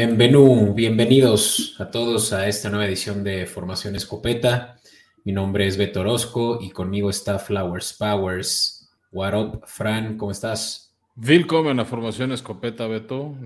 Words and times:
Bienvenido, 0.00 0.72
bienvenidos 0.72 1.76
a 1.78 1.90
todos 1.90 2.32
a 2.32 2.48
esta 2.48 2.70
nueva 2.70 2.86
edición 2.86 3.22
de 3.22 3.44
Formación 3.44 3.94
Escopeta. 3.96 4.78
Mi 5.24 5.32
nombre 5.32 5.66
es 5.66 5.76
Beto 5.76 6.00
Orozco 6.00 6.58
y 6.58 6.70
conmigo 6.70 7.10
está 7.10 7.38
Flowers 7.38 7.92
Powers. 7.92 8.90
What 9.12 9.34
up, 9.34 9.62
Fran? 9.66 10.16
¿Cómo 10.16 10.30
estás? 10.30 10.96
Willkommen 11.16 11.80
a 11.80 11.84
Formación 11.84 12.32
Escopeta, 12.32 12.86
Beto. 12.86 13.36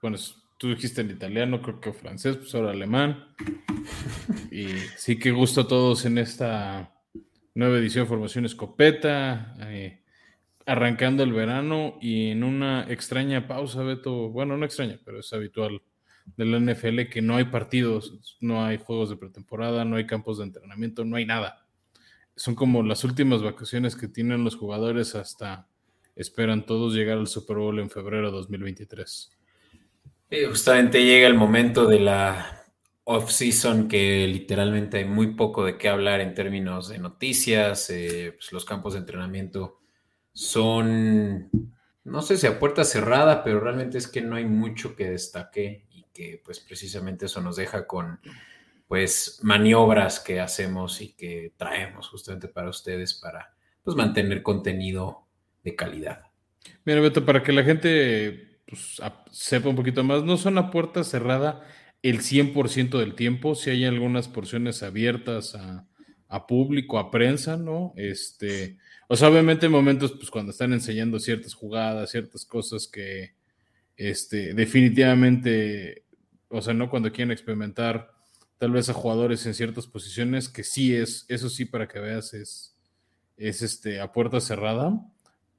bueno, 0.00 0.16
tú 0.56 0.68
dijiste 0.68 1.00
en 1.00 1.10
italiano, 1.10 1.60
creo 1.60 1.80
que 1.80 1.92
francés, 1.92 2.36
pues 2.36 2.54
ahora 2.54 2.70
alemán. 2.70 3.34
Y 4.52 4.68
sí 4.96 5.18
que 5.18 5.32
gusto 5.32 5.62
a 5.62 5.66
todos 5.66 6.04
en 6.04 6.18
esta 6.18 6.94
nueva 7.56 7.76
edición 7.76 8.04
de 8.04 8.08
Formación 8.08 8.44
Escopeta. 8.44 9.56
Eh, 9.62 10.00
arrancando 10.68 11.22
el 11.22 11.32
verano 11.32 11.96
y 11.98 12.28
en 12.30 12.44
una 12.44 12.84
extraña 12.92 13.48
pausa, 13.48 13.82
Beto, 13.82 14.28
bueno, 14.28 14.58
no 14.58 14.66
extraña, 14.66 15.00
pero 15.02 15.20
es 15.20 15.32
habitual 15.32 15.80
de 16.36 16.44
la 16.44 16.60
NFL 16.60 17.08
que 17.10 17.22
no 17.22 17.36
hay 17.36 17.44
partidos, 17.44 18.36
no 18.42 18.62
hay 18.62 18.76
juegos 18.76 19.08
de 19.08 19.16
pretemporada, 19.16 19.86
no 19.86 19.96
hay 19.96 20.06
campos 20.06 20.36
de 20.36 20.44
entrenamiento, 20.44 21.06
no 21.06 21.16
hay 21.16 21.24
nada. 21.24 21.66
Son 22.36 22.54
como 22.54 22.82
las 22.82 23.02
últimas 23.02 23.42
vacaciones 23.42 23.96
que 23.96 24.08
tienen 24.08 24.44
los 24.44 24.56
jugadores 24.56 25.14
hasta 25.14 25.66
esperan 26.14 26.66
todos 26.66 26.94
llegar 26.94 27.16
al 27.16 27.28
Super 27.28 27.56
Bowl 27.56 27.78
en 27.78 27.88
febrero 27.88 28.26
de 28.26 28.36
2023. 28.36 29.30
justamente 30.50 31.02
llega 31.02 31.26
el 31.26 31.34
momento 31.34 31.86
de 31.86 32.00
la 32.00 32.66
off-season 33.04 33.88
que 33.88 34.26
literalmente 34.28 34.98
hay 34.98 35.06
muy 35.06 35.28
poco 35.28 35.64
de 35.64 35.78
qué 35.78 35.88
hablar 35.88 36.20
en 36.20 36.34
términos 36.34 36.90
de 36.90 36.98
noticias, 36.98 37.88
eh, 37.88 38.34
pues 38.36 38.52
los 38.52 38.66
campos 38.66 38.92
de 38.92 38.98
entrenamiento 38.98 39.77
son, 40.38 41.50
no 42.04 42.22
sé 42.22 42.36
si 42.36 42.46
a 42.46 42.60
puerta 42.60 42.84
cerrada, 42.84 43.42
pero 43.42 43.58
realmente 43.58 43.98
es 43.98 44.06
que 44.06 44.20
no 44.20 44.36
hay 44.36 44.44
mucho 44.44 44.94
que 44.94 45.10
destaque 45.10 45.88
y 45.90 46.04
que 46.14 46.40
pues 46.44 46.60
precisamente 46.60 47.26
eso 47.26 47.40
nos 47.40 47.56
deja 47.56 47.88
con 47.88 48.20
pues 48.86 49.40
maniobras 49.42 50.20
que 50.20 50.38
hacemos 50.38 51.00
y 51.00 51.14
que 51.14 51.54
traemos 51.56 52.08
justamente 52.08 52.46
para 52.46 52.70
ustedes 52.70 53.14
para 53.14 53.52
pues 53.82 53.96
mantener 53.96 54.44
contenido 54.44 55.26
de 55.64 55.74
calidad. 55.74 56.22
Mira, 56.84 57.00
Beto, 57.00 57.24
para 57.24 57.42
que 57.42 57.52
la 57.52 57.64
gente 57.64 58.60
pues, 58.64 59.02
sepa 59.32 59.68
un 59.68 59.76
poquito 59.76 60.04
más, 60.04 60.22
no 60.22 60.36
son 60.36 60.56
a 60.58 60.70
puerta 60.70 61.02
cerrada 61.02 61.66
el 62.00 62.20
100% 62.20 62.96
del 62.96 63.16
tiempo, 63.16 63.56
si 63.56 63.70
hay 63.70 63.84
algunas 63.84 64.28
porciones 64.28 64.84
abiertas 64.84 65.56
a, 65.56 65.88
a 66.28 66.46
público, 66.46 67.00
a 67.00 67.10
prensa, 67.10 67.56
¿no? 67.56 67.92
Este, 67.96 68.78
o 69.08 69.16
sea, 69.16 69.28
obviamente 69.28 69.66
en 69.66 69.72
momentos, 69.72 70.12
pues 70.12 70.30
cuando 70.30 70.52
están 70.52 70.72
enseñando 70.74 71.18
ciertas 71.18 71.54
jugadas, 71.54 72.10
ciertas 72.10 72.44
cosas 72.44 72.86
que, 72.86 73.32
este, 73.96 74.52
definitivamente, 74.52 76.04
o 76.48 76.60
sea, 76.60 76.74
no 76.74 76.90
cuando 76.90 77.10
quieren 77.10 77.32
experimentar 77.32 78.12
tal 78.58 78.72
vez 78.72 78.90
a 78.90 78.92
jugadores 78.92 79.46
en 79.46 79.54
ciertas 79.54 79.86
posiciones, 79.86 80.50
que 80.50 80.62
sí 80.62 80.94
es, 80.94 81.24
eso 81.28 81.48
sí 81.48 81.64
para 81.64 81.88
que 81.88 82.00
veas 82.00 82.34
es, 82.34 82.76
es 83.38 83.62
este, 83.62 84.00
a 84.00 84.12
puerta 84.12 84.40
cerrada, 84.40 85.00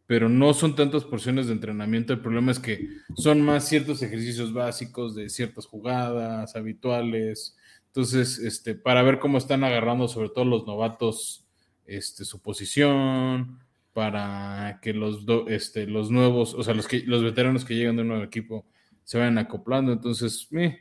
pero 0.06 0.30
no 0.30 0.54
son 0.54 0.76
tantas 0.76 1.04
porciones 1.04 1.48
de 1.48 1.54
entrenamiento. 1.54 2.14
El 2.14 2.22
problema 2.22 2.52
es 2.52 2.60
que 2.60 2.88
son 3.16 3.42
más 3.42 3.68
ciertos 3.68 4.02
ejercicios 4.04 4.54
básicos 4.54 5.16
de 5.16 5.30
ciertas 5.30 5.66
jugadas 5.66 6.56
habituales. 6.56 7.56
Entonces, 7.88 8.38
este, 8.40 8.76
para 8.76 9.02
ver 9.02 9.20
cómo 9.20 9.38
están 9.38 9.64
agarrando 9.64 10.08
sobre 10.08 10.30
todo 10.30 10.46
los 10.46 10.68
novatos 10.68 11.49
este, 11.90 12.26
su 12.26 12.42
posición, 12.42 13.60
para 13.94 14.80
que 14.82 14.94
los, 14.94 15.26
este, 15.48 15.88
los 15.88 16.12
nuevos, 16.12 16.54
o 16.54 16.64
sea, 16.64 16.74
los, 16.74 16.88
que, 16.88 17.04
los 17.06 17.24
veteranos 17.24 17.66
que 17.66 17.76
llegan 17.76 17.96
de 17.96 18.04
un 18.04 18.10
nuevo 18.10 18.24
equipo 18.24 18.66
se 19.04 19.18
vayan 19.18 19.38
acoplando. 19.38 19.92
Entonces, 19.92 20.48
eh, 20.52 20.80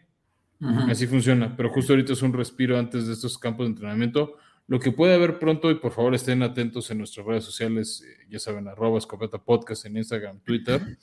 así 0.89 1.07
funciona. 1.07 1.57
Pero 1.57 1.71
justo 1.71 1.93
ahorita 1.93 2.13
es 2.13 2.23
un 2.23 2.33
respiro 2.33 2.79
antes 2.79 3.07
de 3.07 3.15
estos 3.15 3.39
campos 3.39 3.67
de 3.67 3.71
entrenamiento. 3.71 4.37
Lo 4.67 4.79
que 4.79 4.93
puede 4.93 5.15
haber 5.15 5.39
pronto, 5.39 5.71
y 5.71 5.77
por 5.77 5.93
favor 5.93 6.15
estén 6.15 6.43
atentos 6.43 6.91
en 6.91 6.99
nuestras 6.99 7.27
redes 7.27 7.45
sociales, 7.45 8.05
eh, 8.07 8.27
ya 8.29 8.39
saben, 8.39 8.69
arroba 8.69 8.99
escopeta 8.99 9.39
podcast 9.39 9.87
en 9.87 9.97
Instagram, 9.97 10.41
Twitter, 10.41 10.99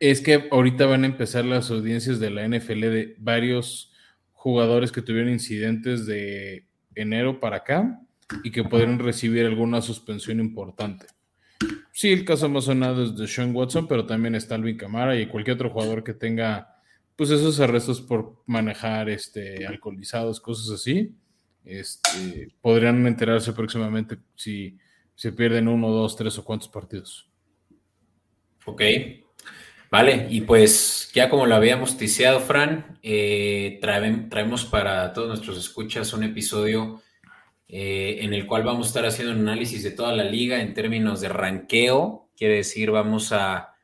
es 0.00 0.20
que 0.20 0.48
ahorita 0.50 0.86
van 0.86 1.04
a 1.04 1.06
empezar 1.06 1.44
las 1.44 1.70
audiencias 1.70 2.18
de 2.18 2.30
la 2.30 2.48
NFL 2.48 2.80
de 2.80 3.14
varios 3.18 3.92
jugadores 4.32 4.90
que 4.90 5.02
tuvieron 5.02 5.30
incidentes 5.30 6.06
de 6.06 6.66
enero 6.94 7.38
para 7.38 7.58
acá 7.58 8.00
y 8.42 8.50
que 8.50 8.64
podrían 8.64 8.98
recibir 8.98 9.46
alguna 9.46 9.80
suspensión 9.80 10.40
importante. 10.40 11.06
Sí, 11.92 12.12
el 12.12 12.24
caso 12.24 12.48
más 12.48 12.64
sonado 12.64 13.02
es 13.02 13.16
de 13.16 13.26
Sean 13.26 13.54
Watson, 13.54 13.88
pero 13.88 14.06
también 14.06 14.34
está 14.34 14.54
Alvin 14.54 14.76
Camara 14.76 15.18
y 15.18 15.26
cualquier 15.26 15.56
otro 15.56 15.70
jugador 15.70 16.04
que 16.04 16.14
tenga 16.14 16.76
pues 17.16 17.30
esos 17.30 17.58
arrestos 17.58 18.00
por 18.00 18.44
manejar 18.46 19.08
este, 19.08 19.66
alcoholizados, 19.66 20.40
cosas 20.40 20.70
así, 20.70 21.16
este, 21.64 22.52
podrían 22.60 23.04
enterarse 23.04 23.52
próximamente 23.52 24.18
si 24.36 24.78
se 25.16 25.32
pierden 25.32 25.66
uno, 25.66 25.90
dos, 25.90 26.14
tres 26.14 26.38
o 26.38 26.44
cuántos 26.44 26.68
partidos. 26.68 27.28
Ok, 28.64 28.82
vale, 29.90 30.28
y 30.30 30.42
pues 30.42 31.10
ya 31.12 31.28
como 31.28 31.46
lo 31.46 31.56
habíamos 31.56 31.98
ticiado, 31.98 32.38
Fran, 32.38 33.00
eh, 33.02 33.80
traemos 33.80 34.64
para 34.66 35.12
todos 35.12 35.28
nuestros 35.28 35.58
escuchas 35.58 36.12
un 36.12 36.22
episodio 36.22 37.02
eh, 37.70 38.20
en 38.22 38.32
el 38.32 38.46
cual 38.46 38.62
vamos 38.62 38.86
a 38.86 38.88
estar 38.88 39.04
haciendo 39.04 39.34
un 39.34 39.40
análisis 39.40 39.82
de 39.82 39.90
toda 39.90 40.14
la 40.14 40.24
liga 40.24 40.62
en 40.62 40.72
términos 40.72 41.20
de 41.20 41.28
ranqueo, 41.28 42.30
quiere 42.34 42.56
decir, 42.56 42.90
vamos 42.90 43.32
a, 43.32 43.74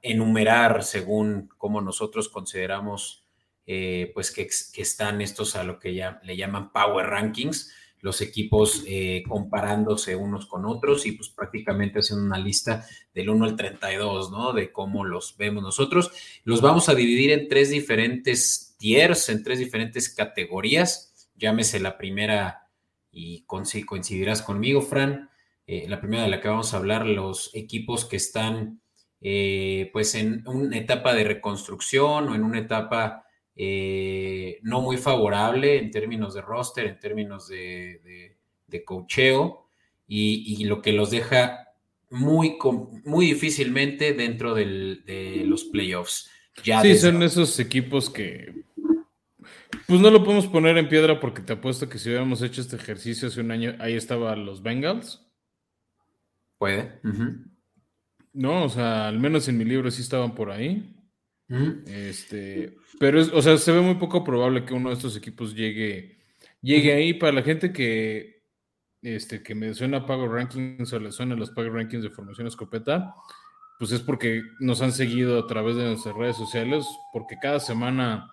enumerar 0.00 0.84
según 0.84 1.48
cómo 1.58 1.80
nosotros 1.80 2.28
consideramos 2.28 3.24
eh, 3.66 4.12
pues 4.14 4.30
que, 4.30 4.48
están 4.80 5.20
estos 5.20 5.56
a 5.56 5.64
lo 5.64 5.80
que 5.80 5.92
ya 5.92 6.20
le 6.22 6.36
llaman 6.36 6.70
Power 6.70 7.04
Rankings, 7.04 7.72
los 8.00 8.20
equipos 8.20 8.84
eh, 8.86 9.24
comparándose 9.26 10.14
unos 10.14 10.46
con 10.46 10.64
otros 10.66 11.04
y 11.04 11.12
pues 11.12 11.30
prácticamente 11.30 11.98
haciendo 11.98 12.26
una 12.26 12.38
lista 12.38 12.86
del 13.12 13.30
1 13.30 13.44
al 13.44 13.56
32, 13.56 14.30
¿no? 14.30 14.52
De 14.52 14.70
cómo 14.70 15.04
los 15.04 15.36
vemos 15.36 15.64
nosotros. 15.64 16.12
Los 16.44 16.60
vamos 16.60 16.88
a 16.88 16.94
dividir 16.94 17.32
en 17.32 17.48
tres 17.48 17.70
diferentes 17.70 18.76
tiers, 18.78 19.28
en 19.30 19.42
tres 19.42 19.58
diferentes 19.58 20.10
categorías 20.10 21.08
llámese 21.38 21.80
la 21.80 21.96
primera, 21.96 22.68
y 23.10 23.44
coincidirás 23.44 24.42
conmigo, 24.42 24.82
Fran, 24.82 25.30
eh, 25.66 25.86
la 25.88 26.00
primera 26.00 26.22
de 26.22 26.30
la 26.30 26.40
que 26.40 26.48
vamos 26.48 26.72
a 26.72 26.78
hablar, 26.78 27.06
los 27.06 27.54
equipos 27.54 28.04
que 28.04 28.16
están 28.16 28.80
eh, 29.20 29.90
pues 29.92 30.14
en 30.14 30.42
una 30.46 30.78
etapa 30.78 31.14
de 31.14 31.24
reconstrucción 31.24 32.28
o 32.28 32.34
en 32.34 32.44
una 32.44 32.60
etapa 32.60 33.26
eh, 33.54 34.60
no 34.62 34.80
muy 34.80 34.96
favorable 34.96 35.78
en 35.78 35.90
términos 35.90 36.34
de 36.34 36.42
roster, 36.42 36.86
en 36.86 36.98
términos 36.98 37.48
de, 37.48 38.36
de, 38.66 38.84
cocheo, 38.84 39.66
y, 40.06 40.64
lo 40.64 40.80
que 40.80 40.92
los 40.92 41.10
deja 41.10 41.68
muy, 42.08 42.56
muy 43.04 43.26
difícilmente 43.26 44.14
dentro 44.14 44.54
de 44.54 45.42
los 45.44 45.64
playoffs. 45.64 46.30
Ya 46.64 46.80
sí, 46.80 46.96
son 46.96 47.22
esos 47.22 47.58
equipos 47.60 48.08
que 48.08 48.54
pues 49.86 50.00
no 50.00 50.10
lo 50.10 50.22
podemos 50.22 50.46
poner 50.46 50.76
en 50.78 50.88
piedra 50.88 51.20
porque 51.20 51.42
te 51.42 51.54
apuesto 51.54 51.88
que 51.88 51.98
si 51.98 52.08
hubiéramos 52.08 52.42
hecho 52.42 52.60
este 52.60 52.76
ejercicio 52.76 53.28
hace 53.28 53.40
un 53.40 53.50
año, 53.50 53.74
ahí 53.78 53.94
estaban 53.94 54.44
los 54.44 54.62
Bengals. 54.62 55.26
Puede. 56.58 57.00
No, 58.32 58.64
o 58.64 58.68
sea, 58.68 59.08
al 59.08 59.18
menos 59.18 59.48
en 59.48 59.58
mi 59.58 59.64
libro 59.64 59.90
sí 59.90 60.02
estaban 60.02 60.34
por 60.34 60.50
ahí. 60.50 60.94
Este, 61.86 62.76
pero 63.00 63.20
es, 63.20 63.32
o 63.32 63.40
sea, 63.40 63.56
se 63.56 63.72
ve 63.72 63.80
muy 63.80 63.94
poco 63.94 64.22
probable 64.22 64.64
que 64.64 64.74
uno 64.74 64.90
de 64.90 64.96
estos 64.96 65.16
equipos 65.16 65.54
llegue, 65.54 66.18
llegue 66.60 66.92
ahí. 66.92 67.14
Para 67.14 67.32
la 67.32 67.42
gente 67.42 67.72
que, 67.72 68.42
este, 69.02 69.42
que 69.42 69.54
me 69.54 69.72
suena 69.74 70.06
Pago 70.06 70.28
Rankings 70.28 70.92
o 70.92 70.98
le 70.98 71.12
suena 71.12 71.34
los 71.36 71.50
Pago 71.50 71.70
Rankings 71.70 72.02
de 72.02 72.10
Formación 72.10 72.46
Escopeta, 72.46 73.14
pues 73.78 73.92
es 73.92 74.00
porque 74.00 74.42
nos 74.60 74.82
han 74.82 74.92
seguido 74.92 75.38
a 75.38 75.46
través 75.46 75.76
de 75.76 75.84
nuestras 75.84 76.14
redes 76.16 76.36
sociales, 76.36 76.84
porque 77.12 77.36
cada 77.40 77.60
semana 77.60 78.30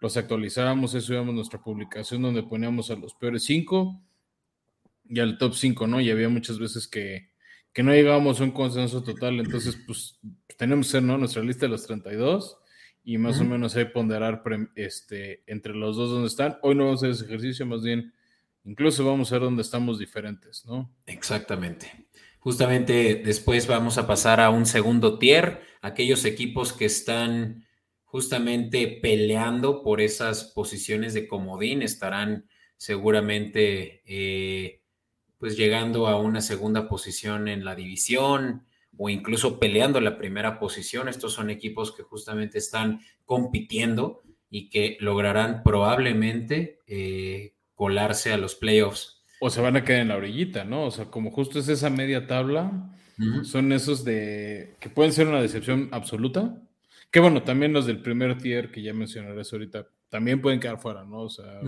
los 0.00 0.16
actualizábamos, 0.16 0.94
eso 0.94 1.08
subíamos 1.08 1.34
nuestra 1.34 1.62
publicación 1.62 2.22
donde 2.22 2.42
poníamos 2.42 2.90
a 2.90 2.96
los 2.96 3.14
peores 3.14 3.44
cinco 3.44 4.02
y 5.08 5.20
al 5.20 5.38
top 5.38 5.54
5, 5.54 5.86
¿no? 5.86 6.00
Y 6.00 6.10
había 6.10 6.28
muchas 6.28 6.58
veces 6.58 6.88
que, 6.88 7.30
no 7.82 7.92
llegábamos 7.92 8.40
a 8.40 8.44
un 8.44 8.52
consenso 8.52 9.02
total, 9.02 9.38
entonces 9.38 9.76
pues 9.86 10.18
tenemos 10.56 10.86
que 10.86 10.92
ser, 10.92 11.02
¿no? 11.02 11.18
Nuestra 11.18 11.42
lista 11.42 11.66
de 11.66 11.70
los 11.70 11.86
32 11.86 12.58
y 13.04 13.18
más 13.18 13.38
o 13.38 13.44
menos 13.44 13.76
ahí 13.76 13.84
ponderar 13.84 14.42
este, 14.74 15.42
entre 15.46 15.74
los 15.74 15.96
dos 15.96 16.10
donde 16.10 16.26
están. 16.26 16.56
Hoy 16.62 16.74
no 16.74 16.86
vamos 16.86 17.02
a 17.02 17.06
hacer 17.06 17.14
ese 17.14 17.26
ejercicio, 17.26 17.66
más 17.66 17.82
bien 17.82 18.14
incluso 18.64 19.04
vamos 19.04 19.30
a 19.30 19.34
ver 19.34 19.42
dónde 19.42 19.60
estamos 19.60 19.98
diferentes, 19.98 20.64
¿no? 20.64 20.90
Exactamente. 21.06 22.06
Justamente 22.38 23.22
después 23.24 23.66
vamos 23.66 23.98
a 23.98 24.06
pasar 24.06 24.40
a 24.40 24.48
un 24.48 24.64
segundo 24.64 25.18
tier, 25.18 25.60
aquellos 25.82 26.24
equipos 26.24 26.72
que 26.72 26.86
están 26.86 27.65
justamente 28.16 28.98
peleando 29.02 29.82
por 29.82 30.00
esas 30.00 30.44
posiciones 30.44 31.12
de 31.12 31.28
comodín, 31.28 31.82
estarán 31.82 32.46
seguramente 32.78 34.00
eh, 34.06 34.80
pues 35.36 35.54
llegando 35.54 36.06
a 36.06 36.18
una 36.18 36.40
segunda 36.40 36.88
posición 36.88 37.46
en 37.46 37.62
la 37.62 37.74
división 37.74 38.64
o 38.96 39.10
incluso 39.10 39.60
peleando 39.60 40.00
la 40.00 40.16
primera 40.16 40.58
posición. 40.58 41.10
Estos 41.10 41.34
son 41.34 41.50
equipos 41.50 41.94
que 41.94 42.04
justamente 42.04 42.56
están 42.56 43.02
compitiendo 43.26 44.22
y 44.48 44.70
que 44.70 44.96
lograrán 45.00 45.62
probablemente 45.62 46.78
eh, 46.86 47.52
colarse 47.74 48.32
a 48.32 48.38
los 48.38 48.54
playoffs. 48.54 49.22
O 49.40 49.50
se 49.50 49.60
van 49.60 49.76
a 49.76 49.84
quedar 49.84 50.00
en 50.00 50.08
la 50.08 50.16
orillita, 50.16 50.64
¿no? 50.64 50.86
O 50.86 50.90
sea, 50.90 51.04
como 51.10 51.30
justo 51.30 51.58
es 51.58 51.68
esa 51.68 51.90
media 51.90 52.26
tabla, 52.26 52.94
son 53.44 53.72
esos 53.72 54.04
de 54.04 54.74
que 54.80 54.88
pueden 54.88 55.12
ser 55.12 55.26
una 55.26 55.42
decepción 55.42 55.90
absoluta. 55.92 56.62
Que 57.10 57.20
bueno, 57.20 57.42
también 57.42 57.72
los 57.72 57.86
del 57.86 58.02
primer 58.02 58.38
tier 58.38 58.70
que 58.70 58.82
ya 58.82 58.92
mencionarás 58.92 59.52
ahorita 59.52 59.88
también 60.08 60.40
pueden 60.40 60.60
quedar 60.60 60.78
fuera, 60.78 61.04
¿no? 61.04 61.22
O 61.22 61.28
sea, 61.28 61.60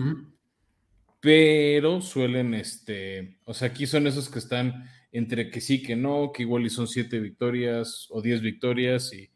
pero 1.19 2.01
suelen, 2.01 2.53
este, 2.53 3.39
o 3.45 3.53
sea, 3.53 3.69
aquí 3.69 3.85
son 3.85 4.07
esos 4.07 4.29
que 4.29 4.39
están 4.39 4.89
entre 5.11 5.49
que 5.49 5.59
sí, 5.59 5.81
que 5.81 5.95
no, 5.95 6.31
que 6.33 6.43
igual 6.43 6.65
y 6.65 6.69
son 6.69 6.87
siete 6.87 7.19
victorias 7.19 8.07
o 8.09 8.21
diez 8.21 8.41
victorias 8.41 9.11
y, 9.13 9.29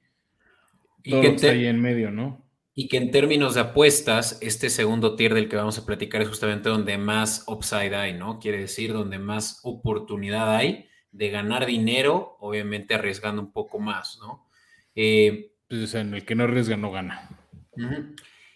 todo 1.09 1.21
que 1.21 1.27
está 1.27 1.49
ahí 1.49 1.65
en 1.65 1.81
medio, 1.81 2.11
¿no? 2.11 2.47
Y 2.75 2.87
que 2.87 2.97
en 2.97 3.11
términos 3.11 3.55
de 3.55 3.61
apuestas, 3.61 4.37
este 4.41 4.69
segundo 4.69 5.15
tier 5.15 5.33
del 5.33 5.49
que 5.49 5.57
vamos 5.57 5.77
a 5.77 5.85
platicar 5.85 6.21
es 6.21 6.29
justamente 6.29 6.69
donde 6.69 6.97
más 6.97 7.43
upside 7.47 7.93
hay, 7.93 8.13
¿no? 8.13 8.39
Quiere 8.39 8.59
decir 8.59 8.93
donde 8.93 9.19
más 9.19 9.59
oportunidad 9.63 10.55
hay 10.55 10.87
de 11.11 11.29
ganar 11.29 11.65
dinero, 11.65 12.37
obviamente 12.39 12.93
arriesgando 12.93 13.41
un 13.41 13.51
poco 13.51 13.79
más, 13.79 14.17
¿no? 14.19 14.47
Eh, 14.95 15.52
pues, 15.79 15.95
en 15.95 16.13
el 16.13 16.23
que 16.23 16.35
no 16.35 16.43
arriesga 16.43 16.77
no 16.77 16.91
gana. 16.91 17.29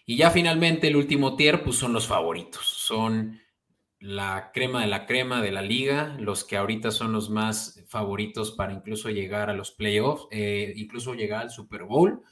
Y 0.06 0.16
ya 0.16 0.30
finalmente 0.30 0.86
el 0.86 0.96
último 0.96 1.34
tier, 1.34 1.64
pues 1.64 1.76
son 1.76 1.92
los 1.92 2.06
favoritos, 2.06 2.64
son 2.64 3.40
la 3.98 4.52
crema 4.54 4.82
de 4.82 4.86
la 4.86 5.06
crema 5.06 5.42
de 5.42 5.50
la 5.50 5.60
liga, 5.60 6.16
los 6.20 6.44
que 6.44 6.56
ahorita 6.56 6.92
son 6.92 7.12
los 7.12 7.30
más 7.30 7.84
favoritos 7.88 8.52
para 8.52 8.72
incluso 8.72 9.10
llegar 9.10 9.50
a 9.50 9.54
los 9.54 9.72
playoffs, 9.72 10.28
eh, 10.30 10.72
incluso 10.76 11.14
llegar 11.14 11.42
al 11.42 11.50
Super 11.50 11.84
Bowl. 11.84 12.22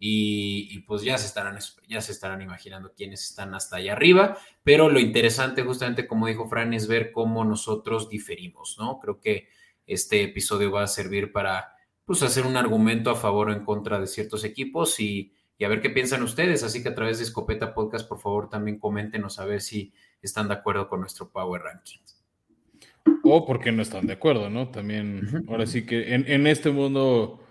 Y, 0.00 0.78
pues 0.86 1.02
ya 1.02 1.18
se, 1.18 1.26
estarán, 1.26 1.58
ya 1.88 2.00
se 2.00 2.12
estarán 2.12 2.40
imaginando 2.40 2.92
quiénes 2.96 3.24
están 3.24 3.52
hasta 3.56 3.78
allá 3.78 3.94
arriba, 3.94 4.38
pero 4.62 4.88
lo 4.88 5.00
interesante 5.00 5.64
justamente 5.64 6.06
como 6.06 6.28
dijo 6.28 6.48
Fran 6.48 6.72
es 6.72 6.86
ver 6.86 7.10
cómo 7.10 7.44
nosotros 7.44 8.08
diferimos, 8.08 8.76
¿no? 8.78 9.00
Creo 9.00 9.18
que 9.20 9.48
este 9.86 10.22
episodio 10.22 10.70
va 10.70 10.84
a 10.84 10.86
servir 10.86 11.32
para 11.32 11.77
pues 12.08 12.22
hacer 12.22 12.46
un 12.46 12.56
argumento 12.56 13.10
a 13.10 13.16
favor 13.16 13.50
o 13.50 13.52
en 13.52 13.66
contra 13.66 14.00
de 14.00 14.06
ciertos 14.06 14.42
equipos 14.44 14.98
y, 14.98 15.34
y 15.58 15.64
a 15.64 15.68
ver 15.68 15.82
qué 15.82 15.90
piensan 15.90 16.22
ustedes, 16.22 16.62
así 16.62 16.82
que 16.82 16.88
a 16.88 16.94
través 16.94 17.18
de 17.18 17.24
Escopeta 17.24 17.74
Podcast 17.74 18.08
por 18.08 18.18
favor 18.18 18.48
también 18.48 18.78
coméntenos 18.78 19.38
a 19.38 19.44
ver 19.44 19.60
si 19.60 19.92
están 20.22 20.48
de 20.48 20.54
acuerdo 20.54 20.88
con 20.88 21.00
nuestro 21.00 21.28
Power 21.28 21.60
Rankings. 21.60 22.24
O 23.24 23.44
porque 23.44 23.72
no 23.72 23.82
están 23.82 24.06
de 24.06 24.14
acuerdo, 24.14 24.48
¿no? 24.48 24.70
También, 24.70 25.44
ahora 25.48 25.66
sí 25.66 25.84
que 25.84 26.14
en, 26.14 26.24
en 26.26 26.46
este 26.46 26.70
mundo 26.70 27.44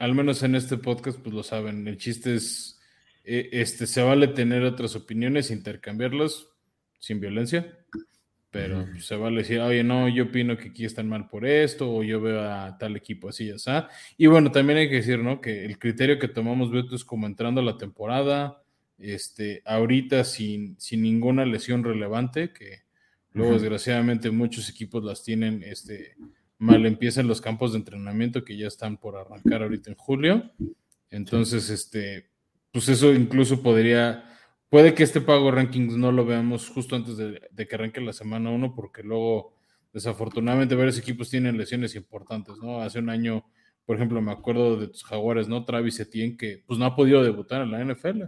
al 0.00 0.14
menos 0.14 0.42
en 0.42 0.54
este 0.54 0.78
podcast, 0.78 1.18
pues 1.20 1.34
lo 1.34 1.42
saben, 1.42 1.86
el 1.86 1.98
chiste 1.98 2.34
es, 2.34 2.80
eh, 3.24 3.50
este, 3.52 3.86
se 3.86 4.02
vale 4.02 4.28
tener 4.28 4.62
otras 4.62 4.96
opiniones, 4.96 5.50
intercambiarlas 5.50 6.48
sin 6.98 7.20
violencia, 7.20 7.75
pero 8.56 8.86
se 9.00 9.16
vale 9.16 9.42
decir, 9.42 9.60
oye, 9.60 9.84
no, 9.84 10.08
yo 10.08 10.24
opino 10.24 10.56
que 10.56 10.68
aquí 10.70 10.86
están 10.86 11.10
mal 11.10 11.28
por 11.28 11.44
esto, 11.44 11.94
o 11.94 12.02
yo 12.02 12.22
veo 12.22 12.40
a 12.40 12.78
tal 12.78 12.96
equipo 12.96 13.28
así, 13.28 13.48
ya 13.48 13.56
está. 13.56 13.90
Y 14.16 14.28
bueno, 14.28 14.50
también 14.50 14.78
hay 14.78 14.88
que 14.88 14.94
decir, 14.94 15.18
¿no? 15.18 15.42
Que 15.42 15.66
el 15.66 15.78
criterio 15.78 16.18
que 16.18 16.26
tomamos, 16.26 16.70
Beto, 16.70 16.96
es 16.96 17.04
como 17.04 17.26
entrando 17.26 17.60
a 17.60 17.64
la 17.64 17.76
temporada, 17.76 18.62
este, 18.98 19.60
ahorita 19.66 20.24
sin, 20.24 20.80
sin 20.80 21.02
ninguna 21.02 21.44
lesión 21.44 21.84
relevante, 21.84 22.50
que 22.54 22.84
luego 23.32 23.52
desgraciadamente 23.52 24.30
muchos 24.30 24.70
equipos 24.70 25.04
las 25.04 25.22
tienen, 25.22 25.62
este, 25.62 26.16
mal 26.56 26.86
empiezan 26.86 27.28
los 27.28 27.42
campos 27.42 27.72
de 27.72 27.78
entrenamiento 27.80 28.42
que 28.42 28.56
ya 28.56 28.68
están 28.68 28.96
por 28.96 29.16
arrancar 29.16 29.62
ahorita 29.62 29.90
en 29.90 29.96
julio. 29.96 30.50
Entonces, 31.10 31.68
este, 31.68 32.30
pues 32.72 32.88
eso 32.88 33.12
incluso 33.12 33.62
podría, 33.62 34.24
puede 34.68 34.94
que 34.94 35.02
este 35.02 35.20
pago 35.20 35.50
rankings 35.50 35.96
no 35.96 36.12
lo 36.12 36.24
veamos 36.24 36.68
justo 36.68 36.96
antes 36.96 37.16
de, 37.16 37.68
que 37.68 37.74
arranque 37.74 38.00
la 38.00 38.12
semana 38.12 38.50
1, 38.50 38.74
porque 38.74 39.02
luego, 39.02 39.54
desafortunadamente, 39.92 40.74
varios 40.74 40.98
equipos 40.98 41.30
tienen 41.30 41.58
lesiones 41.58 41.94
importantes, 41.94 42.56
¿no? 42.58 42.80
Hace 42.80 42.98
un 42.98 43.10
año, 43.10 43.44
por 43.84 43.96
ejemplo, 43.96 44.20
me 44.20 44.32
acuerdo 44.32 44.76
de 44.76 44.88
tus 44.88 45.04
jaguares, 45.04 45.48
¿no? 45.48 45.64
Travis 45.64 46.00
Etienne, 46.00 46.36
que 46.36 46.62
pues 46.66 46.78
no 46.78 46.84
ha 46.86 46.96
podido 46.96 47.22
debutar 47.22 47.62
en 47.62 47.70
la 47.70 47.84
NFL. 47.84 48.22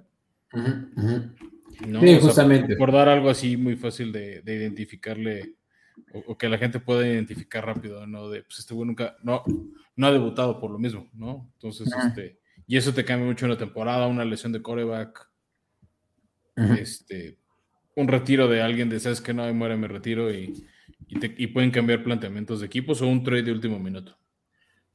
¿no? 1.86 2.00
justamente. 2.20 2.74
por 2.76 2.90
dar 2.90 3.08
algo 3.08 3.28
así 3.28 3.56
muy 3.56 3.76
fácil 3.76 4.10
de, 4.10 4.40
de 4.40 4.56
identificarle 4.56 5.58
o, 6.26 6.36
que 6.36 6.48
la 6.48 6.58
gente 6.58 6.80
pueda 6.80 7.06
identificar 7.06 7.64
rápido, 7.64 8.06
¿no? 8.06 8.28
De, 8.28 8.42
pues 8.42 8.60
este 8.60 8.74
güey 8.74 8.86
nunca, 8.86 9.16
no, 9.22 9.42
no 9.96 10.06
ha 10.06 10.12
debutado 10.12 10.60
por 10.60 10.70
lo 10.70 10.78
mismo, 10.78 11.08
¿no? 11.12 11.50
Entonces, 11.54 11.92
este, 12.06 12.38
y 12.66 12.76
eso 12.76 12.92
te 12.92 13.04
cambia 13.04 13.26
mucho 13.26 13.46
en 13.46 13.52
la 13.52 13.58
temporada, 13.58 14.06
una 14.06 14.24
lesión 14.24 14.52
de 14.52 14.62
coreback, 14.62 15.27
este, 16.78 17.36
un 17.94 18.08
retiro 18.08 18.48
de 18.48 18.62
alguien 18.62 18.88
de, 18.88 19.00
sabes 19.00 19.20
que 19.20 19.34
no, 19.34 19.52
muere, 19.54 19.76
me 19.76 19.88
retiro 19.88 20.32
y, 20.32 20.66
y, 21.08 21.46
pueden 21.48 21.70
cambiar 21.70 22.02
planteamientos 22.02 22.60
de 22.60 22.66
equipos 22.66 23.02
o 23.02 23.06
un 23.06 23.22
trade 23.22 23.42
de 23.42 23.52
último 23.52 23.78
minuto. 23.78 24.16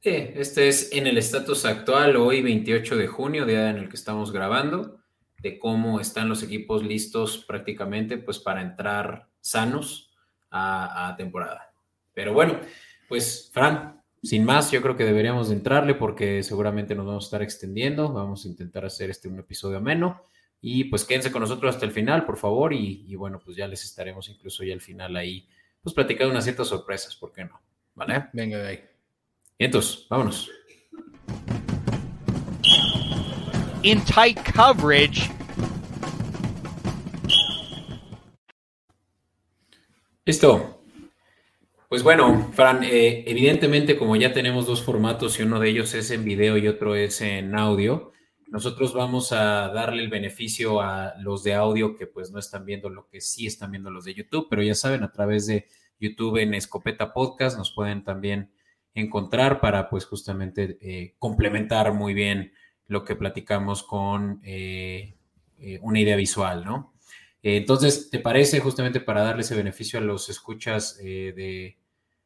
Sí, 0.00 0.10
este 0.10 0.68
es 0.68 0.92
en 0.92 1.06
el 1.06 1.16
estatus 1.16 1.64
actual, 1.64 2.16
hoy 2.16 2.42
28 2.42 2.96
de 2.96 3.06
junio, 3.06 3.46
día 3.46 3.70
en 3.70 3.78
el 3.78 3.88
que 3.88 3.96
estamos 3.96 4.32
grabando, 4.32 5.00
de 5.38 5.58
cómo 5.58 6.00
están 6.00 6.28
los 6.28 6.42
equipos 6.42 6.84
listos 6.84 7.44
prácticamente 7.46 8.18
pues 8.18 8.38
para 8.38 8.62
entrar 8.62 9.28
sanos 9.40 10.10
a, 10.50 11.14
temporada. 11.18 11.72
Pero 12.14 12.32
bueno, 12.32 12.60
pues 13.08 13.50
Fran, 13.52 14.00
sin 14.22 14.44
más, 14.44 14.70
yo 14.70 14.80
creo 14.80 14.96
que 14.96 15.04
deberíamos 15.04 15.50
entrarle 15.50 15.94
porque 15.94 16.42
seguramente 16.42 16.94
nos 16.94 17.06
vamos 17.06 17.24
a 17.24 17.26
estar 17.26 17.42
extendiendo. 17.42 18.12
Vamos 18.12 18.44
a 18.44 18.48
intentar 18.48 18.84
hacer 18.84 19.10
este 19.10 19.28
un 19.28 19.38
episodio 19.38 19.78
ameno. 19.78 20.22
Y 20.66 20.84
pues 20.84 21.04
quédense 21.04 21.30
con 21.30 21.42
nosotros 21.42 21.74
hasta 21.74 21.84
el 21.84 21.92
final, 21.92 22.24
por 22.24 22.38
favor. 22.38 22.72
Y, 22.72 23.14
bueno, 23.16 23.38
pues 23.38 23.54
ya 23.54 23.68
les 23.68 23.84
estaremos 23.84 24.30
incluso 24.30 24.64
ya 24.64 24.72
al 24.72 24.80
final 24.80 25.14
ahí, 25.14 25.46
pues 25.82 25.94
platicando 25.94 26.30
unas 26.30 26.44
ciertas 26.44 26.68
sorpresas, 26.68 27.14
¿por 27.16 27.32
qué 27.32 27.44
no? 27.44 27.60
¿Vale? 27.94 28.28
Venga 28.32 28.56
de 28.56 28.68
ahí. 28.68 28.84
Y 29.58 29.66
entonces, 29.66 30.06
vámonos. 30.08 30.50
In 33.82 34.02
tight 34.06 34.38
coverage. 34.56 35.30
Listo. 40.24 40.80
Pues 41.90 42.02
bueno, 42.02 42.50
Fran, 42.54 42.84
eh, 42.84 43.24
evidentemente 43.26 43.98
como 43.98 44.16
ya 44.16 44.32
tenemos 44.32 44.64
dos 44.64 44.82
formatos 44.82 45.38
y 45.38 45.42
uno 45.42 45.60
de 45.60 45.68
ellos 45.68 45.92
es 45.92 46.10
en 46.10 46.24
video 46.24 46.56
y 46.56 46.68
otro 46.68 46.96
es 46.96 47.20
en 47.20 47.54
audio, 47.54 48.13
nosotros 48.48 48.94
vamos 48.94 49.32
a 49.32 49.68
darle 49.68 50.02
el 50.02 50.10
beneficio 50.10 50.80
a 50.80 51.14
los 51.18 51.42
de 51.42 51.54
audio 51.54 51.96
que 51.96 52.06
pues 52.06 52.30
no 52.30 52.38
están 52.38 52.64
viendo 52.64 52.88
lo 52.88 53.08
que 53.08 53.20
sí 53.20 53.46
están 53.46 53.70
viendo 53.70 53.90
los 53.90 54.04
de 54.04 54.14
YouTube, 54.14 54.46
pero 54.48 54.62
ya 54.62 54.74
saben, 54.74 55.02
a 55.02 55.12
través 55.12 55.46
de 55.46 55.66
YouTube 55.98 56.38
en 56.38 56.54
Escopeta 56.54 57.12
Podcast 57.12 57.56
nos 57.56 57.72
pueden 57.72 58.04
también 58.04 58.52
encontrar 58.94 59.60
para 59.60 59.88
pues 59.88 60.04
justamente 60.04 60.78
eh, 60.80 61.14
complementar 61.18 61.92
muy 61.92 62.14
bien 62.14 62.52
lo 62.86 63.04
que 63.04 63.16
platicamos 63.16 63.82
con 63.82 64.40
eh, 64.44 65.16
una 65.80 66.00
idea 66.00 66.16
visual, 66.16 66.64
¿no? 66.64 66.94
Eh, 67.44 67.58
entonces, 67.58 68.08
¿te 68.08 68.18
parece 68.18 68.58
justamente 68.60 69.00
para 69.00 69.22
darle 69.22 69.42
ese 69.42 69.54
beneficio 69.54 69.98
a 69.98 70.02
los 70.02 70.30
escuchas 70.30 70.98
eh, 71.02 71.76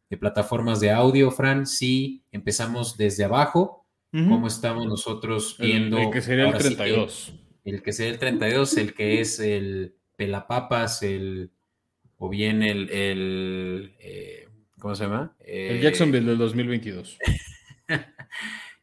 de, 0.09 0.17
plataformas 0.17 0.79
de 0.79 0.93
audio, 0.93 1.33
Fran? 1.33 1.67
Si 1.67 2.23
empezamos 2.31 2.97
desde 2.97 3.25
abajo, 3.25 3.85
¿cómo 4.13 4.47
estamos 4.47 4.87
nosotros 4.87 5.57
viendo? 5.59 5.99
El, 5.99 6.11
que 6.11 6.21
sería 6.21 6.49
el 6.49 6.57
32. 6.57 7.33
el 7.65 7.83
que 7.83 7.93
sería 7.93 8.13
el 8.13 8.19
32, 8.19 8.77
el 8.77 8.95
que 8.95 9.21
es 9.21 9.41
el 9.41 9.97
pelapapas, 10.17 11.03
el 11.03 11.53
o 12.17 12.29
bien 12.29 12.63
el, 12.63 12.89
eh, 14.01 14.49
¿cómo 14.79 14.95
se 14.95 15.05
llama? 15.05 15.37
el 15.41 15.81
Jacksonville 15.81 16.27
del 16.27 16.39
2022. 16.39 17.19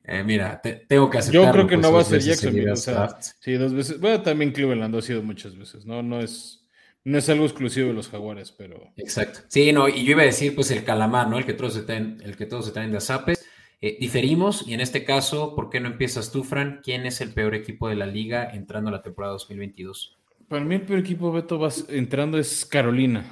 Eh, 0.08 0.24
mira, 0.24 0.62
tengo 0.62 1.10
que 1.10 1.18
aceptarlo. 1.18 1.48
Yo 1.48 1.52
creo 1.52 1.68
que 1.68 1.78
no 1.78 1.92
va 1.92 2.02
a 2.02 2.04
ser 2.04 2.22
Jacksonville. 2.22 2.72
O 2.72 2.76
sea, 2.76 3.18
sí, 3.20 3.54
dos 3.54 3.74
veces. 3.74 4.00
Bueno, 4.00 4.22
también 4.22 4.52
Cleveland 4.52 4.96
ha 4.96 5.02
sido 5.02 5.24
muchas 5.24 5.58
veces, 5.58 5.86
¿no? 5.86 6.04
No 6.04 6.20
es, 6.20 6.64
no 7.04 7.18
es 7.18 7.28
algo 7.30 7.46
exclusivo 7.46 7.88
de 7.88 7.96
los 7.96 8.10
Jaguares, 8.10 8.52
pero. 8.52 8.94
Exacto. 8.98 9.40
Sí, 9.48 9.72
no, 9.74 9.90
y 9.90 10.06
yo 10.06 10.12
iba 10.12 10.22
a 10.22 10.26
decir, 10.26 10.54
pues, 10.54 10.70
el 10.70 10.84
calamar, 10.84 11.28
¿no? 11.28 11.40
El 11.40 11.46
que 11.46 11.54
todos 11.54 11.74
se 11.74 11.82
traen, 11.82 12.22
el 12.24 12.38
que 12.38 12.46
todos 12.46 12.66
se 12.68 12.72
traen 12.72 12.92
de 12.92 12.98
azapes. 12.98 13.45
Eh, 13.86 13.98
diferimos, 14.00 14.68
y 14.68 14.74
en 14.74 14.82
este 14.82 15.04
caso, 15.04 15.56
¿por 15.56 15.70
qué 15.70 15.80
no 15.80 15.88
empiezas 15.88 16.32
tú, 16.32 16.44
Fran? 16.44 16.82
¿Quién 16.84 17.06
es 17.06 17.22
el 17.22 17.34
peor 17.34 17.54
equipo 17.54 17.88
de 17.88 17.96
la 17.96 18.08
liga 18.08 18.50
entrando 18.52 18.90
a 18.90 18.94
la 18.94 19.04
temporada 19.04 19.34
2022? 19.34 20.18
Para 20.48 20.66
mí, 20.66 20.74
el 20.74 20.82
peor 20.82 21.00
equipo, 21.00 21.32
Beto, 21.32 21.60
vas 21.60 21.86
entrando 21.90 22.40
es 22.40 22.66
Carolina. 22.66 23.26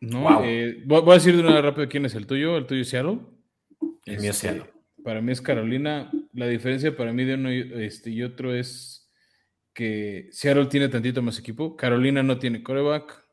¿No? 0.00 0.44
Eh, 0.44 0.82
voy 0.84 1.10
a 1.10 1.14
decir 1.14 1.34
de 1.34 1.42
una 1.42 1.62
rápido 1.62 1.88
quién 1.88 2.04
es 2.04 2.14
el 2.14 2.26
tuyo. 2.26 2.58
¿El 2.58 2.66
tuyo 2.66 2.82
es 2.82 2.88
Seattle? 2.90 3.18
El 4.04 4.20
mío 4.20 4.30
es 4.30 4.36
este, 4.36 4.48
Seattle 4.48 4.78
para 5.08 5.22
mí 5.22 5.32
es 5.32 5.40
Carolina. 5.40 6.10
La 6.34 6.46
diferencia 6.46 6.94
para 6.94 7.14
mí 7.14 7.24
de 7.24 7.36
uno 7.36 7.48
este, 7.48 8.10
y 8.10 8.22
otro 8.22 8.54
es 8.54 9.10
que 9.72 10.28
Seattle 10.32 10.66
tiene 10.66 10.90
tantito 10.90 11.22
más 11.22 11.38
equipo. 11.38 11.76
Carolina 11.76 12.22
no 12.22 12.38
tiene 12.38 12.62
coreback. 12.62 13.24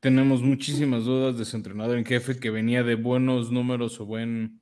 Tenemos 0.00 0.42
muchísimas 0.42 1.04
dudas 1.04 1.38
de 1.38 1.46
su 1.46 1.56
entrenador 1.56 1.96
en 1.96 2.04
jefe 2.04 2.38
que 2.38 2.50
venía 2.50 2.82
de 2.82 2.96
buenos 2.96 3.50
números 3.50 4.00
o 4.00 4.04
buen 4.04 4.61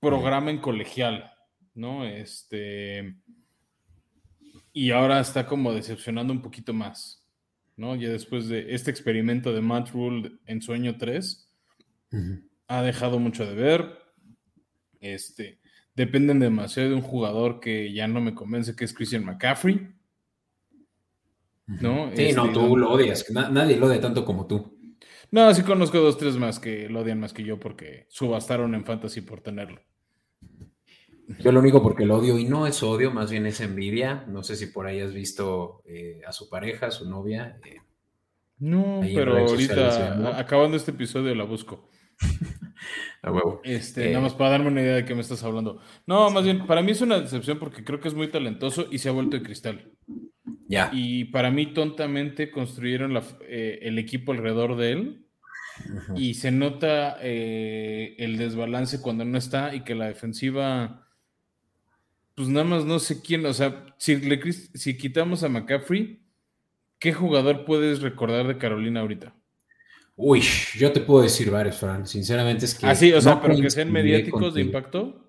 programa 0.00 0.50
en 0.50 0.58
colegial, 0.58 1.32
¿no? 1.74 2.04
Este. 2.04 3.16
Y 4.72 4.90
ahora 4.90 5.20
está 5.20 5.46
como 5.46 5.72
decepcionando 5.72 6.32
un 6.32 6.42
poquito 6.42 6.72
más, 6.74 7.26
¿no? 7.76 7.96
Ya 7.96 8.08
después 8.10 8.48
de 8.48 8.74
este 8.74 8.90
experimento 8.90 9.52
de 9.52 9.60
Matt 9.62 9.90
Rule 9.90 10.32
en 10.46 10.60
Sueño 10.60 10.96
3, 10.98 11.50
ha 12.68 12.82
dejado 12.82 13.18
mucho 13.18 13.46
de 13.46 13.54
ver. 13.54 13.98
Este. 15.00 15.60
Dependen 15.94 16.40
demasiado 16.40 16.90
de 16.90 16.94
un 16.94 17.00
jugador 17.02 17.58
que 17.58 17.90
ya 17.92 18.06
no 18.06 18.20
me 18.20 18.34
convence, 18.34 18.76
que 18.76 18.84
es 18.84 18.92
Christian 18.92 19.24
McCaffrey. 19.24 19.88
¿No? 21.66 22.10
Sí, 22.14 22.32
no, 22.32 22.44
Este, 22.44 22.52
tú 22.52 22.76
lo 22.76 22.90
odias. 22.92 23.28
Na- 23.30 23.48
nadie 23.48 23.76
lo 23.76 23.86
odia 23.86 24.00
tanto 24.00 24.24
como 24.24 24.46
tú. 24.46 24.75
No, 25.36 25.52
sí 25.52 25.62
conozco 25.64 25.98
dos, 26.00 26.16
tres 26.16 26.38
más 26.38 26.58
que 26.58 26.88
lo 26.88 27.00
odian 27.00 27.20
más 27.20 27.34
que 27.34 27.44
yo 27.44 27.60
porque 27.60 28.06
subastaron 28.08 28.74
en 28.74 28.86
Fantasy 28.86 29.20
por 29.20 29.42
tenerlo. 29.42 29.82
Yo 31.40 31.52
lo 31.52 31.60
único 31.60 31.82
porque 31.82 32.06
lo 32.06 32.16
odio 32.16 32.38
y 32.38 32.46
no 32.46 32.66
es 32.66 32.82
odio, 32.82 33.10
más 33.10 33.30
bien 33.30 33.44
es 33.44 33.60
envidia. 33.60 34.24
No 34.28 34.42
sé 34.42 34.56
si 34.56 34.68
por 34.68 34.86
ahí 34.86 34.98
has 35.00 35.12
visto 35.12 35.82
eh, 35.84 36.22
a 36.26 36.32
su 36.32 36.48
pareja, 36.48 36.86
a 36.86 36.90
su 36.90 37.06
novia. 37.10 37.60
eh, 37.66 37.82
No, 38.60 39.02
pero 39.14 39.36
ahorita, 39.36 40.38
acabando 40.38 40.78
este 40.78 40.92
episodio, 40.92 41.34
la 41.34 41.44
busco. 41.44 41.90
a 43.22 43.30
huevo. 43.30 43.60
Este, 43.62 44.06
Eh. 44.06 44.12
nada 44.12 44.22
más 44.22 44.32
para 44.32 44.52
darme 44.52 44.68
una 44.68 44.80
idea 44.80 44.94
de 44.94 45.04
qué 45.04 45.14
me 45.14 45.20
estás 45.20 45.44
hablando. 45.44 45.82
No, 46.06 46.30
más 46.30 46.44
bien, 46.44 46.66
para 46.66 46.80
mí 46.80 46.92
es 46.92 47.02
una 47.02 47.20
decepción 47.20 47.58
porque 47.58 47.84
creo 47.84 48.00
que 48.00 48.08
es 48.08 48.14
muy 48.14 48.28
talentoso 48.28 48.86
y 48.90 48.96
se 49.00 49.10
ha 49.10 49.12
vuelto 49.12 49.36
de 49.36 49.42
cristal. 49.42 49.92
Ya. 50.66 50.88
Y 50.94 51.26
para 51.26 51.50
mí, 51.50 51.74
tontamente, 51.74 52.50
construyeron 52.50 53.12
la 53.12 53.22
el 53.50 53.98
equipo 53.98 54.32
alrededor 54.32 54.76
de 54.78 54.92
él 54.92 55.25
Y 56.14 56.34
se 56.34 56.50
nota 56.50 57.18
eh, 57.20 58.14
el 58.18 58.36
desbalance 58.38 59.00
cuando 59.00 59.24
no 59.24 59.36
está 59.38 59.74
y 59.74 59.82
que 59.84 59.94
la 59.94 60.06
defensiva, 60.06 61.06
pues 62.34 62.48
nada 62.48 62.64
más 62.64 62.84
no 62.84 62.98
sé 62.98 63.20
quién, 63.22 63.44
o 63.46 63.52
sea, 63.52 63.86
si, 63.98 64.16
le, 64.16 64.40
quis- 64.40 64.70
si 64.74 64.96
quitamos 64.96 65.42
a 65.42 65.48
McCaffrey, 65.48 66.20
¿qué 66.98 67.12
jugador 67.12 67.64
puedes 67.64 68.00
recordar 68.02 68.46
de 68.46 68.58
Carolina 68.58 69.00
ahorita? 69.00 69.34
Uy, 70.16 70.42
yo 70.78 70.92
te 70.92 71.00
puedo 71.00 71.22
decir 71.22 71.50
varios, 71.50 71.76
Fran. 71.76 72.06
Sinceramente 72.06 72.64
es 72.64 72.74
que. 72.74 72.86
Ah, 72.86 72.94
sí, 72.94 73.12
o 73.12 73.20
sea, 73.20 73.34
no 73.34 73.42
pero 73.42 73.56
que 73.60 73.68
sean 73.70 73.92
mediáticos 73.92 74.54
de 74.54 74.62
impacto. 74.62 75.22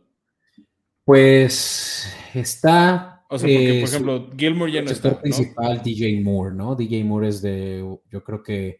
Pues 1.03 2.13
está. 2.33 3.25
O 3.29 3.37
sea, 3.37 3.47
porque, 3.49 3.77
eh, 3.77 3.79
por 3.81 3.89
su- 3.89 3.95
ejemplo, 3.95 4.29
Gilmore 4.37 4.71
ya 4.71 4.79
el 4.79 4.85
no 4.85 4.91
sector 4.91 5.11
está, 5.11 5.17
¿no? 5.17 5.21
principal, 5.21 5.81
DJ 5.83 6.21
Moore, 6.21 6.55
¿no? 6.55 6.75
DJ 6.75 7.03
Moore 7.03 7.27
es 7.27 7.41
de, 7.41 7.79
yo 8.09 8.23
creo 8.23 8.41
que 8.41 8.79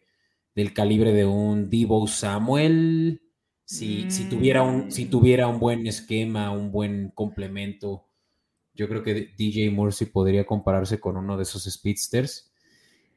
del 0.58 0.72
calibre 0.74 1.12
de 1.12 1.24
un 1.24 1.70
Debo 1.70 2.06
Samuel. 2.08 3.22
Si, 3.64 4.10
si, 4.10 4.24
tuviera 4.28 4.62
un, 4.62 4.90
si 4.90 5.04
Mm. 5.04 5.10
tuviera 5.10 5.46
un 5.46 5.60
buen 5.60 5.86
esquema, 5.86 6.50
un 6.50 6.72
buen 6.72 7.10
complemento, 7.14 8.06
yo 8.74 8.88
creo 8.88 9.02
que 9.04 9.32
DJ 9.36 9.70
Moore 9.70 9.92
sí 9.92 10.06
podría 10.06 10.44
compararse 10.46 10.98
con 10.98 11.16
uno 11.16 11.36
de 11.36 11.44
esos 11.44 11.62
speedsters. 11.64 12.50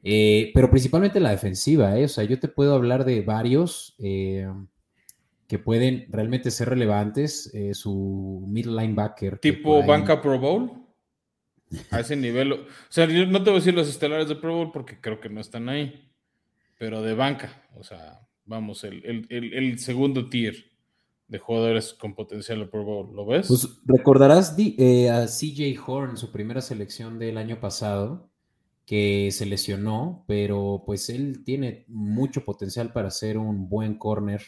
Eh, 0.04 0.50
pero 0.54 0.70
principalmente 0.70 1.18
la 1.20 1.30
defensiva, 1.30 1.98
¿eh? 1.98 2.04
O 2.04 2.08
sea, 2.08 2.24
yo 2.24 2.38
te 2.38 2.48
puedo 2.48 2.74
hablar 2.74 3.04
de 3.04 3.22
varios 3.22 3.94
eh, 3.98 4.46
que 5.48 5.58
pueden 5.58 6.06
realmente 6.10 6.50
ser 6.50 6.68
relevantes. 6.68 7.50
Eh, 7.54 7.74
su 7.74 8.44
middle 8.48 8.80
linebacker. 8.80 9.38
Tipo 9.38 9.80
ahí- 9.80 9.86
banca 9.88 10.20
Pro 10.20 10.38
Bowl. 10.38 10.70
A 11.90 12.00
ese 12.00 12.14
nivel. 12.16 12.52
O 12.52 12.66
sea, 12.90 13.06
yo 13.08 13.24
no 13.26 13.38
te 13.42 13.50
voy 13.50 13.56
a 13.58 13.60
decir 13.60 13.74
los 13.74 13.88
estelares 13.88 14.28
de 14.28 14.36
Pro 14.36 14.54
Bowl 14.54 14.70
porque 14.72 15.00
creo 15.00 15.18
que 15.20 15.28
no 15.30 15.40
están 15.40 15.68
ahí. 15.70 16.11
Pero 16.82 17.00
de 17.00 17.14
banca. 17.14 17.62
O 17.76 17.84
sea, 17.84 18.26
vamos, 18.44 18.82
el, 18.82 19.04
el- 19.04 19.26
el- 19.30 19.54
el 19.54 19.78
segundo 19.78 20.28
tier 20.28 20.56
de 21.28 21.38
jugadores 21.38 21.94
con 21.94 22.16
potencial 22.16 22.58
de 22.58 22.66
Pro 22.66 22.82
Bowl. 22.82 23.14
¿Lo 23.14 23.24
ves? 23.24 23.46
Pues 23.46 23.68
recordarás 23.86 24.56
eh, 24.58 25.08
a 25.08 25.28
CJ 25.28 25.78
Horn, 25.86 26.16
su 26.16 26.32
primera 26.32 26.60
selección 26.60 27.20
del 27.20 27.38
año 27.38 27.60
pasado, 27.60 28.28
que 28.84 29.30
se 29.30 29.46
lesionó, 29.46 30.24
pero 30.26 30.82
pues 30.84 31.08
él 31.08 31.44
tiene 31.44 31.84
mucho 31.86 32.44
potencial 32.44 32.92
para 32.92 33.12
ser 33.12 33.38
un 33.38 33.68
buen 33.68 33.94
corner 33.96 34.42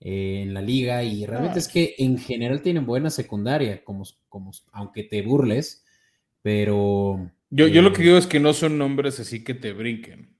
eh, 0.00 0.40
en 0.42 0.54
la 0.54 0.62
liga 0.62 1.04
y 1.04 1.24
realmente 1.26 1.60
Ah. 1.60 1.62
es 1.62 1.68
que 1.68 1.94
en 1.98 2.18
general 2.18 2.60
tienen 2.62 2.86
buena 2.86 3.08
secundaria, 3.08 3.84
como, 3.84 4.02
como 4.28 4.50
aunque 4.72 5.04
te 5.04 5.22
burles, 5.22 5.84
pero 6.42 7.30
yo, 7.50 7.68
yo 7.68 7.82
lo 7.82 7.90
eh, 7.90 7.92
que 7.92 8.02
digo 8.02 8.16
es 8.16 8.26
que 8.26 8.40
no 8.40 8.52
son 8.52 8.78
nombres 8.78 9.20
así 9.20 9.44
que 9.44 9.54
te 9.54 9.72
brinquen. 9.72 10.31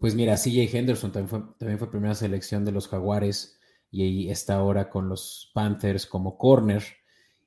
Pues 0.00 0.14
mira, 0.14 0.36
CJ 0.36 0.68
Henderson 0.76 1.10
también 1.12 1.28
fue, 1.28 1.40
también 1.58 1.78
fue 1.78 1.90
primera 1.90 2.14
selección 2.14 2.64
de 2.64 2.72
los 2.72 2.88
Jaguares 2.88 3.58
y 3.90 4.02
ahí 4.02 4.30
está 4.30 4.54
ahora 4.54 4.88
con 4.90 5.08
los 5.08 5.50
Panthers 5.54 6.06
como 6.06 6.36
corner. 6.38 6.82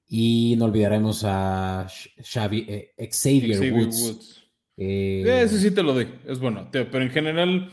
Y 0.07 0.55
no 0.57 0.65
olvidaremos 0.65 1.23
a 1.25 1.87
Xavi- 1.87 2.65
eh, 2.67 2.93
Xavier, 3.11 3.55
Xavier 3.55 3.73
Woods. 3.73 4.01
Woods. 4.03 4.43
eh, 4.75 5.41
Ese 5.43 5.59
sí 5.59 5.71
te 5.71 5.81
lo 5.83 5.93
doy. 5.93 6.13
Es 6.27 6.39
bueno, 6.39 6.69
tío, 6.69 6.89
pero 6.91 7.05
en 7.05 7.11
general, 7.11 7.71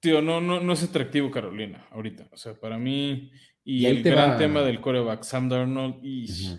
tío, 0.00 0.22
no, 0.22 0.40
no, 0.40 0.60
no 0.60 0.72
es 0.72 0.82
atractivo 0.82 1.30
Carolina 1.30 1.86
ahorita. 1.90 2.28
O 2.32 2.36
sea, 2.38 2.54
para 2.58 2.78
mí. 2.78 3.30
Y, 3.62 3.84
el 3.84 4.02
te 4.02 4.10
gran 4.10 4.30
va- 4.30 4.38
tema 4.38 4.62
del 4.62 4.80
coreback, 4.80 5.22
Sam 5.22 5.50
Darnold. 5.50 6.02
ish, 6.02 6.56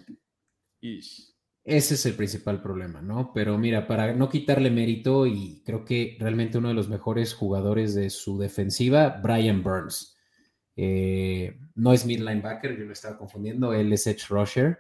ish. 0.82 1.31
Ese 1.64 1.94
es 1.94 2.06
el 2.08 2.16
principal 2.16 2.62
problema, 2.62 3.02
¿no? 3.02 3.32
Pero 3.34 3.58
mira, 3.58 3.86
para 3.88 4.14
no 4.16 4.30
quitarle 4.30 4.72
mérito, 4.72 5.28
y 5.28 5.62
creo 5.64 5.86
que 5.86 6.18
realmente 6.20 6.58
uno 6.58 6.70
de 6.70 6.74
los 6.74 6.90
mejores 6.90 7.36
jugadores 7.36 7.94
de 7.94 8.10
su 8.10 8.40
defensiva, 8.40 9.20
Brian 9.24 9.62
Burns. 9.64 10.18
Eh, 10.76 11.60
no 11.76 11.94
es 11.94 12.06
mid 12.06 12.20
linebacker, 12.20 12.78
yo 12.80 12.86
lo 12.86 12.94
estaba 12.94 13.18
confundiendo, 13.18 13.74
él 13.74 13.94
es 13.94 14.08
edge 14.08 14.28
rusher. 14.30 14.80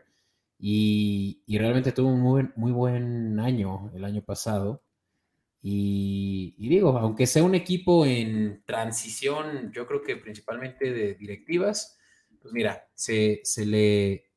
Y, 0.60 1.44
y 1.48 1.58
realmente 1.60 1.92
tuvo 1.94 2.10
un 2.10 2.22
muy, 2.22 2.32
buen- 2.44 2.54
muy 2.58 2.72
buen 2.72 3.40
año 3.40 3.92
el 3.96 4.06
año 4.06 4.24
pasado. 4.24 4.84
Y, 5.64 6.56
y 6.58 6.70
digo, 6.70 6.98
aunque 6.98 7.28
sea 7.28 7.44
un 7.44 7.54
equipo 7.56 8.06
en 8.06 8.64
transición, 8.66 9.72
yo 9.72 9.86
creo 9.88 10.02
que 10.02 10.18
principalmente 10.18 10.92
de 10.92 11.14
directivas, 11.16 11.98
pues 12.42 12.54
mira, 12.54 12.88
se, 12.96 13.42
se 13.44 13.66
le, 13.66 14.31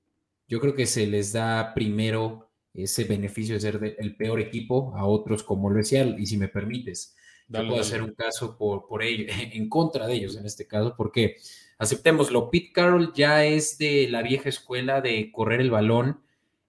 yo 0.49 0.61
creo 0.61 0.75
que 0.75 0.87
se 0.87 1.07
les 1.07 1.33
da 1.33 1.73
primero 1.75 2.51
ese 2.73 3.05
beneficio 3.05 3.55
de 3.55 3.61
ser 3.61 3.79
de- 3.81 3.97
el 3.99 4.17
peor 4.17 4.41
equipo 4.41 4.95
a 4.97 5.07
otros, 5.07 5.43
como 5.43 5.71
lo 5.71 5.77
decía, 5.79 6.05
y 6.19 6.27
si 6.27 6.37
me 6.37 6.49
permites, 6.49 7.15
Dale, 7.49 7.63
yo 7.63 7.67
puedo 7.67 7.81
dale. 7.81 7.81
hacer 7.81 8.03
un 8.03 8.15
caso 8.15 8.57
por, 8.59 8.87
por 8.87 9.03
ello, 9.03 9.27
en 9.53 9.69
contra 9.69 10.07
de 10.07 10.15
ellos 10.15 10.37
en 10.37 10.47
este 10.47 10.67
caso, 10.67 10.95
porque 10.97 11.37
aceptémoslo, 11.79 12.51
Pete 12.51 12.73
Carroll 12.73 13.13
ya 13.15 13.45
es 13.45 13.79
de 13.79 14.09
la 14.11 14.23
vieja 14.23 14.49
escuela 14.49 15.01
de 15.01 15.31
correr 15.33 15.61
el 15.61 15.71
balón 15.71 16.23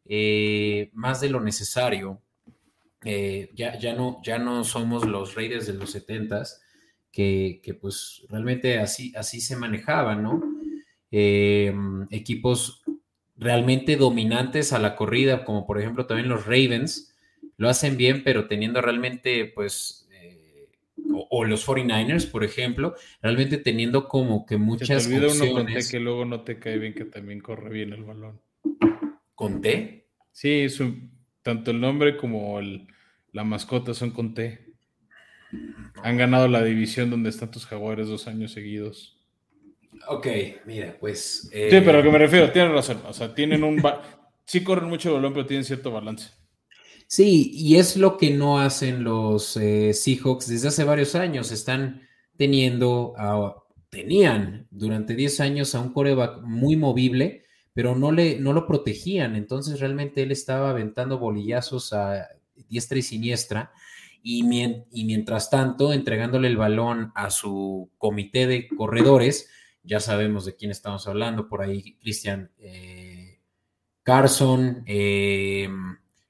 eh, 0.05 0.89
más 0.93 1.21
de 1.21 1.29
lo 1.29 1.39
necesario. 1.41 2.21
Eh, 3.03 3.51
ya, 3.53 3.77
ya, 3.77 3.93
no, 3.93 4.19
ya 4.23 4.39
no 4.39 4.63
somos 4.63 5.05
los 5.07 5.35
Raiders 5.35 5.67
de 5.67 5.73
los 5.73 5.91
70s, 5.91 6.61
que, 7.11 7.59
que 7.63 7.73
pues 7.75 8.23
realmente 8.29 8.79
así, 8.79 9.13
así 9.15 9.41
se 9.41 9.55
manejaban, 9.55 10.23
¿no? 10.23 10.41
Eh, 11.11 11.73
equipos 12.09 12.81
realmente 13.37 13.95
dominantes 13.97 14.73
a 14.73 14.79
la 14.79 14.95
corrida, 14.95 15.43
como 15.43 15.65
por 15.65 15.79
ejemplo 15.79 16.05
también 16.05 16.29
los 16.29 16.45
Ravens, 16.45 17.15
lo 17.57 17.69
hacen 17.69 17.97
bien, 17.97 18.23
pero 18.23 18.47
teniendo 18.47 18.81
realmente, 18.81 19.45
pues, 19.45 20.07
eh, 20.11 20.67
o, 21.13 21.27
o 21.29 21.45
los 21.45 21.65
49ers, 21.67 22.25
por 22.29 22.43
ejemplo, 22.43 22.95
realmente 23.21 23.57
teniendo 23.57 24.07
como 24.07 24.45
que 24.45 24.55
Se 24.55 24.59
te 24.59 24.63
muchas 24.65 25.05
olvida 25.07 25.27
uno 25.27 25.51
con 25.53 25.61
opciones. 25.63 25.91
que 25.91 25.99
luego 25.99 26.25
no 26.25 26.41
te 26.41 26.59
cae 26.59 26.77
bien 26.77 26.93
que 26.93 27.05
también 27.05 27.39
corre 27.41 27.69
bien 27.69 27.93
el 27.93 28.03
balón. 28.03 28.39
¿Con 29.35 29.61
T? 29.61 30.07
Sí, 30.31 30.69
su- 30.69 30.95
tanto 31.41 31.71
el 31.71 31.79
nombre 31.79 32.17
como 32.17 32.59
el- 32.59 32.87
la 33.31 33.43
mascota 33.43 33.93
son 33.93 34.11
con 34.11 34.33
T. 34.33 34.65
Han 36.03 36.17
ganado 36.17 36.47
la 36.47 36.63
división 36.63 37.09
donde 37.09 37.29
están 37.29 37.51
tus 37.51 37.65
jaguares 37.65 38.07
dos 38.07 38.27
años 38.27 38.51
seguidos. 38.51 39.14
Ok, 40.07 40.27
mira, 40.65 40.97
pues... 40.99 41.43
Sí, 41.43 41.49
eh, 41.53 41.69
pero 41.83 41.91
a 41.91 41.97
lo 41.97 42.03
que 42.03 42.11
me 42.11 42.17
refiero, 42.17 42.51
tienes 42.51 42.71
razón. 42.71 43.01
O 43.07 43.13
sea, 43.13 43.33
tienen 43.33 43.63
un... 43.63 43.81
Sí 44.45 44.63
corren 44.63 44.89
mucho 44.89 45.09
el 45.09 45.15
balón, 45.15 45.33
pero 45.33 45.45
tienen 45.45 45.63
cierto 45.65 45.91
balance. 45.91 46.29
Sí, 47.07 47.51
y 47.53 47.75
es 47.77 47.97
lo 47.97 48.17
que 48.17 48.31
no 48.31 48.59
hacen 48.59 49.03
los 49.03 49.57
eh, 49.57 49.93
Seahawks 49.93 50.47
desde 50.47 50.67
hace 50.69 50.83
varios 50.83 51.15
años. 51.15 51.51
Están 51.51 52.01
teniendo, 52.37 53.13
a- 53.17 53.55
tenían 53.89 54.67
durante 54.71 55.15
10 55.15 55.39
años 55.39 55.73
a 55.75 55.79
un 55.81 55.93
coreback 55.93 56.41
muy 56.43 56.75
movible, 56.75 57.43
pero 57.73 57.95
no, 57.95 58.11
le, 58.11 58.39
no 58.39 58.53
lo 58.53 58.67
protegían. 58.67 59.35
Entonces 59.35 59.79
realmente 59.79 60.23
él 60.23 60.31
estaba 60.31 60.69
aventando 60.71 61.17
bolillazos 61.19 61.93
a 61.93 62.27
diestra 62.69 62.97
y 62.99 63.01
siniestra. 63.01 63.71
Y, 64.21 64.43
mien- 64.43 64.85
y 64.91 65.05
mientras 65.05 65.49
tanto, 65.51 65.93
entregándole 65.93 66.47
el 66.47 66.57
balón 66.57 67.11
a 67.15 67.29
su 67.29 67.91
comité 67.99 68.47
de 68.47 68.67
corredores, 68.67 69.49
ya 69.85 69.99
sabemos 69.99 70.45
de 70.45 70.55
quién 70.55 70.71
estamos 70.71 71.07
hablando, 71.07 71.47
por 71.47 71.61
ahí 71.61 71.97
Christian 71.99 72.51
eh, 72.57 73.35
Carson, 74.05 74.83
eh, 74.85 75.67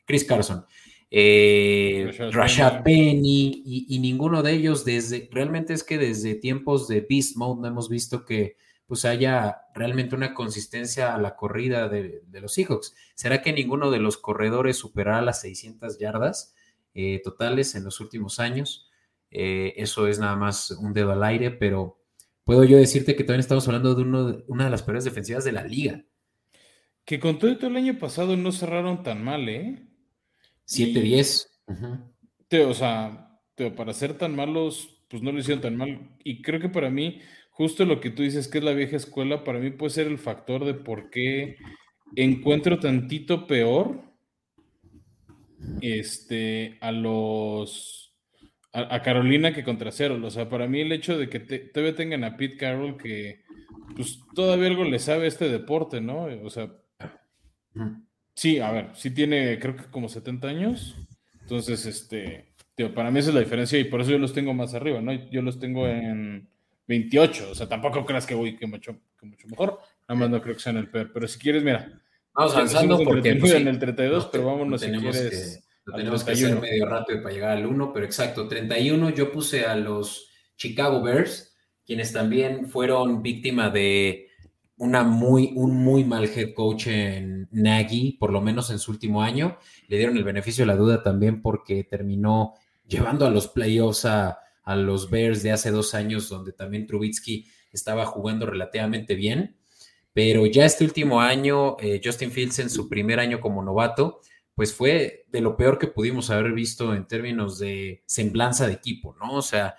Chris 0.05 0.23
Carson. 0.23 0.65
eh, 1.11 2.09
Rashad, 2.31 2.83
Penny, 2.83 3.63
y, 3.65 3.99
ninguno 3.99 4.41
de 4.41 4.53
ellos 4.53 4.85
desde, 4.85 5.29
realmente 5.31 5.73
es 5.73 5.83
que 5.83 5.97
desde 5.97 6.35
tiempos 6.35 6.87
de 6.87 7.01
Beast 7.01 7.35
Mode 7.35 7.61
no 7.61 7.67
hemos 7.67 7.89
visto 7.89 8.25
que 8.25 8.57
pues 8.87 9.03
haya 9.03 9.63
realmente 9.73 10.15
una 10.15 10.33
consistencia 10.33 11.13
a 11.13 11.17
la 11.17 11.35
corrida 11.35 11.89
de, 11.89 12.23
los 12.31 12.53
Seahawks. 12.53 12.95
¿Será 13.13 13.41
que 13.41 13.51
ninguno 13.51 13.91
de 13.91 13.99
los 13.99 14.17
corredores 14.17 14.77
superará 14.77 15.21
las 15.21 15.41
600 15.41 15.99
yardas 15.99 16.53
eh, 16.93 17.21
totales 17.23 17.75
en 17.75 17.83
los 17.83 17.99
últimos 17.99 18.39
años? 18.39 18.89
Eso 19.29 20.07
es 20.07 20.17
nada 20.17 20.37
más 20.37 20.71
un 20.71 20.93
dedo 20.93 21.11
al 21.11 21.23
aire, 21.23 21.51
pero 21.51 21.99
puedo 22.45 22.63
yo 22.63 22.77
decirte 22.77 23.15
que 23.15 23.23
también 23.23 23.41
estamos 23.41 23.67
hablando 23.67 23.93
de, 23.95 24.03
uno, 24.03 24.43
una 24.47 24.65
de 24.65 24.69
las 24.69 24.83
peores 24.83 25.03
defensivas 25.03 25.43
de 25.43 25.51
la 25.51 25.65
liga. 25.65 26.05
Que 27.03 27.19
con 27.19 27.37
todo, 27.37 27.51
el 27.51 27.75
año 27.75 27.99
pasado 27.99 28.37
no 28.37 28.51
cerraron 28.51 29.03
tan 29.03 29.23
mal, 29.23 29.49
¿eh? 29.49 29.87
7-10. 30.67 31.49
O 32.67 32.73
sea, 32.73 33.41
para 33.75 33.93
ser 33.93 34.17
tan 34.17 34.35
malos, 34.35 35.03
pues 35.09 35.21
no 35.21 35.31
lo 35.31 35.39
hicieron 35.39 35.61
tan 35.61 35.75
mal. 35.75 36.15
Y 36.23 36.41
creo 36.41 36.59
que 36.59 36.69
para 36.69 36.89
mí, 36.89 37.19
justo 37.51 37.85
lo 37.85 37.99
que 37.99 38.09
tú 38.09 38.23
dices 38.23 38.47
que 38.47 38.59
es 38.59 38.63
la 38.63 38.73
vieja 38.73 38.95
escuela, 38.95 39.43
para 39.43 39.59
mí 39.59 39.71
puede 39.71 39.91
ser 39.91 40.07
el 40.07 40.17
factor 40.17 40.65
de 40.65 40.73
por 40.73 41.09
qué 41.09 41.57
encuentro 42.15 42.79
tantito 42.79 43.47
peor 43.47 44.03
este, 45.81 46.77
a 46.81 46.91
los. 46.91 48.04
A, 48.75 49.01
Carolina 49.01 49.53
que 49.53 49.63
contra 49.63 49.91
Cero. 49.91 50.19
O 50.21 50.29
sea, 50.29 50.49
para 50.49 50.67
mí 50.67 50.81
el 50.81 50.91
hecho 50.91 51.17
de 51.17 51.29
que 51.29 51.39
todavía 51.39 51.95
tengan 51.95 52.23
a 52.23 52.35
Pete 52.35 52.57
Carroll 52.57 52.97
que 52.97 53.43
pues 53.95 54.19
todavía 54.33 54.67
algo 54.67 54.83
le 54.83 54.99
sabe 54.99 55.27
este 55.27 55.49
deporte, 55.49 56.01
¿no? 56.01 56.25
O 56.43 56.49
sea, 56.49 56.71
Sí, 58.35 58.59
a 58.59 58.71
ver, 58.71 58.89
sí 58.93 59.11
tiene, 59.11 59.57
creo 59.59 59.75
que 59.77 59.85
como 59.85 60.09
70 60.09 60.47
años. 60.47 60.95
Entonces, 61.41 61.85
este, 61.85 62.53
para 62.93 63.09
mí 63.09 63.19
esa 63.19 63.29
es 63.29 63.35
la 63.35 63.41
diferencia 63.41 63.79
y 63.79 63.85
por 63.85 64.01
eso 64.01 64.11
yo 64.11 64.17
los 64.17 64.33
tengo 64.33 64.53
más 64.53 64.73
arriba, 64.73 65.01
¿no? 65.01 65.13
Yo 65.29 65.41
los 65.41 65.57
tengo 65.57 65.87
en 65.87 66.47
28, 66.87 67.51
o 67.51 67.55
sea, 67.55 67.69
tampoco 67.69 68.05
creas 68.05 68.25
que 68.25 68.35
voy 68.35 68.57
que 68.57 68.67
mucho, 68.67 68.97
mucho 69.21 69.47
mejor. 69.47 69.79
Nada 70.07 70.19
más 70.19 70.29
no 70.29 70.41
creo 70.41 70.55
que 70.55 70.61
sea 70.61 70.71
en 70.71 70.79
el 70.79 70.89
peor, 70.89 71.11
pero 71.13 71.27
si 71.27 71.39
quieres, 71.39 71.63
mira. 71.63 72.01
Vamos 72.33 72.53
avanzando 72.53 73.01
porque 73.03 73.35
pues, 73.35 73.53
en 73.53 73.69
el 73.69 73.79
32, 73.79 74.27
pero 74.29 74.45
vámonos 74.45 74.81
si 74.81 74.91
quieres. 74.91 75.63
Que, 75.63 75.64
tenemos 75.93 76.23
que 76.23 76.31
hacer 76.31 76.59
medio 76.59 76.87
rápido 76.87 77.21
para 77.21 77.33
llegar 77.33 77.57
al 77.57 77.65
1, 77.65 77.93
pero 77.93 78.05
exacto, 78.05 78.47
31 78.47 79.09
yo 79.11 79.31
puse 79.31 79.65
a 79.65 79.75
los 79.75 80.29
Chicago 80.55 81.01
Bears, 81.01 81.55
quienes 81.85 82.11
también 82.11 82.67
fueron 82.67 83.21
víctima 83.21 83.69
de 83.69 84.29
una 84.77 85.03
muy, 85.03 85.51
un 85.55 85.75
muy 85.75 86.03
mal 86.03 86.25
head 86.25 86.53
coach 86.53 86.87
en 86.87 87.47
Nagy, 87.51 88.17
por 88.19 88.31
lo 88.31 88.41
menos 88.41 88.69
en 88.71 88.79
su 88.79 88.91
último 88.91 89.21
año. 89.21 89.57
Le 89.87 89.97
dieron 89.97 90.17
el 90.17 90.23
beneficio 90.23 90.63
de 90.63 90.67
la 90.67 90.75
duda 90.75 91.03
también 91.03 91.41
porque 91.41 91.83
terminó 91.83 92.55
llevando 92.87 93.25
a 93.25 93.29
los 93.29 93.47
playoffs 93.47 94.05
a, 94.05 94.39
los 94.67 95.11
Bears 95.11 95.43
de 95.43 95.51
hace 95.51 95.69
dos 95.69 95.93
años, 95.93 96.27
donde 96.27 96.51
también 96.51 96.87
Trubitsky 96.87 97.45
estaba 97.71 98.03
jugando 98.07 98.47
relativamente 98.47 99.13
bien. 99.13 99.57
Pero 100.11 100.47
ya 100.47 100.65
este 100.65 100.83
último 100.83 101.21
año, 101.21 101.77
eh, 101.79 102.01
Justin 102.03 102.31
Fields 102.31 102.57
en 102.57 102.71
su 102.71 102.89
primer 102.89 103.19
año 103.19 103.39
como 103.39 103.61
novato, 103.61 104.21
pues 104.55 104.73
fue 104.73 105.25
de 105.27 105.41
lo 105.41 105.57
peor 105.57 105.77
que 105.77 105.87
pudimos 105.87 106.29
haber 106.29 106.53
visto 106.53 106.95
en 106.95 107.07
términos 107.07 107.59
de 107.59 108.03
semblanza 108.05 108.67
de 108.67 108.73
equipo, 108.73 109.15
¿no? 109.19 109.33
O 109.33 109.41
sea, 109.41 109.75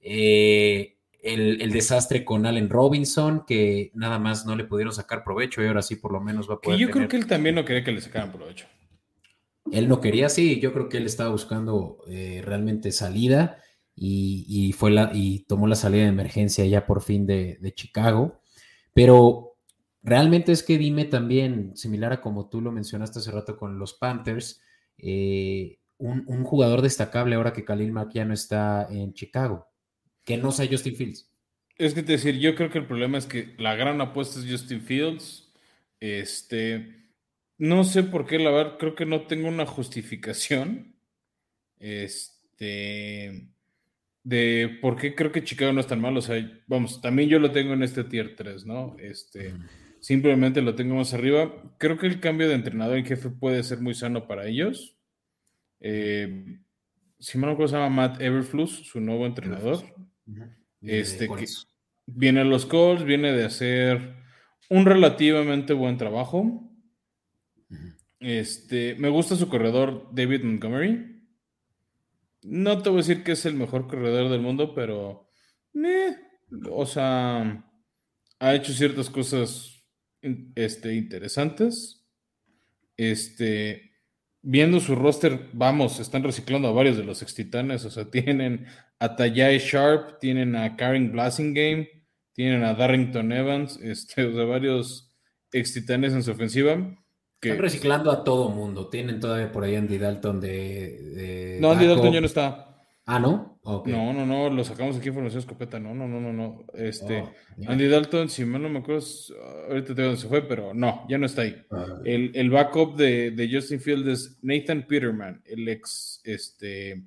eh, 0.00 0.96
el, 1.22 1.70
desastre 1.72 2.24
con 2.24 2.44
Allen 2.46 2.68
Robinson, 2.68 3.44
que 3.46 3.90
nada 3.94 4.18
más 4.18 4.44
no 4.44 4.56
le 4.56 4.64
pudieron 4.64 4.92
sacar 4.92 5.24
provecho 5.24 5.62
y 5.62 5.66
ahora 5.66 5.82
sí 5.82 5.96
por 5.96 6.12
lo 6.12 6.20
menos 6.20 6.48
va 6.48 6.54
a 6.54 6.60
poder. 6.60 6.78
yo 6.78 6.90
creo 6.90 7.08
que 7.08 7.16
él 7.16 7.26
también 7.26 7.54
no 7.54 7.64
quería 7.64 7.84
que 7.84 7.92
le 7.92 8.00
sacaran 8.00 8.32
provecho. 8.32 8.66
Él 9.72 9.88
no 9.88 10.00
quería, 10.00 10.28
sí, 10.28 10.60
yo 10.60 10.72
creo 10.72 10.88
que 10.88 10.98
él 10.98 11.06
estaba 11.06 11.30
buscando 11.30 11.98
eh, 12.08 12.42
realmente 12.44 12.92
salida 12.92 13.58
y, 13.96 14.74
fue 14.76 14.90
la, 14.90 15.10
y 15.14 15.44
tomó 15.46 15.66
la 15.66 15.76
salida 15.76 16.02
de 16.02 16.08
emergencia 16.08 16.66
ya 16.66 16.84
por 16.84 17.02
fin 17.02 17.26
de, 17.26 17.72
Chicago. 17.74 18.40
Pero 18.92 19.53
realmente 20.04 20.52
es 20.52 20.62
que 20.62 20.78
dime 20.78 21.06
también, 21.06 21.76
similar 21.76 22.12
a 22.12 22.20
como 22.20 22.48
tú 22.48 22.60
lo 22.60 22.70
mencionaste 22.70 23.18
hace 23.18 23.32
rato 23.32 23.56
con 23.56 23.80
los 23.80 23.94
Panthers, 23.94 24.62
eh, 24.98 25.80
un, 25.98 26.22
un, 26.28 26.44
jugador 26.44 26.82
destacable 26.82 27.34
ahora 27.34 27.52
que 27.52 27.64
Khalil 27.64 27.90
Mack 27.90 28.12
ya 28.12 28.24
no 28.24 28.34
está 28.34 28.86
en 28.88 29.12
Chicago 29.12 29.66
que 30.24 30.36
no 30.36 30.50
sea 30.52 30.68
Justin 30.68 30.96
Fields. 30.96 31.30
Es 31.76 31.94
que 31.94 32.02
te 32.02 32.12
decir, 32.12 32.38
yo 32.38 32.54
creo 32.54 32.70
que 32.70 32.78
el 32.78 32.86
problema 32.86 33.18
es 33.18 33.26
que 33.26 33.54
la 33.58 33.74
gran 33.74 34.00
apuesta 34.00 34.38
es 34.38 34.50
Justin 34.50 34.80
Fields. 34.80 35.52
Este, 36.00 37.10
no 37.58 37.84
sé 37.84 38.04
por 38.04 38.26
qué, 38.26 38.38
la 38.38 38.50
verdad, 38.50 38.78
creo 38.78 38.94
que 38.94 39.06
no 39.06 39.22
tengo 39.22 39.48
una 39.48 39.66
justificación. 39.66 40.94
Este, 41.78 43.48
de 44.22 44.78
por 44.80 44.96
qué 44.96 45.14
creo 45.14 45.32
que 45.32 45.44
Chicago 45.44 45.72
no 45.72 45.80
es 45.80 45.86
tan 45.86 46.00
malo. 46.00 46.20
O 46.20 46.22
sea, 46.22 46.62
vamos, 46.66 47.00
también 47.00 47.28
yo 47.28 47.38
lo 47.38 47.50
tengo 47.50 47.74
en 47.74 47.82
este 47.82 48.04
tier 48.04 48.36
3, 48.36 48.64
¿no? 48.66 48.96
Este, 48.98 49.52
simplemente 50.04 50.60
lo 50.60 50.74
tengo 50.74 50.96
más 50.96 51.14
arriba. 51.14 51.50
Creo 51.78 51.96
que 51.96 52.06
el 52.06 52.20
cambio 52.20 52.46
de 52.46 52.54
entrenador 52.54 52.98
en 52.98 53.06
jefe 53.06 53.30
puede 53.30 53.62
ser 53.62 53.80
muy 53.80 53.94
sano 53.94 54.28
para 54.28 54.46
ellos. 54.46 54.98
Eh, 55.80 56.58
si 57.18 57.38
me 57.38 57.46
acuerdo, 57.46 57.68
se 57.68 57.76
llama 57.76 57.88
Matt 57.88 58.20
Everflus, 58.20 58.86
su 58.86 59.00
nuevo 59.00 59.24
entrenador. 59.24 59.82
Este, 60.82 61.26
que 61.26 61.46
viene 62.04 62.40
a 62.40 62.44
los 62.44 62.66
Colts, 62.66 63.02
viene 63.02 63.32
de 63.32 63.46
hacer 63.46 64.16
un 64.68 64.84
relativamente 64.84 65.72
buen 65.72 65.96
trabajo. 65.96 66.70
Este, 68.20 68.96
me 68.96 69.08
gusta 69.08 69.36
su 69.36 69.48
corredor 69.48 70.10
David 70.12 70.42
Montgomery. 70.42 71.24
No 72.42 72.82
te 72.82 72.90
voy 72.90 72.98
a 72.98 73.00
decir 73.06 73.24
que 73.24 73.32
es 73.32 73.46
el 73.46 73.54
mejor 73.54 73.86
corredor 73.86 74.30
del 74.30 74.42
mundo, 74.42 74.74
pero 74.74 75.30
o 76.70 76.84
sea, 76.84 77.64
ha 78.38 78.54
hecho 78.54 78.74
ciertas 78.74 79.08
cosas 79.08 79.73
este, 80.54 80.94
interesantes. 80.94 82.04
Este, 82.96 83.92
viendo 84.42 84.78
su 84.78 84.94
roster, 84.94 85.48
vamos, 85.52 85.98
están 86.00 86.22
reciclando 86.22 86.68
a 86.68 86.72
varios 86.72 86.96
de 86.96 87.04
los 87.04 87.22
ex 87.22 87.34
titanes, 87.34 87.84
o 87.84 87.90
sea, 87.90 88.04
tienen 88.10 88.66
a 88.98 89.16
Tajay 89.16 89.58
Sharp, 89.58 90.18
tienen 90.20 90.54
a 90.54 90.76
Karen 90.76 91.12
Blassingame, 91.12 91.88
tienen 92.32 92.62
a 92.62 92.74
Darrington 92.74 93.32
Evans, 93.32 93.78
este, 93.82 94.24
o 94.26 94.34
sea, 94.34 94.44
varios 94.44 95.14
ex 95.52 95.72
titanes 95.72 96.12
en 96.12 96.22
su 96.22 96.30
ofensiva. 96.30 96.76
Que, 97.40 97.50
están 97.50 97.62
reciclando 97.62 98.10
a 98.10 98.24
todo 98.24 98.50
mundo, 98.50 98.88
tienen 98.88 99.20
todavía 99.20 99.52
por 99.52 99.64
ahí 99.64 99.76
Andy 99.76 99.98
Dalton 99.98 100.40
de... 100.40 101.58
no, 101.60 101.72
Andy 101.72 101.86
Dalton 101.86 102.12
ya 102.12 102.20
no 102.20 102.26
está. 102.26 102.73
Ah, 103.06 103.18
¿no? 103.18 103.60
No, 103.64 104.12
no, 104.14 104.24
no, 104.24 104.48
lo 104.48 104.64
sacamos 104.64 104.96
aquí 104.96 105.08
en 105.08 105.14
Formación 105.14 105.40
Escopeta. 105.40 105.78
No, 105.78 105.94
no, 105.94 106.08
no, 106.08 106.20
no, 106.20 106.32
no. 106.32 106.64
Este, 106.72 107.20
oh, 107.20 107.32
Andy 107.66 107.86
Dalton, 107.86 108.30
si 108.30 108.46
mal 108.46 108.62
no 108.62 108.70
me 108.70 108.78
acuerdo, 108.78 109.04
ahorita 109.68 109.88
te 109.88 109.94
digo 109.94 110.06
dónde 110.06 110.20
se 110.20 110.28
fue, 110.28 110.42
pero 110.42 110.72
no, 110.72 111.06
ya 111.08 111.18
no 111.18 111.26
está 111.26 111.42
ahí. 111.42 111.54
Ah, 111.70 112.00
el, 112.04 112.50
backup 112.50 112.96
de, 112.96 113.48
Justin 113.52 113.80
Field 113.80 114.08
es 114.08 114.38
Nathan 114.42 114.86
Peterman, 114.86 115.42
el 115.44 115.68
ex 115.68 116.22
este, 116.24 117.04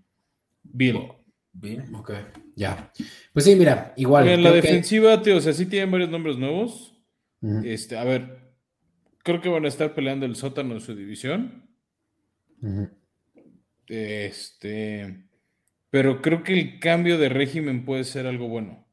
Bill. 0.64 0.98
Oh, 0.98 1.24
Bill, 1.54 1.84
ok, 1.96 2.12
ya. 2.56 2.92
Pues 3.34 3.46
sí, 3.46 3.56
mira, 3.56 3.94
igual. 3.98 4.28
En 4.28 4.44
la 4.44 4.52
defensiva, 4.52 5.20
tío, 5.24 5.38
o 5.38 5.42
sea, 5.42 5.54
sí 5.54 5.66
tienen 5.66 5.90
varios 5.90 6.12
nombres 6.12 6.38
nuevos. 6.38 6.94
Este, 7.64 7.98
a 7.98 8.04
ver, 8.04 8.52
creo 9.24 9.42
que 9.42 9.50
van 9.50 9.66
a 9.66 9.70
estar 9.70 9.96
peleando 9.96 10.28
el 10.28 10.36
sótano 10.36 10.76
de 10.76 10.80
su 10.80 10.96
división. 10.96 11.68
Este. 13.88 15.27
Pero 15.98 16.22
creo 16.22 16.44
que 16.44 16.54
el 16.54 16.78
cambio 16.78 17.18
de 17.18 17.28
régimen 17.28 17.84
puede 17.84 18.04
ser 18.04 18.28
algo 18.28 18.48
bueno. 18.48 18.86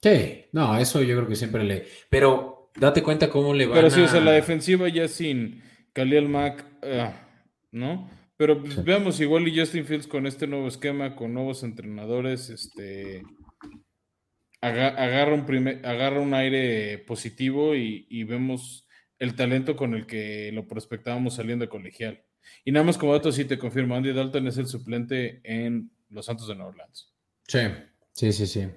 Sí, 0.00 0.46
no, 0.52 0.78
eso 0.78 1.02
yo 1.02 1.14
creo 1.16 1.28
que 1.28 1.36
siempre 1.36 1.64
le. 1.64 1.84
Pero 2.08 2.70
date 2.74 3.02
cuenta 3.02 3.28
cómo 3.28 3.52
le 3.52 3.66
va. 3.66 3.74
Pero 3.74 3.90
sí, 3.90 4.00
o 4.00 4.08
sea, 4.08 4.22
la 4.22 4.32
defensiva 4.32 4.88
ya 4.88 5.06
sin 5.06 5.62
Khalil 5.92 6.30
Mack, 6.30 6.64
ah, 6.82 7.12
¿no? 7.72 8.08
Pero 8.38 8.62
pues, 8.62 8.82
veamos, 8.82 9.20
igual 9.20 9.46
y 9.46 9.58
Justin 9.58 9.84
Fields 9.84 10.06
con 10.06 10.26
este 10.26 10.46
nuevo 10.46 10.66
esquema, 10.66 11.14
con 11.14 11.34
nuevos 11.34 11.62
entrenadores, 11.62 12.48
este 12.48 13.22
agarra 14.62 15.34
un, 15.34 15.44
primer, 15.44 15.84
agarra 15.84 16.22
un 16.22 16.32
aire 16.32 17.04
positivo 17.06 17.76
y, 17.76 18.06
y, 18.08 18.24
vemos 18.24 18.88
el 19.18 19.36
talento 19.36 19.76
con 19.76 19.92
el 19.92 20.06
que 20.06 20.52
lo 20.54 20.66
prospectábamos 20.66 21.34
saliendo 21.34 21.66
de 21.66 21.68
colegial. 21.68 22.24
Y 22.64 22.72
nada 22.72 22.84
más 22.84 22.98
como 22.98 23.12
dato, 23.12 23.32
sí 23.32 23.44
te 23.44 23.58
confirmo, 23.58 23.94
Andy 23.94 24.12
Dalton 24.12 24.46
es 24.46 24.56
el 24.58 24.66
suplente 24.66 25.40
en 25.44 25.90
los 26.10 26.26
Santos 26.26 26.48
de 26.48 26.54
Nueva 26.54 26.70
Orleans. 26.70 27.12
Sí, 27.46 27.60
sí, 28.12 28.32
sí, 28.32 28.46
sí. 28.46 28.68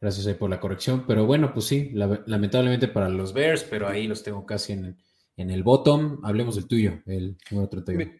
Gracias 0.00 0.26
ahí 0.26 0.34
por 0.34 0.50
la 0.50 0.60
corrección. 0.60 1.04
Pero 1.06 1.26
bueno, 1.26 1.52
pues 1.52 1.66
sí, 1.66 1.90
lamentablemente 1.92 2.88
para 2.88 3.08
los 3.08 3.32
Bears, 3.32 3.64
pero 3.64 3.88
ahí 3.88 4.06
los 4.06 4.22
tengo 4.22 4.44
casi 4.44 4.74
en, 4.74 4.96
el 5.36 5.62
bottom. 5.62 6.20
Hablemos 6.24 6.56
del 6.56 6.66
tuyo, 6.66 7.02
el 7.06 7.36
número 7.50 7.68
31. 7.68 8.12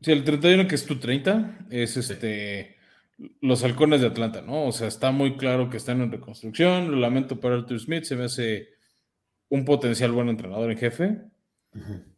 Sí, 0.00 0.12
el 0.12 0.24
31 0.24 0.68
que 0.68 0.74
es 0.74 0.86
tu 0.86 0.98
30 0.98 1.66
es 1.70 1.96
este 1.96 2.76
los 3.40 3.62
halcones 3.62 4.00
de 4.00 4.08
Atlanta, 4.08 4.42
¿no? 4.42 4.66
O 4.66 4.72
sea, 4.72 4.88
está 4.88 5.12
muy 5.12 5.36
claro 5.36 5.70
que 5.70 5.76
están 5.76 6.00
en 6.00 6.10
reconstrucción. 6.10 6.90
Lo 6.90 6.96
lamento 6.96 7.40
para 7.40 7.56
Arthur 7.56 7.78
Smith, 7.78 8.04
se 8.04 8.16
me 8.16 8.24
hace 8.24 8.68
un 9.48 9.64
potencial 9.64 10.12
buen 10.12 10.28
entrenador 10.28 10.70
en 10.70 10.78
jefe. 10.78 11.20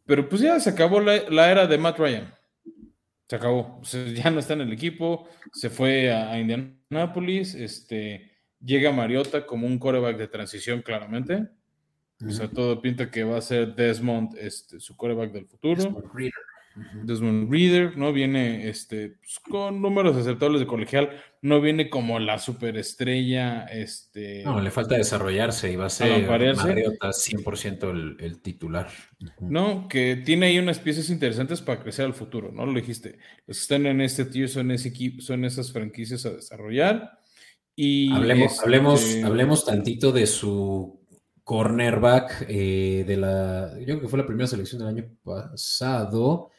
Pero 0.07 0.29
pues 0.29 0.41
ya 0.41 0.59
se 0.61 0.71
acabó 0.71 1.01
la, 1.01 1.51
era 1.51 1.67
de 1.67 1.79
Matt 1.79 1.99
Ryan. 1.99 2.33
Se 3.29 3.37
acabó. 3.37 3.81
ya 4.15 4.31
no 4.31 4.39
está 4.39 4.55
en 4.55 4.61
el 4.63 4.73
equipo, 4.73 5.29
se 5.53 5.69
fue 5.69 6.13
a, 6.13 6.39
Indianapolis, 6.39 7.55
este, 7.55 8.31
llega 8.61 8.93
Mariota 8.93 9.45
como 9.45 9.67
un 9.67 9.79
coreback 9.79 10.17
de 10.17 10.29
transición 10.29 10.83
claramente. 10.83 11.49
O 12.25 12.31
sea, 12.31 12.49
todo 12.49 12.81
pinta 12.81 13.11
que 13.11 13.25
va 13.25 13.37
a 13.37 13.43
ser 13.43 13.75
Desmond 13.75 14.39
este, 14.39 14.81
su 14.81 14.97
coreback 14.97 15.33
del 15.33 15.47
futuro. 15.47 15.83
Desmond 15.83 16.07
Reader, 16.15 16.33
¿no? 17.97 18.13
Viene 18.13 18.69
este, 18.69 19.17
pues, 19.19 19.39
con 19.41 19.81
números 19.81 20.17
aceptables 20.17 20.61
de 20.61 20.67
colegial, 20.67 21.11
no 21.43 21.61
viene 21.61 21.89
como 21.89 22.19
la 22.19 22.39
superestrella. 22.39 23.65
Este, 23.65 24.43
no, 24.45 24.61
le 24.61 24.71
falta 24.71 24.97
desarrollarse 24.97 25.73
y 25.73 25.77
va 25.77 25.87
a 25.87 25.91
ser 25.91 26.27
Mariota 26.27 27.09
100% 27.09 27.91
el, 27.91 28.17
el, 28.21 28.41
titular. 28.41 28.89
No, 29.41 29.89
que 29.89 30.17
tiene 30.17 30.47
ahí 30.47 30.59
unas 30.59 30.79
piezas 30.79 31.11
interesantes 31.11 31.63
para 31.63 31.83
crecer 31.83 32.05
al 32.05 32.15
futuro, 32.15 32.53
¿no? 32.53 32.67
Lo 32.67 32.75
dijiste. 32.75 33.19
Los 33.47 33.59
que 33.59 33.63
están 33.63 33.87
en 33.87 34.01
este 34.01 34.25
tío 34.25 34.49
son, 34.49 34.71
ese 34.71 34.89
equipo, 34.89 35.23
son 35.23 35.45
esas 35.45 35.73
franquicias 35.73 36.27
a 36.27 36.31
desarrollar. 36.31 37.21
Y 37.75 38.13
hablemos, 38.13 38.61
hablemos, 38.61 39.03
este 39.03 39.25
hablemos 39.25 39.65
tantito 39.65 40.11
de 40.11 40.27
su 40.27 41.07
cornerback 41.47 42.47
eh, 42.49 43.05
de 43.07 43.17
la, 43.17 43.71
yo 43.79 43.85
creo 43.85 44.01
que 44.01 44.09
fue 44.09 44.19
la 44.19 44.27
primera 44.27 44.49
selección 44.49 44.81
del 44.81 44.89
año 44.89 45.05
pasado. 45.23 46.51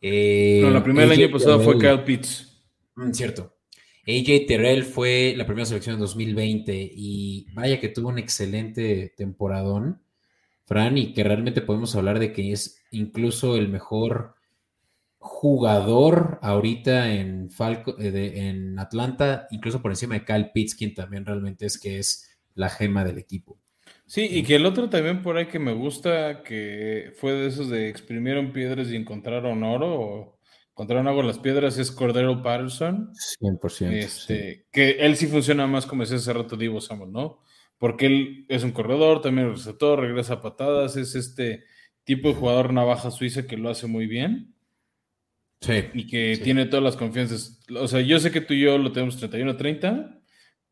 Eh, 0.00 0.60
no, 0.62 0.70
la 0.70 0.82
primera 0.82 1.08
del 1.08 1.18
año 1.18 1.32
pasado 1.32 1.60
fue 1.60 1.78
Kyle 1.78 2.04
Pitts. 2.04 2.62
Mm, 2.96 3.12
cierto. 3.12 3.56
AJ 4.06 4.46
Terrell 4.46 4.84
fue 4.84 5.34
la 5.36 5.46
primera 5.46 5.66
selección 5.66 5.94
en 5.94 6.00
2020 6.00 6.92
y 6.94 7.46
vaya 7.54 7.80
que 7.80 7.88
tuvo 7.88 8.08
un 8.08 8.18
excelente 8.18 9.12
temporadón, 9.16 10.00
Fran, 10.64 10.96
y 10.96 11.12
que 11.12 11.24
realmente 11.24 11.60
podemos 11.60 11.96
hablar 11.96 12.20
de 12.20 12.32
que 12.32 12.52
es 12.52 12.84
incluso 12.92 13.56
el 13.56 13.68
mejor 13.68 14.36
jugador 15.18 16.38
ahorita 16.40 17.12
en, 17.12 17.50
Falco, 17.50 17.96
eh, 17.98 18.48
en 18.48 18.78
Atlanta, 18.78 19.48
incluso 19.50 19.82
por 19.82 19.90
encima 19.90 20.14
de 20.14 20.24
Kyle 20.24 20.50
Pitts, 20.54 20.76
quien 20.76 20.94
también 20.94 21.26
realmente 21.26 21.66
es 21.66 21.78
que 21.78 21.98
es 21.98 22.38
la 22.54 22.68
gema 22.68 23.04
del 23.04 23.18
equipo. 23.18 23.58
Sí, 24.06 24.28
y 24.30 24.44
que 24.44 24.54
el 24.54 24.66
otro 24.66 24.88
también 24.88 25.22
por 25.22 25.36
ahí 25.36 25.46
que 25.46 25.58
me 25.58 25.72
gusta, 25.72 26.42
que 26.44 27.12
fue 27.16 27.32
de 27.32 27.48
esos 27.48 27.68
de 27.68 27.88
exprimieron 27.88 28.52
piedras 28.52 28.88
y 28.88 28.96
encontraron 28.96 29.64
oro, 29.64 30.00
o 30.00 30.40
encontraron 30.70 31.08
algo 31.08 31.22
en 31.22 31.26
las 31.26 31.40
piedras, 31.40 31.76
es 31.76 31.90
Cordero 31.90 32.40
Patterson. 32.40 33.10
100%. 33.40 33.92
Este, 33.92 34.66
Que 34.70 34.90
él 35.00 35.16
sí 35.16 35.26
funciona 35.26 35.66
más 35.66 35.86
como 35.86 36.02
decía 36.02 36.18
hace 36.18 36.32
rato 36.32 36.56
Divo 36.56 36.80
Samuel, 36.80 37.10
¿no? 37.10 37.40
Porque 37.78 38.06
él 38.06 38.46
es 38.48 38.62
un 38.62 38.70
corredor, 38.70 39.22
también 39.22 39.50
receptor, 39.50 40.00
regresa 40.00 40.34
a 40.34 40.42
patadas, 40.42 40.96
es 40.96 41.16
este 41.16 41.64
tipo 42.04 42.28
de 42.28 42.34
jugador 42.34 42.72
navaja 42.72 43.10
suiza 43.10 43.46
que 43.46 43.56
lo 43.56 43.70
hace 43.70 43.88
muy 43.88 44.06
bien. 44.06 44.54
Sí. 45.60 45.84
Y 45.94 46.06
que 46.06 46.38
tiene 46.42 46.66
todas 46.66 46.84
las 46.84 46.96
confianzas. 46.96 47.60
O 47.76 47.88
sea, 47.88 48.02
yo 48.02 48.20
sé 48.20 48.30
que 48.30 48.40
tú 48.40 48.54
y 48.54 48.60
yo 48.60 48.78
lo 48.78 48.92
tenemos 48.92 49.20
31-30, 49.20 50.22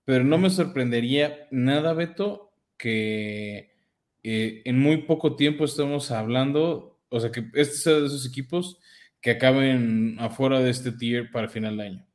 pero 0.05 0.23
no 0.23 0.39
me 0.39 0.51
sorprendería 0.51 1.49
nada, 1.51 1.95
Beto, 1.95 2.44
que 2.77 3.75
eh, 4.23 4.63
en 4.65 4.79
muy 4.79 4.99
poco 5.03 5.37
tiempo 5.37 5.65
estamos 5.65 6.11
hablando, 6.11 6.99
o 7.09 7.21
sea, 7.21 7.31
que 7.31 7.45
este 7.55 7.77
sea 7.77 7.93
de 7.95 8.07
esos 8.07 8.27
equipos 8.27 8.81
que 9.21 9.33
acaben 9.33 10.17
afuera 10.19 10.61
de 10.61 10.71
este 10.71 10.93
tier 10.93 11.31
para 11.31 11.49
final 11.49 11.77
de 11.77 11.83
año. 11.83 12.07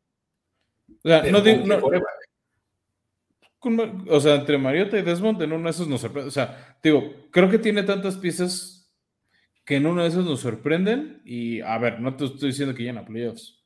O 1.04 1.08
sea, 1.08 1.24
no 1.24 1.42
digo. 1.42 1.64
o 4.10 4.20
sea, 4.20 4.36
entre 4.36 4.58
Mariota 4.58 4.98
y 4.98 5.02
Desmond, 5.02 5.42
en 5.42 5.54
uno 5.54 5.64
de 5.66 5.70
esos 5.70 5.88
nos 5.88 6.02
sorprende. 6.02 6.28
O 6.28 6.32
sea, 6.32 6.78
digo, 6.84 7.30
creo 7.32 7.50
que 7.50 7.60
tiene 7.60 7.84
tantas 7.84 8.18
piezas 8.18 8.92
que 9.66 9.78
en 9.78 9.86
uno 9.86 10.04
de 10.04 10.10
esos 10.10 10.26
nos 10.26 10.42
sorprenden. 10.42 11.22
Y 11.26 11.62
a 11.62 11.78
ver, 11.78 12.00
no 12.00 12.16
te 12.16 12.26
estoy 12.26 12.50
diciendo 12.50 12.74
que 12.74 12.84
lleguen 12.84 12.98
a 12.98 13.06
playoffs. 13.06 13.64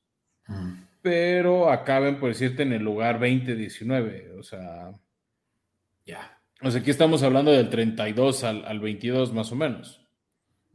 Pero 1.02 1.70
acaben, 1.70 2.20
por 2.20 2.30
decirte, 2.30 2.64
en 2.64 2.74
el 2.74 2.84
lugar 2.84 3.20
20-19. 3.20 4.40
O 4.40 4.44
sea. 4.44 4.92
Ya. 6.06 6.43
Sea, 6.72 6.82
aquí 6.82 6.92
estamos 6.92 7.24
hablando 7.24 7.52
del 7.52 7.70
32 7.70 8.44
al, 8.44 8.66
al 8.66 8.80
22 8.80 9.34
más 9.34 9.52
o 9.52 9.56
menos. 9.56 10.04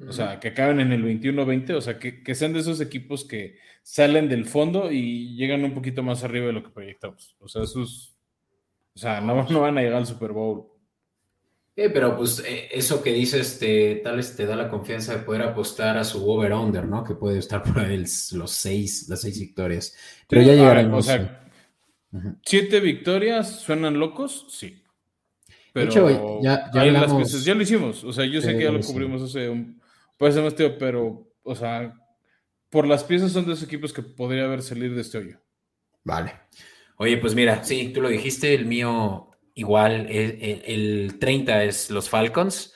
O 0.07 0.13
sea, 0.13 0.39
que 0.39 0.49
acaben 0.49 0.79
en 0.79 0.93
el 0.93 1.05
21-20, 1.05 1.75
o 1.75 1.81
sea, 1.81 1.99
que, 1.99 2.35
sean 2.35 2.53
de 2.53 2.61
esos 2.61 2.81
equipos 2.81 3.25
que 3.25 3.57
salen 3.83 4.29
del 4.29 4.45
fondo 4.45 4.93
y 4.93 5.35
llegan 5.35 5.65
un 5.65 5.75
poquito 5.75 6.05
más 6.05 6.23
arriba 6.23 6.47
de 6.47 6.53
lo 6.53 6.63
que 6.63 6.71
proyectamos. 6.71 7.37
O 7.41 7.49
sea, 7.49 7.65
esos, 7.65 8.17
o 8.95 8.99
sea, 8.99 9.21
no, 9.21 9.49
no 9.49 9.61
van 9.61 9.77
a 9.77 9.81
llegar 9.81 9.99
al 9.99 10.07
Super 10.07 10.31
Bowl. 10.31 10.69
Eh, 11.75 11.91
pero 11.91 12.17
pues 12.17 12.45
eh, 12.47 12.69
eso 12.73 13.03
que 13.03 13.13
dices 13.13 13.59
te, 13.59 13.97
tal 13.97 14.17
vez 14.17 14.37
te 14.37 14.47
da 14.47 14.55
la 14.55 14.69
confianza 14.69 15.17
de 15.17 15.25
poder 15.25 15.43
apostar 15.43 15.97
a 15.97 16.05
su 16.05 16.29
over-under, 16.29 16.85
¿no? 16.85 17.03
Que 17.03 17.15
puede 17.15 17.39
estar 17.39 17.63
por 17.63 17.81
ahí 17.81 17.97
los 17.97 18.51
seis, 18.51 19.09
las 19.09 19.21
seis 19.21 19.39
victorias. 19.41 19.97
Pero 20.29 20.43
ya 20.43 20.55
llegaremos. 20.55 21.07
O 21.07 21.11
sea, 21.11 21.51
siete 22.45 22.79
victorias, 22.79 23.61
¿suenan 23.61 23.99
locos? 23.99 24.47
Sí. 24.49 24.81
Pero 25.87 26.43
ya, 26.43 26.71
ya, 26.73 26.85
ya, 26.85 27.55
lo 27.55 27.63
hicimos. 27.63 28.05
O 28.05 28.13
sea, 28.13 28.25
yo 28.25 28.41
sé 28.41 28.57
que 28.57 28.65
ya 28.65 28.73
lo 28.73 28.81
cubrimos 28.81 29.23
hace 29.23 29.49
un 29.49 29.79
pues 30.19 30.37
más 30.37 30.55
tío, 30.55 30.77
pero, 30.77 31.33
o 31.43 31.55
sea, 31.55 31.95
por 32.69 32.87
las 32.87 33.05
piezas 33.05 33.33
son 33.33 33.47
de 33.47 33.53
esos 33.53 33.65
equipos 33.65 33.93
que 33.93 34.03
podría 34.03 34.45
haber 34.45 34.63
salido 34.63 34.95
de 34.95 35.01
este 35.01 35.19
hoyo. 35.19 35.41
Vale. 36.05 36.35
Oye, 36.97 37.17
pues 37.19 37.35
mira, 37.35 37.63
sí, 37.65 37.93
tú 37.95 38.03
lo 38.03 38.09
dijiste, 38.09 38.53
el 38.53 38.67
mío 38.67 39.31
igual, 39.55 40.09
el, 40.11 41.19
30 41.21 41.65
es 41.65 41.91
los 41.91 42.11
Falcons, 42.11 42.75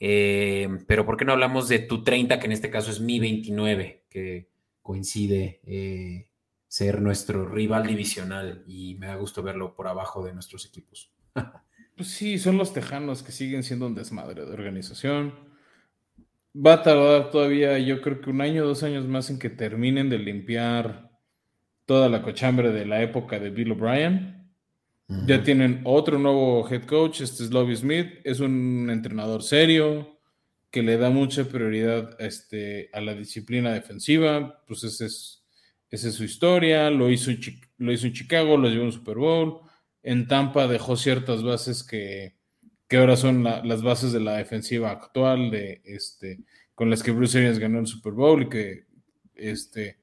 eh, 0.00 0.68
pero 0.88 1.06
¿por 1.06 1.16
qué 1.16 1.24
no 1.24 1.32
hablamos 1.32 1.68
de 1.68 1.78
tu 1.78 2.02
30, 2.02 2.40
que 2.40 2.46
en 2.46 2.52
este 2.52 2.70
caso 2.70 2.90
es 2.90 3.00
mi 3.00 3.20
29, 3.20 4.06
que 4.10 4.50
coincide 4.82 5.60
eh, 5.64 6.28
ser 6.66 7.00
nuestro 7.00 7.48
rival 7.48 7.86
divisional 7.86 8.64
y 8.66 8.96
me 8.96 9.06
da 9.06 9.14
gusto 9.14 9.42
verlo 9.42 9.74
por 9.74 9.86
abajo 9.86 10.24
de 10.24 10.32
nuestros 10.34 10.66
equipos? 10.66 11.12
Pues 12.00 12.12
sí, 12.12 12.38
son 12.38 12.56
los 12.56 12.72
tejanos 12.72 13.22
que 13.22 13.30
siguen 13.30 13.62
siendo 13.62 13.86
un 13.86 13.94
desmadre 13.94 14.46
de 14.46 14.50
organización. 14.50 15.34
Va 16.56 16.72
a 16.72 16.82
tardar 16.82 17.30
todavía, 17.30 17.78
yo 17.78 18.00
creo 18.00 18.22
que 18.22 18.30
un 18.30 18.40
año 18.40 18.64
dos 18.64 18.82
años 18.82 19.06
más 19.06 19.28
en 19.28 19.38
que 19.38 19.50
terminen 19.50 20.08
de 20.08 20.18
limpiar 20.18 21.10
toda 21.84 22.08
la 22.08 22.22
cochambre 22.22 22.70
de 22.70 22.86
la 22.86 23.02
época 23.02 23.38
de 23.38 23.50
Bill 23.50 23.72
O'Brien. 23.72 24.50
Ya 25.26 25.42
tienen 25.42 25.82
otro 25.84 26.18
nuevo 26.18 26.66
head 26.70 26.84
coach, 26.84 27.20
este 27.20 27.44
es 27.44 27.50
Lovie 27.50 27.76
Smith, 27.76 28.08
es 28.24 28.40
un 28.40 28.88
entrenador 28.88 29.42
serio 29.42 30.22
que 30.70 30.82
le 30.82 30.96
da 30.96 31.10
mucha 31.10 31.44
prioridad 31.44 32.16
este, 32.18 32.88
a 32.94 33.02
la 33.02 33.14
disciplina 33.14 33.74
defensiva, 33.74 34.64
pues 34.66 34.84
esa 34.84 35.04
es, 35.04 35.44
esa 35.90 36.08
es 36.08 36.14
su 36.14 36.24
historia, 36.24 36.88
lo 36.88 37.10
hizo, 37.10 37.30
en, 37.30 37.40
lo 37.76 37.92
hizo 37.92 38.06
en 38.06 38.14
Chicago, 38.14 38.56
lo 38.56 38.70
llevó 38.70 38.84
a 38.84 38.86
un 38.86 38.92
Super 38.92 39.18
Bowl, 39.18 39.69
en 40.02 40.26
Tampa 40.26 40.66
dejó 40.66 40.96
ciertas 40.96 41.42
bases 41.42 41.82
que, 41.82 42.34
ahora 42.96 43.16
son 43.16 43.44
las 43.44 43.82
bases 43.82 44.12
de 44.12 44.20
la 44.20 44.36
defensiva 44.36 44.90
actual 44.90 45.50
de 45.50 45.80
este 45.84 46.40
con 46.74 46.90
las 46.90 47.02
que 47.02 47.12
Bruce 47.12 47.38
Arians 47.38 47.58
ganó 47.58 47.78
el 47.78 47.86
Super 47.86 48.12
Bowl 48.14 48.42
y 48.42 48.48
que 48.48 48.86
este 49.34 49.98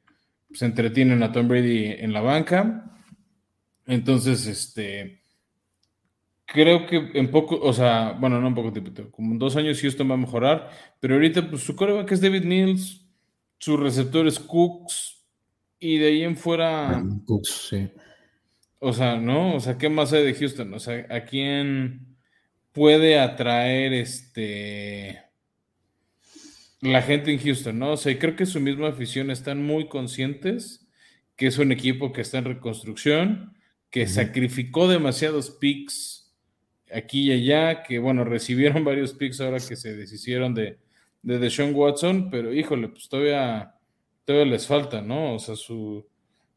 se 0.53 0.65
entretienen 0.65 1.23
a 1.23 1.31
Tom 1.31 1.47
Brady 1.47 1.88
en 1.88 2.13
la 2.13 2.21
banca. 2.21 2.97
Entonces, 3.86 4.45
este 4.45 5.21
creo 6.45 6.86
que 6.86 7.12
en 7.13 7.29
poco, 7.29 7.60
o 7.60 7.73
sea, 7.73 8.15
bueno, 8.19 8.39
no 8.39 8.47
en 8.47 8.55
poco 8.55 8.71
tiempo, 8.71 9.12
como 9.12 9.33
en 9.33 9.39
dos 9.39 9.55
años 9.55 9.81
Houston 9.81 10.10
va 10.10 10.13
a 10.13 10.17
mejorar, 10.17 10.69
pero 10.99 11.15
ahorita 11.15 11.49
pues 11.49 11.63
su 11.63 11.75
coreback 11.75 12.12
es 12.12 12.21
David 12.21 12.45
Mills, 12.45 13.05
su 13.57 13.75
receptor 13.75 14.27
es 14.27 14.39
Cooks, 14.39 15.17
y 15.79 15.97
de 15.97 16.07
ahí 16.07 16.23
en 16.23 16.38
fuera. 16.38 17.03
Cooks, 17.25 17.67
sí. 17.69 17.89
O 18.79 18.93
sea, 18.93 19.17
¿no? 19.17 19.55
O 19.55 19.59
sea, 19.59 19.77
¿qué 19.77 19.89
más 19.89 20.13
hay 20.13 20.23
de 20.23 20.33
Houston? 20.33 20.73
O 20.73 20.79
sea, 20.79 21.05
¿a 21.09 21.25
quién 21.25 22.17
puede 22.71 23.19
atraer 23.19 23.93
este 23.93 25.23
la 26.81 27.01
gente 27.01 27.31
en 27.31 27.39
Houston, 27.39 27.79
¿no? 27.79 27.93
O 27.93 27.97
sea, 27.97 28.17
creo 28.19 28.35
que 28.35 28.45
su 28.45 28.59
misma 28.59 28.89
afición 28.89 29.31
están 29.31 29.63
muy 29.63 29.87
conscientes 29.87 30.87
que 31.37 31.47
es 31.47 31.57
un 31.59 31.71
equipo 31.71 32.11
que 32.11 32.21
está 32.21 32.39
en 32.39 32.45
reconstrucción, 32.45 33.55
que 33.91 34.07
sacrificó 34.07 34.89
demasiados 34.89 35.51
picks 35.51 36.35
aquí 36.91 37.27
y 37.27 37.31
allá, 37.31 37.83
que 37.83 37.99
bueno, 37.99 38.23
recibieron 38.25 38.83
varios 38.83 39.13
picks 39.13 39.39
ahora 39.39 39.59
que 39.59 39.75
se 39.75 39.95
deshicieron 39.95 40.53
de, 40.53 40.79
de 41.21 41.39
Deshaun 41.39 41.73
Watson, 41.75 42.29
pero 42.31 42.53
híjole, 42.53 42.89
pues 42.89 43.07
todavía, 43.07 43.75
todavía 44.25 44.51
les 44.53 44.67
falta, 44.67 45.01
¿no? 45.01 45.35
O 45.35 45.39
sea, 45.39 45.55
su, 45.55 46.05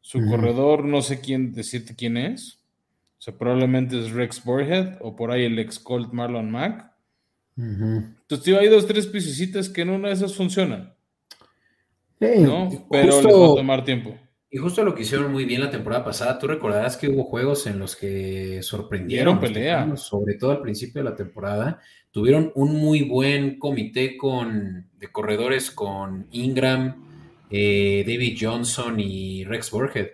su 0.01 0.25
corredor, 0.25 0.83
no 0.83 1.01
sé 1.01 1.21
quién 1.21 1.53
decirte 1.53 1.95
quién 1.95 2.17
es. 2.17 2.59
O 3.19 3.21
sea, 3.23 3.37
probablemente 3.37 3.99
es 3.99 4.11
Rex 4.11 4.43
Borhead 4.43 4.97
o 4.99 5.15
por 5.15 5.31
ahí 5.31 5.45
el 5.45 5.59
ex 5.59 5.79
Colt 5.79 6.11
Marlon 6.11 6.49
Mack. 6.49 6.91
Entonces, 7.55 8.43
tío, 8.43 8.59
hay 8.59 8.67
dos, 8.67 8.87
tres 8.87 9.05
piececitas 9.05 9.69
que 9.69 9.81
en 9.81 9.91
una 9.91 10.07
de 10.07 10.15
esas 10.15 10.35
funcionan. 10.35 10.95
¿no? 12.19 12.87
Pero 12.89 13.21
les 13.21 13.25
va 13.25 13.53
a 13.53 13.55
tomar 13.55 13.83
tiempo. 13.83 14.15
Y 14.53 14.57
justo 14.57 14.83
lo 14.83 14.93
que 14.93 15.03
hicieron 15.03 15.31
muy 15.31 15.45
bien 15.45 15.61
la 15.61 15.69
temporada 15.69 16.03
pasada, 16.03 16.37
tú 16.37 16.47
recordarás 16.47 16.97
que 16.97 17.07
hubo 17.07 17.23
juegos 17.23 17.67
en 17.67 17.79
los 17.79 17.95
que 17.95 18.61
sorprendieron. 18.61 19.39
pelea. 19.39 19.95
sobre 19.95 20.33
todo 20.33 20.51
al 20.51 20.61
principio 20.61 21.01
de 21.01 21.09
la 21.09 21.15
temporada. 21.15 21.79
Tuvieron 22.11 22.51
un 22.55 22.75
muy 22.75 23.03
buen 23.03 23.57
comité 23.57 24.17
con, 24.17 24.89
de 24.97 25.07
corredores 25.11 25.71
con 25.71 26.27
Ingram, 26.31 27.10
eh, 27.51 28.03
David 28.07 28.37
Johnson 28.39 28.99
y 28.99 29.43
Rex 29.43 29.71
Burhead. 29.71 30.07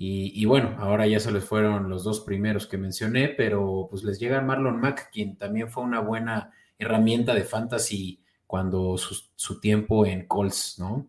Y, 0.00 0.44
bueno, 0.44 0.76
ahora 0.78 1.08
ya 1.08 1.18
se 1.18 1.32
les 1.32 1.44
fueron 1.44 1.88
los 1.90 2.04
dos 2.04 2.20
primeros 2.20 2.68
que 2.68 2.78
mencioné, 2.78 3.30
pero 3.30 3.88
pues 3.90 4.04
les 4.04 4.20
llega 4.20 4.40
Marlon 4.40 4.80
Mack, 4.80 5.10
quien 5.10 5.36
también 5.36 5.68
fue 5.68 5.82
una 5.82 5.98
buena 5.98 6.52
herramienta 6.78 7.34
de 7.34 7.42
fantasy 7.42 8.22
cuando 8.46 8.96
su, 8.96 9.58
tiempo 9.58 10.06
en 10.06 10.28
Colts, 10.28 10.76
¿no? 10.78 11.08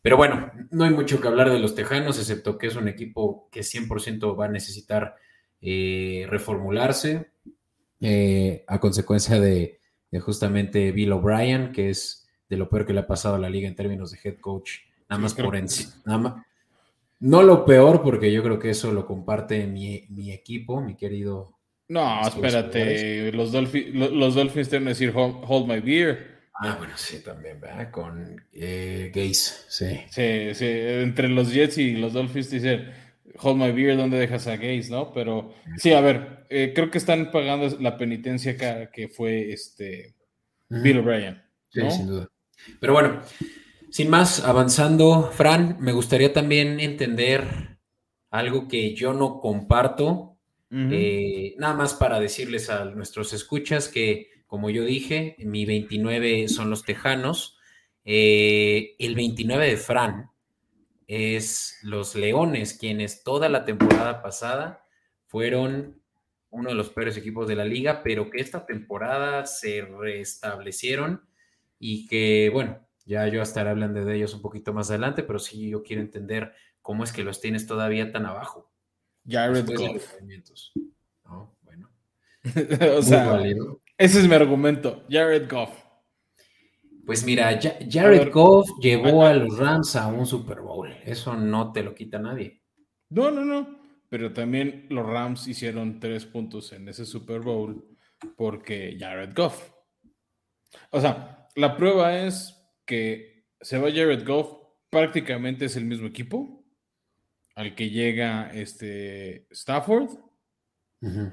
Pero 0.00 0.16
bueno, 0.16 0.50
no 0.70 0.84
hay 0.84 0.90
mucho 0.92 1.20
que 1.20 1.28
hablar 1.28 1.50
de 1.50 1.58
los 1.58 1.74
Tejanos, 1.74 2.18
excepto 2.18 2.56
que 2.56 2.68
es 2.68 2.76
un 2.76 2.88
equipo 2.88 3.50
que 3.52 3.60
100% 3.60 4.38
va 4.38 4.46
a 4.46 4.48
necesitar 4.48 5.14
eh, 5.60 6.26
reformularse 6.30 7.32
eh, 8.00 8.64
a 8.66 8.80
consecuencia 8.80 9.38
de, 9.38 9.78
justamente 10.20 10.90
Bill 10.90 11.12
O'Brien, 11.12 11.70
que 11.70 11.90
es 11.90 12.21
de 12.52 12.58
lo 12.58 12.68
peor 12.68 12.84
que 12.84 12.92
le 12.92 13.00
ha 13.00 13.06
pasado 13.06 13.36
a 13.36 13.38
la 13.38 13.48
liga 13.48 13.66
en 13.66 13.74
términos 13.74 14.10
de 14.10 14.18
head 14.22 14.36
coach, 14.38 14.72
nada 15.08 15.22
más 15.22 15.32
por 15.32 15.56
encima. 15.56 16.44
No 17.18 17.42
lo 17.42 17.64
peor, 17.64 18.02
porque 18.02 18.30
yo 18.30 18.42
creo 18.42 18.58
que 18.58 18.68
eso 18.68 18.92
lo 18.92 19.06
comparte 19.06 19.66
mi, 19.66 20.30
equipo, 20.30 20.82
mi 20.82 20.94
querido. 20.94 21.56
No, 21.88 22.20
espérate, 22.20 23.32
los, 23.32 23.54
los, 23.54 24.34
Dolphins 24.34 24.68
tienen 24.68 24.84
que 24.84 24.90
decir 24.90 25.14
hold, 25.14 25.66
my 25.66 25.80
beer. 25.80 26.42
Ah, 26.52 26.76
bueno, 26.76 26.92
sí, 26.96 27.22
también, 27.24 27.58
¿verdad? 27.58 27.90
Con 27.90 28.44
eh, 28.52 29.10
Gaze, 29.14 29.54
sí. 29.68 30.00
Sí, 30.10 30.54
sí, 30.54 30.66
entre 30.68 31.30
los 31.30 31.54
Jets 31.54 31.78
y 31.78 31.92
los 31.92 32.12
Dolphins 32.12 32.50
dicen 32.50 32.92
hold 33.38 33.58
my 33.58 33.72
beer, 33.72 33.96
¿dónde 33.96 34.18
dejas 34.18 34.46
a 34.46 34.56
Gaze, 34.56 34.90
no? 34.90 35.10
Pero 35.14 35.54
sí, 35.78 35.94
a 35.94 36.02
ver, 36.02 36.44
eh, 36.50 36.72
creo 36.74 36.90
que 36.90 36.98
están 36.98 37.30
pagando 37.30 37.78
la 37.80 37.96
penitencia 37.96 38.58
que, 38.58 38.90
que 38.92 39.08
fue 39.08 39.52
este 39.52 40.16
Bill 40.68 40.98
O'Brien. 40.98 41.42
Sí, 41.70 41.90
sin 41.90 42.06
duda. 42.08 42.28
Pero 42.80 42.92
bueno, 42.92 43.22
sin 43.90 44.08
más, 44.08 44.40
avanzando, 44.44 45.30
Fran, 45.32 45.76
me 45.80 45.92
gustaría 45.92 46.32
también 46.32 46.80
entender 46.80 47.78
algo 48.30 48.66
que 48.66 48.94
yo 48.94 49.12
no 49.12 49.40
comparto, 49.40 50.38
eh, 50.74 51.54
nada 51.58 51.74
más 51.74 51.92
para 51.92 52.18
decirles 52.18 52.70
a 52.70 52.86
nuestros 52.86 53.34
escuchas 53.34 53.88
que, 53.88 54.30
como 54.46 54.70
yo 54.70 54.84
dije, 54.84 55.36
mi 55.40 55.66
29 55.66 56.48
son 56.48 56.70
los 56.70 56.84
Tejanos, 56.84 57.58
eh, 58.06 58.96
el 58.98 59.14
29 59.14 59.66
de 59.66 59.76
Fran 59.76 60.30
es 61.06 61.78
los 61.82 62.14
Leones, 62.14 62.72
quienes 62.72 63.22
toda 63.22 63.50
la 63.50 63.66
temporada 63.66 64.22
pasada 64.22 64.86
fueron 65.26 66.00
uno 66.48 66.70
de 66.70 66.74
los 66.74 66.88
peores 66.88 67.18
equipos 67.18 67.46
de 67.46 67.56
la 67.56 67.66
liga, 67.66 68.02
pero 68.02 68.30
que 68.30 68.40
esta 68.40 68.64
temporada 68.64 69.44
se 69.44 69.82
restablecieron 69.82 71.22
y 71.84 72.06
que, 72.06 72.48
bueno, 72.52 72.78
ya 73.04 73.26
yo 73.26 73.42
estaré 73.42 73.70
hablando 73.70 74.04
de 74.04 74.14
ellos 74.14 74.32
un 74.34 74.40
poquito 74.40 74.72
más 74.72 74.88
adelante, 74.90 75.24
pero 75.24 75.40
sí 75.40 75.68
yo 75.68 75.82
quiero 75.82 76.00
entender 76.00 76.52
cómo 76.80 77.02
es 77.02 77.12
que 77.12 77.24
los 77.24 77.40
tienes 77.40 77.66
todavía 77.66 78.12
tan 78.12 78.24
abajo. 78.24 78.72
Jared 79.26 79.66
Goff. 79.66 80.14
No, 81.24 81.56
bueno. 81.62 81.90
o 82.96 83.02
sea, 83.02 83.42
ese 83.98 84.20
es 84.20 84.28
mi 84.28 84.34
argumento. 84.36 85.02
Jared 85.10 85.50
Goff. 85.50 85.76
Pues 87.04 87.24
mira, 87.24 87.58
Jared 87.90 88.30
Goff 88.30 88.70
llevó 88.80 89.26
a 89.26 89.34
los 89.34 89.58
Rams 89.58 89.96
a 89.96 90.06
un 90.06 90.24
Super 90.24 90.60
Bowl. 90.60 90.88
Eso 91.04 91.34
no 91.34 91.72
te 91.72 91.82
lo 91.82 91.96
quita 91.96 92.20
nadie. 92.20 92.62
No, 93.08 93.32
no, 93.32 93.44
no. 93.44 93.82
Pero 94.08 94.32
también 94.32 94.86
los 94.88 95.04
Rams 95.04 95.48
hicieron 95.48 95.98
tres 95.98 96.26
puntos 96.26 96.72
en 96.72 96.88
ese 96.88 97.04
Super 97.04 97.40
Bowl 97.40 97.84
porque 98.36 98.96
Jared 99.00 99.34
Goff. 99.34 99.68
O 100.90 101.00
sea, 101.00 101.41
la 101.54 101.76
prueba 101.76 102.18
es 102.18 102.58
que 102.86 103.46
se 103.60 103.78
va 103.78 103.90
Jared 103.90 104.26
Goff, 104.26 104.52
prácticamente 104.90 105.66
es 105.66 105.76
el 105.76 105.84
mismo 105.84 106.06
equipo 106.06 106.64
al 107.54 107.74
que 107.74 107.90
llega 107.90 108.50
este 108.52 109.46
Stafford. 109.50 110.10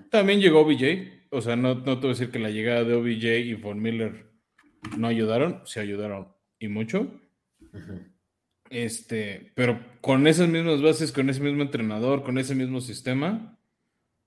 También 0.10 0.40
llegó 0.40 0.62
OBJ, 0.62 1.28
o 1.30 1.42
sea, 1.42 1.56
no, 1.56 1.76
no 1.76 1.84
te 1.84 2.08
voy 2.08 2.08
a 2.08 2.14
decir 2.14 2.32
que 2.32 2.40
la 2.40 2.50
llegada 2.50 2.84
de 2.84 2.96
OBJ 2.96 3.26
y 3.46 3.54
Von 3.54 3.80
Miller 3.80 4.32
no 4.98 5.08
ayudaron, 5.08 5.62
se 5.66 5.80
ayudaron 5.80 6.34
y 6.58 6.68
mucho. 6.68 7.22
Este, 8.70 9.52
pero 9.56 9.80
con 10.02 10.26
esas 10.28 10.48
mismas 10.48 10.82
bases, 10.82 11.12
con 11.12 11.30
ese 11.30 11.42
mismo 11.42 11.62
entrenador, 11.62 12.24
con 12.24 12.40
ese 12.40 12.56
mismo 12.56 12.82
sistema, 12.82 13.60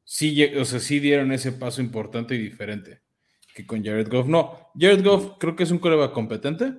sí, 0.04 0.44
o 0.56 0.64
sea, 0.64 0.78
sí 0.78 1.00
dieron 1.00 1.32
ese 1.32 1.52
paso 1.52 1.80
importante 1.80 2.34
y 2.36 2.38
diferente 2.38 3.02
que 3.54 3.66
con 3.66 3.84
Jared 3.84 4.08
Goff. 4.08 4.26
No, 4.26 4.61
Jared 4.78 5.04
Goff 5.04 5.38
creo 5.38 5.56
que 5.56 5.62
es 5.62 5.70
un 5.70 5.78
coreback 5.78 6.12
competente. 6.12 6.74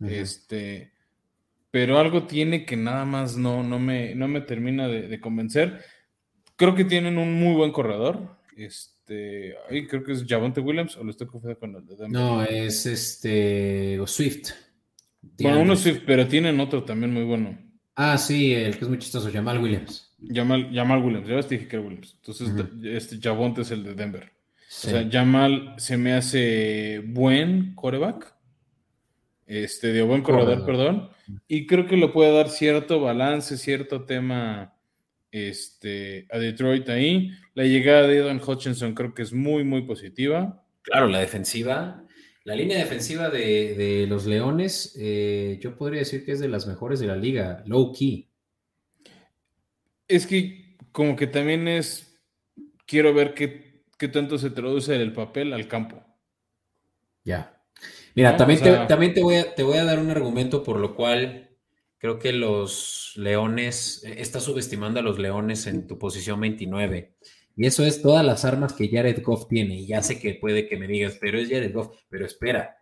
Este, 0.00 0.92
pero 1.70 1.98
algo 1.98 2.24
tiene 2.26 2.64
que 2.64 2.76
nada 2.76 3.04
más 3.04 3.36
no, 3.36 3.62
no, 3.62 3.78
me, 3.78 4.14
no 4.14 4.28
me 4.28 4.40
termina 4.40 4.88
de, 4.88 5.20
convencer. 5.20 5.80
Creo 6.56 6.74
que 6.74 6.84
tienen 6.84 7.18
un 7.18 7.34
muy 7.34 7.54
buen 7.54 7.72
corredor. 7.72 8.36
Este, 8.56 9.54
ahí 9.70 9.86
creo 9.86 10.02
que 10.02 10.12
es 10.12 10.24
Javonte 10.26 10.60
Williams 10.60 10.96
o 10.96 11.04
lo 11.04 11.10
estoy 11.10 11.26
confundiendo 11.26 11.60
con 11.60 11.76
el 11.76 11.86
de 11.86 12.08
No, 12.08 12.42
es 12.42 12.84
este 12.86 13.98
Swift. 14.06 14.50
Bueno, 15.40 15.60
uno 15.60 15.76
Swift, 15.76 16.02
pero 16.04 16.26
tienen 16.26 16.58
otro 16.60 16.82
también 16.82 17.12
muy 17.12 17.24
bueno. 17.24 17.56
Ah, 17.94 18.18
sí, 18.18 18.52
el 18.52 18.76
que 18.76 18.84
es 18.84 18.88
muy 18.88 18.98
chistoso, 18.98 19.30
Jamal 19.32 19.62
Williams. 19.62 20.14
Jamal, 20.28 20.70
Jamal 20.72 21.02
Williams, 21.02 21.28
ya 21.28 21.40
te 21.40 21.56
dije 21.56 21.68
que 21.68 21.76
era 21.76 21.84
Williams. 21.84 22.16
Entonces, 22.16 22.50
este 22.84 23.18
Javonte 23.20 23.62
es 23.62 23.70
el 23.70 23.84
de 23.84 23.94
Denver. 23.94 24.32
O 24.74 24.88
sea, 24.88 25.06
Jamal 25.10 25.74
se 25.76 25.98
me 25.98 26.14
hace 26.14 27.02
buen 27.04 27.74
coreback 27.74 28.34
este, 29.46 29.92
de 29.92 30.00
buen 30.00 30.22
corredor, 30.22 30.64
perdón, 30.64 31.10
y 31.46 31.66
creo 31.66 31.86
que 31.86 31.98
le 31.98 32.08
puede 32.08 32.32
dar 32.32 32.48
cierto 32.48 33.00
balance, 33.00 33.58
cierto 33.58 34.06
tema 34.06 34.74
este, 35.30 36.26
a 36.30 36.38
Detroit 36.38 36.88
ahí. 36.88 37.32
La 37.52 37.64
llegada 37.64 38.06
de 38.06 38.16
Edwin 38.16 38.40
Hutchinson 38.44 38.94
creo 38.94 39.12
que 39.12 39.22
es 39.22 39.32
muy, 39.34 39.62
muy 39.62 39.82
positiva. 39.82 40.64
Claro, 40.80 41.06
la 41.06 41.20
defensiva, 41.20 42.06
la 42.44 42.56
línea 42.56 42.78
defensiva 42.78 43.28
de, 43.28 44.06
los 44.08 44.24
Leones, 44.24 44.96
eh, 44.98 45.58
yo 45.60 45.76
podría 45.76 46.00
decir 46.00 46.24
que 46.24 46.32
es 46.32 46.40
de 46.40 46.48
las 46.48 46.66
mejores 46.66 46.98
de 46.98 47.08
la 47.08 47.16
liga, 47.16 47.62
low 47.66 47.92
key. 47.92 48.30
Es 50.08 50.26
que 50.26 50.78
como 50.92 51.14
que 51.14 51.26
también 51.26 51.68
es, 51.68 52.18
quiero 52.86 53.12
ver 53.12 53.34
qué, 53.34 53.71
qué 54.02 54.08
tanto 54.08 54.36
se 54.36 54.50
traduce 54.50 54.96
el 54.96 55.12
papel 55.12 55.52
al 55.52 55.68
campo. 55.68 56.02
Ya. 57.22 57.62
Mira, 58.16 58.36
también, 58.36 58.60
te, 58.60 58.72
también 58.88 59.14
te, 59.14 59.22
voy 59.22 59.36
a, 59.36 59.54
te 59.54 59.62
voy 59.62 59.76
a 59.76 59.84
dar 59.84 60.00
un 60.00 60.10
argumento 60.10 60.64
por 60.64 60.80
lo 60.80 60.96
cual 60.96 61.56
creo 61.98 62.18
que 62.18 62.32
los 62.32 63.12
Leones, 63.14 64.02
eh, 64.04 64.16
estás 64.18 64.42
subestimando 64.42 64.98
a 64.98 65.04
los 65.04 65.20
Leones 65.20 65.68
en 65.68 65.86
tu 65.86 66.00
posición 66.00 66.40
29. 66.40 67.14
Y 67.56 67.64
eso 67.64 67.86
es 67.86 68.02
todas 68.02 68.26
las 68.26 68.44
armas 68.44 68.72
que 68.72 68.88
Jared 68.88 69.22
Goff 69.22 69.46
tiene. 69.46 69.76
Y 69.76 69.86
ya 69.86 70.02
sé 70.02 70.18
que 70.18 70.34
puede 70.34 70.66
que 70.66 70.76
me 70.76 70.88
digas, 70.88 71.16
pero 71.20 71.38
es 71.38 71.48
Jared 71.48 71.72
Goff. 71.72 71.96
Pero 72.08 72.26
espera, 72.26 72.78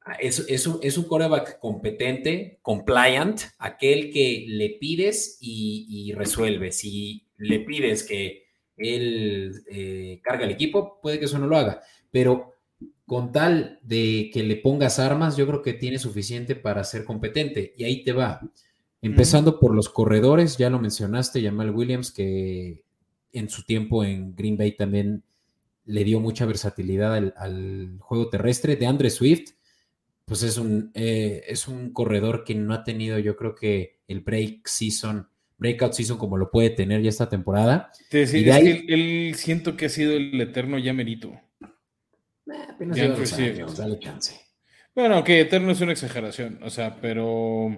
ah, 0.00 0.14
es, 0.14 0.44
es, 0.48 0.66
un, 0.66 0.80
es 0.82 0.98
un 0.98 1.04
coreback 1.04 1.60
competente, 1.60 2.58
compliant, 2.62 3.40
aquel 3.60 4.10
que 4.10 4.46
le 4.48 4.78
pides 4.80 5.38
y, 5.40 6.12
resuelve. 6.16 6.72
Si 6.72 7.28
le 7.36 7.60
pides 7.60 8.02
que 8.02 8.39
él 8.80 9.62
eh, 9.70 10.20
carga 10.22 10.44
el 10.44 10.50
equipo, 10.50 10.98
puede 11.00 11.18
que 11.18 11.26
eso 11.26 11.38
no 11.38 11.46
lo 11.46 11.56
haga. 11.56 11.82
Pero 12.10 12.54
con 13.06 13.32
tal 13.32 13.78
de 13.82 14.30
que 14.32 14.42
le 14.42 14.56
pongas 14.56 14.98
armas, 14.98 15.36
yo 15.36 15.46
creo 15.46 15.62
que 15.62 15.72
tiene 15.72 15.98
suficiente 15.98 16.54
para 16.54 16.84
ser 16.84 17.04
competente. 17.04 17.74
Y 17.76 17.84
ahí 17.84 18.04
te 18.04 18.12
va. 18.12 18.40
Empezando 19.02 19.58
por 19.58 19.74
los 19.74 19.88
corredores, 19.88 20.58
ya 20.58 20.70
lo 20.70 20.78
mencionaste, 20.78 21.42
Jamal 21.42 21.70
Williams, 21.70 22.12
que 22.12 22.84
en 23.32 23.48
su 23.48 23.64
tiempo 23.64 24.04
en 24.04 24.34
Green 24.36 24.56
Bay 24.56 24.76
también 24.76 25.24
le 25.86 26.04
dio 26.04 26.20
mucha 26.20 26.46
versatilidad 26.46 27.14
al, 27.14 27.96
juego 27.98 28.28
terrestre. 28.28 28.76
De 28.76 28.86
Andre 28.86 29.10
Swift, 29.10 29.52
pues 30.24 30.42
es 30.42 30.58
un, 30.58 30.90
eh, 30.94 31.42
es 31.48 31.66
un 31.66 31.92
corredor 31.92 32.44
que 32.44 32.54
no 32.54 32.74
ha 32.74 32.84
tenido, 32.84 33.18
yo 33.18 33.36
creo 33.36 33.54
que 33.54 34.00
el 34.06 34.20
break 34.20 34.66
season, 34.66 35.28
breakout 35.60 35.92
season 35.92 36.18
como 36.18 36.36
lo 36.36 36.50
puede 36.50 36.70
tener 36.70 37.02
ya 37.02 37.10
esta 37.10 37.28
temporada. 37.28 37.92
Te 38.08 38.22
es 38.22 38.32
que 38.32 38.84
él, 38.88 39.34
siento 39.36 39.76
que 39.76 39.86
ha 39.86 39.88
sido 39.88 40.14
el 40.14 40.40
eterno 40.40 40.78
ya 40.78 40.92
merito. 40.92 41.32
Bueno, 44.94 45.22
que 45.22 45.40
eterno 45.40 45.70
es 45.70 45.80
una 45.80 45.92
exageración, 45.92 46.58
o 46.62 46.70
sea, 46.70 46.98
pero. 47.00 47.68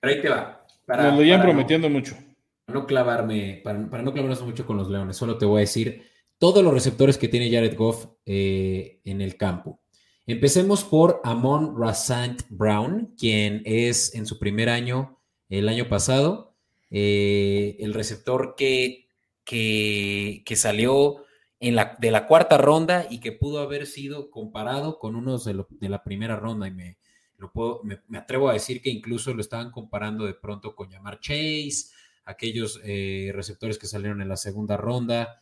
ahí 0.00 0.22
te 0.22 0.28
va. 0.28 0.64
Para, 0.86 1.08
nos 1.08 1.16
lo 1.16 1.22
llevan 1.22 1.42
prometiendo 1.42 1.90
mucho. 1.90 2.16
Para 2.64 2.80
no 2.80 2.86
clavarme, 2.86 3.60
para, 3.62 3.78
no 3.78 4.12
clavarnos 4.12 4.42
mucho 4.42 4.64
con 4.64 4.76
los 4.76 4.88
Leones, 4.88 5.16
solo 5.16 5.36
te 5.36 5.44
voy 5.44 5.58
a 5.58 5.60
decir 5.60 6.04
todos 6.38 6.64
los 6.64 6.72
receptores 6.72 7.18
que 7.18 7.28
tiene 7.28 7.50
Jared 7.50 7.76
Goff 7.76 8.06
eh, 8.24 9.00
en 9.04 9.20
el 9.20 9.36
campo. 9.36 9.80
Empecemos 10.26 10.84
por 10.84 11.20
Amon 11.24 11.74
Rasant 11.76 12.42
Brown, 12.48 13.14
quien 13.18 13.62
es 13.64 14.14
en 14.14 14.26
su 14.26 14.38
primer 14.38 14.68
año, 14.68 15.20
el 15.48 15.68
año 15.68 15.88
pasado, 15.88 16.51
eh, 16.94 17.76
el 17.80 17.94
receptor 17.94 18.54
que, 18.54 19.08
que, 19.44 20.56
salió 20.56 21.24
de 21.58 22.10
la 22.10 22.26
cuarta 22.26 22.58
ronda 22.58 23.06
y 23.08 23.18
que 23.20 23.32
pudo 23.32 23.60
haber 23.60 23.86
sido 23.86 24.30
comparado 24.30 24.98
con 24.98 25.16
unos 25.16 25.46
de, 25.46 25.88
la 25.88 26.04
primera 26.04 26.36
ronda. 26.36 26.68
Y 26.68 26.72
me 26.72 26.98
lo 27.38 27.50
puedo, 27.50 27.80
me, 27.82 28.18
atrevo 28.18 28.50
a 28.50 28.52
decir 28.52 28.82
que 28.82 28.90
incluso 28.90 29.32
lo 29.32 29.40
estaban 29.40 29.70
comparando 29.70 30.26
de 30.26 30.34
pronto 30.34 30.74
con 30.74 30.90
Yamar 30.90 31.18
Chase, 31.18 31.94
aquellos 32.26 32.78
eh, 32.84 33.32
receptores 33.34 33.78
que 33.78 33.86
salieron 33.86 34.20
en 34.20 34.28
la 34.28 34.36
segunda 34.36 34.76
ronda. 34.76 35.40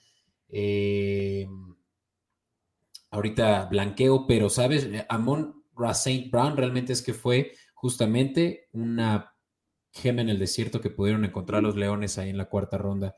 Eh, 0.48 1.48
ahorita 3.10 3.64
blanqueo, 3.64 4.24
pero 4.28 4.48
sabes, 4.48 4.88
Amon 5.08 5.64
Saint 5.94 6.30
Brown 6.30 6.56
realmente 6.56 6.92
es 6.92 7.02
que 7.02 7.12
fue 7.12 7.54
justamente 7.74 8.68
una 8.72 9.34
gema 9.92 10.22
en 10.22 10.28
el 10.28 10.38
desierto 10.38 10.80
que 10.80 10.90
pudieron 10.90 11.24
encontrar 11.24 11.62
los 11.62 11.76
Leones 11.76 12.18
ahí 12.18 12.30
en 12.30 12.38
la 12.38 12.48
cuarta 12.48 12.78
ronda 12.78 13.16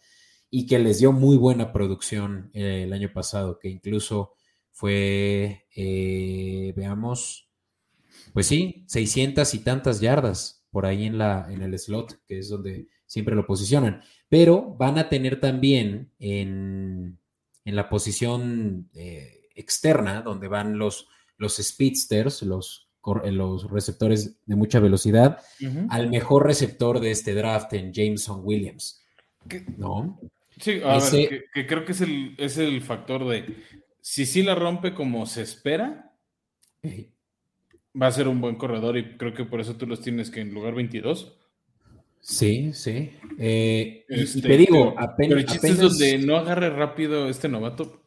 y 0.51 0.67
que 0.67 0.79
les 0.79 0.99
dio 0.99 1.13
muy 1.13 1.37
buena 1.37 1.73
producción 1.73 2.51
eh, 2.53 2.83
el 2.85 2.93
año 2.93 3.11
pasado, 3.13 3.59
que 3.59 3.69
incluso 3.69 4.35
fue, 4.71 5.67
eh, 5.75 6.73
veamos, 6.77 7.51
pues 8.35 8.47
sí, 8.47 8.85
600 8.87 9.55
y 9.55 9.59
tantas 9.61 10.01
yardas 10.01 10.67
por 10.71 10.87
ahí 10.87 11.05
en, 11.05 11.19
la, 11.19 11.47
en 11.51 11.63
el 11.63 11.79
slot, 11.79 12.21
que 12.27 12.39
es 12.39 12.49
donde 12.49 12.89
siempre 13.07 13.35
lo 13.35 13.47
posicionan. 13.47 14.03
Pero 14.29 14.75
van 14.75 14.99
a 14.99 15.09
tener 15.09 15.41
también 15.41 16.13
en, 16.19 17.19
en 17.65 17.77
la 17.77 17.89
posición 17.89 18.91
eh, 18.95 19.49
externa, 19.55 20.23
donde 20.23 20.49
van 20.49 20.79
los, 20.79 21.09
los 21.37 21.57
speedsters, 21.57 22.43
los, 22.43 22.82
los 23.05 23.71
receptores 23.71 24.37
de 24.47 24.57
mucha 24.57 24.81
velocidad, 24.81 25.39
al 25.89 26.11
mejor 26.11 26.47
receptor 26.47 27.01
de 27.01 27.11
este 27.11 27.35
draft 27.35 27.73
en 27.73 27.93
Jameson 27.93 28.41
Williams. 28.45 29.05
¿No? 29.77 30.21
Sí, 30.59 30.81
a 30.85 30.99
ver, 30.99 31.45
que, 31.53 31.67
creo 31.67 31.85
que 31.85 31.93
es 31.93 32.01
el, 32.01 32.37
es 32.39 32.59
el 32.59 32.83
factor 32.83 33.27
de 33.27 33.57
si 34.01 34.27
sí 34.27 34.43
la 34.43 34.55
rompe 34.55 34.95
como 34.95 35.27
se 35.27 35.43
espera, 35.43 36.13
va 38.01 38.07
a 38.07 38.13
ser 38.13 38.29
un 38.29 38.41
buen 38.41 38.57
corredor 38.57 38.99
y 38.99 39.17
creo 39.17 39.33
que 39.33 39.45
por 39.45 39.61
eso 39.61 39.77
tú 39.77 39.87
los 39.87 40.01
tienes 40.01 40.31
que 40.31 40.41
en 40.41 40.53
lugar 40.53 40.75
22. 40.75 41.39
Sí, 42.21 42.73
sí. 42.73 43.11
Eh, 43.39 44.05
y, 44.09 44.23
este, 44.23 44.43
te 44.43 44.57
digo, 44.57 44.95
apenas. 44.97 45.59
Pero 45.61 45.75
el 45.75 45.81
donde 45.81 46.19
no 46.19 46.37
agarre 46.37 46.71
rápido 46.71 47.29
este 47.29 47.49
novato. 47.49 48.02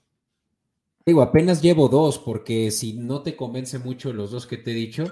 Digo, 1.05 1.21
apenas 1.21 1.61
llevo 1.61 1.87
dos, 1.87 2.17
porque 2.17 2.71
si 2.71 2.93
no 2.93 3.21
te 3.21 3.35
convence 3.35 3.77
mucho 3.77 4.11
los 4.11 4.31
dos 4.31 4.47
que 4.47 4.57
te 4.57 4.71
he 4.71 4.73
dicho, 4.73 5.05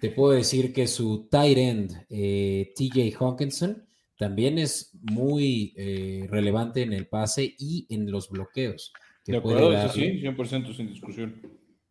te 0.00 0.10
puedo 0.10 0.32
decir 0.32 0.72
que 0.72 0.86
su 0.86 1.28
tight 1.28 1.58
end, 1.58 2.06
eh, 2.08 2.72
TJ 2.76 3.16
Hawkinson, 3.18 3.84
también 4.16 4.58
es 4.58 4.90
muy 5.00 5.74
eh, 5.76 6.26
relevante 6.30 6.82
en 6.82 6.92
el 6.92 7.08
pase 7.08 7.54
y 7.58 7.86
en 7.90 8.10
los 8.10 8.30
bloqueos. 8.30 8.92
de 9.26 9.38
acuerdo, 9.38 9.88
sí, 9.88 10.20
100% 10.22 10.76
sin 10.76 10.88
discusión. 10.88 11.42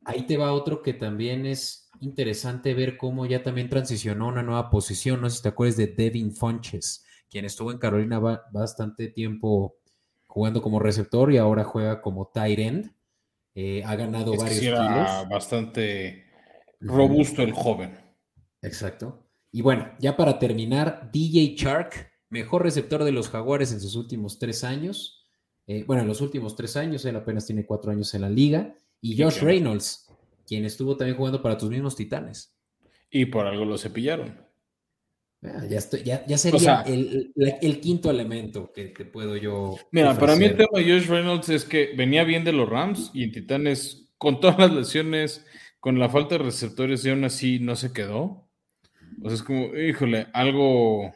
Ahí 0.06 0.22
te 0.26 0.38
va 0.38 0.54
otro 0.54 0.82
que 0.82 0.94
también 0.94 1.46
es 1.46 1.90
interesante 2.00 2.74
ver 2.74 2.98
cómo 2.98 3.26
ya 3.26 3.44
también 3.44 3.68
transicionó 3.68 4.26
a 4.26 4.30
una 4.30 4.44
nueva 4.44 4.70
posición. 4.70 5.22
No 5.22 5.30
sé 5.30 5.38
si 5.38 5.44
te 5.44 5.50
acuerdas 5.50 5.76
de 5.76 5.88
Devin 5.88 6.32
Funches, 6.32 7.04
quien 7.30 7.46
estuvo 7.46 7.72
en 7.72 7.78
Carolina 7.78 8.20
bastante 8.54 9.10
tiempo 9.10 9.76
jugando 10.28 10.62
como 10.62 10.80
receptor 10.80 11.34
y 11.34 11.38
ahora 11.38 11.64
juega 11.64 12.02
como 12.02 12.32
tight 12.34 12.60
end. 12.60 12.92
Eh, 13.56 13.84
ha 13.86 13.96
ganado 13.96 14.36
varios 14.36 14.60
kilos. 14.60 14.80
Bastante 15.30 16.26
robusto 16.80 17.42
el 17.42 17.52
joven. 17.52 17.98
Exacto. 18.62 19.28
Y 19.52 19.62
bueno, 19.62 19.92
ya 20.00 20.16
para 20.16 20.38
terminar, 20.40 21.10
DJ 21.12 21.56
Shark 21.56 22.10
mejor 22.30 22.64
receptor 22.64 23.04
de 23.04 23.12
los 23.12 23.30
Jaguares 23.30 23.72
en 23.72 23.82
sus 23.82 23.96
últimos 23.96 24.40
tres 24.40 24.64
años. 24.64 25.28
Eh, 25.68 25.84
bueno, 25.86 26.04
en 26.04 26.08
los 26.08 26.22
últimos 26.22 26.56
tres 26.56 26.78
años, 26.78 27.06
él 27.06 27.16
apenas 27.16 27.46
tiene 27.46 27.66
cuatro 27.66 27.92
años 27.92 28.14
en 28.14 28.22
la 28.22 28.30
liga. 28.30 28.76
Y 29.02 29.22
Josh 29.22 29.40
Reynolds, 29.42 30.08
quien 30.46 30.66
estuvo 30.66 30.98
también 30.98 31.18
jugando 31.18 31.42
para 31.42 31.58
tus 31.58 31.70
mismos 31.70 31.96
Titanes. 31.96 32.56
Y 33.12 33.26
por 33.26 33.48
algo 33.48 33.66
lo 33.66 33.78
cepillaron. 33.78 34.49
Ah, 35.42 35.64
ya, 35.70 35.80
ya, 36.26 36.38
sería 36.38 36.82
el, 36.82 37.80
quinto 37.80 38.12
elemento 38.12 38.74
que 38.74 38.86
te 38.86 39.06
puedo 39.06 39.38
yo. 39.38 39.78
Mira, 39.92 40.18
para 40.18 40.36
mí 40.36 40.46
el 40.46 40.58
tema 40.58 40.80
de 40.80 40.84
Josh 40.84 41.08
Reynolds 41.08 41.48
es 41.50 41.64
que 41.64 41.94
venía 41.96 42.26
bien 42.26 42.44
de 42.44 42.52
los 42.52 42.68
Rams 42.68 43.12
y 43.14 43.24
en 43.24 43.32
Titanes, 43.32 44.10
con 44.18 44.42
todas 44.42 44.60
las 44.60 44.72
lesiones, 44.74 45.46
con 45.80 45.98
la 45.98 46.10
falta 46.10 46.38
de 46.38 46.44
receptores, 46.44 47.06
y 47.06 47.10
aún 47.10 47.24
así 47.24 47.60
no 47.60 47.78
se 47.78 47.94
quedó. 47.94 48.50
O 49.22 49.30
sea, 49.30 49.36
es 49.36 49.44
como, 49.44 49.76
híjole, 49.78 50.28
algo 50.34 51.14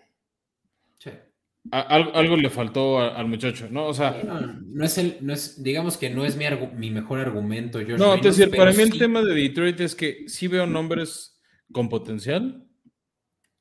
algo, 1.71 2.35
le 2.35 2.49
faltó 2.49 2.99
al 2.99 3.27
muchacho, 3.27 3.67
¿no? 3.69 3.87
O 3.87 3.93
sea. 3.93 4.21
No, 4.65 4.83
es 4.83 4.97
el, 4.97 5.17
no 5.21 5.33
es, 5.33 5.63
digamos 5.63 5.97
que 5.97 6.09
no 6.09 6.25
es 6.25 6.35
mi, 6.35 6.45
mi 6.75 6.91
mejor 6.91 7.19
argumento. 7.19 7.81
no, 7.81 8.19
te 8.19 8.29
decir, 8.29 8.51
para 8.51 8.73
mí 8.73 8.81
el 8.81 8.97
tema 8.97 9.21
de 9.21 9.33
Detroit 9.33 9.79
es 9.79 9.95
que 9.95 10.25
sí 10.27 10.47
veo 10.47 10.67
nombres 10.67 11.39
con 11.71 11.87
potencial. 11.87 12.62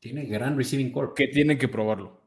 Tiene 0.03 0.27
gran 0.27 0.59
receiving 0.59 0.91
core. 0.91 1.13
Que 1.15 1.29
tienen 1.29 1.59
que 1.59 1.69
probarlo. 1.69 2.21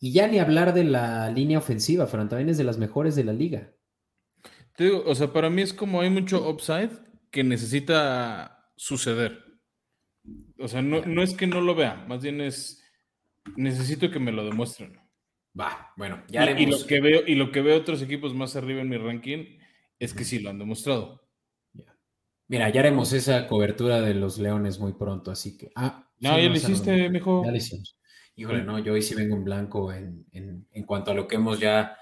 Y 0.00 0.12
ya 0.12 0.26
ni 0.26 0.40
hablar 0.40 0.74
de 0.74 0.82
la 0.82 1.30
línea 1.30 1.58
ofensiva, 1.58 2.08
Fran, 2.08 2.28
también 2.28 2.48
es 2.48 2.58
de 2.58 2.64
las 2.64 2.78
mejores 2.78 3.14
de 3.14 3.22
la 3.22 3.32
liga. 3.32 3.72
Te 4.76 4.84
digo, 4.84 5.04
o 5.06 5.14
sea, 5.14 5.32
para 5.32 5.50
mí 5.50 5.62
es 5.62 5.72
como 5.72 6.00
hay 6.00 6.10
mucho 6.10 6.50
upside 6.50 6.90
que 7.30 7.44
necesita 7.44 8.72
suceder. 8.76 9.60
O 10.58 10.66
sea, 10.66 10.82
no, 10.82 11.06
no 11.06 11.22
es 11.22 11.34
que 11.34 11.46
no 11.46 11.60
lo 11.60 11.76
vea, 11.76 12.04
más 12.08 12.22
bien 12.22 12.40
es 12.40 12.80
Necesito 13.56 14.10
que 14.10 14.18
me 14.18 14.32
lo 14.32 14.44
demuestren. 14.44 15.00
Va, 15.58 15.92
bueno, 15.96 16.22
ya 16.28 16.50
y, 16.58 16.66
lo 16.66 16.86
que 16.86 17.00
veo 17.00 17.22
Y 17.26 17.34
lo 17.34 17.50
que 17.50 17.62
veo 17.62 17.76
otros 17.76 18.02
equipos 18.02 18.34
más 18.34 18.54
arriba 18.54 18.80
en 18.80 18.88
mi 18.88 18.98
ranking 18.98 19.58
es 19.98 20.12
que 20.12 20.24
sí 20.24 20.38
lo 20.38 20.50
han 20.50 20.58
demostrado. 20.58 21.26
Mira, 22.48 22.68
ya 22.68 22.80
haremos 22.80 23.12
esa 23.12 23.46
cobertura 23.46 24.00
de 24.00 24.14
los 24.14 24.38
Leones 24.38 24.80
muy 24.80 24.92
pronto, 24.92 25.30
así 25.30 25.56
que... 25.56 25.70
Ah, 25.76 26.09
no, 26.20 26.38
ya 26.38 26.48
lo 26.48 26.56
hiciste, 26.56 27.08
mejor. 27.10 27.46
Ya 27.46 27.50
lo 27.50 27.56
hicimos. 27.56 27.96
Híjole, 28.36 28.62
no, 28.62 28.78
yo 28.78 28.94
hoy 28.94 29.02
sí 29.02 29.14
vengo 29.14 29.36
en 29.36 29.44
blanco 29.44 29.92
en, 29.92 30.24
en, 30.32 30.84
cuanto 30.86 31.10
a 31.10 31.14
lo 31.14 31.28
que 31.28 31.36
hemos 31.36 31.60
ya 31.60 31.96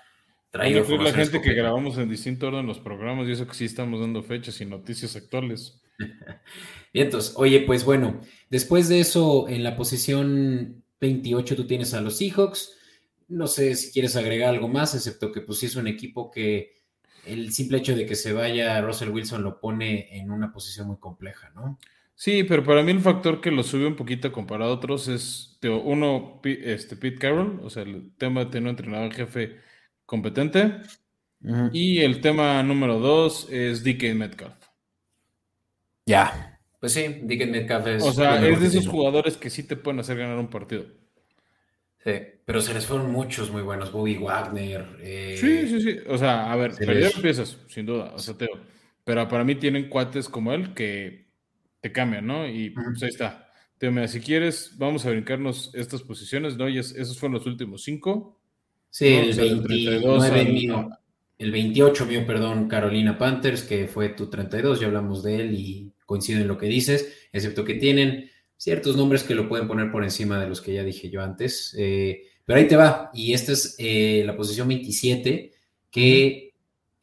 traído. 0.50 0.86
Yo 0.86 0.96
la 0.98 1.12
gente 1.12 1.40
que 1.40 1.52
grabamos 1.52 1.98
en 1.98 2.08
distinto 2.08 2.46
orden 2.48 2.66
los 2.66 2.78
programas 2.78 3.28
y 3.28 3.32
eso 3.32 3.46
que 3.46 3.54
sí 3.54 3.64
estamos 3.64 4.00
dando 4.00 4.22
fechas 4.22 4.60
y 4.60 4.66
noticias 4.66 5.16
actuales. 5.16 5.82
Bien, 6.92 7.06
entonces, 7.06 7.34
oye, 7.36 7.60
pues 7.62 7.84
bueno, 7.84 8.20
después 8.50 8.88
de 8.88 9.00
eso, 9.00 9.48
en 9.48 9.64
la 9.64 9.76
posición 9.76 10.84
28 11.00 11.56
tú 11.56 11.66
tienes 11.66 11.94
a 11.94 12.00
los 12.00 12.18
Seahawks. 12.18 12.76
No 13.28 13.46
sé 13.46 13.74
si 13.74 13.92
quieres 13.92 14.16
agregar 14.16 14.50
algo 14.50 14.68
más, 14.68 14.94
excepto 14.94 15.32
que 15.32 15.42
pues 15.42 15.58
sí 15.58 15.66
es 15.66 15.76
un 15.76 15.86
equipo 15.86 16.30
que 16.30 16.78
el 17.26 17.52
simple 17.52 17.78
hecho 17.78 17.94
de 17.94 18.06
que 18.06 18.14
se 18.14 18.32
vaya 18.32 18.80
Russell 18.80 19.10
Wilson 19.10 19.42
lo 19.42 19.60
pone 19.60 20.16
en 20.16 20.30
una 20.30 20.52
posición 20.52 20.86
muy 20.86 20.98
compleja, 20.98 21.50
¿no? 21.50 21.78
Sí, 22.20 22.42
pero 22.42 22.64
para 22.64 22.82
mí 22.82 22.90
el 22.90 22.98
factor 22.98 23.40
que 23.40 23.52
lo 23.52 23.62
sube 23.62 23.86
un 23.86 23.94
poquito 23.94 24.32
comparado 24.32 24.72
a 24.72 24.74
otros 24.74 25.06
es, 25.06 25.56
uno, 25.62 26.40
este, 26.42 26.96
Pete 26.96 27.16
Carroll, 27.16 27.60
o 27.62 27.70
sea, 27.70 27.84
el 27.84 28.12
tema 28.16 28.40
de 28.40 28.46
tener 28.46 28.64
un 28.64 28.70
entrenador 28.70 29.14
jefe 29.14 29.60
competente. 30.04 30.80
Y 31.72 32.00
el 32.00 32.20
tema 32.20 32.60
número 32.64 32.98
dos 32.98 33.48
es 33.52 33.84
DK 33.84 34.16
Metcalf. 34.16 34.56
Ya, 36.06 36.58
pues 36.80 36.92
sí, 36.92 37.20
Dickens 37.22 37.52
Metcalf 37.52 37.86
es. 37.86 38.02
O 38.02 38.12
sea, 38.12 38.44
es 38.44 38.60
de 38.60 38.66
esos 38.66 38.88
jugadores 38.88 39.36
que 39.36 39.48
sí 39.48 39.62
te 39.62 39.76
pueden 39.76 40.00
hacer 40.00 40.18
ganar 40.18 40.38
un 40.38 40.48
partido. 40.48 40.86
Sí, 42.04 42.14
pero 42.44 42.60
se 42.60 42.74
les 42.74 42.84
fueron 42.84 43.12
muchos 43.12 43.52
muy 43.52 43.62
buenos. 43.62 43.92
Bobby 43.92 44.16
Wagner. 44.16 44.98
Eh, 45.02 45.36
sí, 45.38 45.68
sí, 45.68 45.80
sí. 45.80 45.98
O 46.08 46.18
sea, 46.18 46.50
a 46.50 46.56
ver, 46.56 46.74
perdieron 46.74 47.22
piezas, 47.22 47.58
sin 47.68 47.86
duda. 47.86 48.12
O 48.12 48.18
sea, 48.18 48.36
Teo. 48.36 48.58
Pero 49.04 49.28
para 49.28 49.44
mí 49.44 49.54
tienen 49.54 49.88
cuates 49.88 50.28
como 50.28 50.52
él 50.52 50.74
que 50.74 51.27
te 51.80 51.92
cambian, 51.92 52.26
¿no? 52.26 52.48
Y 52.48 52.70
pues 52.70 53.02
ahí 53.02 53.08
está. 53.08 53.48
Teo, 53.78 53.92
mira, 53.92 54.08
si 54.08 54.20
quieres, 54.20 54.74
vamos 54.76 55.06
a 55.06 55.10
brincarnos 55.10 55.70
estas 55.74 56.02
posiciones, 56.02 56.56
¿no? 56.56 56.68
Y 56.68 56.78
esos 56.78 57.18
fueron 57.18 57.34
los 57.34 57.46
últimos 57.46 57.84
cinco. 57.84 58.40
Sí, 58.90 59.06
el, 59.06 59.60
29 59.60 60.44
mío, 60.46 60.90
el 61.38 61.52
28 61.52 62.06
mío, 62.06 62.26
perdón, 62.26 62.68
Carolina 62.68 63.16
Panthers, 63.16 63.62
que 63.62 63.86
fue 63.86 64.08
tu 64.10 64.28
32, 64.28 64.80
ya 64.80 64.86
hablamos 64.86 65.22
de 65.22 65.36
él 65.36 65.54
y 65.54 65.92
coincido 66.04 66.40
en 66.40 66.48
lo 66.48 66.58
que 66.58 66.66
dices, 66.66 67.28
excepto 67.32 67.64
que 67.64 67.74
tienen 67.74 68.30
ciertos 68.56 68.96
nombres 68.96 69.22
que 69.22 69.34
lo 69.34 69.48
pueden 69.48 69.68
poner 69.68 69.92
por 69.92 70.02
encima 70.02 70.40
de 70.40 70.48
los 70.48 70.60
que 70.60 70.74
ya 70.74 70.82
dije 70.82 71.10
yo 71.10 71.22
antes. 71.22 71.74
Eh, 71.78 72.22
pero 72.44 72.58
ahí 72.58 72.66
te 72.66 72.76
va. 72.76 73.10
Y 73.14 73.34
esta 73.34 73.52
es 73.52 73.76
eh, 73.78 74.22
la 74.26 74.36
posición 74.36 74.68
27, 74.68 75.52
que 75.90 76.47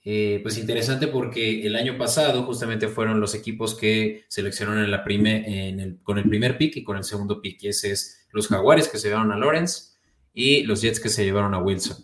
eh, 0.05 0.39
pues 0.41 0.57
interesante 0.57 1.07
porque 1.07 1.65
el 1.65 1.75
año 1.75 1.97
pasado 1.97 2.43
justamente 2.43 2.87
fueron 2.87 3.19
los 3.19 3.35
equipos 3.35 3.75
que 3.75 4.23
seleccionaron 4.29 4.83
en 4.83 4.91
la 4.91 5.03
en 5.07 5.99
con 6.03 6.17
el 6.17 6.29
primer 6.29 6.57
pick 6.57 6.77
y 6.77 6.83
con 6.83 6.95
el 6.95 7.03
segundo 7.03 7.41
pick. 7.41 7.63
Y 7.63 7.67
ese 7.69 7.91
es 7.91 8.27
los 8.31 8.47
Jaguares 8.47 8.87
que 8.87 8.97
se 8.97 9.09
llevaron 9.09 9.31
a 9.31 9.37
Lawrence 9.37 9.95
y 10.33 10.63
los 10.63 10.81
Jets 10.81 10.99
que 10.99 11.09
se 11.09 11.25
llevaron 11.25 11.53
a 11.53 11.59
Wilson. 11.59 11.97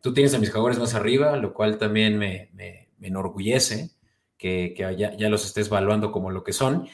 tú 0.00 0.14
tienes 0.14 0.32
a 0.34 0.38
mis 0.38 0.50
Jaguares 0.50 0.78
más 0.78 0.94
arriba, 0.94 1.36
lo 1.36 1.52
cual 1.52 1.76
también 1.78 2.16
me, 2.16 2.50
me 2.54 3.08
enorgullece 3.08 3.90
que, 4.38 4.74
ya, 4.96 5.28
los 5.28 5.44
estés 5.44 5.68
evaluando 5.68 6.12
como 6.12 6.30
lo 6.30 6.44
que 6.44 6.52
son. 6.52 6.88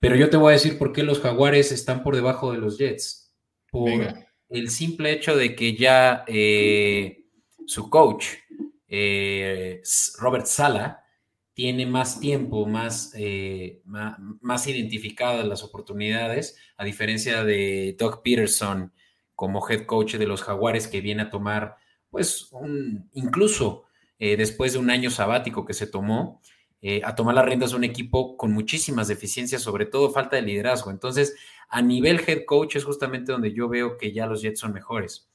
Pero 0.00 0.16
yo 0.16 0.30
te 0.30 0.36
voy 0.36 0.50
a 0.50 0.52
decir 0.52 0.78
por 0.78 0.92
qué 0.92 1.02
los 1.02 1.20
Jaguares 1.20 1.72
están 1.72 2.02
por 2.02 2.14
debajo 2.14 2.52
de 2.52 2.58
los 2.58 2.78
Jets. 2.78 3.34
Por 3.70 3.90
el 4.48 4.70
simple 4.70 5.12
hecho 5.12 5.36
de 5.36 5.54
que 5.54 5.74
ya 5.74 6.24
eh, 6.26 7.26
su 7.66 7.90
coach, 7.90 8.26
eh, 8.88 9.82
Robert 10.18 10.46
Sala, 10.46 11.04
tiene 11.52 11.86
más 11.86 12.20
tiempo, 12.20 12.66
más, 12.66 13.12
eh, 13.16 13.82
más, 13.84 14.66
identificadas 14.66 15.44
las 15.46 15.62
oportunidades, 15.62 16.56
a 16.76 16.84
diferencia 16.84 17.44
de 17.44 17.96
Doug 17.98 18.22
Peterson 18.22 18.92
como 19.34 19.68
head 19.68 19.84
coach 19.84 20.14
de 20.14 20.26
los 20.26 20.42
Jaguares, 20.42 20.88
que 20.88 21.00
viene 21.00 21.22
a 21.22 21.30
tomar, 21.30 21.76
pues, 22.10 22.48
un, 22.52 23.08
incluso 23.12 23.84
eh, 24.18 24.36
después 24.36 24.72
de 24.72 24.78
un 24.78 24.90
año 24.90 25.10
sabático 25.10 25.64
que 25.64 25.74
se 25.74 25.86
tomó, 25.86 26.40
a 27.02 27.16
tomar 27.16 27.34
las 27.34 27.44
riendas 27.44 27.72
de 27.72 27.76
un 27.76 27.82
equipo 27.82 28.36
con 28.36 28.52
muchísimas 28.52 29.08
deficiencias, 29.08 29.62
sobre 29.62 29.84
todo 29.84 30.10
falta 30.10 30.36
de 30.36 30.42
liderazgo. 30.42 30.92
Entonces, 30.92 31.34
a 31.68 31.82
nivel 31.82 32.20
head 32.24 32.44
coach 32.46 32.76
es 32.76 32.84
justamente 32.84 33.32
donde 33.32 33.52
yo 33.52 33.68
veo 33.68 33.96
que 33.98 34.12
ya 34.12 34.26
los 34.26 34.42
Jets 34.42 34.60
son 34.60 34.72
mejores. 34.72 35.28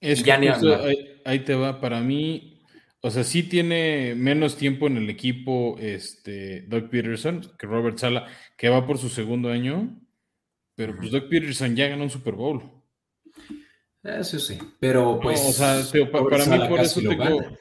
Es 0.00 0.22
que 0.22 0.32
ahí, 0.32 1.38
te 1.40 1.54
va, 1.54 1.80
para 1.80 2.00
mí, 2.00 2.62
o 3.00 3.10
sea, 3.10 3.24
sí 3.24 3.42
tiene 3.42 4.14
menos 4.16 4.56
tiempo 4.56 4.86
en 4.86 4.96
el 4.96 5.10
equipo 5.10 5.76
este, 5.78 6.62
Doug 6.62 6.88
Peterson 6.90 7.52
que 7.58 7.66
Robert 7.66 7.98
Sala, 7.98 8.26
que 8.56 8.68
va 8.68 8.86
por 8.86 8.98
su 8.98 9.08
segundo 9.08 9.50
año, 9.50 10.00
pero 10.74 10.96
pues 10.96 11.10
Doug 11.10 11.28
Peterson 11.28 11.76
ya 11.76 11.88
ganó 11.88 12.04
un 12.04 12.10
Super 12.10 12.34
Bowl. 12.34 12.62
Eso 14.02 14.38
sí, 14.38 14.58
pero 14.78 15.20
pues... 15.20 15.40
o 15.40 15.52
sea, 15.52 15.82
para 16.10 16.46
mí 16.46 16.68
por 16.68 16.80
eso 16.80 17.00
tengo... 17.00 17.58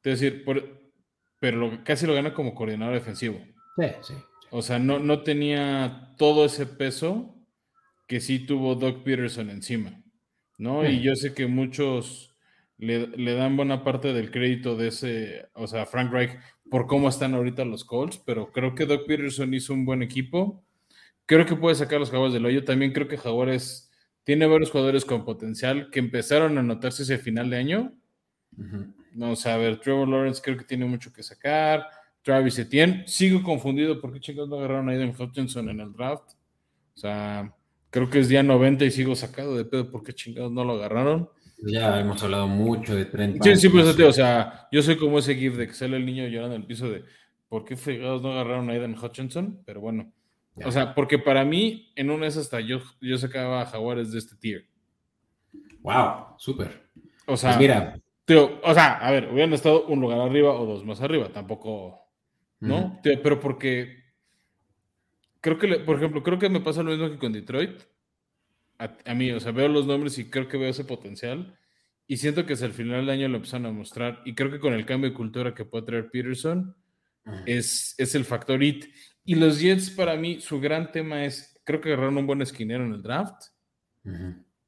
Te 0.00 0.10
decir, 0.10 0.44
por, 0.44 0.82
pero 1.38 1.84
casi 1.84 2.06
lo 2.06 2.14
gana 2.14 2.34
como 2.34 2.54
coordinador 2.54 2.94
defensivo. 2.94 3.40
Sí, 3.76 3.86
sí. 4.02 4.14
O 4.50 4.62
sea, 4.62 4.78
no, 4.78 4.98
no 4.98 5.22
tenía 5.22 6.14
todo 6.18 6.44
ese 6.44 6.66
peso 6.66 7.34
que 8.06 8.20
sí 8.20 8.40
tuvo 8.40 8.74
Doug 8.74 9.02
Peterson 9.02 9.48
encima, 9.48 10.01
¿no? 10.62 10.88
Y 10.88 11.00
yo 11.00 11.16
sé 11.16 11.34
que 11.34 11.48
muchos 11.48 12.32
le, 12.78 13.34
dan 13.34 13.56
buena 13.56 13.82
parte 13.82 14.12
del 14.12 14.30
crédito 14.30 14.76
de 14.76 14.88
ese, 14.88 15.48
o 15.54 15.66
sea, 15.66 15.86
Frank 15.86 16.12
Reich 16.12 16.38
por 16.70 16.86
cómo 16.86 17.08
están 17.08 17.34
ahorita 17.34 17.64
los 17.64 17.84
Colts, 17.84 18.18
pero 18.24 18.52
creo 18.52 18.74
que 18.74 18.86
Doug 18.86 19.04
Peterson 19.06 19.52
hizo 19.52 19.74
un 19.74 19.84
buen 19.84 20.02
equipo. 20.02 20.64
Creo 21.26 21.46
que 21.46 21.56
puede 21.56 21.74
sacar 21.74 21.98
los 21.98 22.10
Jaguares 22.10 22.32
del 22.32 22.46
hoyo. 22.46 22.64
También 22.64 22.92
creo 22.92 23.08
que 23.08 23.18
Jaguares 23.18 23.90
tiene 24.24 24.46
varios 24.46 24.70
jugadores 24.70 25.04
con 25.04 25.24
potencial 25.24 25.90
que 25.90 25.98
empezaron 25.98 26.56
a 26.56 26.62
notarse 26.62 27.02
ese 27.02 27.18
final 27.18 27.50
de 27.50 27.56
año. 27.56 27.92
Vamos 29.14 29.44
a 29.46 29.56
ver, 29.56 29.80
Trevor 29.80 30.08
Lawrence 30.08 30.40
creo 30.42 30.56
que 30.56 30.64
tiene 30.64 30.86
mucho 30.86 31.12
que 31.12 31.22
sacar. 31.22 31.86
Travis 32.22 32.58
Etienne, 32.58 33.04
sigo 33.06 33.42
confundido 33.42 34.00
porque 34.00 34.20
chingados 34.20 34.48
no 34.48 34.58
agarraron 34.58 34.88
a 34.88 34.92
Aiden 34.92 35.14
Hutchinson 35.18 35.68
en 35.68 35.80
el 35.80 35.92
draft. 35.92 36.32
O 36.94 36.98
sea, 36.98 37.52
creo 37.92 38.10
que 38.10 38.18
es 38.18 38.28
día 38.28 38.42
90 38.42 38.84
y 38.86 38.90
sigo 38.90 39.14
sacado 39.14 39.56
de 39.56 39.64
pedo 39.64 39.90
porque 39.90 40.14
chingados 40.14 40.50
no 40.50 40.64
lo 40.64 40.72
agarraron. 40.72 41.28
Ya 41.58 42.00
hemos 42.00 42.20
hablado 42.24 42.48
mucho 42.48 42.96
de 42.96 43.04
Trent. 43.04 43.40
Sí, 43.44 43.54
sí, 43.54 43.68
pues, 43.68 43.86
o 43.86 44.12
sea, 44.12 44.66
yo 44.72 44.82
soy 44.82 44.96
como 44.96 45.20
ese 45.20 45.36
gif 45.36 45.56
de 45.56 45.68
que 45.68 45.74
sale 45.74 45.96
el 45.96 46.06
niño 46.06 46.26
llorando 46.26 46.56
en 46.56 46.62
el 46.62 46.66
piso 46.66 46.90
de 46.90 47.04
¿por 47.48 47.64
qué 47.64 47.76
fregados 47.76 48.22
no 48.22 48.32
agarraron 48.32 48.68
a 48.68 48.72
Aiden 48.72 48.96
Hutchinson? 48.98 49.62
Pero 49.64 49.80
bueno, 49.80 50.10
o 50.64 50.72
sea, 50.72 50.94
porque 50.94 51.18
para 51.18 51.44
mí, 51.44 51.92
en 51.94 52.10
una 52.10 52.22
vez 52.22 52.36
hasta 52.36 52.60
yo, 52.60 52.80
yo 53.00 53.16
sacaba 53.18 53.62
a 53.62 53.66
Jaguares 53.66 54.10
de 54.10 54.18
este 54.18 54.36
tier. 54.36 54.66
Wow, 55.82 56.34
súper. 56.38 56.88
O 57.26 57.36
sea, 57.36 57.50
pues 57.50 57.60
mira, 57.60 58.00
o 58.62 58.74
sea, 58.74 58.94
a 58.94 59.10
ver, 59.10 59.30
hubieran 59.30 59.52
estado 59.52 59.86
un 59.86 60.00
lugar 60.00 60.18
arriba 60.18 60.52
o 60.52 60.64
dos 60.66 60.84
más 60.84 61.00
arriba, 61.00 61.28
tampoco, 61.28 62.08
¿no? 62.60 63.00
pero 63.02 63.38
porque 63.38 64.01
creo 65.42 65.58
que, 65.58 65.68
por 65.80 65.96
ejemplo, 65.96 66.22
creo 66.22 66.38
que 66.38 66.48
me 66.48 66.60
pasa 66.60 66.82
lo 66.82 66.92
mismo 66.92 67.10
que 67.10 67.18
con 67.18 67.32
Detroit. 67.32 67.82
A, 68.78 69.14
mí, 69.14 69.30
o 69.30 69.38
sea, 69.38 69.52
veo 69.52 69.68
los 69.68 69.86
nombres 69.86 70.18
y 70.18 70.30
creo 70.30 70.48
que 70.48 70.56
veo 70.56 70.70
ese 70.70 70.84
potencial. 70.84 71.58
Y 72.06 72.16
siento 72.16 72.46
que 72.46 72.54
es 72.54 72.62
al 72.62 72.72
final 72.72 73.00
del 73.00 73.10
año 73.10 73.28
lo 73.28 73.36
empezaron 73.36 73.66
a 73.66 73.72
mostrar. 73.72 74.22
Y 74.24 74.34
creo 74.34 74.50
que 74.50 74.58
con 74.58 74.72
el 74.72 74.86
cambio 74.86 75.10
de 75.10 75.16
cultura 75.16 75.54
que 75.54 75.64
puede 75.64 75.84
traer 75.84 76.10
Peterson, 76.10 76.74
es, 77.46 77.94
es 77.98 78.14
el 78.14 78.24
factor 78.24 78.62
IT. 78.62 78.86
Y 79.24 79.34
los 79.36 79.60
Jets, 79.60 79.90
para 79.90 80.16
mí, 80.16 80.40
su 80.40 80.60
gran 80.60 80.90
tema 80.90 81.24
es, 81.24 81.60
creo 81.64 81.80
que 81.80 81.90
agarraron 81.90 82.18
un 82.18 82.26
buen 82.26 82.42
esquinero 82.42 82.84
en 82.84 82.94
el 82.94 83.02
draft, 83.02 83.40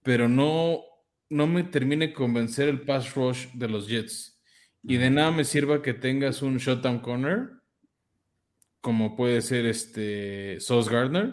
pero 0.02 0.28
no, 0.28 0.80
no 1.28 1.46
me 1.46 1.64
termine 1.64 2.12
convencer 2.12 2.68
el 2.68 2.82
pass 2.82 3.14
rush 3.14 3.48
de 3.52 3.68
los 3.68 3.88
Jets. 3.88 4.40
Y 4.82 4.96
de 4.96 5.10
nada 5.10 5.30
me 5.30 5.44
sirva 5.44 5.82
que 5.82 5.94
tengas 5.94 6.42
un 6.42 6.58
shutdown 6.58 7.00
corner, 7.00 7.50
como 8.84 9.16
puede 9.16 9.40
ser 9.40 9.64
este 9.64 10.60
Sauce 10.60 10.92
Gardner. 10.92 11.32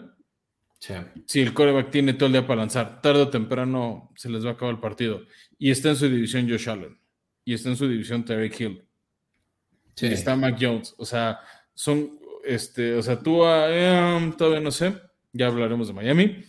Si 1.26 1.40
el 1.42 1.52
coreback 1.52 1.90
tiene 1.90 2.14
todo 2.14 2.28
el 2.28 2.32
día 2.32 2.46
para 2.46 2.62
lanzar, 2.62 3.02
tarde 3.02 3.20
o 3.20 3.28
temprano 3.28 4.10
se 4.16 4.30
les 4.30 4.42
va 4.42 4.50
a 4.50 4.52
acabar 4.54 4.74
el 4.74 4.80
partido. 4.80 5.20
Y 5.58 5.70
está 5.70 5.90
en 5.90 5.96
su 5.96 6.08
división 6.08 6.48
Josh 6.48 6.70
Allen. 6.70 6.98
Y 7.44 7.52
está 7.52 7.68
en 7.68 7.76
su 7.76 7.86
división 7.86 8.24
Terry 8.24 8.50
Hill. 8.58 8.82
Y 10.00 10.06
está 10.06 10.34
Mac 10.34 10.56
Jones. 10.58 10.94
O 10.96 11.04
sea, 11.04 11.40
son, 11.74 12.18
este, 12.42 12.94
o 12.94 13.02
sea, 13.02 13.20
tú 13.20 13.42
eh, 13.44 14.32
todavía 14.38 14.60
no 14.60 14.70
sé. 14.70 14.94
Ya 15.34 15.48
hablaremos 15.48 15.88
de 15.88 15.92
Miami. 15.92 16.44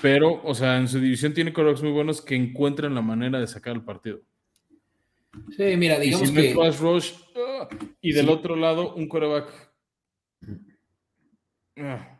Pero, 0.00 0.40
o 0.42 0.54
sea, 0.54 0.78
en 0.78 0.88
su 0.88 1.00
división 1.00 1.34
tiene 1.34 1.52
corebacks 1.52 1.82
muy 1.82 1.92
buenos 1.92 2.22
que 2.22 2.34
encuentran 2.34 2.94
la 2.94 3.02
manera 3.02 3.38
de 3.38 3.46
sacar 3.46 3.76
el 3.76 3.84
partido. 3.84 4.20
Sí, 5.54 5.76
mira, 5.76 5.98
digamos 5.98 6.30
y 6.30 6.34
que... 6.34 6.72
rush, 6.80 7.12
ah, 7.36 7.68
y 8.00 8.14
del 8.14 8.30
otro 8.30 8.56
lado, 8.56 8.94
un 8.94 9.06
coreback... 9.06 9.69
Ah, 11.76 12.18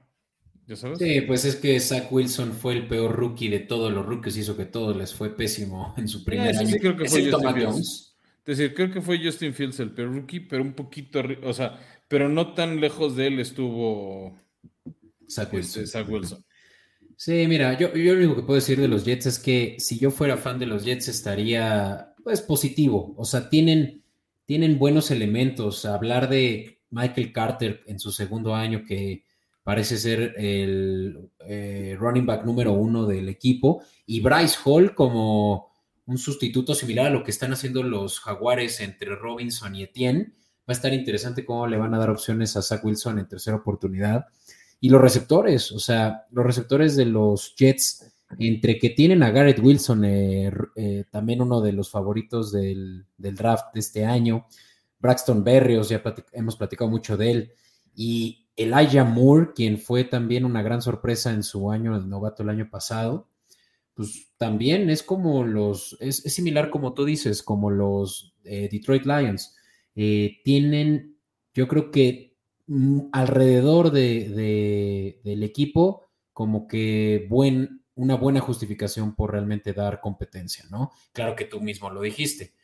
¿Ya 0.66 0.76
sabes? 0.76 0.98
Sí, 0.98 1.20
pues 1.22 1.44
es 1.44 1.56
que 1.56 1.80
Zach 1.80 2.12
Wilson 2.12 2.52
fue 2.52 2.74
el 2.74 2.86
peor 2.86 3.16
rookie 3.16 3.48
de 3.48 3.58
todos 3.58 3.92
los 3.92 4.06
rookies, 4.06 4.36
hizo 4.36 4.56
que 4.56 4.66
todos 4.66 4.96
les 4.96 5.12
fue 5.12 5.36
pésimo 5.36 5.94
en 5.98 6.06
su 6.06 6.24
primer 6.24 6.56
año. 6.56 6.68
Sí, 6.68 6.78
creo 6.78 6.96
que 6.96 7.08
fue 7.08 7.30
Justin 7.30 7.54
Fields. 7.54 8.16
Es 8.46 8.56
decir, 8.56 8.74
creo 8.74 8.90
que 8.90 9.02
fue 9.02 9.22
Justin 9.22 9.52
Fields 9.52 9.80
el 9.80 9.92
peor 9.92 10.14
rookie, 10.14 10.40
pero 10.40 10.62
un 10.62 10.72
poquito, 10.72 11.22
o 11.44 11.52
sea, 11.52 11.78
pero 12.08 12.28
no 12.28 12.54
tan 12.54 12.80
lejos 12.80 13.16
de 13.16 13.26
él 13.26 13.40
estuvo 13.40 14.38
Zach 15.28 15.52
Wilson. 15.52 15.86
Zach 15.86 16.08
Wilson. 16.08 16.44
Sí, 17.16 17.46
mira, 17.46 17.78
yo, 17.78 17.94
yo 17.94 18.14
lo 18.14 18.20
único 18.20 18.36
que 18.36 18.42
puedo 18.42 18.54
decir 18.54 18.80
de 18.80 18.88
los 18.88 19.04
Jets 19.04 19.26
es 19.26 19.38
que 19.38 19.76
si 19.78 19.98
yo 19.98 20.10
fuera 20.10 20.36
fan 20.36 20.58
de 20.58 20.66
los 20.66 20.84
Jets 20.84 21.08
estaría, 21.08 22.14
pues, 22.24 22.40
positivo. 22.40 23.14
O 23.18 23.24
sea, 23.24 23.50
tienen, 23.50 24.02
tienen 24.46 24.78
buenos 24.78 25.10
elementos. 25.10 25.84
Hablar 25.84 26.30
de 26.30 26.79
Michael 26.90 27.32
Carter 27.32 27.82
en 27.86 27.98
su 27.98 28.12
segundo 28.12 28.54
año, 28.54 28.84
que 28.86 29.24
parece 29.62 29.96
ser 29.96 30.34
el 30.36 31.30
eh, 31.46 31.96
running 31.98 32.26
back 32.26 32.44
número 32.44 32.72
uno 32.72 33.06
del 33.06 33.28
equipo, 33.28 33.82
y 34.06 34.20
Bryce 34.20 34.58
Hall 34.64 34.94
como 34.94 35.70
un 36.06 36.18
sustituto 36.18 36.74
similar 36.74 37.06
a 37.06 37.10
lo 37.10 37.22
que 37.22 37.30
están 37.30 37.52
haciendo 37.52 37.82
los 37.82 38.18
Jaguares 38.20 38.80
entre 38.80 39.14
Robinson 39.14 39.74
y 39.76 39.84
Etienne. 39.84 40.32
Va 40.60 40.72
a 40.72 40.72
estar 40.72 40.92
interesante 40.92 41.44
cómo 41.44 41.66
le 41.66 41.76
van 41.76 41.94
a 41.94 41.98
dar 41.98 42.10
opciones 42.10 42.56
a 42.56 42.62
Zach 42.62 42.84
Wilson 42.84 43.18
en 43.18 43.28
tercera 43.28 43.56
oportunidad. 43.56 44.26
Y 44.80 44.88
los 44.88 45.00
receptores, 45.00 45.70
o 45.72 45.78
sea, 45.78 46.26
los 46.30 46.44
receptores 46.44 46.96
de 46.96 47.04
los 47.04 47.54
Jets, 47.54 48.12
entre 48.38 48.78
que 48.78 48.90
tienen 48.90 49.22
a 49.22 49.30
Garrett 49.30 49.58
Wilson, 49.58 50.04
eh, 50.04 50.50
eh, 50.76 51.04
también 51.10 51.42
uno 51.42 51.60
de 51.60 51.72
los 51.72 51.90
favoritos 51.90 52.52
del, 52.52 53.04
draft 53.16 53.74
de 53.74 53.80
este 53.80 54.04
año, 54.04 54.46
Braxton 55.00 55.42
Berrios, 55.42 55.88
ya 55.88 56.02
hemos 56.32 56.56
platicado 56.56 56.90
mucho 56.90 57.16
de 57.16 57.30
él, 57.30 57.52
y 57.94 58.48
Elijah 58.56 59.04
Moore, 59.04 59.50
quien 59.54 59.78
fue 59.78 60.04
también 60.04 60.44
una 60.44 60.62
gran 60.62 60.82
sorpresa 60.82 61.32
en 61.32 61.42
su 61.42 61.70
año 61.70 61.98
de 61.98 62.06
novato 62.06 62.42
el 62.42 62.50
año 62.50 62.68
pasado, 62.70 63.28
pues 63.94 64.32
también 64.36 64.88
es 64.90 65.02
como 65.02 65.44
los, 65.44 65.96
es, 66.00 66.22
similar 66.22 66.70
como 66.70 66.94
tú 66.94 67.04
dices, 67.04 67.42
como 67.42 67.70
los 67.70 68.34
eh, 68.44 68.68
Detroit 68.70 69.04
Lions. 69.04 69.56
tienen, 69.94 71.16
yo 71.52 71.66
creo 71.66 71.90
que 71.90 72.30
Mm, 72.72 73.08
alrededor 73.10 73.90
de, 73.90 75.18
del 75.24 75.42
equipo 75.42 76.08
como 76.32 76.68
que 76.68 77.26
buen, 77.28 77.82
una 77.96 78.14
buena 78.14 78.38
justificación 78.38 79.16
por 79.16 79.32
realmente 79.32 79.72
dar 79.72 80.00
competencia, 80.00 80.64
¿no? 80.70 80.92
Claro 81.12 81.34
que 81.34 81.46
tú 81.46 81.60
mismo 81.60 81.90
lo 81.90 82.00
dijiste, 82.00 82.54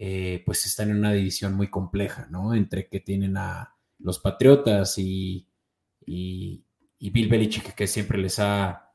eh, 0.00 0.42
pues 0.46 0.64
están 0.64 0.90
en 0.90 0.98
una 0.98 1.12
división 1.12 1.54
muy 1.54 1.68
compleja, 1.68 2.28
¿no? 2.30 2.54
Entre 2.54 2.88
que 2.88 3.00
tienen 3.00 3.36
a 3.36 3.74
los 3.98 4.20
Patriotas 4.20 4.96
y, 4.96 5.48
y, 6.06 6.64
Bill 7.00 7.28
Belichick 7.28 7.74
que 7.74 7.88
siempre 7.88 8.16
les 8.16 8.38
ha 8.38 8.92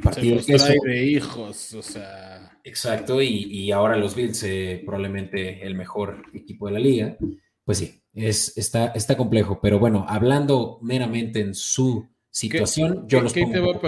partido 0.00 0.38
el 0.38 0.44
de 0.46 1.04
hijos, 1.04 1.74
o 1.74 1.82
sea. 1.82 2.60
Exacto, 2.62 3.20
y, 3.20 3.72
ahora 3.72 3.96
los 3.96 4.14
Bills, 4.14 4.40
eh, 4.44 4.82
probablemente 4.84 5.66
el 5.66 5.74
mejor 5.74 6.22
equipo 6.32 6.66
de 6.66 6.72
la 6.72 6.78
liga, 6.78 7.16
pues 7.64 7.78
sí, 7.78 8.00
es, 8.14 8.56
está, 8.56 8.86
está 8.88 9.16
complejo, 9.16 9.58
pero 9.60 9.80
bueno, 9.80 10.04
hablando 10.08 10.78
meramente 10.80 11.40
en 11.40 11.56
su 11.56 12.08
situación, 12.30 13.08
yo 13.08 13.20
los 13.20 13.32
pongo 13.32 13.80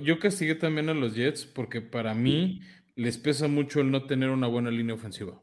Yo 0.00 0.18
castigué 0.20 0.54
también 0.54 0.90
a 0.90 0.94
los 0.94 1.16
Jets 1.16 1.44
porque 1.44 1.80
para 1.80 2.14
mí 2.14 2.60
les 2.94 3.18
pesa 3.18 3.48
mucho 3.48 3.80
el 3.80 3.90
no 3.90 4.06
tener 4.06 4.30
una 4.30 4.46
buena 4.46 4.70
línea 4.70 4.94
ofensiva. 4.94 5.42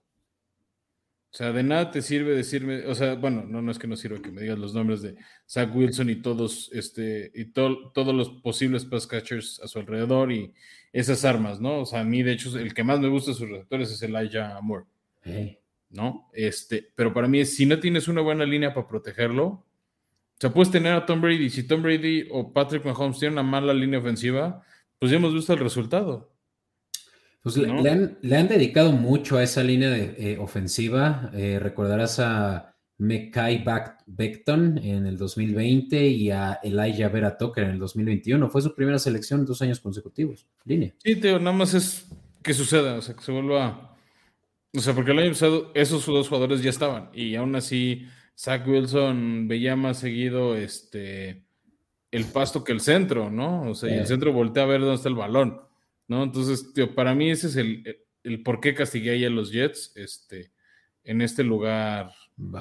O 1.31 1.37
sea, 1.37 1.51
de 1.51 1.61
nada 1.61 1.91
te 1.91 2.01
sirve 2.01 2.35
decirme, 2.35 2.87
o 2.87 2.95
sea, 2.95 3.13
bueno, 3.15 3.45
no, 3.47 3.61
no 3.61 3.71
es 3.71 3.77
que 3.77 3.87
no 3.87 3.95
sirva 3.95 4.19
que 4.19 4.31
me 4.31 4.41
digas 4.41 4.57
los 4.57 4.73
nombres 4.73 5.03
de 5.03 5.15
Zach 5.47 5.73
Wilson 5.75 6.09
y 6.09 6.15
todos, 6.15 6.71
este, 6.73 7.31
y 7.35 7.45
todos 7.45 8.15
los 8.15 8.29
posibles 8.41 8.85
pass 8.85 9.05
catchers 9.05 9.59
a 9.63 9.67
su 9.67 9.77
alrededor 9.77 10.31
y 10.31 10.53
esas 10.91 11.25
armas, 11.25 11.61
¿no? 11.61 11.81
O 11.81 11.85
sea, 11.85 11.99
a 11.99 12.03
mí, 12.03 12.23
de 12.23 12.31
hecho, 12.31 12.57
el 12.57 12.73
que 12.73 12.83
más 12.83 12.99
me 12.99 13.09
gusta 13.09 13.31
de 13.31 13.37
sus 13.37 13.49
receptores 13.49 13.91
es 13.91 14.01
Elijah 14.01 14.59
Moore. 14.61 14.85
¿no? 15.89 16.29
Este, 16.33 16.91
pero 16.95 17.13
para 17.13 17.27
mí, 17.27 17.45
si 17.45 17.65
no 17.65 17.79
tienes 17.79 18.07
una 18.07 18.21
buena 18.21 18.45
línea 18.45 18.73
para 18.73 18.87
protegerlo, 18.87 19.45
o 19.45 19.65
sea, 20.39 20.51
puedes 20.51 20.71
tener 20.71 20.93
a 20.93 21.05
Tom 21.05 21.19
Brady. 21.19 21.49
Si 21.49 21.63
Tom 21.63 21.81
Brady 21.81 22.27
o 22.31 22.53
Patrick 22.53 22.85
Mahomes 22.85 23.19
tienen 23.19 23.33
una 23.33 23.43
mala 23.43 23.73
línea 23.73 23.99
ofensiva, 23.99 24.63
pues 24.97 25.11
ya 25.11 25.17
hemos 25.17 25.33
visto 25.33 25.51
el 25.51 25.59
resultado. 25.59 26.31
Pues 27.41 27.55
le, 27.55 27.69
han, 28.35 28.47
dedicado 28.47 28.91
mucho 28.91 29.37
a 29.37 29.43
esa 29.43 29.63
línea 29.63 29.89
de, 29.89 30.15
eh, 30.17 30.37
ofensiva. 30.37 31.31
Eh, 31.33 31.57
recordarás 31.59 32.19
a 32.19 32.75
Mekai 32.97 33.63
Beckton 34.07 34.77
en 34.77 35.05
el 35.05 35.17
2020 35.17 36.05
y 36.05 36.31
a 36.31 36.59
Elijah 36.61 37.07
Vera 37.07 37.37
Tucker 37.37 37.63
en 37.63 37.71
el 37.71 37.79
2021. 37.79 38.49
Fue 38.49 38.61
su 38.61 38.75
primera 38.75 38.99
selección 38.99 39.39
en 39.39 39.45
dos 39.45 39.61
años 39.61 39.79
consecutivos. 39.79 40.47
Línea. 40.65 40.93
Sí, 40.97 41.15
Teo, 41.15 41.39
nada 41.39 41.55
más 41.55 41.73
es 41.73 42.07
que 42.43 42.53
suceda, 42.53 42.95
o 42.95 43.01
sea, 43.01 43.15
que 43.15 43.23
se 43.23 43.31
vuelva. 43.31 43.95
O 44.75 44.81
sea, 44.81 44.93
porque 44.93 45.11
el 45.11 45.19
año 45.19 45.29
pasado 45.29 45.71
esos 45.73 46.05
dos 46.05 46.27
jugadores 46.27 46.61
ya 46.61 46.69
estaban 46.69 47.09
y 47.13 47.35
aún 47.35 47.55
así 47.55 48.05
Zach 48.37 48.67
Wilson 48.67 49.47
veía 49.47 49.75
más 49.75 49.97
seguido 49.97 50.55
este 50.55 51.43
el 52.11 52.25
pasto 52.25 52.63
que 52.63 52.71
el 52.71 52.81
centro, 52.81 53.29
¿no? 53.29 53.69
O 53.69 53.75
sea, 53.75 53.95
y 53.95 53.97
el 53.97 54.07
centro 54.07 54.33
voltea 54.33 54.63
a 54.63 54.67
ver 54.67 54.81
dónde 54.81 54.95
está 54.95 55.09
el 55.09 55.15
balón, 55.15 55.61
¿no? 56.09 56.23
Entonces, 56.23 56.73
tío, 56.73 56.93
para 56.93 57.15
mí 57.15 57.29
ese 57.29 57.47
es 57.47 57.55
el, 57.55 57.97
el, 58.23 58.43
por 58.43 58.59
qué 58.59 58.73
castigué 58.73 59.11
ahí 59.11 59.23
a 59.23 59.29
los 59.29 59.51
Jets, 59.51 59.93
este, 59.95 60.51
en 61.05 61.21
este 61.21 61.43
lugar 61.43 62.11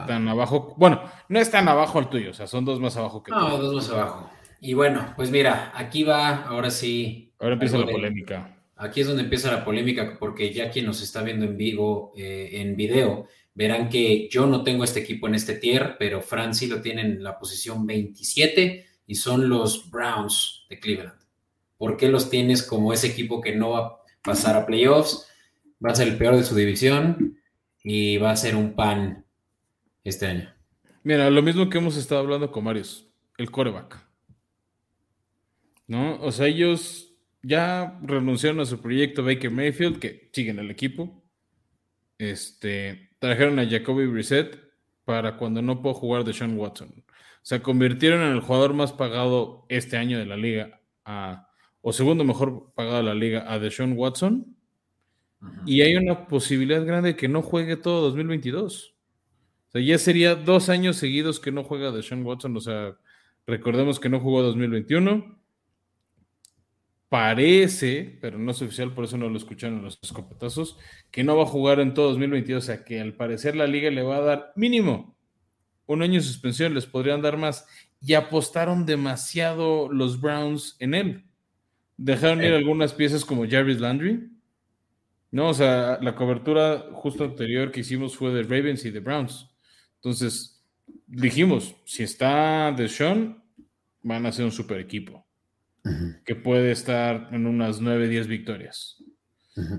tan 0.06 0.28
abajo. 0.28 0.74
Bueno, 0.76 1.02
no 1.28 1.40
es 1.40 1.50
tan 1.50 1.68
abajo 1.68 1.98
al 1.98 2.10
tuyo, 2.10 2.30
o 2.30 2.34
sea, 2.34 2.46
son 2.46 2.64
dos 2.64 2.78
más 2.78 2.96
abajo 2.96 3.22
que 3.22 3.30
No, 3.30 3.58
dos 3.58 3.74
más 3.74 3.90
abajo. 3.90 4.30
Y 4.60 4.74
bueno, 4.74 5.14
pues 5.16 5.30
mira, 5.30 5.72
aquí 5.74 6.04
va, 6.04 6.44
ahora 6.44 6.70
sí. 6.70 7.32
Ahora 7.38 7.54
empieza 7.54 7.78
la 7.78 7.86
polémica. 7.86 8.54
Aquí 8.76 9.00
es 9.00 9.06
donde 9.08 9.24
empieza 9.24 9.50
la 9.50 9.64
polémica, 9.64 10.16
porque 10.20 10.52
ya 10.52 10.70
quien 10.70 10.86
nos 10.86 11.02
está 11.02 11.22
viendo 11.22 11.44
en 11.44 11.56
vivo, 11.56 12.12
eh, 12.16 12.50
en 12.52 12.76
video, 12.76 13.26
verán 13.54 13.88
que 13.88 14.28
yo 14.30 14.46
no 14.46 14.62
tengo 14.62 14.84
este 14.84 15.00
equipo 15.00 15.26
en 15.26 15.34
este 15.34 15.54
tier, 15.56 15.96
pero 15.98 16.20
Fran 16.20 16.54
sí 16.54 16.66
lo 16.68 16.80
tiene 16.80 17.02
en 17.02 17.22
la 17.22 17.38
posición 17.38 17.86
27 17.86 18.86
y 19.06 19.14
son 19.14 19.48
los 19.48 19.90
Browns 19.90 20.66
de 20.68 20.78
Cleveland. 20.78 21.18
¿Por 21.78 21.96
qué 21.96 22.08
los 22.08 22.28
tienes 22.28 22.62
como 22.62 22.92
ese 22.92 23.06
equipo 23.06 23.40
que 23.40 23.54
no 23.54 23.70
va 23.70 23.78
a 23.86 23.98
pasar 24.22 24.56
a 24.56 24.66
playoffs? 24.66 25.26
Va 25.84 25.92
a 25.92 25.94
ser 25.94 26.08
el 26.08 26.18
peor 26.18 26.36
de 26.36 26.44
su 26.44 26.54
división 26.54 27.38
y 27.82 28.18
va 28.18 28.32
a 28.32 28.36
ser 28.36 28.56
un 28.56 28.74
pan 28.74 29.24
este 30.04 30.26
año. 30.26 30.52
Mira, 31.04 31.30
lo 31.30 31.40
mismo 31.40 31.70
que 31.70 31.78
hemos 31.78 31.96
estado 31.96 32.20
hablando 32.20 32.50
con 32.50 32.64
Marius, 32.64 33.08
el 33.38 33.50
coreback. 33.50 34.04
¿No? 35.86 36.20
O 36.20 36.32
sea, 36.32 36.46
ellos 36.46 37.14
ya 37.42 37.98
renunciaron 38.02 38.60
a 38.60 38.66
su 38.66 38.80
proyecto 38.80 39.24
Baker 39.24 39.50
Mayfield, 39.50 39.98
que 39.98 40.28
siguen 40.32 40.58
el 40.58 40.70
equipo. 40.70 41.22
Este, 42.18 43.10
trajeron 43.20 43.58
a 43.58 43.66
Jacoby 43.66 44.06
Brissett 44.06 44.58
para 45.04 45.38
cuando 45.38 45.62
no 45.62 45.80
puedo 45.80 45.94
jugar 45.94 46.24
de 46.24 46.34
Sean 46.34 46.58
Watson 46.58 47.04
se 47.48 47.62
convirtieron 47.62 48.20
en 48.20 48.32
el 48.32 48.40
jugador 48.40 48.74
más 48.74 48.92
pagado 48.92 49.64
este 49.70 49.96
año 49.96 50.18
de 50.18 50.26
la 50.26 50.36
liga, 50.36 50.82
o 51.80 51.92
segundo 51.92 52.24
mejor 52.24 52.72
pagado 52.74 52.98
de 52.98 53.02
la 53.04 53.14
liga, 53.14 53.52
a 53.52 53.58
Deshaun 53.58 53.94
Watson. 53.96 54.56
Y 55.64 55.82
hay 55.82 55.94
una 55.96 56.26
posibilidad 56.26 56.84
grande 56.84 57.10
de 57.10 57.16
que 57.16 57.28
no 57.28 57.42
juegue 57.42 57.76
todo 57.76 58.02
2022. 58.02 58.94
O 59.68 59.70
sea, 59.70 59.80
ya 59.80 59.98
sería 59.98 60.34
dos 60.34 60.68
años 60.68 60.96
seguidos 60.96 61.38
que 61.38 61.52
no 61.52 61.62
juega 61.62 61.92
Deshaun 61.92 62.24
Watson. 62.24 62.56
O 62.56 62.60
sea, 62.60 62.96
recordemos 63.46 64.00
que 64.00 64.08
no 64.08 64.20
jugó 64.20 64.42
2021. 64.42 65.38
Parece, 67.08 68.18
pero 68.20 68.38
no 68.38 68.50
es 68.50 68.60
oficial, 68.60 68.92
por 68.92 69.04
eso 69.04 69.16
no 69.16 69.30
lo 69.30 69.38
escucharon 69.38 69.82
los 69.82 69.98
escopetazos, 70.02 70.76
que 71.10 71.24
no 71.24 71.36
va 71.36 71.44
a 71.44 71.46
jugar 71.46 71.80
en 71.80 71.94
todo 71.94 72.08
2022. 72.08 72.62
O 72.62 72.66
sea, 72.66 72.84
que 72.84 73.00
al 73.00 73.14
parecer 73.14 73.56
la 73.56 73.66
liga 73.66 73.90
le 73.90 74.02
va 74.02 74.16
a 74.16 74.20
dar 74.20 74.52
mínimo 74.56 75.16
un 75.86 76.02
año 76.02 76.14
de 76.14 76.20
suspensión, 76.20 76.74
les 76.74 76.86
podrían 76.86 77.22
dar 77.22 77.36
más. 77.36 77.66
Y 78.00 78.14
apostaron 78.14 78.86
demasiado 78.86 79.90
los 79.90 80.20
Browns 80.20 80.76
en 80.80 80.94
él. 80.94 81.27
Dejaron 81.98 82.42
ir 82.44 82.52
algunas 82.52 82.94
piezas 82.94 83.24
como 83.24 83.46
Jarvis 83.46 83.80
Landry. 83.80 84.30
No, 85.32 85.48
o 85.48 85.54
sea, 85.54 85.98
la 86.00 86.14
cobertura 86.14 86.86
justo 86.92 87.24
anterior 87.24 87.70
que 87.70 87.80
hicimos 87.80 88.16
fue 88.16 88.32
de 88.32 88.44
Ravens 88.44 88.84
y 88.84 88.90
de 88.90 89.00
Browns. 89.00 89.50
Entonces, 89.96 90.64
dijimos, 91.08 91.74
si 91.84 92.04
está 92.04 92.72
Deshaun, 92.72 93.42
van 94.02 94.26
a 94.26 94.32
ser 94.32 94.44
un 94.44 94.52
super 94.52 94.78
equipo. 94.78 95.26
Que 96.24 96.34
puede 96.34 96.70
estar 96.70 97.28
en 97.32 97.46
unas 97.46 97.80
9, 97.80 98.08
10 98.08 98.26
victorias. 98.28 99.02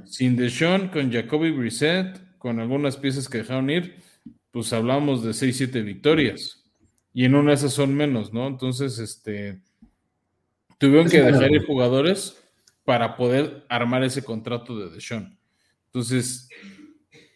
Sin 0.05 0.35
Deshaun, 0.35 0.89
con 0.89 1.11
Jacoby 1.11 1.51
Brissett, 1.51 2.37
con 2.37 2.59
algunas 2.59 2.97
piezas 2.97 3.29
que 3.29 3.39
dejaron 3.39 3.69
ir, 3.69 3.95
pues 4.51 4.73
hablamos 4.73 5.23
de 5.23 5.33
6, 5.33 5.55
7 5.55 5.81
victorias. 5.83 6.65
Y 7.13 7.25
en 7.25 7.35
una 7.35 7.51
de 7.51 7.55
esas 7.55 7.73
son 7.73 7.95
menos, 7.95 8.33
¿no? 8.33 8.47
Entonces, 8.47 8.99
este, 8.99 9.61
tuvieron 10.79 11.07
que 11.07 11.21
dejar 11.21 11.51
ir 11.51 11.65
jugadores 11.65 12.35
para 12.83 13.15
poder 13.15 13.65
armar 13.69 14.03
ese 14.03 14.23
contrato 14.23 14.75
de 14.79 14.89
Deshaun. 14.89 15.37
Entonces, 15.85 16.49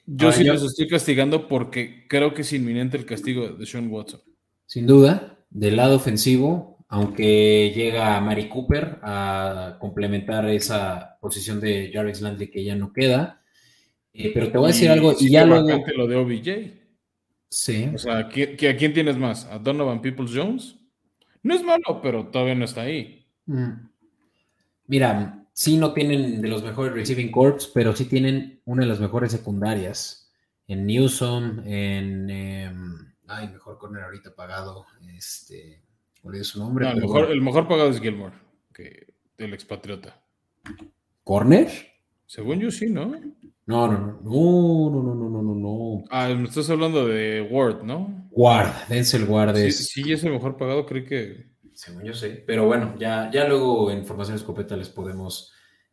yo 0.07 0.31
sí 0.31 0.43
los 0.43 0.63
estoy 0.63 0.87
castigando 0.87 1.47
porque 1.47 2.07
creo 2.07 2.33
que 2.33 2.41
es 2.41 2.51
inminente 2.53 2.97
el 2.97 3.05
castigo 3.05 3.47
de 3.47 3.57
Deshaun 3.57 3.91
Watson. 3.91 4.21
Sin 4.65 4.87
duda, 4.87 5.45
del 5.51 5.75
lado 5.75 5.95
ofensivo, 5.97 6.73
aunque 6.89 7.71
llega 7.75 8.19
Mari 8.21 8.49
Cooper 8.49 8.99
a 9.03 9.77
complementar 9.79 10.49
esa 10.49 11.17
posición 11.19 11.59
de 11.59 11.91
Jarvis 11.93 12.21
Landry 12.21 12.49
que 12.49 12.63
ya 12.63 12.75
no 12.75 12.91
queda. 12.91 13.41
Eh, 14.13 14.31
pero 14.33 14.51
te 14.51 14.57
voy 14.57 14.65
a 14.65 14.73
decir 14.73 14.89
algo 14.89 15.13
y 15.19 15.29
ya 15.29 15.45
luego... 15.45 15.83
lo 15.95 16.07
de 16.07 16.15
OBJ. 16.15 16.83
Sí. 17.49 17.89
O 17.93 17.97
sea, 17.97 18.17
¿a 18.17 18.29
quién, 18.29 18.93
tienes 18.93 19.17
más? 19.17 19.45
¿A 19.45 19.59
Donovan 19.59 20.01
Peoples 20.01 20.31
Jones? 20.33 20.75
No 21.43 21.53
es 21.53 21.63
malo, 21.63 21.99
pero 22.01 22.27
todavía 22.27 22.55
no 22.55 22.65
está 22.65 22.81
ahí. 22.81 23.22
Mm. 23.45 23.89
Mira, 24.87 25.45
sí 25.53 25.77
no 25.77 25.93
tienen 25.93 26.41
de 26.41 26.47
los 26.47 26.63
mejores 26.63 26.93
receiving 26.93 27.31
corps, 27.31 27.71
pero 27.73 27.95
sí 27.95 28.05
tienen 28.05 28.61
una 28.65 28.83
de 28.83 28.89
las 28.89 28.99
mejores 28.99 29.31
secundarias. 29.31 30.31
En 30.67 30.85
Newsom, 30.85 31.59
en. 31.65 32.29
Em, 32.29 33.13
ay, 33.27 33.49
mejor 33.49 33.77
corner 33.77 34.03
ahorita 34.03 34.35
pagado. 34.35 34.85
Este. 35.15 35.83
Olvidé 36.23 36.43
su 36.43 36.59
nombre. 36.59 36.89
el, 36.89 37.01
mejor, 37.01 37.31
el 37.31 37.41
mejor 37.41 37.67
pagado 37.67 37.89
es 37.89 37.99
Gilmore, 37.99 38.35
que, 38.73 39.13
el 39.37 39.53
expatriota. 39.53 40.21
¿Corner? 41.23 41.69
Según 42.25 42.59
yo 42.59 42.71
sí, 42.71 42.89
¿no? 42.89 43.13
No, 43.65 43.87
no, 43.87 43.97
no, 43.97 44.21
no, 44.23 45.03
no, 45.03 45.15
no, 45.15 45.29
no, 45.29 45.41
no, 45.41 45.55
no. 45.55 46.03
Ah, 46.09 46.29
me 46.29 46.47
estás 46.47 46.69
hablando 46.69 47.05
de 47.07 47.41
Ward, 47.41 47.83
¿no? 47.83 48.29
Ward, 48.31 48.87
Denzel 48.89 49.25
Ward 49.25 49.57
es. 49.57 49.89
Sí, 49.89 50.11
es 50.11 50.23
el 50.23 50.31
mejor 50.31 50.57
pagado, 50.57 50.85
creo 50.85 51.05
que. 51.05 51.52
Según 51.84 52.03
yo 52.03 52.13
sé. 52.13 52.43
Pero 52.47 52.65
bueno, 52.65 52.95
ya, 52.97 53.29
ya 53.29 53.45
luego 53.45 53.91
en 53.91 54.05
Formación 54.05 54.38
Escopeta 54.38 54.77
les 54.77 54.88
podemos, 54.88 55.51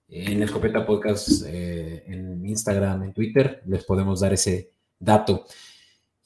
en 0.09 0.41
Escopeta 0.41 0.86
Podcast, 0.86 1.43
eh, 1.49 2.05
en 2.07 2.47
Instagram, 2.47 3.03
en 3.03 3.12
Twitter, 3.12 3.61
les 3.66 3.84
podemos 3.84 4.20
dar 4.20 4.32
ese 4.32 4.70
dato. 5.01 5.47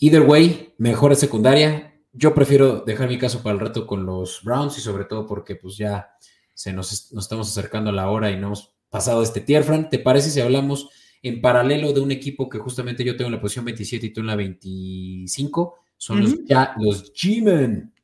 Either 0.00 0.20
way, 0.20 0.74
mejor 0.76 1.16
secundaria. 1.16 1.94
Yo 2.12 2.34
prefiero 2.34 2.80
dejar 2.80 3.08
mi 3.08 3.16
caso 3.16 3.42
para 3.42 3.54
el 3.54 3.60
rato 3.60 3.86
con 3.86 4.04
los 4.04 4.42
Browns 4.44 4.76
y 4.76 4.82
sobre 4.82 5.06
todo 5.06 5.26
porque 5.26 5.56
pues 5.56 5.78
ya 5.78 6.10
se 6.52 6.74
nos, 6.74 7.10
nos 7.12 7.24
estamos 7.24 7.48
acercando 7.48 7.88
a 7.88 7.94
la 7.94 8.10
hora 8.10 8.30
y 8.30 8.36
no 8.36 8.48
hemos 8.48 8.76
pasado 8.90 9.22
este 9.22 9.40
tier, 9.40 9.64
Fran. 9.64 9.88
¿Te 9.88 9.98
parece 9.98 10.28
si 10.28 10.42
hablamos 10.42 10.90
en 11.22 11.40
paralelo 11.40 11.94
de 11.94 12.02
un 12.02 12.10
equipo 12.10 12.50
que 12.50 12.58
justamente 12.58 13.02
yo 13.02 13.16
tengo 13.16 13.28
en 13.28 13.36
la 13.36 13.40
posición 13.40 13.64
27 13.64 14.06
y 14.06 14.12
tú 14.12 14.20
en 14.20 14.26
la 14.26 14.36
25, 14.36 15.74
son 15.96 16.20
los, 16.20 16.34
los 16.76 17.14
G-Men, 17.14 17.94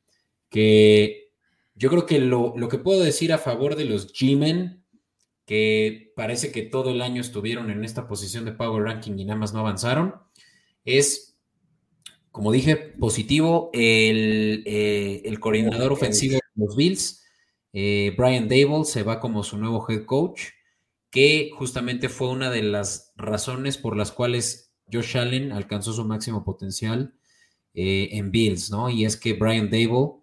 que 0.48 1.29
yo 1.80 1.88
creo 1.88 2.04
que 2.04 2.20
lo, 2.20 2.54
que 2.68 2.76
puedo 2.76 3.02
decir 3.02 3.32
a 3.32 3.38
favor 3.38 3.74
de 3.74 3.86
los 3.86 4.12
G-Men, 4.12 4.84
que 5.46 6.12
parece 6.14 6.52
que 6.52 6.60
todo 6.60 6.90
el 6.90 7.00
año 7.00 7.22
estuvieron 7.22 7.70
en 7.70 7.84
esta 7.84 8.06
posición 8.06 8.44
de 8.44 8.52
Power 8.52 8.84
Ranking 8.84 9.18
y 9.18 9.24
nada 9.24 9.40
más 9.40 9.54
no 9.54 9.60
avanzaron, 9.60 10.14
es, 10.84 11.38
como 12.30 12.52
dije, 12.52 12.76
positivo 12.76 13.70
el, 13.72 14.62
eh, 14.66 15.34
coordinador 15.40 15.92
ofensivo 15.92 16.34
de 16.34 16.40
los 16.54 16.76
Bills, 16.76 17.24
eh, 17.72 18.14
Brian 18.14 18.46
Dable, 18.46 18.84
se 18.84 19.02
va 19.02 19.18
como 19.18 19.42
su 19.42 19.56
nuevo 19.56 19.86
head 19.88 20.04
coach 20.04 20.42
que 21.08 21.50
justamente 21.54 22.10
fue 22.10 22.28
una 22.28 22.50
de 22.50 22.62
las 22.62 23.14
razones 23.16 23.78
por 23.78 23.96
las 23.96 24.12
cuales 24.12 24.74
Josh 24.92 25.16
Allen 25.16 25.52
alcanzó 25.52 25.94
su 25.94 26.04
máximo 26.04 26.44
potencial 26.44 27.14
eh, 27.72 28.10
en 28.12 28.30
Bills, 28.30 28.70
¿no? 28.70 28.90
Y 28.90 29.06
es 29.06 29.16
que 29.16 29.32
Brian 29.32 29.70
Dable 29.70 30.19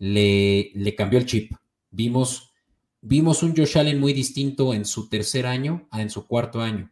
le, 0.00 0.72
le, 0.74 0.94
cambió 0.96 1.18
el 1.20 1.26
chip. 1.26 1.52
Vimos, 1.90 2.52
vimos 3.00 3.44
un 3.44 3.56
Josh 3.56 3.78
Allen 3.78 4.00
muy 4.00 4.12
distinto 4.12 4.74
en 4.74 4.84
su 4.84 5.08
tercer 5.08 5.46
año 5.46 5.86
a 5.90 6.02
en 6.02 6.10
su 6.10 6.26
cuarto 6.26 6.60
año. 6.60 6.90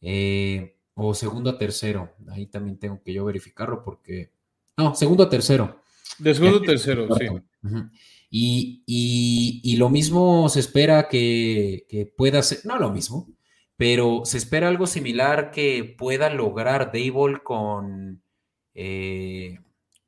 Eh, 0.00 0.76
o 0.94 1.14
segundo 1.14 1.50
a 1.50 1.58
tercero. 1.58 2.14
Ahí 2.30 2.46
también 2.46 2.78
tengo 2.78 3.00
que 3.02 3.12
yo 3.12 3.24
verificarlo 3.24 3.82
porque... 3.84 4.30
No, 4.76 4.94
segundo 4.94 5.24
a 5.24 5.28
tercero. 5.28 5.82
De 6.18 6.34
segundo 6.34 6.58
a 6.58 6.62
tercero, 6.62 7.08
sí. 7.14 7.26
Y, 8.30 9.76
lo 9.76 9.90
mismo 9.90 10.48
se 10.48 10.60
espera 10.60 11.08
que, 11.08 12.12
pueda 12.16 12.42
ser, 12.42 12.60
no 12.64 12.78
lo 12.78 12.90
mismo, 12.90 13.28
pero 13.76 14.22
se 14.24 14.38
espera 14.38 14.68
algo 14.68 14.86
similar 14.86 15.50
que 15.50 15.94
pueda 15.98 16.30
lograr 16.30 16.92
Dable 16.92 17.42
con, 17.42 18.22
eh, 18.74 19.58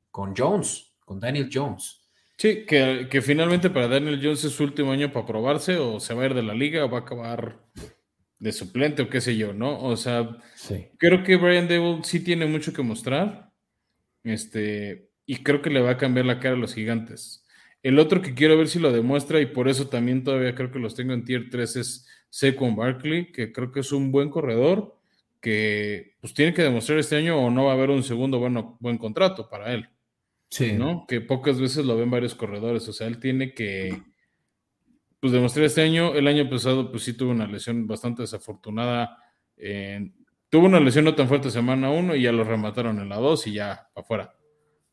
con 0.09 0.35
Jones, 0.35 0.93
con 1.05 1.19
Daniel 1.19 1.49
Jones. 1.53 2.04
Sí, 2.37 2.65
que, 2.65 3.07
que, 3.09 3.21
finalmente 3.21 3.69
para 3.69 3.87
Daniel 3.87 4.19
Jones 4.21 4.43
es 4.43 4.51
su 4.51 4.63
último 4.63 4.91
año 4.91 5.11
para 5.11 5.25
probarse, 5.25 5.77
o 5.77 5.99
se 5.99 6.13
va 6.13 6.23
a 6.23 6.25
ir 6.27 6.33
de 6.33 6.43
la 6.43 6.53
liga, 6.53 6.83
o 6.83 6.89
va 6.89 6.99
a 6.99 7.01
acabar 7.01 7.61
de 8.39 8.51
suplente, 8.51 9.03
o 9.03 9.09
qué 9.09 9.21
sé 9.21 9.37
yo, 9.37 9.53
¿no? 9.53 9.81
O 9.81 9.95
sea, 9.95 10.37
creo 10.97 11.23
que 11.23 11.37
Brian 11.37 11.67
Dable 11.67 12.03
sí 12.03 12.19
tiene 12.19 12.45
mucho 12.45 12.73
que 12.73 12.81
mostrar. 12.81 13.51
Este, 14.23 15.11
y 15.25 15.37
creo 15.43 15.61
que 15.61 15.69
le 15.69 15.81
va 15.81 15.91
a 15.91 15.97
cambiar 15.97 16.25
la 16.25 16.39
cara 16.39 16.55
a 16.55 16.59
los 16.59 16.73
gigantes. 16.73 17.45
El 17.83 17.99
otro 17.99 18.21
que 18.21 18.33
quiero 18.33 18.57
ver 18.57 18.67
si 18.67 18.79
lo 18.79 18.91
demuestra, 18.91 19.39
y 19.39 19.45
por 19.45 19.69
eso 19.69 19.87
también 19.87 20.23
todavía 20.23 20.55
creo 20.55 20.71
que 20.71 20.79
los 20.79 20.95
tengo 20.95 21.13
en 21.13 21.23
tier 21.23 21.49
3, 21.49 21.75
es 21.77 22.07
Saquon 22.29 22.75
Barkley, 22.75 23.31
que 23.31 23.51
creo 23.51 23.71
que 23.71 23.81
es 23.81 23.91
un 23.91 24.11
buen 24.11 24.29
corredor, 24.29 24.99
que 25.39 26.15
pues 26.19 26.33
tiene 26.33 26.53
que 26.53 26.63
demostrar 26.63 26.97
este 26.99 27.15
año 27.15 27.37
o 27.39 27.51
no 27.51 27.65
va 27.65 27.71
a 27.71 27.75
haber 27.75 27.91
un 27.91 28.03
segundo 28.03 28.39
bueno, 28.39 28.77
buen 28.79 28.97
contrato 28.97 29.47
para 29.49 29.73
él. 29.73 29.87
Sí. 30.49 30.73
¿No? 30.73 31.05
Que 31.07 31.21
pocas 31.21 31.59
veces 31.59 31.85
lo 31.85 31.97
ven 31.97 32.11
varios 32.11 32.35
corredores. 32.35 32.87
O 32.87 32.93
sea, 32.93 33.07
él 33.07 33.19
tiene 33.19 33.53
que 33.53 34.01
pues 35.19 35.33
demostrar 35.33 35.65
este 35.65 35.81
año. 35.81 36.13
El 36.15 36.27
año 36.27 36.49
pasado, 36.49 36.91
pues 36.91 37.03
sí 37.03 37.13
tuvo 37.13 37.31
una 37.31 37.47
lesión 37.47 37.87
bastante 37.87 38.21
desafortunada. 38.21 39.17
tuvo 40.49 40.65
una 40.65 40.79
lesión 40.79 41.05
no 41.05 41.15
tan 41.15 41.27
fuerte 41.27 41.49
semana 41.49 41.89
1 41.89 42.15
y 42.15 42.23
ya 42.23 42.31
lo 42.31 42.43
remataron 42.43 42.99
en 42.99 43.09
la 43.09 43.17
2 43.17 43.47
y 43.47 43.53
ya 43.53 43.89
para 43.93 44.03
afuera. 44.03 44.35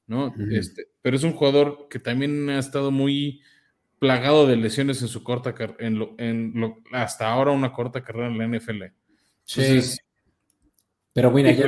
¿no? 0.06 0.34
este, 0.50 0.88
pero 1.00 1.16
es 1.16 1.22
un 1.22 1.32
jugador 1.32 1.86
que 1.88 1.98
también 1.98 2.50
ha 2.50 2.58
estado 2.58 2.90
muy 2.90 3.40
plagado 3.98 4.46
de 4.46 4.56
lesiones 4.56 5.00
en 5.00 5.08
su 5.08 5.22
corta 5.22 5.54
en 5.78 5.98
lo, 5.98 6.14
en 6.18 6.52
lo, 6.56 6.78
hasta 6.92 7.30
ahora 7.30 7.52
una 7.52 7.72
corta 7.72 8.02
carrera 8.02 8.26
en 8.28 8.38
la 8.38 8.58
NFL. 8.58 8.84
sí. 9.44 9.80
Pero 11.14 11.30
bueno, 11.30 11.50
ya, 11.50 11.66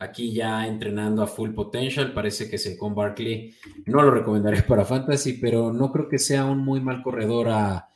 aquí 0.00 0.32
ya 0.32 0.66
entrenando 0.66 1.22
a 1.22 1.28
full 1.28 1.50
potential, 1.50 2.12
parece 2.12 2.50
que 2.50 2.58
se 2.58 2.76
con 2.76 2.94
Barkley 2.94 3.54
no 3.86 4.02
lo 4.02 4.10
recomendaré 4.10 4.62
para 4.62 4.84
fantasy, 4.84 5.34
pero 5.34 5.72
no 5.72 5.92
creo 5.92 6.08
que 6.08 6.18
sea 6.18 6.46
un 6.46 6.58
muy 6.58 6.80
mal 6.80 7.02
corredor 7.02 7.48
a, 7.50 7.90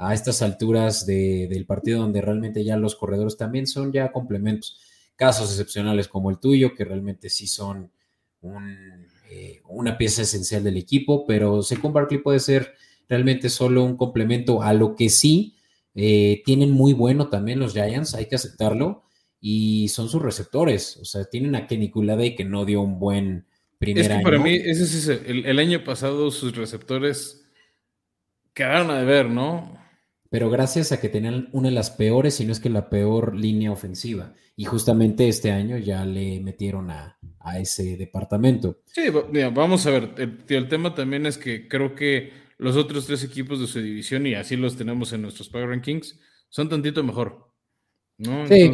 a 0.00 0.14
estas 0.14 0.40
alturas 0.40 1.04
del 1.04 1.66
partido 1.66 2.00
donde 2.00 2.22
realmente 2.22 2.64
ya 2.64 2.78
los 2.78 2.96
corredores 2.96 3.36
también 3.36 3.66
son 3.66 3.92
ya 3.92 4.10
complementos. 4.10 4.80
Casos 5.14 5.50
excepcionales 5.50 6.08
como 6.08 6.30
el 6.30 6.38
tuyo, 6.38 6.74
que 6.74 6.86
realmente 6.86 7.28
sí 7.28 7.46
son 7.46 7.90
eh, 9.30 9.60
una 9.68 9.98
pieza 9.98 10.22
esencial 10.22 10.64
del 10.64 10.78
equipo, 10.78 11.26
pero 11.26 11.62
Second 11.62 11.92
Barkley 11.92 12.22
puede 12.22 12.40
ser 12.40 12.72
realmente 13.06 13.50
solo 13.50 13.84
un 13.84 13.98
complemento 13.98 14.62
a 14.62 14.72
lo 14.72 14.96
que 14.96 15.10
sí 15.10 15.56
eh, 15.94 16.42
tienen 16.46 16.70
muy 16.70 16.94
bueno 16.94 17.28
también 17.28 17.58
los 17.58 17.74
Giants, 17.74 18.14
hay 18.14 18.26
que 18.26 18.36
aceptarlo, 18.36 19.02
y 19.40 19.88
son 19.88 20.08
sus 20.08 20.22
receptores, 20.22 20.98
o 20.98 21.04
sea, 21.04 21.24
tienen 21.24 21.54
a 21.54 21.66
Kenny 21.66 21.90
Kulladay 21.90 22.36
que 22.36 22.44
no 22.44 22.64
dio 22.64 22.82
un 22.82 22.98
buen 22.98 23.46
primer 23.78 24.10
es 24.10 24.18
que 24.18 24.22
Para 24.22 24.38
mí, 24.38 24.54
ese 24.54 24.84
es 24.84 25.08
el, 25.08 25.46
el 25.46 25.58
año 25.58 25.82
pasado 25.82 26.30
sus 26.30 26.54
receptores 26.54 27.46
quedaron 28.52 28.90
a 28.90 28.98
deber, 28.98 29.30
¿no? 29.30 29.80
pero 30.30 30.48
gracias 30.48 30.92
a 30.92 31.00
que 31.00 31.08
tenían 31.08 31.48
una 31.52 31.68
de 31.68 31.74
las 31.74 31.90
peores, 31.90 32.36
si 32.36 32.44
no 32.44 32.52
es 32.52 32.60
que 32.60 32.70
la 32.70 32.88
peor 32.88 33.34
línea 33.36 33.72
ofensiva. 33.72 34.32
Y 34.56 34.64
justamente 34.64 35.28
este 35.28 35.50
año 35.50 35.76
ya 35.76 36.04
le 36.04 36.40
metieron 36.40 36.90
a, 36.90 37.18
ese 37.58 37.96
departamento. 37.96 38.82
Sí, 38.86 39.08
vamos 39.52 39.86
a 39.86 39.90
ver, 39.90 40.14
el, 40.48 40.68
tema 40.68 40.94
también 40.94 41.26
es 41.26 41.36
que 41.36 41.66
creo 41.66 41.94
que 41.96 42.32
los 42.58 42.76
otros 42.76 43.06
tres 43.06 43.24
equipos 43.24 43.58
de 43.58 43.66
su 43.66 43.80
división, 43.80 44.26
y 44.26 44.34
así 44.34 44.56
los 44.56 44.76
tenemos 44.76 45.12
en 45.12 45.22
nuestros 45.22 45.48
Power 45.48 45.70
Rankings, 45.70 46.20
son 46.48 46.68
tantito 46.68 47.02
mejor. 47.02 47.52
¿no? 48.18 48.46
Sí. 48.46 48.70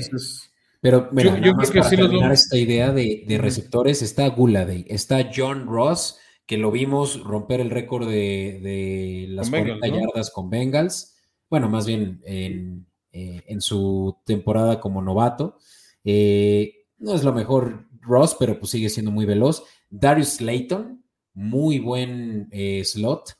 Pero 0.86 1.08
mira, 1.10 1.40
yo, 1.40 1.52
creo 1.54 1.72
que 1.72 1.80
para 1.80 1.90
terminar 1.90 2.32
esta 2.32 2.56
idea 2.56 2.92
de, 2.92 3.38
receptores, 3.40 4.02
está 4.02 4.28
Guladay, 4.28 4.84
está 4.88 5.30
John 5.34 5.66
Ross, 5.66 6.18
que 6.46 6.58
lo 6.58 6.70
vimos 6.70 7.24
romper 7.24 7.60
el 7.60 7.70
récord 7.70 8.08
de, 8.08 9.26
las 9.30 9.50
40 9.50 9.84
yardas 9.88 10.30
con 10.30 10.48
Bengals 10.48 11.16
bueno, 11.48 11.68
más 11.68 11.86
bien 11.86 12.20
en, 12.24 12.86
eh, 13.12 13.42
su 13.58 14.16
temporada 14.24 14.80
como 14.80 15.02
novato. 15.02 15.58
Eh, 16.04 16.86
no 16.98 17.14
es 17.14 17.24
lo 17.24 17.32
mejor 17.32 17.86
Ross, 18.00 18.36
pero 18.38 18.58
pues 18.58 18.70
sigue 18.70 18.88
siendo 18.88 19.10
muy 19.10 19.26
veloz. 19.26 19.64
Darius 19.90 20.34
Slayton, 20.34 21.04
muy 21.34 21.78
buen 21.78 22.48
eh, 22.50 22.84
slot. 22.84 23.38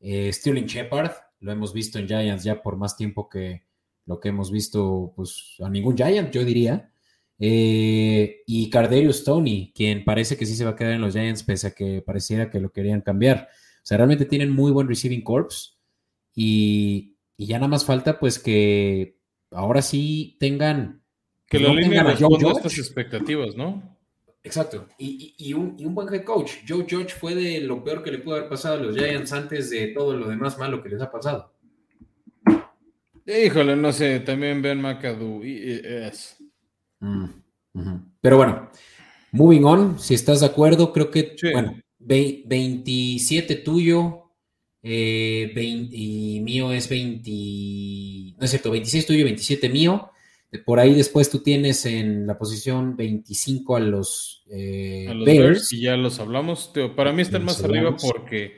Sterling 0.00 0.66
Shepard, 0.66 1.10
lo 1.40 1.50
hemos 1.50 1.72
visto 1.72 1.98
en 1.98 2.06
Giants 2.06 2.44
ya 2.44 2.62
por 2.62 2.76
más 2.76 2.96
tiempo 2.96 3.28
que 3.28 3.64
lo 4.08 4.18
que 4.18 4.30
hemos 4.30 4.50
visto 4.50 5.12
pues 5.14 5.54
a 5.60 5.70
ningún 5.70 5.96
Giant, 5.96 6.32
yo 6.32 6.44
diría. 6.44 6.90
y 7.38 8.70
Cardarius 8.70 9.22
Tony, 9.22 9.72
quien 9.72 10.04
parece 10.04 10.36
que 10.36 10.46
sí 10.46 10.56
se 10.56 10.64
va 10.64 10.72
a 10.72 10.76
quedar 10.76 10.94
en 10.94 11.02
los 11.02 11.14
Giants, 11.14 11.44
pese 11.44 11.68
a 11.68 11.70
que 11.70 12.02
pareciera 12.02 12.50
que 12.50 12.58
lo 12.58 12.72
querían 12.72 13.02
cambiar. 13.02 13.48
O 13.76 13.86
sea, 13.88 13.98
realmente 13.98 14.24
tienen 14.24 14.50
muy 14.50 14.72
buen 14.72 14.88
receiving 14.88 15.22
corps. 15.22 15.78
Y 16.34 17.14
y 17.38 17.46
ya 17.46 17.58
nada 17.58 17.68
más 17.68 17.84
falta 17.84 18.18
pues 18.18 18.38
que 18.38 19.16
ahora 19.52 19.80
sí 19.80 20.36
tengan... 20.40 21.02
Que 21.46 21.60
pues, 21.60 21.70
la 21.70 21.80
línea 21.80 22.02
responda 22.02 22.48
a 22.48 22.52
estas 22.52 22.78
expectativas, 22.78 23.56
¿no? 23.56 23.96
Exacto. 24.42 24.86
Y, 24.98 25.52
un, 25.54 25.76
buen 25.94 26.12
head 26.12 26.24
coach. 26.24 26.52
Joe 26.68 26.84
George 26.86 27.14
fue 27.14 27.34
de 27.34 27.60
lo 27.60 27.82
peor 27.84 28.02
que 28.02 28.10
le 28.10 28.18
pudo 28.18 28.34
haber 28.36 28.48
pasado 28.48 28.74
a 28.74 28.78
los 28.78 28.96
Giants 28.96 29.32
antes 29.32 29.70
de 29.70 29.88
todo 29.88 30.16
lo 30.16 30.28
demás 30.28 30.58
malo 30.58 30.82
que 30.82 30.88
les 30.88 31.00
ha 31.00 31.10
pasado. 31.10 31.54
Híjole, 33.28 33.76
no 33.76 33.92
sé, 33.92 34.20
también 34.20 34.62
Ben 34.62 34.80
McAdoo. 34.80 35.42
Es. 35.44 36.38
Mm, 37.00 37.26
Pero 38.22 38.38
bueno, 38.38 38.70
moving 39.32 39.64
on, 39.64 39.98
si 39.98 40.14
estás 40.14 40.40
de 40.40 40.46
acuerdo, 40.46 40.92
creo 40.94 41.10
que, 41.10 41.36
bueno, 41.52 41.78
27 41.98 43.56
tuyo, 43.56 44.32
eh, 44.82 45.52
y 45.54 46.40
mío 46.40 46.72
es 46.72 46.88
20, 46.88 48.36
no 48.38 48.44
es 48.44 48.50
cierto, 48.50 48.70
26 48.70 49.06
tuyo, 49.06 49.24
27 49.24 49.68
mío. 49.68 50.10
Por 50.64 50.80
ahí 50.80 50.94
después 50.94 51.28
tú 51.28 51.40
tienes 51.40 51.84
en 51.84 52.26
la 52.26 52.38
posición 52.38 52.96
25 52.96 53.76
a 53.76 53.80
los, 53.80 54.42
eh, 54.50 55.12
Bears. 55.26 55.70
Y 55.74 55.82
ya 55.82 55.98
los 55.98 56.18
hablamos. 56.18 56.72
para 56.96 57.12
mí 57.12 57.20
están 57.20 57.44
más 57.44 57.62
arriba 57.62 57.94
porque 57.94 58.56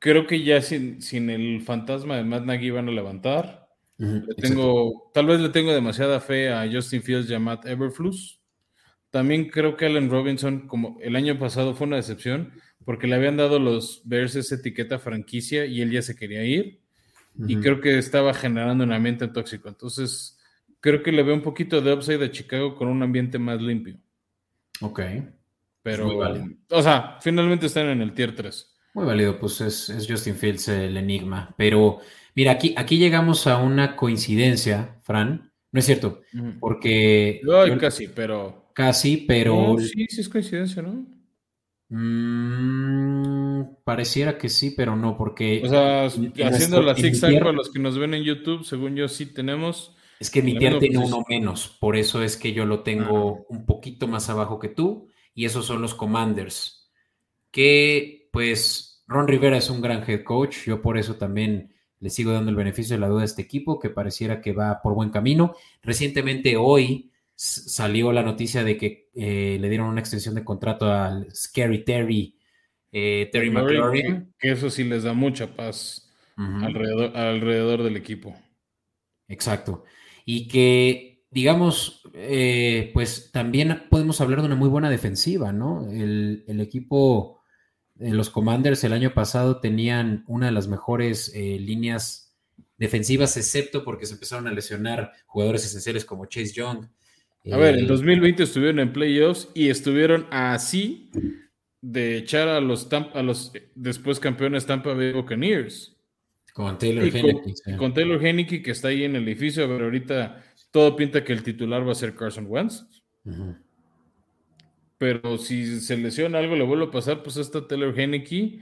creo 0.00 0.26
que 0.26 0.42
ya 0.42 0.60
sin, 0.60 1.00
sin 1.00 1.30
el 1.30 1.62
fantasma 1.62 2.16
de 2.16 2.24
Matt 2.24 2.44
Nagy 2.44 2.70
van 2.70 2.88
a 2.88 2.92
levantar. 2.92 3.61
Tengo, 4.36 5.10
tal 5.14 5.26
vez 5.26 5.40
le 5.40 5.48
tengo 5.48 5.72
demasiada 5.72 6.20
fe 6.20 6.50
a 6.50 6.68
Justin 6.70 7.02
Fields 7.02 7.30
y 7.30 7.34
a 7.34 7.38
Matt 7.38 7.66
Everflus. 7.66 8.40
También 9.10 9.50
creo 9.50 9.76
que 9.76 9.86
Allen 9.86 10.10
Robinson, 10.10 10.66
como 10.66 10.98
el 11.02 11.16
año 11.16 11.38
pasado 11.38 11.74
fue 11.74 11.86
una 11.86 11.96
decepción, 11.96 12.52
porque 12.84 13.06
le 13.06 13.14
habían 13.14 13.36
dado 13.36 13.58
los 13.58 14.02
Bears 14.04 14.36
esa 14.36 14.54
etiqueta 14.54 14.98
franquicia 14.98 15.66
y 15.66 15.82
él 15.82 15.90
ya 15.90 16.02
se 16.02 16.16
quería 16.16 16.44
ir. 16.44 16.80
Y 17.46 17.56
creo 17.56 17.80
que 17.80 17.96
estaba 17.96 18.34
generando 18.34 18.84
un 18.84 18.92
ambiente 18.92 19.26
tóxico. 19.26 19.68
Entonces, 19.68 20.38
creo 20.80 21.02
que 21.02 21.12
le 21.12 21.22
veo 21.22 21.34
un 21.34 21.42
poquito 21.42 21.80
de 21.80 21.92
upside 21.92 22.22
a 22.22 22.30
Chicago 22.30 22.74
con 22.74 22.88
un 22.88 23.02
ambiente 23.02 23.38
más 23.38 23.62
limpio. 23.62 23.96
Ok. 24.82 25.00
Pero, 25.82 26.20
o 26.68 26.82
sea, 26.82 27.18
finalmente 27.20 27.66
están 27.66 27.86
en 27.86 28.02
el 28.02 28.12
tier 28.12 28.34
3. 28.34 28.72
Muy 28.94 29.06
válido, 29.06 29.38
pues 29.38 29.60
es, 29.62 30.06
Justin 30.08 30.36
Fields 30.36 30.68
el 30.68 30.96
enigma. 30.96 31.54
Pero, 31.56 32.00
mira, 32.34 32.52
aquí, 32.52 32.74
aquí 32.76 32.98
llegamos 32.98 33.46
a 33.46 33.58
una 33.58 33.96
coincidencia, 33.96 34.98
Fran. 35.02 35.52
No 35.70 35.78
es 35.78 35.86
cierto, 35.86 36.20
porque... 36.60 37.40
No, 37.44 37.78
casi, 37.78 38.08
pero... 38.08 38.70
Casi, 38.74 39.18
pero... 39.18 39.76
sí, 39.78 40.06
sí 40.08 40.20
es 40.20 40.28
coincidencia, 40.28 40.82
¿no? 40.82 41.06
Mm, 41.94 43.64
pareciera 43.84 44.38
que 44.38 44.48
sí, 44.48 44.72
pero 44.74 44.96
no, 44.96 45.14
porque. 45.18 45.60
O 45.62 45.68
sea, 45.68 46.06
haciendo 46.06 46.80
la 46.80 46.94
zigzag 46.94 47.38
para 47.38 47.52
los 47.52 47.70
que 47.70 47.78
nos 47.78 47.98
ven 47.98 48.14
en 48.14 48.22
YouTube, 48.22 48.64
según 48.64 48.96
yo 48.96 49.08
sí 49.08 49.26
tenemos. 49.26 49.94
Es 50.18 50.30
que 50.30 50.40
mi 50.40 50.56
tier 50.56 50.78
tiene 50.78 50.96
uno 50.96 51.22
menos, 51.28 51.76
por 51.80 51.96
eso 51.96 52.22
es 52.22 52.38
que 52.38 52.54
yo 52.54 52.64
lo 52.64 52.80
tengo 52.80 53.40
ah. 53.40 53.46
un 53.50 53.66
poquito 53.66 54.08
más 54.08 54.30
abajo 54.30 54.58
que 54.58 54.68
tú, 54.68 55.08
y 55.34 55.44
esos 55.44 55.66
son 55.66 55.82
los 55.82 55.94
Commanders. 55.94 56.90
Que, 57.50 58.30
pues, 58.32 59.04
Ron 59.06 59.28
Rivera 59.28 59.58
es 59.58 59.68
un 59.68 59.82
gran 59.82 60.08
head 60.08 60.22
coach, 60.22 60.64
yo 60.64 60.80
por 60.80 60.96
eso 60.96 61.16
también 61.16 61.71
le 62.02 62.10
sigo 62.10 62.32
dando 62.32 62.50
el 62.50 62.56
beneficio 62.56 62.96
de 62.96 63.00
la 63.00 63.06
duda 63.06 63.22
a 63.22 63.26
este 63.26 63.42
equipo, 63.42 63.78
que 63.78 63.88
pareciera 63.88 64.40
que 64.40 64.52
va 64.52 64.82
por 64.82 64.92
buen 64.94 65.10
camino. 65.10 65.54
Recientemente, 65.82 66.56
hoy, 66.56 67.12
salió 67.36 68.12
la 68.12 68.24
noticia 68.24 68.64
de 68.64 68.76
que 68.76 69.08
eh, 69.14 69.56
le 69.60 69.68
dieron 69.68 69.86
una 69.86 70.00
extensión 70.00 70.34
de 70.34 70.44
contrato 70.44 70.92
al 70.92 71.32
Scary 71.32 71.84
Terry, 71.84 72.36
eh, 72.90 73.28
Terry 73.30 73.50
McLaurin. 73.50 74.34
Que 74.36 74.50
eso 74.50 74.68
sí 74.68 74.82
les 74.82 75.04
da 75.04 75.12
mucha 75.12 75.54
paz 75.54 76.12
alrededor, 76.36 77.16
alrededor, 77.16 77.84
del 77.84 77.96
equipo. 77.96 78.34
Exacto. 79.28 79.84
Y 80.24 80.48
que, 80.48 81.24
digamos, 81.30 82.02
eh, 82.14 82.90
pues 82.94 83.30
también 83.30 83.84
podemos 83.90 84.20
hablar 84.20 84.40
de 84.40 84.46
una 84.46 84.56
muy 84.56 84.68
buena 84.68 84.90
defensiva, 84.90 85.52
¿no? 85.52 85.88
El, 85.88 86.42
el 86.48 86.60
equipo, 86.60 87.41
los 88.10 88.30
Commanders 88.30 88.82
el 88.84 88.92
año 88.92 89.14
pasado 89.14 89.60
tenían 89.60 90.24
una 90.26 90.46
de 90.46 90.52
las 90.52 90.68
mejores 90.68 91.32
líneas 91.34 92.34
defensivas, 92.78 93.36
excepto 93.36 93.84
porque 93.84 94.06
se 94.06 94.14
empezaron 94.14 94.48
a 94.48 94.52
lesionar 94.52 95.12
jugadores 95.26 95.64
esenciales 95.64 96.04
como 96.04 96.26
Chase 96.26 96.52
Young. 96.52 96.86
A 97.50 97.56
ver, 97.56 97.74
en 97.76 97.84
Eh, 97.84 97.88
2020 97.88 98.42
estuvieron 98.42 98.78
en 98.80 98.92
playoffs 98.92 99.48
y 99.54 99.68
estuvieron 99.68 100.26
así 100.30 101.10
de 101.80 102.16
echar 102.18 102.48
a 102.48 102.60
los, 102.60 102.88
a 102.92 103.22
los 103.22 103.52
después 103.74 104.20
campeones 104.20 104.66
Tampa 104.66 104.94
Bay 104.94 105.12
Buccaneers. 105.12 105.96
con 106.54 106.78
Taylor 106.78 107.10
con, 107.10 107.18
Henneke, 107.20 107.76
con 107.78 107.94
Taylor 107.94 108.24
Heineke 108.24 108.62
que 108.62 108.70
está 108.72 108.88
ahí 108.88 109.04
en 109.04 109.16
el 109.16 109.24
edificio, 109.26 109.66
pero 109.66 109.84
ahorita 109.86 110.44
todo 110.70 110.94
pinta 110.96 111.24
que 111.24 111.32
el 111.32 111.42
titular 111.42 111.86
va 111.86 111.92
a 111.92 111.96
ser 111.96 112.14
Carson 112.14 112.46
Wentz. 112.48 112.84
Ujú. 113.24 113.56
Pero 115.02 115.36
si 115.36 115.80
se 115.80 115.96
lesiona 115.96 116.38
algo, 116.38 116.54
le 116.54 116.62
vuelve 116.62 116.84
a 116.84 116.90
pasar, 116.92 117.24
pues 117.24 117.36
está 117.36 117.66
Taylor 117.66 117.92
Heineke. 117.98 118.60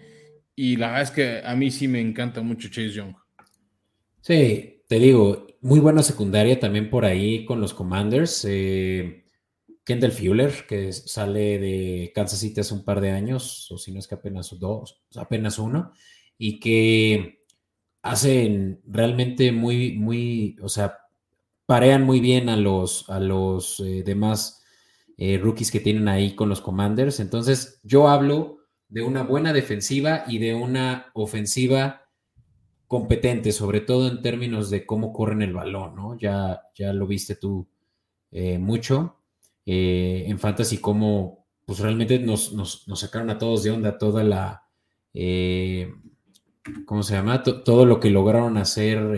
Y 0.56 0.76
la 0.76 0.86
verdad 0.86 1.02
es 1.02 1.10
que 1.10 1.42
a 1.44 1.54
mí 1.54 1.70
sí 1.70 1.86
me 1.86 2.00
encanta 2.00 2.40
mucho 2.40 2.68
Chase 2.68 2.92
Young. 2.92 3.14
Sí, 4.22 4.82
te 4.88 4.98
digo, 4.98 5.46
muy 5.60 5.80
buena 5.80 6.02
secundaria 6.02 6.58
también 6.58 6.88
por 6.88 7.04
ahí 7.04 7.44
con 7.44 7.60
los 7.60 7.74
Commanders. 7.74 8.46
eh, 8.48 9.26
Kendall 9.84 10.12
Fuller, 10.12 10.64
que 10.66 10.94
sale 10.94 11.58
de 11.58 12.10
Kansas 12.14 12.38
City 12.38 12.60
hace 12.60 12.72
un 12.72 12.86
par 12.86 13.02
de 13.02 13.10
años, 13.10 13.70
o 13.70 13.76
si 13.76 13.92
no 13.92 13.98
es 13.98 14.08
que 14.08 14.14
apenas 14.14 14.58
dos, 14.58 15.02
apenas 15.16 15.58
uno, 15.58 15.92
y 16.38 16.58
que 16.58 17.44
hacen 18.00 18.80
realmente 18.86 19.52
muy, 19.52 19.92
muy, 19.92 20.56
o 20.62 20.70
sea, 20.70 20.96
parean 21.66 22.02
muy 22.04 22.20
bien 22.20 22.48
a 22.48 22.56
los, 22.56 23.10
a 23.10 23.20
los 23.20 23.78
eh, 23.80 24.02
demás 24.06 24.59
eh, 25.20 25.38
rookies 25.38 25.72
que 25.72 25.80
tienen 25.80 26.08
ahí 26.08 26.36
con 26.36 26.50
los 26.50 26.62
Commanders. 26.62 27.20
Entonces, 27.20 27.80
yo 27.84 28.08
hablo 28.08 28.58
de 28.88 29.02
una 29.04 29.22
buena 29.24 29.54
defensiva 29.54 30.24
y 30.28 30.38
de 30.40 30.54
una 30.56 31.12
ofensiva 31.14 32.02
competente, 32.88 33.52
sobre 33.52 33.80
todo 33.80 34.08
en 34.08 34.22
términos 34.22 34.70
de 34.70 34.84
cómo 34.86 35.12
corren 35.12 35.42
el 35.42 35.52
balón, 35.54 35.94
¿no? 35.94 36.18
Ya, 36.18 36.62
ya 36.74 36.92
lo 36.92 37.06
viste 37.06 37.36
tú 37.36 37.68
eh, 38.32 38.58
mucho 38.58 39.18
eh, 39.66 40.24
en 40.28 40.38
Fantasy, 40.38 40.78
cómo 40.78 41.46
pues 41.66 41.80
realmente 41.80 42.18
nos, 42.18 42.52
nos- 42.54 42.84
sacaron 42.96 43.30
a 43.30 43.38
todos 43.38 43.62
de 43.64 43.70
onda 43.72 43.98
toda 43.98 44.24
la, 44.24 44.64
¿cómo 46.84 47.02
se 47.02 47.14
llama? 47.14 47.42
To- 47.42 47.62
todo 47.62 47.86
lo 47.86 48.00
que 48.00 48.10
lograron 48.10 48.56
hacer 48.56 49.14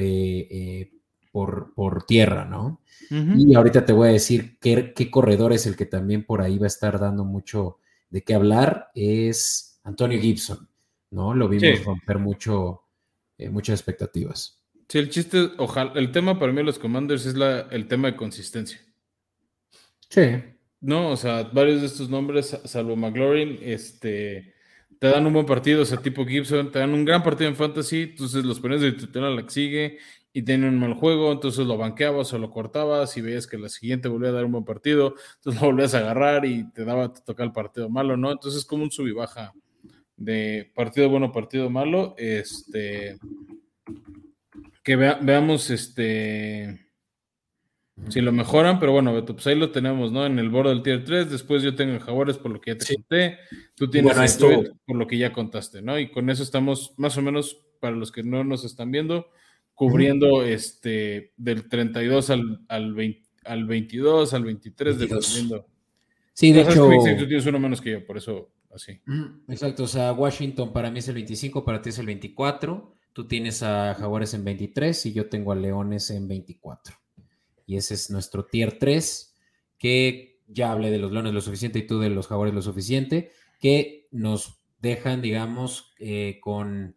por, 1.32 1.72
por 1.74 2.04
tierra, 2.04 2.44
¿no? 2.44 2.80
Y 3.10 3.54
ahorita 3.54 3.84
te 3.84 3.92
voy 3.92 4.08
a 4.08 4.12
decir 4.12 4.56
qué, 4.58 4.94
qué 4.94 5.10
corredor 5.10 5.52
es 5.52 5.66
el 5.66 5.76
que 5.76 5.84
también 5.84 6.24
por 6.24 6.40
ahí 6.40 6.56
va 6.58 6.64
a 6.64 6.68
estar 6.68 6.98
dando 6.98 7.24
mucho 7.24 7.78
de 8.08 8.22
qué 8.22 8.32
hablar, 8.34 8.90
es 8.94 9.80
Antonio 9.84 10.18
Gibson, 10.20 10.66
¿no? 11.10 11.34
Lo 11.34 11.48
vimos 11.48 11.78
Sí. 11.78 11.84
romper 11.84 12.18
mucho, 12.18 12.82
eh, 13.36 13.50
muchas 13.50 13.80
expectativas. 13.80 14.62
Sí, 14.88 14.98
el 14.98 15.10
chiste, 15.10 15.50
ojalá, 15.58 15.92
el 15.96 16.10
tema 16.12 16.38
para 16.38 16.52
mí 16.52 16.58
de 16.58 16.64
los 16.64 16.78
Commanders 16.78 17.26
es 17.26 17.34
la, 17.34 17.62
el 17.70 17.86
tema 17.86 18.08
de 18.10 18.16
consistencia. 18.16 18.78
Sí. 20.08 20.22
No, 20.80 21.10
o 21.10 21.16
sea, 21.16 21.44
varios 21.44 21.80
de 21.80 21.86
estos 21.86 22.08
nombres, 22.10 22.58
salvo 22.64 22.96
McLaurin, 22.96 23.58
este, 23.62 24.54
te 24.98 25.06
dan 25.08 25.26
un 25.26 25.32
buen 25.32 25.46
partido, 25.46 25.82
o 25.82 25.84
sea, 25.84 25.98
tipo 25.98 26.24
Gibson, 26.26 26.70
te 26.72 26.78
dan 26.78 26.92
un 26.94 27.04
gran 27.04 27.22
partido 27.22 27.48
en 27.48 27.56
fantasy, 27.56 28.02
entonces 28.02 28.44
los 28.44 28.58
pones 28.58 28.80
de 28.80 28.92
titular 28.92 29.30
a 29.30 29.34
la 29.34 29.42
que 29.44 29.50
sigue 29.50 29.98
y 30.34 30.42
tiene 30.42 30.68
un 30.68 30.78
mal 30.78 30.94
juego, 30.94 31.30
entonces 31.30 31.66
lo 31.66 31.76
banqueabas 31.76 32.32
o 32.32 32.38
lo 32.38 32.50
cortabas 32.50 33.16
y 33.16 33.20
veías 33.20 33.46
que 33.46 33.58
la 33.58 33.68
siguiente 33.68 34.08
volvía 34.08 34.30
a 34.30 34.32
dar 34.32 34.44
un 34.46 34.52
buen 34.52 34.64
partido, 34.64 35.14
entonces 35.36 35.60
lo 35.60 35.68
volvías 35.68 35.94
a 35.94 35.98
agarrar 35.98 36.44
y 36.46 36.70
te 36.72 36.84
daba, 36.84 37.12
te 37.12 37.20
tocaba 37.20 37.46
el 37.46 37.52
partido 37.52 37.90
malo, 37.90 38.16
¿no? 38.16 38.32
Entonces 38.32 38.60
es 38.60 38.66
como 38.66 38.82
un 38.84 38.90
sub 38.90 39.06
y 39.08 39.12
baja 39.12 39.52
de 40.16 40.70
partido 40.74 41.08
bueno, 41.10 41.32
partido 41.32 41.68
malo, 41.68 42.14
este, 42.16 43.18
que 44.82 44.96
vea- 44.96 45.18
veamos, 45.20 45.68
este, 45.70 46.86
si 48.08 48.20
lo 48.20 48.32
mejoran, 48.32 48.78
pero 48.80 48.92
bueno, 48.92 49.12
Beto, 49.12 49.34
pues 49.34 49.46
ahí 49.46 49.54
lo 49.54 49.70
tenemos, 49.70 50.12
¿no? 50.12 50.24
En 50.26 50.38
el 50.38 50.48
borde 50.48 50.70
del 50.70 50.82
tier 50.82 51.04
3, 51.04 51.30
después 51.30 51.62
yo 51.62 51.74
tengo 51.74 51.92
el 51.92 52.00
Jaguares 52.00 52.38
por 52.38 52.50
lo 52.50 52.60
que 52.60 52.72
ya 52.72 52.78
te 52.78 52.84
Sí. 52.86 52.94
conté, 52.96 53.38
tú 53.74 53.88
tienes 53.90 54.12
bueno, 54.12 54.20
el 54.22 54.26
esto- 54.26 54.76
por 54.86 54.96
lo 54.96 55.06
que 55.06 55.18
ya 55.18 55.32
contaste, 55.32 55.82
¿no? 55.82 55.98
Y 55.98 56.10
con 56.10 56.30
eso 56.30 56.42
estamos 56.42 56.94
más 56.96 57.16
o 57.18 57.22
menos, 57.22 57.58
para 57.80 57.94
los 57.96 58.10
que 58.10 58.22
no 58.22 58.44
nos 58.44 58.64
están 58.64 58.90
viendo, 58.90 59.28
cubriendo 59.74 60.42
este 60.44 61.32
del 61.36 61.68
32 61.68 62.30
al, 62.30 62.60
al, 62.68 62.94
20 62.94 63.28
al 63.44 63.66
22, 63.66 64.34
al 64.34 64.44
23, 64.44 64.98
22. 64.98 65.26
dependiendo. 65.26 65.66
Sí, 66.32 66.52
de 66.52 66.64
sabes 66.64 66.76
hecho. 66.76 67.04
que 67.04 67.14
tú 67.14 67.26
tienes 67.26 67.46
uno 67.46 67.58
menos 67.58 67.80
que 67.80 67.92
yo, 67.92 68.06
por 68.06 68.16
eso 68.16 68.52
así. 68.74 69.00
Exacto, 69.48 69.84
o 69.84 69.88
sea, 69.88 70.12
Washington 70.12 70.72
para 70.72 70.90
mí 70.90 71.00
es 71.00 71.08
el 71.08 71.14
25, 71.14 71.64
para 71.64 71.82
ti 71.82 71.90
es 71.90 71.98
el 71.98 72.06
24, 72.06 72.94
tú 73.12 73.28
tienes 73.28 73.62
a 73.62 73.94
Jaguares 73.94 74.34
en 74.34 74.44
23 74.44 75.06
y 75.06 75.12
yo 75.12 75.28
tengo 75.28 75.52
a 75.52 75.56
Leones 75.56 76.10
en 76.10 76.28
24. 76.28 76.96
Y 77.66 77.76
ese 77.76 77.94
es 77.94 78.10
nuestro 78.10 78.46
tier 78.46 78.78
3, 78.78 79.36
que 79.78 80.40
ya 80.46 80.72
hablé 80.72 80.90
de 80.90 80.98
los 80.98 81.12
Leones 81.12 81.34
lo 81.34 81.40
suficiente 81.40 81.80
y 81.80 81.86
tú 81.86 81.98
de 82.00 82.10
los 82.10 82.26
Jaguares 82.26 82.54
lo 82.54 82.62
suficiente, 82.62 83.30
que 83.60 84.08
nos 84.10 84.62
dejan, 84.80 85.22
digamos, 85.22 85.92
eh, 85.98 86.38
con 86.40 86.96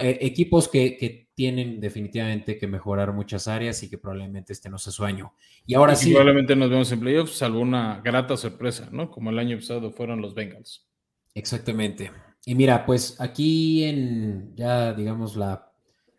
equipos 0.00 0.68
que, 0.68 0.96
que 0.96 1.28
tienen 1.34 1.80
definitivamente 1.80 2.58
que 2.58 2.66
mejorar 2.66 3.12
muchas 3.12 3.46
áreas 3.46 3.80
y 3.84 3.88
que 3.88 3.96
probablemente 3.96 4.52
este 4.52 4.68
no 4.68 4.76
sea 4.76 4.92
su 4.92 5.04
año. 5.04 5.34
Y 5.66 5.74
ahora 5.74 5.92
Y 5.92 5.96
sí, 5.96 6.10
Probablemente 6.10 6.56
nos 6.56 6.68
vemos 6.68 6.90
en 6.90 6.98
playoffs, 6.98 7.38
salvo 7.38 7.60
una 7.60 8.00
grata 8.00 8.36
sorpresa, 8.36 8.88
¿no? 8.90 9.10
Como 9.10 9.30
el 9.30 9.38
año 9.38 9.56
pasado 9.56 9.92
fueron 9.92 10.20
los 10.20 10.34
Bengals. 10.34 10.88
Exactamente. 11.34 12.10
Y 12.44 12.56
mira, 12.56 12.84
pues 12.84 13.20
aquí 13.20 13.84
en 13.84 14.56
ya, 14.56 14.92
digamos, 14.92 15.36
la 15.36 15.70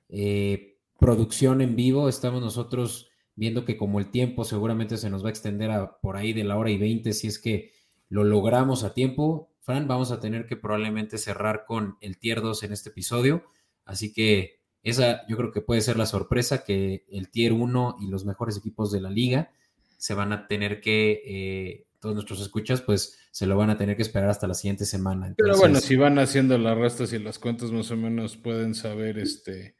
eh, 0.08 0.78
producción 0.98 1.60
en 1.60 1.76
vivo, 1.76 2.08
estamos 2.08 2.42
nosotros 2.42 3.10
viendo 3.36 3.66
que 3.66 3.76
como 3.76 4.00
el 4.00 4.12
tiempo 4.12 4.46
seguramente 4.46 4.98
se 4.98 5.10
nos 5.10 5.24
va 5.24 5.28
a 5.28 5.32
extender 5.32 5.72
a 5.72 6.00
por 6.00 6.16
ahí 6.16 6.32
de 6.32 6.46
la 6.46 6.58
hora 6.58 6.72
y 6.72 6.78
20, 6.78 7.12
si 7.12 7.28
es 7.28 7.40
que 7.40 7.72
lo 8.08 8.24
logramos 8.24 8.84
a 8.84 8.94
tiempo, 8.94 9.49
Fran, 9.62 9.88
vamos 9.88 10.12
a 10.12 10.20
tener 10.20 10.46
que 10.46 10.58
probablemente 10.58 11.18
cerrar 11.18 11.66
con 11.66 11.98
el 12.02 12.18
tier 12.18 12.42
2 12.42 12.64
en 12.64 12.74
este 12.74 12.90
episodio. 12.90 13.44
Así 13.86 14.14
que 14.14 14.60
esa 14.84 15.28
yo 15.28 15.38
creo 15.38 15.52
que 15.52 15.62
puede 15.62 15.82
ser 15.82 15.98
la 15.98 16.06
sorpresa, 16.06 16.64
que 16.64 17.06
el 17.10 17.30
tier 17.30 17.54
1 17.54 17.98
y 18.00 18.08
los 18.08 18.26
mejores 18.26 18.58
equipos 18.58 18.92
de 18.92 19.02
la 19.02 19.10
liga 19.10 19.52
se 19.98 20.14
van 20.14 20.32
a 20.32 20.48
tener 20.48 20.80
que, 20.80 21.22
eh, 21.26 21.86
todos 22.00 22.16
nuestros 22.16 22.40
escuchas, 22.40 22.82
pues 22.82 23.18
se 23.32 23.46
lo 23.46 23.58
van 23.58 23.70
a 23.70 23.78
tener 23.78 23.96
que 23.96 24.02
esperar 24.02 24.30
hasta 24.30 24.48
la 24.48 24.54
siguiente 24.54 24.86
semana. 24.86 25.34
Pero 25.36 25.50
Entonces, 25.50 25.60
bueno, 25.60 25.80
si 25.80 25.96
van 25.96 26.18
haciendo 26.20 26.58
las 26.58 26.78
restas 26.78 27.12
y 27.14 27.20
las 27.20 27.40
cuentas, 27.40 27.72
más 27.72 27.92
o 27.92 27.98
menos 27.98 28.38
pueden 28.38 28.74
saber 28.74 29.20
este 29.20 29.76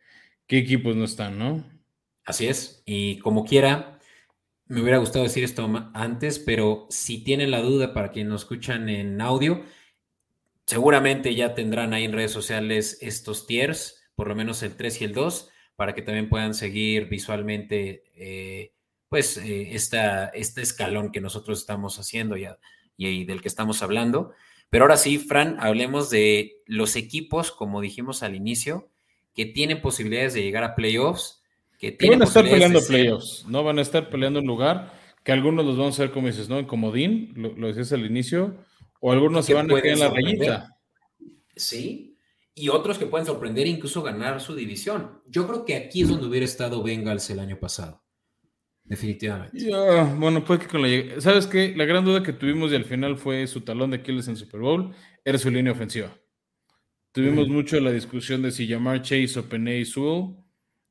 qué 0.46 0.58
equipos 0.58 0.96
no 0.96 1.06
están, 1.06 1.40
¿no? 1.40 1.64
Así 2.26 2.48
es. 2.48 2.84
Y 2.86 3.20
como 3.20 3.46
quiera, 3.46 3.99
me 4.70 4.82
hubiera 4.82 5.00
gustado 5.00 5.24
decir 5.24 5.44
esto 5.44 5.68
antes, 5.94 6.38
pero 6.38 6.86
si 6.90 7.24
tienen 7.24 7.50
la 7.50 7.62
duda 7.62 7.92
para 7.94 8.12
quienes 8.12 8.30
nos 8.30 8.42
escuchan 8.44 8.88
en 8.88 9.20
audio, 9.20 9.64
seguramente 10.68 11.34
ya 11.34 11.56
tendrán 11.56 11.94
ahí 11.94 12.06
en 12.06 12.14
redes 12.14 12.32
sociales 12.32 13.00
estos 13.02 13.48
tiers, 13.48 14.08
por 14.16 14.28
lo 14.28 14.36
menos 14.36 14.62
el 14.62 14.78
3 14.78 15.02
y 15.02 15.06
el 15.06 15.14
2, 15.14 15.50
para 15.76 15.96
que 15.96 16.04
también 16.04 16.30
puedan 16.30 16.54
seguir 16.54 17.10
visualmente 17.10 18.04
eh, 18.16 18.74
pues 19.10 19.38
eh, 19.38 19.74
esta, 19.74 20.28
este 20.28 20.62
escalón 20.62 21.12
que 21.12 21.20
nosotros 21.20 21.60
estamos 21.60 21.98
haciendo 21.98 22.38
ya, 22.38 22.60
y 22.96 23.26
del 23.26 23.42
que 23.42 23.48
estamos 23.48 23.82
hablando. 23.82 24.34
Pero 24.70 24.84
ahora 24.84 24.98
sí, 24.98 25.18
Fran, 25.18 25.58
hablemos 25.60 26.12
de 26.12 26.62
los 26.68 26.96
equipos, 26.96 27.52
como 27.52 27.82
dijimos 27.82 28.22
al 28.22 28.36
inicio, 28.36 28.92
que 29.34 29.48
tienen 29.48 29.82
posibilidades 29.82 30.36
de 30.36 30.44
llegar 30.44 30.64
a 30.64 30.76
playoffs, 30.76 31.39
que 31.80 31.98
van 32.10 32.22
a 32.22 32.26
estar 32.26 32.44
peleando 32.44 32.80
playoffs, 32.86 33.46
¿no? 33.48 33.64
Van 33.64 33.80
a 33.80 33.82
estar 33.82 34.10
peleando 34.10 34.42
un 34.42 34.48
lugar 34.48 34.94
que 35.24 35.32
algunos 35.32 35.66
los 35.66 35.78
vamos 35.78 36.00
a 36.00 36.04
ver, 36.04 36.12
como 36.12 36.28
dices, 36.28 36.50
¿no? 36.50 36.60
En 36.60 36.66
comodín, 36.66 37.34
lo, 37.36 37.54
lo 37.56 37.68
decías 37.68 37.92
al 37.94 38.06
inicio, 38.06 38.58
o 39.00 39.12
algunos 39.12 39.46
se 39.46 39.54
van 39.54 39.72
a 39.72 39.82
quedar 39.82 39.94
en 39.94 40.00
la 40.00 40.10
rayita. 40.10 40.78
Sí, 41.56 42.18
y 42.54 42.70
otros 42.70 42.98
que 42.98 43.06
pueden 43.06 43.26
sorprender 43.26 43.68
e 43.68 43.70
incluso 43.70 44.04
ganar 44.04 44.42
su 44.42 44.56
división. 44.56 45.22
Yo 45.28 45.48
creo 45.48 45.66
que 45.66 45.76
aquí 45.76 46.02
es 46.02 46.10
donde 46.10 46.28
hubiera 46.28 46.46
estado 46.46 46.84
Bengals 46.84 47.30
el 47.30 47.40
año 47.40 47.58
pasado. 47.60 48.04
Definitivamente. 48.84 49.70
Bueno, 50.18 50.44
pues 50.44 50.60
que 50.60 50.68
con 50.68 50.82
la 50.82 51.22
¿Sabes 51.22 51.46
qué? 51.46 51.74
La 51.78 51.86
gran 51.86 52.04
duda 52.04 52.24
que 52.24 52.34
tuvimos 52.34 52.72
y 52.72 52.76
al 52.76 52.86
final 52.86 53.18
fue 53.18 53.46
su 53.46 53.62
talón 53.62 53.92
de 53.92 53.98
Aquiles 53.98 54.28
en 54.28 54.36
Super 54.36 54.62
Bowl, 54.62 54.94
era 55.24 55.38
su 55.38 55.52
línea 55.52 55.74
ofensiva. 55.74 56.12
Tuvimos 57.12 57.48
mucho 57.48 57.80
la 57.80 57.92
discusión 57.92 58.42
de 58.42 58.52
si 58.52 58.68
llamar 58.68 59.02
Chase 59.04 59.40
o 59.40 59.44
Peney 59.44 59.86
Sewell. 59.86 60.36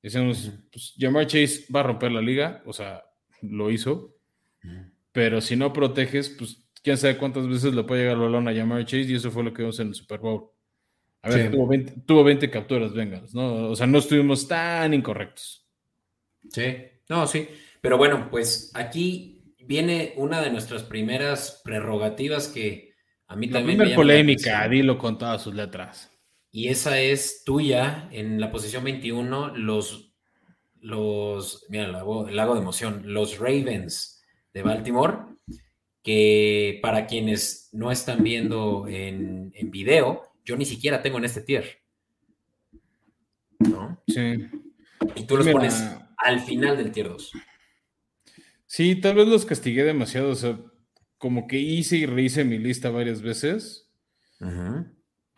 Decíamos, 0.03 0.47
Ujú. 0.47 0.57
pues 0.73 0.95
Jamar 0.99 1.27
Chase 1.27 1.65
va 1.75 1.81
a 1.81 1.85
romper 1.85 2.13
la 2.13 2.21
liga, 2.21 2.63
o 2.67 2.73
sea, 2.73 3.03
lo 3.43 3.71
hizo, 3.71 4.17
pero 5.13 5.41
si 5.41 5.57
no 5.57 5.73
proteges, 5.73 6.29
pues 6.31 6.69
quién 6.83 6.97
sabe 6.97 7.17
cuántas 7.19 7.49
veces 7.49 7.75
le 7.75 7.83
puede 7.85 8.03
llegar 8.03 8.17
el 8.17 8.23
balón 8.23 8.49
a 8.49 8.55
Jamar 8.55 8.85
Chase 8.85 9.03
y 9.11 9.15
eso 9.15 9.31
fue 9.31 9.43
lo 9.45 9.53
que 9.53 9.63
vimos 9.63 9.79
en 9.81 9.89
el 9.89 9.95
Super 9.95 10.21
Bowl. 10.21 10.51
A 11.23 11.31
ver, 11.31 11.47
Sí. 11.47 11.51
tuvo, 11.53 11.67
20, 11.67 11.93
tuvo 12.07 12.23
20 12.25 12.49
capturas, 12.51 12.93
Bengals, 12.95 13.35
¿no? 13.35 13.71
O 13.71 13.77
sea, 13.77 13.87
no 13.89 13.99
estuvimos 13.99 14.47
tan 14.47 14.95
incorrectos. 14.95 15.67
Sí, 16.51 16.77
no, 17.09 17.27
sí. 17.27 17.49
Pero 17.81 17.99
bueno, 17.99 18.29
pues 18.31 18.71
aquí 18.75 19.55
viene 19.67 20.15
una 20.17 20.41
de 20.41 20.51
nuestras 20.51 20.85
primeras 20.85 21.61
prerrogativas 21.65 22.49
que 22.49 22.95
a 23.27 23.35
mí 23.37 23.49
La 23.49 23.59
también 23.59 23.79
me 23.79 23.85
primera 23.85 23.97
llama 23.97 24.05
la 24.05 24.15
polémica, 24.15 24.69
dilo 24.69 24.97
con 24.97 25.19
todas 25.19 25.43
sus 25.43 25.55
letras. 25.55 26.11
Y 26.51 26.69
esa 26.69 27.01
es 27.01 27.45
tuya 27.45 28.09
en 28.11 28.41
la 28.41 28.51
posición 28.51 28.85
21, 28.85 29.57
los, 29.57 30.15
los, 30.81 31.67
mira, 31.69 31.85
el 31.85 31.93
lago, 31.93 32.55
de 32.55 32.61
emoción, 32.61 33.03
los 33.05 33.39
Ravens 33.39 34.23
de 34.53 34.63
Baltimore, 34.63 35.19
que 36.03 36.79
para 36.83 37.07
quienes 37.07 37.69
no 37.73 37.91
están 37.91 38.23
viendo 38.23 38.87
en, 38.89 39.53
en 39.55 39.71
video, 39.71 40.23
yo 40.45 40.57
ni 40.57 40.65
siquiera 40.65 41.03
tengo 41.03 41.19
en 41.19 41.25
este 41.25 41.43
tier. 41.43 41.83
¿No? 43.59 44.03
Sí. 44.07 44.49
Y 45.17 45.25
tú 45.25 45.37
los 45.37 45.49
pones 45.49 45.75
al 46.17 46.41
final 46.41 46.77
del 46.77 46.93
tier 46.93 47.09
2. 47.09 47.33
Sí, 48.67 48.97
tal 48.97 49.17
vez 49.17 49.29
los 49.29 49.45
castigué 49.45 49.85
demasiado. 49.85 50.31
O 50.31 50.35
sea, 50.35 50.59
como 51.17 51.47
que 51.47 51.59
hice 51.59 51.97
y 51.97 52.07
rehice 52.07 52.45
mi 52.45 52.59
lista 52.59 52.91
varias 52.91 53.23
veces. 53.23 53.91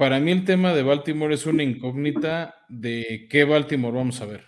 Para 0.01 0.18
mí 0.18 0.30
el 0.30 0.46
tema 0.46 0.72
de 0.72 0.82
Baltimore 0.82 1.34
es 1.34 1.44
una 1.44 1.62
incógnita 1.62 2.64
de 2.70 3.26
qué 3.28 3.44
Baltimore 3.44 3.94
vamos 3.94 4.22
a 4.22 4.24
ver. 4.24 4.44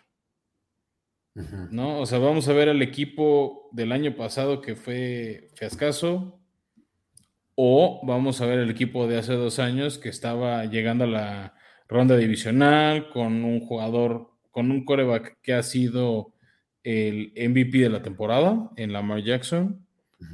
¿No? 1.35 1.99
O 1.99 2.07
sea, 2.07 2.19
vamos 2.21 2.49
a 2.49 2.55
ver 2.55 2.71
al 2.71 2.81
equipo 2.81 3.69
del 3.71 3.93
año 3.93 4.17
pasado 4.17 4.63
que 4.63 4.77
fue 4.77 5.51
fiascaso, 5.55 6.41
o 7.55 8.01
vamos 8.07 8.41
a 8.41 8.47
ver 8.47 8.61
el 8.61 8.71
equipo 8.71 9.07
de 9.07 9.19
hace 9.19 9.35
dos 9.35 9.59
años 9.59 9.99
que 9.99 10.09
estaba 10.09 10.65
llegando 10.65 11.05
a 11.05 11.09
la 11.09 11.55
ronda 11.87 12.17
divisional 12.17 13.11
con 13.11 13.45
un 13.45 13.61
jugador, 13.61 14.31
con 14.53 14.71
un 14.71 14.87
coreback 14.87 15.39
que 15.43 15.53
ha 15.53 15.63
sido 15.63 16.33
el 16.83 17.35
MVP 17.37 17.77
de 17.77 17.91
la 17.91 18.01
temporada 18.01 18.71
en 18.77 18.95
Lamar 18.95 19.23
Jackson, 19.23 19.87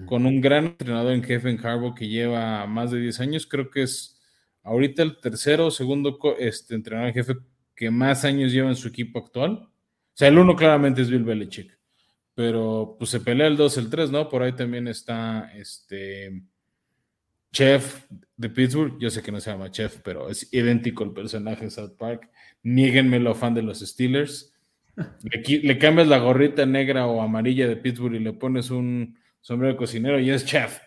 con 0.06 0.26
un 0.26 0.40
gran 0.40 0.66
entrenador 0.66 1.12
en 1.12 1.24
jefe 1.24 1.50
en 1.50 1.58
Harbaugh 1.58 1.96
que 1.96 2.06
lleva 2.06 2.64
más 2.68 2.92
de 2.92 3.00
10 3.00 3.18
años, 3.18 3.48
creo 3.48 3.68
que 3.68 3.82
es 3.82 4.17
ahorita 4.68 5.02
el 5.02 5.20
tercero 5.20 5.70
segundo 5.70 6.18
este, 6.38 6.74
entrenador 6.74 7.08
en 7.08 7.14
jefe 7.14 7.34
que 7.74 7.90
más 7.90 8.24
años 8.24 8.52
lleva 8.52 8.68
en 8.68 8.76
su 8.76 8.88
equipo 8.88 9.18
actual. 9.18 9.52
O 9.52 9.70
sea, 10.14 10.28
el 10.28 10.38
uno 10.38 10.56
claramente 10.56 11.02
es 11.02 11.10
Bill 11.10 11.24
Belichick, 11.24 11.78
pero 12.34 12.96
pues 12.98 13.10
se 13.10 13.20
pelea 13.20 13.46
el 13.46 13.56
2, 13.56 13.78
el 13.78 13.90
3, 13.90 14.10
¿no? 14.10 14.28
Por 14.28 14.42
ahí 14.42 14.52
también 14.52 14.88
está 14.88 15.52
este 15.54 16.42
Chef 17.52 18.04
de 18.36 18.50
Pittsburgh, 18.50 18.98
yo 18.98 19.10
sé 19.10 19.22
que 19.22 19.32
no 19.32 19.40
se 19.40 19.50
llama 19.50 19.70
Chef, 19.70 20.00
pero 20.02 20.28
es 20.28 20.52
idéntico 20.52 21.04
el 21.04 21.12
personaje 21.12 21.64
de 21.64 21.70
South 21.70 21.96
Park. 21.96 22.28
lo 22.62 23.34
fan 23.34 23.54
de 23.54 23.62
los 23.62 23.80
Steelers. 23.80 24.52
Le, 25.22 25.78
cambias 25.78 26.08
la 26.08 26.18
gorrita 26.18 26.66
negra 26.66 27.06
o 27.06 27.22
amarilla 27.22 27.68
de 27.68 27.76
Pittsburgh 27.76 28.16
y 28.16 28.18
le 28.18 28.32
pones 28.32 28.70
un 28.70 29.16
sombrero 29.40 29.74
de 29.74 29.78
cocinero 29.78 30.18
y 30.18 30.30
es 30.30 30.44
Chef. 30.44 30.80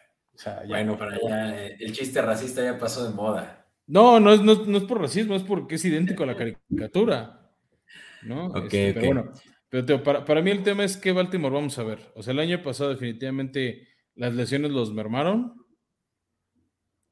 bueno, 0.67 0.97
para 0.97 1.15
allá, 1.15 1.65
eh, 1.65 1.77
el 1.79 1.93
chiste 1.93 2.21
racista 2.21 2.61
ya 2.63 2.77
pasó 2.77 3.09
de 3.09 3.15
moda. 3.15 3.60
No, 3.87 4.19
no 4.19 4.33
es, 4.33 4.41
no, 4.41 4.77
es 4.77 4.83
por 4.83 5.01
racismo, 5.01 5.35
es 5.35 5.43
porque 5.43 5.75
es 5.75 5.85
idéntico 5.85 6.23
a 6.23 6.27
la 6.27 6.37
caricatura. 6.37 7.51
¿no? 8.23 8.55
Este, 8.55 8.93
pero 8.93 9.05
bueno, 9.05 9.33
pero 9.69 10.03
para, 10.03 10.23
para, 10.23 10.41
mí 10.41 10.51
el 10.51 10.63
tema 10.63 10.83
es 10.83 10.97
que 10.97 11.11
Baltimore 11.11 11.53
vamos 11.53 11.77
a 11.77 11.83
ver. 11.83 12.11
O 12.15 12.23
sea, 12.23 12.33
el 12.33 12.39
año 12.39 12.61
pasado 12.61 12.91
definitivamente 12.91 13.87
las 14.15 14.33
lesiones 14.33 14.71
los 14.71 14.93
mermaron. 14.93 15.61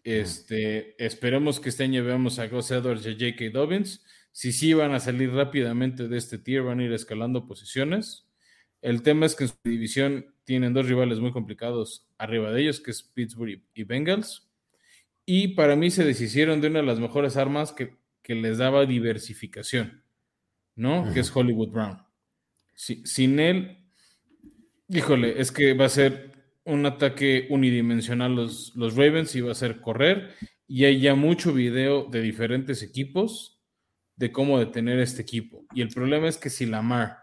Este, 0.04 1.04
esperemos 1.04 1.60
que 1.60 1.70
este 1.70 1.84
año 1.84 2.04
veamos 2.04 2.40
a 2.40 2.48
Gus 2.48 2.72
Edwards 2.72 3.06
y 3.06 3.10
a 3.10 3.14
J.K. 3.14 3.50
Dobbins. 3.52 4.06
Si 4.32 4.52
sí 4.52 4.74
van 4.74 4.94
a 4.94 5.00
salir 5.00 5.32
rápidamente 5.32 6.08
de 6.08 6.18
este 6.18 6.38
tier, 6.38 6.64
van 6.64 6.80
a 6.80 6.84
ir 6.84 6.94
escalando 6.94 7.46
posiciones. 7.46 8.28
El 8.82 9.02
tema 9.02 9.26
es 9.26 9.36
que 9.36 9.46
en 9.46 9.50
su 9.50 9.58
división 9.64 10.34
tienen 10.46 10.74
dos 10.74 10.88
rivales 10.88 11.20
muy 11.20 11.32
complicados 11.32 12.08
arriba 12.18 12.52
de 12.52 12.62
ellos, 12.62 12.80
que 12.80 12.92
es 12.92 13.04
Pittsburgh 13.04 13.62
y 13.74 13.84
Bengals. 13.84 14.49
Y 15.32 15.50
para 15.50 15.76
mí 15.76 15.92
se 15.92 16.04
deshicieron 16.04 16.60
de 16.60 16.70
una 16.70 16.80
de 16.80 16.88
las 16.88 17.00
mejores 17.00 17.38
armas 17.38 17.72
que, 17.72 18.00
les 18.30 18.58
daba 18.58 18.88
diversificación, 18.88 20.04
¿no? 20.76 21.14
Que 21.14 21.20
es 21.20 21.36
Hollywood 21.36 21.70
Brown. 21.70 22.00
sin 22.74 23.40
él, 23.40 23.78
híjole, 24.88 25.40
es 25.40 25.52
que 25.52 25.74
va 25.74 25.86
a 25.86 25.90
ser 25.90 26.32
un 26.64 26.84
ataque 26.88 27.46
unidimensional 27.52 28.36
los, 28.36 28.76
los 28.76 28.96
Ravens 28.96 29.36
y 29.36 29.42
va 29.42 29.52
a 29.52 29.56
ser 29.56 29.82
correr. 29.82 30.34
Y 30.68 30.86
hay 30.86 31.00
ya 31.00 31.14
mucho 31.14 31.54
video 31.54 32.06
de 32.06 32.22
diferentes 32.22 32.82
equipos 32.82 33.62
de 34.16 34.32
cómo 34.32 34.58
detener 34.58 35.00
este 35.00 35.22
equipo. 35.22 35.64
Y 35.76 35.82
el 35.82 35.90
problema 35.90 36.28
es 36.28 36.38
que 36.38 36.50
si 36.50 36.66
Lamar 36.66 37.20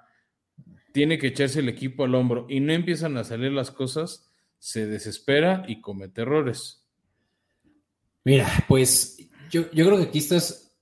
tiene 0.93 1.19
que 1.19 1.29
echarse 1.29 1.59
el 1.59 1.69
equipo 1.69 2.05
al 2.05 2.15
hombro 2.15 2.47
y 2.49 2.61
no 2.61 2.73
empiezan 2.73 3.17
a 3.17 3.25
salir 3.25 3.51
las 3.51 3.73
cosas, 3.73 4.33
se 4.61 4.87
desespera 4.87 5.65
y 5.67 5.81
comete 5.81 6.23
errores. 6.23 6.86
Mira, 8.27 8.49
pues 8.67 9.19
yo, 9.53 9.71
yo 9.71 9.87
creo 9.87 9.99
que 9.99 10.03
aquí 10.03 10.19
estás. 10.19 10.75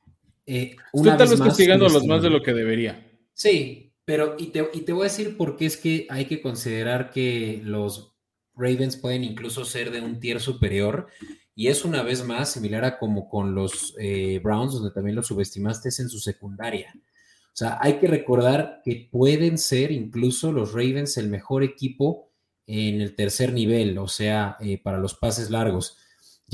Eh, 0.47 0.76
una 0.95 1.18
Tú 1.18 1.38
castigando 1.38 1.84
a 1.84 1.90
los 1.90 2.07
más 2.07 2.22
de 2.22 2.30
lo 2.30 2.42
que 2.42 2.55
debería. 2.55 3.07
Sí, 3.34 3.92
pero 4.07 4.36
y 4.38 4.47
te, 4.47 4.66
y 4.72 4.80
te 4.80 4.95
voy 4.95 5.03
a 5.03 5.11
decir 5.11 5.36
por 5.36 5.59
qué 5.59 5.66
es 5.66 5.76
que 5.76 6.07
hay 6.09 6.24
que 6.24 6.40
considerar 6.40 7.11
que 7.11 7.61
los 7.62 8.16
Ravens 8.55 8.97
pueden 8.97 9.24
incluso 9.24 9.66
ser 9.66 9.90
de 9.90 10.01
un 10.01 10.20
tier 10.20 10.40
superior. 10.40 11.09
Y 11.55 11.68
es 11.68 11.84
una 11.84 12.03
vez 12.03 12.24
más 12.24 12.51
similar 12.51 12.82
a 12.86 12.99
como 12.99 13.28
con 13.28 13.55
los 13.55 13.95
eh, 14.01 14.40
Browns, 14.42 14.72
donde 14.72 14.92
también 14.92 15.14
los 15.14 15.26
subestimaste 15.26 15.90
en 15.99 16.09
su 16.09 16.20
secundaria. 16.20 16.95
O 16.97 17.57
sea, 17.57 17.76
hay 17.78 17.99
que 17.99 18.07
recordar 18.07 18.80
que 18.82 19.11
pueden 19.12 19.59
ser 19.59 19.92
incluso 19.92 20.51
los 20.51 20.72
Ravens 20.72 21.18
el 21.18 21.28
mejor 21.28 21.62
equipo 21.62 22.32
en 22.66 23.03
el 23.03 23.14
tercer 23.14 23.53
nivel, 23.53 23.99
o 23.99 24.09
sea, 24.09 24.57
eh, 24.61 24.80
para 24.82 24.97
los 24.97 25.14
pases 25.14 25.51
largos. 25.51 25.99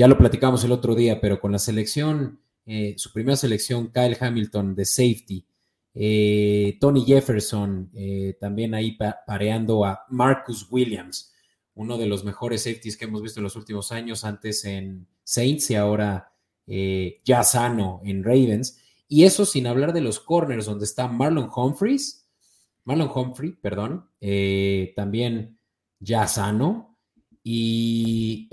Ya 0.00 0.08
lo 0.08 0.16
platicamos 0.16 0.64
el 0.64 0.72
otro 0.72 0.94
día, 0.94 1.20
pero 1.20 1.38
con 1.38 1.52
la 1.52 1.58
selección, 1.58 2.40
eh, 2.64 2.94
su 2.96 3.12
primera 3.12 3.36
selección, 3.36 3.92
Kyle 3.92 4.16
Hamilton 4.18 4.74
de 4.74 4.86
safety, 4.86 5.46
eh, 5.92 6.78
Tony 6.80 7.04
Jefferson, 7.04 7.90
eh, 7.92 8.34
también 8.40 8.72
ahí 8.72 8.96
pareando 9.26 9.84
a 9.84 10.06
Marcus 10.08 10.66
Williams, 10.70 11.34
uno 11.74 11.98
de 11.98 12.06
los 12.06 12.24
mejores 12.24 12.62
safeties 12.62 12.96
que 12.96 13.04
hemos 13.04 13.20
visto 13.20 13.40
en 13.40 13.44
los 13.44 13.56
últimos 13.56 13.92
años, 13.92 14.24
antes 14.24 14.64
en 14.64 15.06
Saints 15.22 15.70
y 15.70 15.74
ahora 15.74 16.32
ya 16.66 17.42
sano 17.42 18.00
en 18.02 18.24
Ravens. 18.24 18.78
Y 19.06 19.24
eso 19.24 19.44
sin 19.44 19.66
hablar 19.66 19.92
de 19.92 20.00
los 20.00 20.18
corners, 20.18 20.64
donde 20.64 20.86
está 20.86 21.08
Marlon 21.08 21.50
Humphreys, 21.54 22.26
Marlon 22.84 23.10
Humphrey, 23.14 23.52
perdón, 23.52 24.08
también 24.96 25.58
ya 25.98 26.26
sano, 26.26 26.96
y 27.44 28.48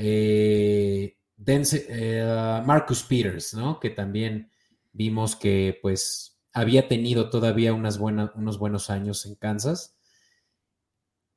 Marcus 1.38 3.04
Peters, 3.04 3.54
¿no? 3.54 3.80
Que 3.80 3.90
también 3.90 4.52
vimos 4.92 5.36
que 5.36 5.80
pues 5.82 6.42
había 6.54 6.88
tenido 6.88 7.30
todavía 7.30 7.74
unas 7.74 7.98
buenas, 8.00 8.32
unos 8.36 8.58
buenos 8.58 8.90
años 8.90 9.26
en 9.26 9.36
Kansas. 9.36 9.98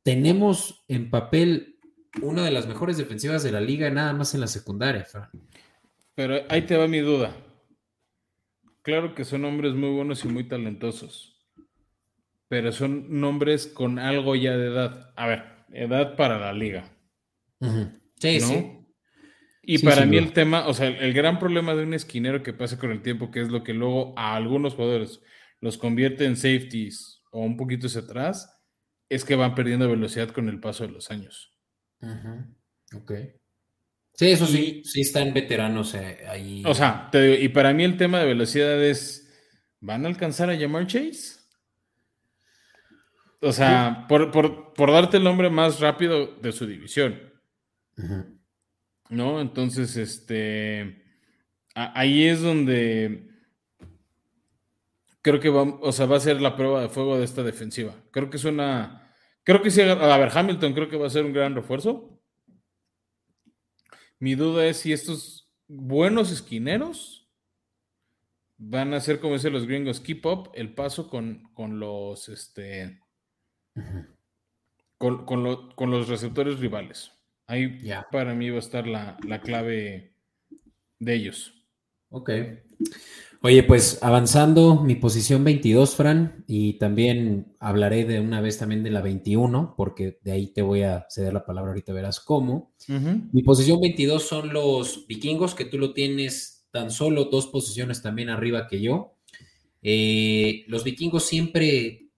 Tenemos 0.03 0.82
en 0.88 1.11
papel 1.11 1.78
una 2.22 2.42
de 2.42 2.51
las 2.51 2.66
mejores 2.66 2.96
defensivas 2.96 3.42
de 3.42 3.53
la 3.53 3.61
liga, 3.61 3.90
nada 3.90 4.14
más 4.14 4.34
en 4.34 4.40
la 4.40 4.46
secundaria, 4.46 5.07
Pero 6.14 6.36
ahí 6.48 6.62
te 6.62 6.76
va 6.76 6.88
mi 6.88 7.01
duda. 7.01 7.36
Claro 8.82 9.14
que 9.14 9.26
son 9.26 9.44
hombres 9.44 9.74
muy 9.74 9.90
buenos 9.90 10.24
y 10.24 10.28
muy 10.28 10.48
talentosos, 10.48 11.46
pero 12.48 12.72
son 12.72 13.20
nombres 13.20 13.66
con 13.66 13.98
algo 13.98 14.34
ya 14.34 14.57
de 14.57 14.68
edad. 14.68 15.12
A 15.16 15.26
ver, 15.26 15.44
edad 15.70 16.16
para 16.16 16.38
la 16.38 16.55
liga. 16.55 16.90
Sí, 18.16 18.40
sí. 18.40 18.80
Y 19.62 19.78
para 19.78 20.06
mí 20.06 20.16
el 20.16 20.32
tema, 20.32 20.66
o 20.66 20.74
sea, 20.74 20.88
el, 20.88 21.12
gran 21.12 21.38
problema 21.38 21.74
de 21.74 21.82
un 21.82 21.94
esquinero 21.94 22.42
que 22.42 22.52
pasa 22.52 22.78
con 22.78 22.90
el 22.90 23.02
tiempo, 23.02 23.30
que 23.30 23.40
es 23.40 23.48
lo 23.50 23.62
que 23.62 23.74
luego 23.74 24.14
a 24.16 24.34
algunos 24.34 24.74
jugadores 24.74 25.20
los 25.61 25.76
convierte 25.76 26.24
en 26.24 26.36
safeties 26.36 27.22
o 27.30 27.40
un 27.40 27.56
poquito 27.56 27.86
hacia 27.86 28.00
atrás, 28.00 28.58
es 29.08 29.24
que 29.24 29.36
van 29.36 29.54
perdiendo 29.54 29.88
velocidad 29.88 30.30
con 30.30 30.48
el 30.48 30.61
paso 30.61 30.86
de 30.86 30.92
los 30.92 31.11
años. 31.11 31.54
Ok. 32.94 33.12
Sí, 34.14 34.30
eso 34.30 34.46
sí, 34.46 34.82
sí 34.84 35.02
están 35.02 35.32
veteranos 35.32 35.94
eh, 35.94 36.18
ahí. 36.28 36.62
O 36.66 36.74
sea, 36.74 37.11
y 37.12 37.48
para 37.50 37.72
mí 37.72 37.84
el 37.84 37.96
tema 37.96 38.20
de 38.20 38.26
velocidad 38.26 38.82
es, 38.82 39.30
¿van 39.80 40.04
a 40.04 40.08
alcanzar 40.08 40.50
a 40.50 40.54
llamar 40.54 40.86
Chase? 40.86 41.40
O 43.40 43.52
sea, 43.52 44.06
por, 44.08 44.92
darte 44.92 45.16
el 45.16 45.24
nombre 45.24 45.48
más 45.48 45.80
rápido 45.80 46.26
de 46.36 46.52
su 46.52 46.66
división. 46.66 47.18
¿No? 49.11 49.40
Entonces, 49.40 49.96
este, 49.96 51.04
ahí 51.74 52.26
es 52.26 52.40
donde 52.40 53.28
creo 55.22 55.40
que 55.40 55.50
va, 55.50 55.62
o 55.62 55.92
sea, 55.92 56.06
va 56.06 56.16
a 56.16 56.20
ser 56.20 56.40
la 56.40 56.56
prueba 56.56 56.80
de 56.80 56.88
fuego 56.88 57.18
de 57.18 57.24
esta 57.24 57.42
defensiva. 57.42 57.94
Creo 58.11 58.30
que 58.30 58.36
es 58.36 58.44
una, 58.44 59.12
creo 59.44 59.62
que 59.62 59.70
sí, 59.70 59.82
a 59.82 60.18
ver, 60.18 60.30
Hamilton 60.32 60.72
creo 60.72 60.88
que 60.88 60.96
va 60.96 61.06
a 61.06 61.11
ser 61.11 61.24
un 61.24 61.32
gran 61.32 61.54
refuerzo. 61.54 62.18
Mi 64.18 64.34
duda 64.34 64.66
es 64.66 64.78
si 64.78 64.92
estos 64.92 65.50
buenos 65.66 66.30
esquineros 66.30 67.28
van 68.58 68.92
a 68.94 69.00
ser, 69.00 69.20
como 69.20 69.34
dicen 69.34 69.52
los 69.52 69.66
gringos, 69.66 70.00
keep 70.00 70.24
up 70.26 70.50
el 70.54 70.74
paso 70.74 71.08
con, 71.08 71.50
los, 71.80 72.28
este, 72.28 73.00
con, 74.98 75.24
con 75.24 75.90
los 75.90 76.08
receptores 76.08 76.61
rivales. 76.61 77.12
Ahí 77.51 77.80
para 78.12 78.32
mí 78.32 78.48
va 78.48 78.57
a 78.57 78.61
estar 78.61 78.86
la, 78.86 79.16
clave 79.42 80.14
de 81.01 81.14
ellos. 81.14 81.53
Ok. 82.09 82.30
Oye, 83.42 83.64
pues 83.64 83.98
avanzando, 84.03 84.76
mi 84.84 84.94
posición 84.94 85.42
22, 85.42 85.96
Fran, 85.96 86.44
y 86.46 86.74
también 86.74 87.57
hablaré 87.59 88.05
de 88.05 88.20
una 88.20 88.40
vez 88.40 88.59
también 88.59 88.84
de 88.84 88.90
la 88.90 89.03
21, 89.03 89.74
porque 89.76 90.20
de 90.22 90.30
ahí 90.30 90.46
te 90.53 90.62
voy 90.62 90.82
a 90.82 91.07
ceder 91.11 91.32
la 91.32 91.44
palabra 91.44 91.72
ahorita, 91.72 91.92
verás 91.92 92.20
cómo. 92.20 92.72
Mi 93.32 93.42
posición 93.42 93.80
22 93.80 94.22
son 94.22 94.53
los 94.53 95.09
vikingos, 95.09 95.57
que 95.57 95.64
tú 95.64 95.76
lo 95.76 95.92
tienes 95.92 96.68
tan 96.70 96.92
solo 96.92 97.24
dos 97.24 97.48
posiciones 97.48 98.01
también 98.01 98.28
arriba 98.28 98.68
que 98.68 98.80
yo. 98.80 99.16
Eh, 99.82 100.66
los 100.68 100.84
vikingos 100.84 101.24
siempre, 101.24 102.11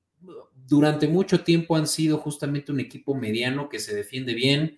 durante 0.67 1.09
mucho 1.09 1.43
tiempo, 1.43 1.75
han 1.75 1.87
sido 1.87 2.19
justamente 2.19 2.71
un 2.71 2.81
equipo 2.81 3.15
mediano 3.15 3.71
que 3.71 3.79
se 3.79 3.95
defiende 3.95 4.35
bien 4.35 4.77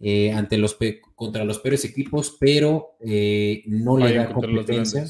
eh, 0.00 0.32
ante 0.32 0.58
los 0.58 0.76
contra 1.14 1.44
los 1.44 1.58
peores 1.58 1.84
equipos, 1.84 2.36
pero 2.38 2.96
eh, 3.00 3.62
no 3.66 3.96
le 3.96 4.14
da 4.14 4.32
competencia 4.32 5.06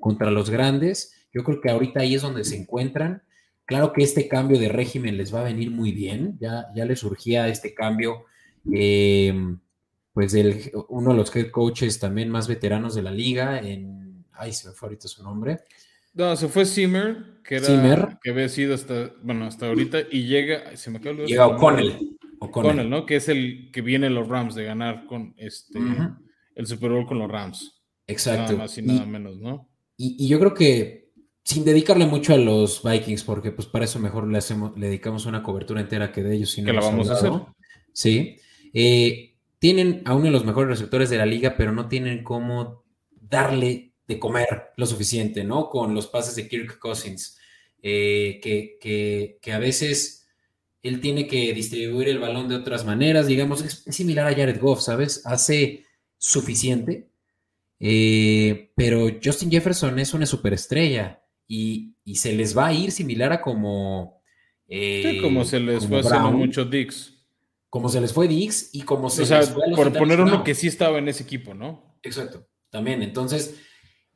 contra 0.00 0.30
los 0.30 0.50
grandes. 0.50 1.28
Yo 1.32 1.44
creo 1.44 1.60
que 1.60 1.70
ahorita 1.70 2.00
ahí 2.00 2.14
es 2.14 2.22
donde 2.22 2.44
se 2.44 2.56
encuentran. 2.56 3.22
Claro 3.64 3.92
que 3.92 4.02
este 4.02 4.28
cambio 4.28 4.58
de 4.58 4.68
régimen 4.68 5.16
les 5.16 5.34
va 5.34 5.40
a 5.40 5.44
venir 5.44 5.70
muy 5.70 5.92
bien. 5.92 6.36
Ya, 6.40 6.66
ya 6.74 6.84
les 6.84 7.00
surgía 7.00 7.48
este 7.48 7.74
cambio. 7.74 8.24
Em, 8.70 9.58
pues 10.12 10.34
el, 10.34 10.70
uno 10.88 11.10
de 11.10 11.16
los 11.16 11.34
head 11.34 11.50
coaches 11.50 11.98
también 11.98 12.28
más 12.28 12.48
veteranos 12.48 12.94
de 12.94 13.02
la 13.02 13.10
liga, 13.10 13.60
en, 13.60 14.24
ay, 14.32 14.52
se 14.52 14.68
me 14.68 14.74
fue 14.74 14.88
ahorita 14.88 15.08
su 15.08 15.22
nombre. 15.22 15.60
No, 16.12 16.36
se 16.36 16.48
fue 16.48 16.64
Zimmer, 16.64 17.40
que 17.42 17.56
era 17.56 18.18
que 18.22 18.30
había 18.30 18.48
sido 18.48 18.74
hasta, 18.74 19.12
bueno, 19.22 19.46
hasta 19.46 19.66
ahorita, 19.66 19.98
y 20.10 20.26
llega, 20.26 20.76
se 20.76 20.90
me 20.90 20.98
acaba 20.98 21.24
Llega 21.24 21.48
O'Connell. 21.48 22.16
O'Connell, 22.44 22.88
¿no? 22.88 23.06
Que 23.06 23.16
es 23.16 23.28
el 23.28 23.70
que 23.72 23.80
viene 23.80 24.10
los 24.10 24.28
Rams 24.28 24.54
de 24.54 24.64
ganar 24.64 25.06
con 25.06 25.34
este 25.36 25.78
el 26.54 26.66
Super 26.66 26.90
Bowl 26.90 27.06
con 27.06 27.18
los 27.18 27.30
Rams. 27.30 27.82
Exacto. 28.06 28.52
Nada 28.52 28.64
más 28.64 28.78
y 28.78 28.82
nada 28.82 29.06
menos, 29.06 29.38
¿no? 29.38 29.68
Y, 29.96 30.26
yo 30.28 30.38
creo 30.38 30.54
que 30.54 31.12
sin 31.42 31.64
dedicarle 31.64 32.06
mucho 32.06 32.34
a 32.34 32.38
los 32.38 32.82
Vikings, 32.82 33.22
porque 33.24 33.52
pues 33.52 33.68
para 33.68 33.84
eso 33.84 33.98
mejor 33.98 34.28
le, 34.28 34.38
hacemos, 34.38 34.76
le 34.78 34.86
dedicamos 34.86 35.26
una 35.26 35.42
cobertura 35.42 35.80
entera 35.80 36.10
que 36.10 36.22
de 36.22 36.36
ellos. 36.36 36.54
que 36.54 36.62
la 36.62 36.80
vamos 36.80 37.10
a 37.10 37.14
hacer. 37.14 37.32
Sí. 37.92 38.36
Eh, 38.72 39.34
tienen 39.58 40.02
a 40.04 40.14
uno 40.14 40.26
de 40.26 40.30
los 40.30 40.44
mejores 40.44 40.68
receptores 40.68 41.10
de 41.10 41.18
la 41.18 41.26
liga, 41.26 41.56
pero 41.56 41.72
no 41.72 41.88
tienen 41.88 42.22
cómo 42.22 42.84
darle 43.10 43.94
de 44.06 44.18
comer 44.18 44.72
lo 44.76 44.86
suficiente, 44.86 45.44
¿no? 45.44 45.70
Con 45.70 45.94
los 45.94 46.06
pases 46.06 46.36
de 46.36 46.48
Kirk 46.48 46.78
Cousins, 46.78 47.38
eh, 47.82 48.40
que, 48.42 49.38
que, 49.40 49.52
a 49.52 49.58
veces 49.58 50.23
él 50.84 51.00
tiene 51.00 51.26
que 51.26 51.54
distribuir 51.54 52.10
el 52.10 52.18
balón 52.18 52.46
de 52.46 52.56
otras 52.56 52.84
maneras, 52.84 53.26
digamos, 53.26 53.64
es 53.64 53.84
similar 53.88 54.26
a 54.26 54.36
Jared 54.36 54.60
Goff, 54.60 54.82
¿sabes? 54.82 55.22
Hace 55.24 55.86
suficiente, 56.18 57.08
eh, 57.80 58.70
pero 58.76 59.08
Justin 59.22 59.50
Jefferson 59.50 59.98
es 59.98 60.12
una 60.12 60.26
superestrella 60.26 61.24
y, 61.48 61.96
y, 62.04 62.16
se 62.16 62.34
les 62.34 62.56
va 62.56 62.66
a 62.66 62.72
ir 62.74 62.92
similar 62.92 63.32
a 63.32 63.40
como... 63.40 64.22
Eh, 64.68 65.20
como 65.22 65.44
se 65.44 65.58
les 65.58 65.86
fue 65.86 66.00
hace 66.00 66.18
mucho 66.18 66.66
Dix. 66.66 67.14
Como 67.70 67.88
se 67.88 68.02
les 68.02 68.12
fue 68.12 68.28
Dix 68.28 68.68
y 68.74 68.82
como 68.82 69.08
se 69.08 69.22
o 69.22 69.26
sea, 69.26 69.40
Por 69.74 69.90
poner 69.94 70.20
uno 70.20 70.44
que 70.44 70.54
sí 70.54 70.68
estaba 70.68 70.98
en 70.98 71.08
ese 71.08 71.22
equipo, 71.22 71.54
¿no? 71.54 71.98
Exacto, 72.02 72.46
también. 72.68 73.02
Entonces, 73.02 73.58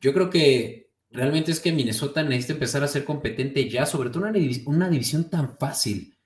yo 0.02 0.12
creo 0.12 0.28
que 0.28 0.92
realmente 1.10 1.50
es 1.50 1.60
que 1.60 1.72
Minnesota 1.72 2.22
necesita 2.22 2.52
empezar 2.52 2.84
a 2.84 2.88
ser 2.88 3.04
competente 3.04 3.70
ya, 3.70 3.86
sobre 3.86 4.10
todo 4.10 4.26
una, 4.26 4.38
una 4.66 4.90
división 4.90 5.30
tan 5.30 5.56
fácil, 5.58 6.17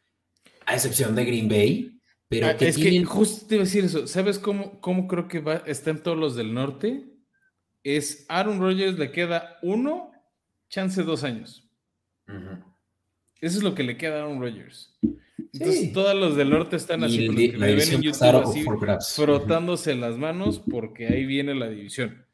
a 0.72 0.76
excepción 0.76 1.14
de 1.14 1.24
Green 1.24 1.48
Bay. 1.48 2.00
Pero 2.28 2.46
ah, 2.46 2.56
es 2.58 2.76
que 2.76 3.04
justo 3.04 3.46
te 3.46 3.56
iba 3.56 3.62
a 3.62 3.66
decir 3.66 3.84
eso. 3.84 4.06
¿Sabes 4.06 4.38
cómo, 4.38 4.80
cómo 4.80 5.06
creo 5.06 5.28
que 5.28 5.40
va, 5.40 5.62
están 5.66 6.02
todos 6.02 6.16
los 6.16 6.34
del 6.34 6.54
norte? 6.54 7.12
es 7.84 8.24
Aaron 8.28 8.60
Rodgers 8.60 8.98
le 8.98 9.10
queda 9.10 9.58
uno, 9.62 10.12
chance 10.68 11.02
dos 11.02 11.24
años. 11.24 11.68
Eso 13.40 13.58
es 13.58 13.62
lo 13.62 13.74
que 13.74 13.82
le 13.82 13.96
queda 13.96 14.20
a 14.20 14.24
Aaron 14.24 14.40
Rodgers. 14.40 14.98
Entonces, 15.52 15.92
todos 15.92 16.14
los 16.14 16.36
del 16.36 16.50
norte 16.50 16.76
están 16.76 17.04
así, 17.04 17.28
que 17.28 17.56
ven 17.56 17.80
en 17.80 18.02
YouTube 18.02 18.42
así, 18.42 18.64
frotándose 19.14 19.94
las 19.94 20.16
manos 20.16 20.62
porque 20.70 21.08
ahí 21.08 21.26
viene 21.26 21.54
la 21.54 21.68
división. 21.68 22.24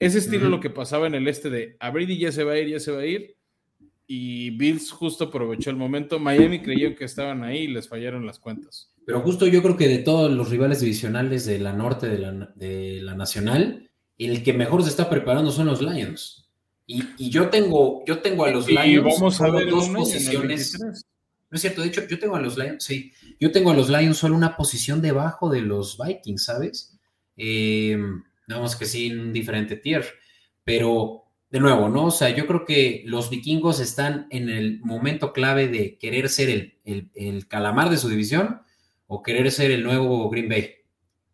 Ese 0.00 0.18
estilo 0.18 0.48
lo 0.48 0.60
que 0.60 0.70
pasaba 0.70 1.06
en 1.06 1.14
el 1.14 1.28
este 1.28 1.50
de 1.50 1.76
a 1.78 1.90
Brady 1.90 2.18
ya 2.18 2.32
se 2.32 2.42
va 2.42 2.52
a 2.52 2.58
ir, 2.58 2.68
ya 2.68 2.80
se 2.80 2.90
va 2.90 3.00
a 3.00 3.06
ir. 3.06 3.36
Y 4.06 4.50
Bills 4.50 4.90
justo 4.90 5.24
aprovechó 5.24 5.70
el 5.70 5.76
momento. 5.76 6.18
Miami 6.18 6.60
creyó 6.60 6.94
que 6.94 7.04
estaban 7.04 7.42
ahí 7.42 7.60
y 7.60 7.68
les 7.68 7.88
fallaron 7.88 8.26
las 8.26 8.38
cuentas. 8.38 8.92
Pero 9.06 9.20
justo 9.20 9.46
yo 9.46 9.62
creo 9.62 9.76
que 9.76 9.88
de 9.88 9.98
todos 9.98 10.30
los 10.30 10.50
rivales 10.50 10.80
divisionales 10.80 11.46
de 11.46 11.58
la 11.58 11.72
norte 11.72 12.08
de 12.08 12.18
la, 12.18 12.32
de 12.54 13.00
la 13.02 13.14
nacional, 13.14 13.90
el 14.18 14.42
que 14.42 14.52
mejor 14.52 14.82
se 14.82 14.90
está 14.90 15.08
preparando 15.08 15.50
son 15.50 15.66
los 15.66 15.82
Lions. 15.82 16.44
Y, 16.86 17.30
yo 17.30 17.48
tengo, 17.48 18.04
yo 18.06 18.18
tengo 18.18 18.44
a 18.44 18.50
los 18.50 18.68
Lions 18.68 19.04
vamos 19.04 19.40
a 19.40 19.50
ver 19.50 19.70
dos 19.70 19.88
posiciones. 19.88 20.78
No 20.80 21.56
es 21.56 21.60
cierto, 21.60 21.82
de 21.82 21.88
hecho, 21.88 22.06
yo 22.06 22.18
tengo 22.18 22.36
a 22.36 22.40
los 22.40 22.58
Lions, 22.58 22.84
sí, 22.84 23.12
yo 23.40 23.52
tengo 23.52 23.70
a 23.70 23.74
los 23.74 23.88
Lions 23.88 24.18
solo 24.18 24.34
una 24.34 24.56
posición 24.56 25.00
debajo 25.00 25.48
de 25.48 25.62
los 25.62 25.96
Vikings, 25.98 26.44
¿sabes? 26.44 26.98
Eh, 27.36 27.96
digamos 28.46 28.76
que 28.76 28.86
sí, 28.86 29.06
en 29.06 29.20
un 29.20 29.32
diferente 29.32 29.76
tier. 29.76 30.04
Pero, 30.64 31.23
de 31.54 31.60
nuevo, 31.60 31.88
¿no? 31.88 32.06
O 32.06 32.10
sea, 32.10 32.30
yo 32.30 32.48
creo 32.48 32.64
que 32.64 33.04
los 33.06 33.30
vikingos 33.30 33.78
están 33.78 34.26
en 34.30 34.48
el 34.48 34.80
momento 34.80 35.32
clave 35.32 35.68
de 35.68 35.98
querer 35.98 36.28
ser 36.28 36.50
el, 36.84 37.10
el, 37.14 37.46
calamar 37.46 37.90
de 37.90 37.96
su 37.96 38.08
división 38.08 38.62
o 39.06 39.22
querer 39.22 39.52
ser 39.52 39.70
el 39.70 39.84
nuevo 39.84 40.28
Green 40.30 40.48
Bay. 40.48 40.74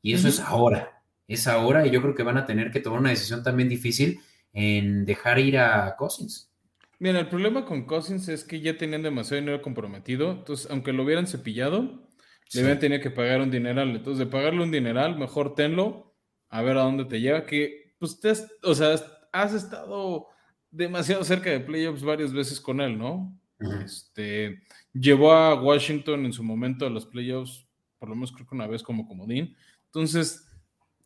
Y 0.02 0.12
eso 0.12 0.28
es 0.28 0.38
ahora 0.38 1.00
es 1.26 1.46
ahora 1.46 1.86
y 1.86 1.90
yo 1.90 2.02
creo 2.02 2.14
que 2.14 2.22
van 2.22 2.36
a 2.36 2.44
tener 2.44 2.70
que 2.70 2.80
tomar 2.80 3.00
una 3.00 3.08
decisión 3.08 3.42
también 3.42 3.70
difícil 3.70 4.20
en 4.52 5.06
dejar 5.06 5.38
ir 5.38 5.56
a 5.56 5.94
Cousins. 5.96 6.52
Mira, 6.98 7.18
el 7.18 7.28
problema 7.28 7.64
con 7.64 7.86
Cousins 7.86 8.28
es 8.28 8.44
que 8.44 8.60
ya 8.60 8.76
tenían 8.76 9.02
demasiado 9.02 9.40
dinero 9.40 9.62
comprometido, 9.62 10.32
entonces 10.32 10.70
aunque 10.70 10.92
lo 10.92 11.04
hubieran 11.04 11.26
cepillado, 11.26 12.10
le 12.52 12.60
habían 12.60 12.78
tenido 12.78 13.00
que 13.00 13.10
pagar 13.10 13.40
un 13.40 13.50
dineral. 13.50 13.90
Entonces, 13.96 14.18
de 14.18 14.26
pagarle 14.26 14.64
un 14.64 14.70
dineral, 14.70 15.16
mejor 15.16 15.54
tenlo, 15.54 16.14
a 16.50 16.60
ver 16.60 16.76
a 16.76 16.82
dónde 16.82 17.06
te 17.06 17.22
lleva, 17.22 17.46
que 17.46 17.94
pues 17.98 18.20
te 18.20 18.28
has, 18.28 18.52
o 18.64 18.74
sea, 18.74 19.00
has 19.32 19.54
estado 19.54 20.26
demasiado 20.70 21.24
cerca 21.24 21.50
de 21.50 21.60
playoffs 21.60 22.02
varias 22.02 22.32
veces 22.32 22.60
con 22.60 22.80
él, 22.80 22.98
¿no? 22.98 23.36
Este 23.84 24.62
llevó 24.92 25.32
a 25.32 25.60
Washington 25.60 26.24
en 26.24 26.32
su 26.32 26.42
momento 26.42 26.86
a 26.86 26.90
los 26.90 27.06
playoffs, 27.06 27.66
por 27.98 28.08
lo 28.08 28.14
menos 28.14 28.32
creo 28.32 28.46
que 28.46 28.54
una 28.54 28.66
vez 28.66 28.82
como 28.82 29.06
comodín. 29.06 29.56
Entonces, 29.86 30.48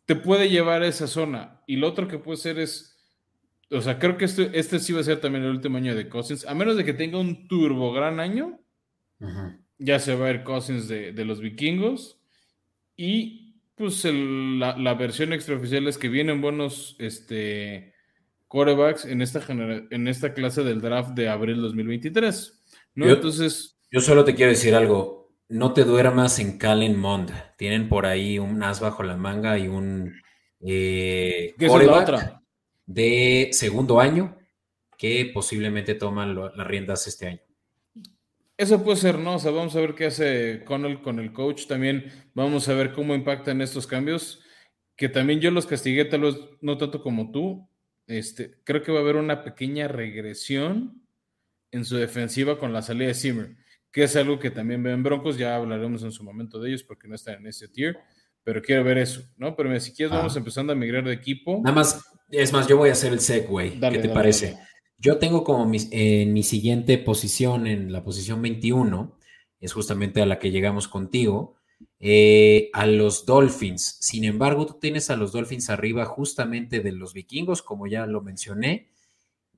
te 0.05 0.15
puede 0.15 0.49
llevar 0.49 0.83
a 0.83 0.87
esa 0.87 1.07
zona. 1.07 1.61
Y 1.67 1.77
lo 1.77 1.87
otro 1.87 2.07
que 2.07 2.19
puede 2.19 2.37
ser 2.37 2.59
es, 2.59 2.97
o 3.71 3.81
sea, 3.81 3.99
creo 3.99 4.17
que 4.17 4.25
este, 4.25 4.57
este 4.57 4.79
sí 4.79 4.93
va 4.93 5.01
a 5.01 5.03
ser 5.03 5.19
también 5.19 5.43
el 5.43 5.51
último 5.51 5.77
año 5.77 5.95
de 5.95 6.07
Cousins, 6.07 6.45
a 6.45 6.53
menos 6.53 6.77
de 6.77 6.85
que 6.85 6.93
tenga 6.93 7.19
un 7.19 7.47
turbo 7.47 7.91
gran 7.91 8.19
año, 8.19 8.59
ya 9.77 9.99
se 9.99 10.15
va 10.15 10.27
a 10.27 10.31
ir 10.31 10.43
Cousins 10.43 10.87
de, 10.87 11.25
los 11.25 11.41
vikingos. 11.41 12.21
Y 12.95 13.61
pues 13.75 14.05
la, 14.05 14.93
versión 14.93 15.33
extraoficial 15.33 15.87
es 15.87 15.97
que 15.97 16.09
vienen 16.09 16.41
buenos 16.41 16.95
este, 16.99 17.94
quarterbacks 18.55 19.03
en 19.03 19.21
esta, 19.21 19.41
en 19.49 20.07
esta 20.07 20.33
clase 20.33 20.63
del 20.63 20.79
draft 20.79 21.09
de 21.09 21.27
abril 21.27 21.61
2023. 21.61 22.63
¿no? 22.95 23.09
Entonces... 23.09 23.77
Yo 23.91 23.99
solo 23.99 24.23
te 24.23 24.33
quiero 24.33 24.51
decir 24.51 24.73
algo 24.73 25.25
no 25.49 25.73
te 25.73 25.83
duermas 25.83 26.39
en 26.39 26.57
Calen 26.57 26.97
Mond. 26.97 27.31
Tienen 27.57 27.89
por 27.89 28.05
ahí 28.05 28.39
un 28.39 28.63
as 28.63 28.79
bajo 28.79 29.03
la 29.03 29.17
manga 29.17 29.57
y 29.57 29.67
un 29.67 30.15
eh, 30.61 31.53
¿Qué 31.57 31.65
es 31.65 31.73
la 31.73 31.99
otra? 31.99 32.41
de 32.85 33.49
segundo 33.51 33.99
año 33.99 34.37
que 34.97 35.29
posiblemente 35.33 35.95
toman 35.95 36.35
las 36.35 36.67
riendas 36.67 37.07
este 37.07 37.27
año. 37.27 37.41
Eso 38.57 38.81
puede 38.83 38.97
ser, 38.97 39.19
¿no? 39.19 39.35
O 39.35 39.39
sea, 39.39 39.51
vamos 39.51 39.75
a 39.75 39.81
ver 39.81 39.95
qué 39.95 40.05
hace 40.05 40.63
Connell 40.63 41.01
con 41.01 41.19
el 41.19 41.33
coach. 41.33 41.67
También 41.67 42.05
vamos 42.33 42.69
a 42.69 42.73
ver 42.73 42.93
cómo 42.93 43.13
impactan 43.13 43.61
estos 43.61 43.85
cambios. 43.85 44.41
Que 44.95 45.09
también 45.09 45.41
yo 45.41 45.51
los 45.51 45.65
castigué, 45.65 46.05
tal 46.05 46.21
vez 46.21 46.37
no 46.61 46.77
tanto 46.77 47.03
como 47.03 47.31
tú. 47.31 47.67
Este, 48.07 48.59
creo 48.63 48.83
que 48.83 48.91
va 48.91 48.99
a 48.99 49.01
haber 49.01 49.15
una 49.15 49.43
pequeña 49.43 49.87
regresión 49.87 51.01
en 51.71 51.85
su 51.85 51.97
defensiva 51.97 52.59
con 52.59 52.71
la 52.71 52.81
salida 52.81 53.07
de 53.07 53.13
Zimmer 53.15 53.55
que 53.95 54.03
es 54.03 54.15
algo 54.17 54.37
que 54.37 54.51
también 54.51 54.83
ven 54.83 55.03
Broncos, 55.03 55.37
ya 55.37 55.55
hablaremos 55.55 56.03
en 56.03 56.11
su 56.11 56.21
momento 56.21 56.59
de 56.59 56.67
ellos 56.67 56.83
porque 56.83 57.07
no 57.07 57.15
están 57.15 57.35
en 57.35 57.47
ese 57.47 57.69
tier, 57.69 57.97
pero 58.43 58.61
quiero 58.61 58.83
ver 58.83 58.97
eso, 58.97 59.21
¿no? 59.37 59.55
Pero 59.55 59.79
si 59.79 59.93
quieres 59.93 60.13
vamos 60.13 60.35
ah. 60.35 60.39
empezando 60.39 60.73
a 60.73 60.75
migrar 60.75 61.05
de 61.05 61.13
equipo. 61.13 61.61
Nada 61.63 61.73
más, 61.73 62.03
es 62.29 62.51
más, 62.51 62.67
yo 62.67 62.75
voy 62.75 62.89
a 62.89 62.91
hacer 62.91 63.13
el 63.13 63.21
segue, 63.21 63.79
¿qué 63.79 63.99
te 63.99 64.09
parece? 64.09 64.57
Yo 64.97 65.17
tengo 65.17 65.45
como 65.45 65.65
mi, 65.65 65.77
en 65.91 66.33
mi 66.33 66.43
siguiente 66.43 66.97
posición, 66.97 67.67
en 67.67 67.93
la 67.93 68.03
posición 68.03 68.41
21, 68.41 69.17
es 69.61 69.71
justamente 69.71 70.21
a 70.21 70.25
la 70.25 70.39
que 70.39 70.51
llegamos 70.51 70.89
contigo, 70.89 71.54
eh, 71.99 72.69
a 72.73 72.85
los 72.85 73.25
Dolphins. 73.25 73.97
Sin 74.01 74.23
embargo, 74.23 74.65
tú 74.65 74.77
tienes 74.79 75.09
a 75.09 75.15
los 75.15 75.31
Dolphins 75.31 75.69
arriba 75.69 76.05
justamente 76.05 76.79
de 76.79 76.91
los 76.91 77.13
vikingos, 77.13 77.61
como 77.61 77.87
ya 77.87 78.05
lo 78.05 78.21
mencioné, 78.21 78.89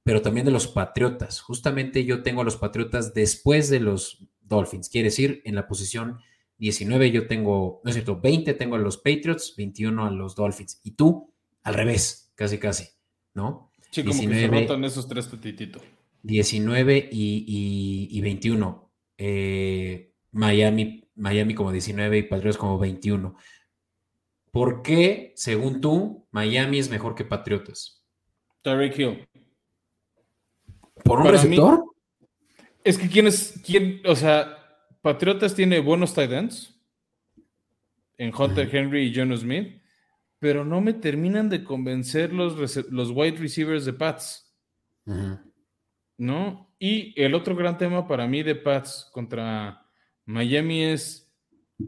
pero 0.03 0.21
también 0.21 0.45
de 0.45 0.51
los 0.51 0.67
Patriotas. 0.67 1.41
Justamente 1.41 2.05
yo 2.05 2.23
tengo 2.23 2.41
a 2.41 2.45
los 2.45 2.57
Patriotas 2.57 3.13
después 3.13 3.69
de 3.69 3.79
los 3.79 4.25
Dolphins. 4.41 4.89
Quiere 4.89 5.09
decir, 5.09 5.41
en 5.45 5.55
la 5.55 5.67
posición 5.67 6.19
19 6.57 7.11
yo 7.11 7.27
tengo, 7.27 7.81
no 7.83 7.89
es 7.89 7.95
cierto, 7.95 8.19
20 8.19 8.53
tengo 8.55 8.75
a 8.75 8.79
los 8.79 8.97
Patriots, 8.97 9.53
21 9.57 10.05
a 10.05 10.11
los 10.11 10.35
Dolphins. 10.35 10.79
Y 10.83 10.91
tú, 10.91 11.33
al 11.63 11.73
revés, 11.73 12.31
casi, 12.35 12.57
casi, 12.57 12.87
¿no? 13.33 13.71
Sí, 13.91 14.03
como 14.03 14.19
que 14.19 14.27
se 14.27 14.47
rotan 14.47 14.83
esos 14.83 15.07
tres 15.07 15.29
titititos. 15.29 15.81
19 16.23 17.09
y, 17.11 18.09
y, 18.09 18.21
21. 18.21 18.91
Eh, 19.17 20.13
Miami, 20.31 21.06
Miami 21.17 21.53
como 21.55 21.71
19 21.71 22.17
y 22.17 22.23
Patriotas 22.23 22.57
como 22.57 22.79
21. 22.79 23.35
¿Por 24.51 24.81
qué, 24.81 25.33
según 25.35 25.81
tú, 25.81 26.27
Miami 26.31 26.79
es 26.79 26.89
mejor 26.89 27.15
que 27.15 27.25
Patriotas? 27.25 28.05
Tyreek 28.61 28.97
Hill. 28.97 29.27
¿Por 31.03 31.19
un 31.19 31.27
receptor? 31.27 31.83
es 32.83 32.97
que 32.97 33.09
quién 33.09 33.27
es, 33.27 33.61
quién, 33.65 34.01
o 34.05 34.15
sea, 34.15 34.57
Patriotas 35.01 35.53
tiene 35.53 35.79
buenos 35.79 36.13
tight 36.13 36.31
ends 36.31 36.73
en 38.17 38.33
Hunter 38.33 38.73
Henry 38.73 39.07
y 39.07 39.13
John 39.15 39.37
Smith, 39.37 39.81
pero 40.39 40.63
no 40.63 40.79
me 40.79 40.93
terminan 40.93 41.49
de 41.49 41.63
convencer 41.63 42.31
los, 42.31 42.55
los 42.89 43.11
wide 43.11 43.37
receivers 43.37 43.85
de 43.85 43.93
Pats. 43.93 44.55
¿No? 46.17 46.73
Y 46.79 47.13
el 47.21 47.35
otro 47.35 47.55
gran 47.55 47.77
tema 47.77 48.07
para 48.07 48.27
mí 48.27 48.41
de 48.41 48.55
Pats 48.55 49.09
contra 49.11 49.86
Miami 50.27 50.83
es 50.83 51.31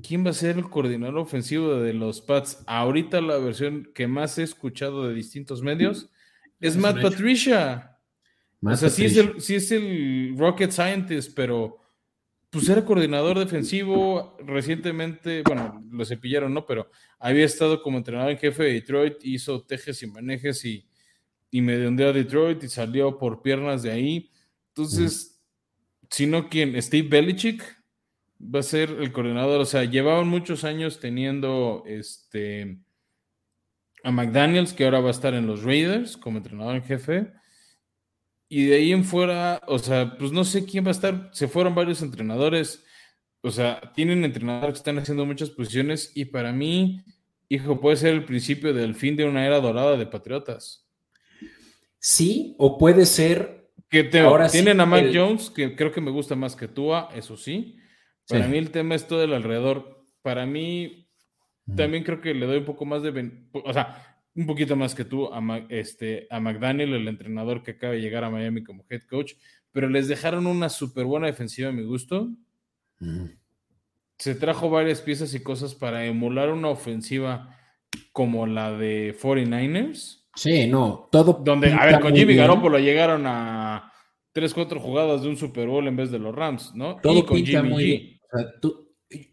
quién 0.01 0.25
va 0.25 0.29
a 0.29 0.33
ser 0.33 0.57
el 0.57 0.69
coordinador 0.69 1.17
ofensivo 1.17 1.75
de 1.75 1.93
los 1.93 2.21
Pats. 2.21 2.63
Ahorita 2.65 3.21
la 3.21 3.37
versión 3.37 3.91
que 3.93 4.07
más 4.07 4.37
he 4.37 4.43
escuchado 4.43 5.07
de 5.07 5.13
distintos 5.13 5.61
medios 5.61 6.09
es, 6.59 6.77
Matt 6.77 7.01
Patricia. 7.01 7.99
o 8.61 8.75
sea, 8.75 8.89
sí 8.89 9.05
es, 9.05 9.17
el, 9.17 9.41
sí 9.41 9.55
es 9.55 9.71
el 9.71 10.35
Rocket 10.37 10.71
Scientist, 10.71 11.33
pero 11.35 11.79
pues 12.49 12.67
era 12.69 12.85
coordinador 12.85 13.37
defensivo 13.37 14.37
recientemente, 14.39 15.43
bueno, 15.45 15.83
lo 15.91 16.05
cepillaron, 16.05 16.53
¿no? 16.53 16.65
Pero 16.65 16.89
había 17.19 17.45
estado 17.45 17.83
como 17.83 17.97
entrenador 17.97 18.31
en 18.31 18.37
jefe 18.37 18.63
de 18.63 18.73
Detroit, 18.73 19.17
hizo 19.23 19.63
tejes 19.63 20.01
y 20.01 20.07
manejes 20.07 20.63
y, 20.63 20.87
y 21.51 21.61
mediondeó 21.61 22.09
a 22.09 22.13
Detroit 22.13 22.63
y 22.63 22.69
salió 22.69 23.17
por 23.17 23.41
piernas 23.41 23.83
de 23.83 23.91
ahí. 23.91 24.31
Entonces, 24.69 25.41
si 26.09 26.25
no, 26.25 26.47
¿quién? 26.47 26.81
Steve 26.81 27.07
Belichick 27.07 27.78
va 28.39 28.59
a 28.59 28.63
ser 28.63 28.89
el 28.89 29.11
coordinador. 29.11 29.59
O 29.59 29.65
sea, 29.65 29.83
llevaban 29.83 30.27
muchos 30.27 30.63
años 30.63 30.99
teniendo 30.99 31.83
este 31.85 32.79
a 34.03 34.11
McDaniels, 34.11 34.73
que 34.73 34.85
ahora 34.85 35.01
va 35.01 35.09
a 35.09 35.11
estar 35.11 35.33
en 35.33 35.45
los 35.45 35.63
Raiders 35.63 36.15
como 36.15 36.37
entrenador 36.37 36.75
en 36.75 36.83
jefe. 36.83 37.31
Y 38.47 38.65
de 38.65 38.77
ahí 38.77 38.91
en 38.91 39.03
fuera, 39.03 39.61
o 39.67 39.77
sea, 39.77 40.15
pues 40.17 40.31
no 40.31 40.43
sé 40.43 40.65
quién 40.65 40.85
va 40.85 40.89
a 40.89 40.91
estar. 40.91 41.29
Se 41.33 41.47
fueron 41.47 41.75
varios 41.75 42.01
entrenadores. 42.01 42.83
O 43.41 43.51
sea, 43.51 43.91
tienen 43.93 44.23
entrenadores 44.25 44.73
que 44.73 44.79
están 44.79 44.97
haciendo 44.97 45.25
muchas 45.25 45.49
posiciones. 45.49 46.11
Y 46.15 46.25
para 46.25 46.51
mí, 46.51 47.03
hijo, 47.49 47.79
puede 47.79 47.97
ser 47.97 48.13
el 48.13 48.25
principio 48.25 48.73
del 48.73 48.95
fin 48.95 49.15
de 49.15 49.25
una 49.25 49.45
era 49.45 49.59
dorada 49.59 49.97
de 49.97 50.05
Patriotas. 50.07 50.87
Sí, 51.99 52.55
o 52.57 52.77
puede 52.77 53.05
ser. 53.05 53.57
Que 53.89 54.07
ahora 54.19 54.47
tienen 54.47 54.79
a 54.81 54.85
Mac 54.85 55.07
Jones, 55.11 55.49
que 55.49 55.75
creo 55.75 55.91
que 55.91 55.99
me 55.99 56.11
gusta 56.11 56.35
más 56.35 56.55
que 56.55 56.67
Tua, 56.67 57.09
eso 57.15 57.35
sí. 57.35 57.75
Para 58.29 58.47
mí 58.47 58.57
el 58.57 58.69
tema 58.69 58.95
es 58.95 59.07
todo 59.07 59.23
el 59.23 59.33
alrededor. 59.33 60.05
Para 60.21 60.45
mí, 60.45 61.09
también 61.75 62.03
creo 62.03 62.21
que 62.21 62.33
le 62.33 62.45
doy 62.45 62.59
un 62.59 62.65
poco 62.65 62.85
más 62.85 63.01
de. 63.01 63.47
O 63.51 63.73
sea, 63.73 64.19
un 64.35 64.45
poquito 64.45 64.75
más 64.75 64.95
que 64.95 65.03
tú 65.03 65.29
a, 65.33 65.65
este, 65.69 66.27
a 66.29 66.39
McDaniel, 66.39 66.93
el 66.93 67.07
entrenador 67.07 67.63
que 67.63 67.71
acaba 67.71 67.93
de 67.93 68.01
llegar 68.01 68.23
a 68.23 68.29
Miami 68.29 68.63
como 68.63 68.85
head 68.89 69.01
coach, 69.09 69.33
pero 69.71 69.89
les 69.89 70.07
dejaron 70.07 70.47
una 70.47 70.69
súper 70.69 71.05
buena 71.05 71.27
defensiva 71.27 71.69
a 71.69 71.73
mi 71.73 71.83
gusto. 71.83 72.29
Se 74.17 74.35
trajo 74.35 74.69
varias 74.69 75.01
piezas 75.01 75.33
y 75.33 75.41
cosas 75.41 75.73
para 75.73 76.05
emular 76.05 76.51
una 76.51 76.69
ofensiva 76.69 77.57
como 78.11 78.45
la 78.45 78.71
de 78.71 79.15
49ers. 79.19 80.27
Sí, 80.35 80.67
no, 80.67 81.09
todo. 81.11 81.41
Donde, 81.43 81.73
a 81.73 81.85
ver, 81.85 81.99
con 81.99 82.15
Jimmy 82.15 82.35
Garoppolo 82.35 82.77
llegaron 82.79 83.23
a 83.25 83.91
3, 84.33 84.53
4 84.53 84.79
jugadas 84.79 85.23
de 85.23 85.29
un 85.29 85.37
Super 85.37 85.67
Bowl 85.67 85.87
en 85.87 85.95
vez 85.95 86.11
de 86.11 86.19
los 86.19 86.35
Rams, 86.35 86.73
¿no? 86.75 86.97
Todo 87.01 87.19
y 87.19 87.23
con 87.23 87.43
Jimmy 87.43 88.18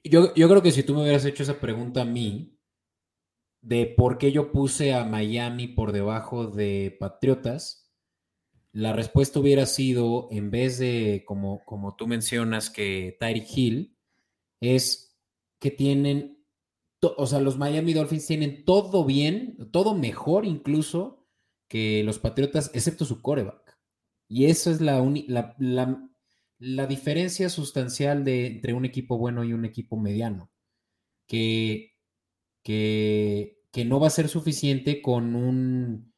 yo, 0.05 0.35
yo 0.35 0.49
creo 0.49 0.63
que 0.63 0.73
si 0.73 0.83
tú 0.83 0.95
me 0.95 1.03
hubieras 1.03 1.25
hecho 1.25 1.43
esa 1.43 1.61
pregunta 1.61 2.03
a 2.03 2.07
mí, 2.07 2.59
de 3.61 3.87
por 3.87 4.19
qué 4.19 4.31
yo 4.33 4.53
puse 4.53 4.95
a 4.95 5.05
Miami 5.05 5.67
por 5.67 5.93
debajo 5.93 6.47
de 6.47 6.97
Patriotas, 7.01 7.93
la 8.73 8.93
respuesta 8.93 9.41
hubiera 9.41 9.67
sido, 9.67 10.29
en 10.31 10.51
vez 10.51 10.79
de, 10.79 11.25
como, 11.27 11.65
como 11.65 11.97
tú 11.97 12.07
mencionas, 12.07 12.71
que 12.71 13.17
Tyreek 13.19 13.47
Hill, 13.57 13.97
es 14.61 15.19
que 15.59 15.71
tienen, 15.71 16.45
o 17.01 17.27
sea, 17.27 17.41
los 17.41 17.57
Miami 17.59 17.95
Dolphins 17.95 18.27
tienen 18.27 18.65
todo 18.65 19.05
bien, 19.05 19.57
todo 19.73 19.95
mejor 19.95 20.45
incluso 20.45 21.27
que 21.69 22.03
los 22.05 22.19
Patriotas, 22.19 22.71
excepto 22.75 23.05
su 23.05 23.23
coreback. 23.23 23.79
Y 24.29 24.47
esa 24.47 24.71
es 24.71 24.81
la, 24.81 25.01
la, 25.27 25.57
la, 25.59 26.09
diferencia 26.59 27.49
sustancial 27.49 28.25
de, 28.25 28.47
entre 28.47 28.73
un 28.73 28.85
equipo 28.85 29.19
bueno 29.19 29.45
y 29.45 29.53
un 29.53 29.65
equipo 29.65 29.99
mediano. 29.99 30.51
Que, 31.27 31.95
que 32.63 33.57
que 33.77 33.85
no 33.85 34.01
va 34.01 34.07
a 34.07 34.11
ser 34.19 34.31
suficiente 34.31 35.03
con 35.03 35.35
un 35.35 36.15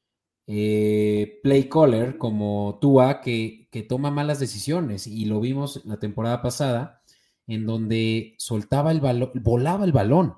eh, 0.47 1.41
play 1.43 1.69
caller 1.69 2.17
como 2.17 2.79
Tua 2.81 3.21
que, 3.21 3.67
que 3.73 3.83
toma 3.83 4.13
malas 4.13 4.39
decisiones 4.39 5.09
y 5.09 5.25
lo 5.25 5.41
vimos 5.41 5.85
la 5.85 5.99
temporada 5.99 6.41
pasada 6.41 7.03
en 7.49 7.67
donde 7.67 8.37
soltaba 8.39 8.93
el 8.93 9.01
balón, 9.01 9.33
volaba 9.43 9.85
el 9.85 9.91
balón. 9.91 10.37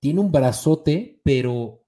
Tiene 0.00 0.20
un 0.20 0.32
brazote, 0.32 1.20
pero 1.22 1.84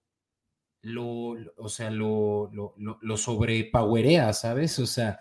lo, 0.83 1.35
o 1.57 1.70
sea, 1.70 1.91
lo, 1.91 2.51
lo, 2.53 2.75
lo, 2.77 3.16
sobrepowerea, 3.16 4.31
¿sabes? 4.35 4.79
O 4.79 4.87
sea, 4.87 5.20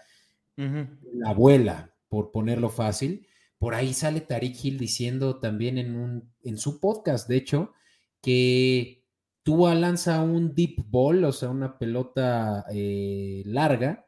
la 0.58 1.30
abuela, 1.30 1.93
por 2.14 2.30
ponerlo 2.30 2.70
fácil. 2.70 3.26
Por 3.57 3.74
ahí 3.74 3.91
sale 3.91 4.22
Tariq 4.22 4.64
Hill 4.64 4.78
diciendo 4.78 5.39
también 5.39 5.80
en, 5.80 5.95
un, 5.95 6.32
en 6.43 6.59
su 6.59 6.80
podcast, 6.80 7.28
de 7.28 7.38
hecho, 7.38 7.74
que 8.22 9.03
Tua 9.41 9.74
lanza 9.74 10.22
un 10.22 10.53
deep 10.53 10.84
ball, 10.86 11.24
o 11.24 11.32
sea, 11.32 11.49
una 11.49 11.80
pelota 11.80 12.66
eh, 12.72 13.41
larga, 13.47 14.05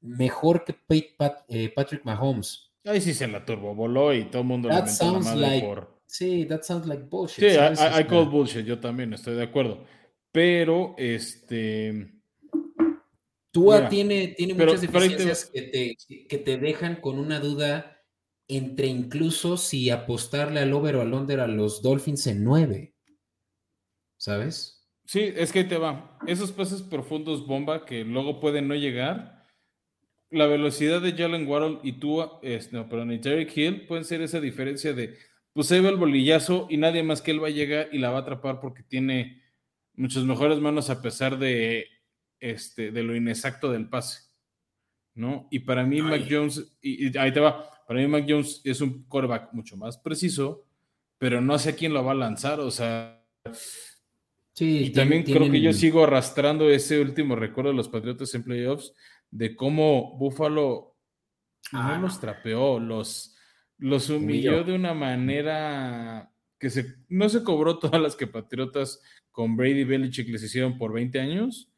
mejor 0.00 0.64
que 0.64 0.76
eh, 1.48 1.72
Patrick 1.74 2.04
Mahomes. 2.04 2.70
Ahí 2.84 3.00
sí 3.00 3.14
se 3.14 3.26
la 3.26 3.44
turbo 3.44 3.74
voló 3.74 4.14
y 4.14 4.26
todo 4.26 4.42
el 4.42 4.48
mundo 4.48 4.68
that 4.68 4.86
sounds 4.86 5.34
like, 5.34 5.66
Sí, 6.06 6.46
that 6.46 6.62
sounds 6.62 6.86
like 6.86 7.02
bullshit. 7.10 7.50
Sí, 7.50 7.56
I, 7.56 8.04
call 8.04 8.28
bullshit, 8.28 8.64
yo 8.64 8.78
también 8.78 9.12
estoy 9.12 9.34
de 9.34 9.42
acuerdo. 9.42 9.84
Pero, 10.30 10.94
este... 10.98 12.13
Tua 13.54 13.88
tiene, 13.88 14.34
tiene 14.36 14.52
muchas 14.52 14.82
deficiencias 14.82 15.46
que, 15.46 15.62
te, 15.62 15.96
que 16.28 16.38
te 16.38 16.58
dejan 16.58 16.96
con 16.96 17.18
una 17.18 17.40
duda 17.40 18.02
entre 18.48 18.88
incluso 18.88 19.56
si 19.56 19.88
apostarle 19.88 20.60
al 20.60 20.72
over 20.72 20.96
o 20.96 21.00
al 21.00 21.14
under 21.14 21.40
a 21.40 21.46
los 21.46 21.80
Dolphins 21.80 22.26
en 22.26 22.44
nueve. 22.44 22.94
¿sabes? 24.24 24.88
Sí, 25.04 25.20
es 25.36 25.52
que 25.52 25.64
te 25.64 25.76
va. 25.76 26.18
Esos 26.26 26.50
pases 26.50 26.80
profundos 26.80 27.46
bomba 27.46 27.84
que 27.84 28.04
luego 28.04 28.40
pueden 28.40 28.68
no 28.68 28.74
llegar. 28.74 29.44
La 30.30 30.46
velocidad 30.46 31.02
de 31.02 31.12
Jalen 31.12 31.46
Waddle 31.46 31.80
y 31.82 32.00
tú, 32.00 32.24
no, 32.72 32.88
perdón, 32.88 33.12
y 33.12 33.20
Terry 33.20 33.46
Hill 33.54 33.86
pueden 33.86 34.06
ser 34.06 34.22
esa 34.22 34.40
diferencia 34.40 34.94
de, 34.94 35.18
pues 35.52 35.66
se 35.66 35.80
ve 35.82 35.90
el 35.90 35.96
bolillazo 35.96 36.66
y 36.70 36.78
nadie 36.78 37.02
más 37.02 37.20
que 37.20 37.32
él 37.32 37.42
va 37.42 37.48
a 37.48 37.50
llegar 37.50 37.90
y 37.92 37.98
la 37.98 38.10
va 38.10 38.18
a 38.18 38.22
atrapar 38.22 38.60
porque 38.60 38.82
tiene 38.82 39.42
muchas 39.94 40.24
mejores 40.24 40.58
manos 40.58 40.88
a 40.88 41.02
pesar 41.02 41.38
de, 41.38 41.86
este, 42.40 42.90
de 42.90 43.02
lo 43.02 43.14
inexacto 43.14 43.70
del 43.70 43.88
pase, 43.88 44.22
¿no? 45.14 45.48
Y 45.50 45.60
para 45.60 45.84
mí, 45.84 46.02
Mac 46.02 46.26
Jones, 46.28 46.76
y, 46.80 47.16
ahí 47.18 47.32
te 47.32 47.40
va, 47.40 47.70
para 47.86 48.00
mí 48.00 48.06
Mac 48.06 48.24
Jones 48.28 48.60
es 48.64 48.80
un 48.80 49.04
quarterback 49.04 49.52
mucho 49.52 49.76
más 49.76 49.98
preciso, 49.98 50.66
pero 51.18 51.40
no 51.40 51.58
sé 51.58 51.70
a 51.70 51.76
quién 51.76 51.92
lo 51.92 52.04
va 52.04 52.12
a 52.12 52.16
lanzar, 52.16 52.60
o 52.60 52.70
sea, 52.70 53.24
y 54.58 54.90
también 54.90 55.24
creo 55.24 55.50
que 55.50 55.60
yo 55.60 55.72
sigo 55.72 56.04
arrastrando 56.04 56.70
ese 56.70 57.00
último 57.00 57.34
recuerdo 57.34 57.70
de 57.70 57.76
los 57.76 57.88
Patriotas 57.88 58.34
en 58.34 58.44
playoffs, 58.44 58.94
de 59.30 59.56
cómo 59.56 60.16
Buffalo 60.16 60.96
no 61.72 61.80
ah, 61.80 61.98
los 61.98 62.20
trapeó, 62.20 62.78
los, 62.78 63.36
los 63.78 64.08
humilló. 64.10 64.62
de 64.62 64.74
una 64.74 64.94
manera 64.94 66.32
que 66.58 66.70
se, 66.70 66.94
no 67.08 67.28
se 67.28 67.42
cobró 67.42 67.78
todas 67.78 68.00
las 68.00 68.14
que 68.14 68.26
Patriotas 68.26 69.00
con 69.30 69.56
Brady 69.56 69.84
Belichick 69.84 70.28
les 70.28 70.44
hicieron 70.44 70.78
por 70.78 70.92
20 70.92 71.18
años, 71.18 71.72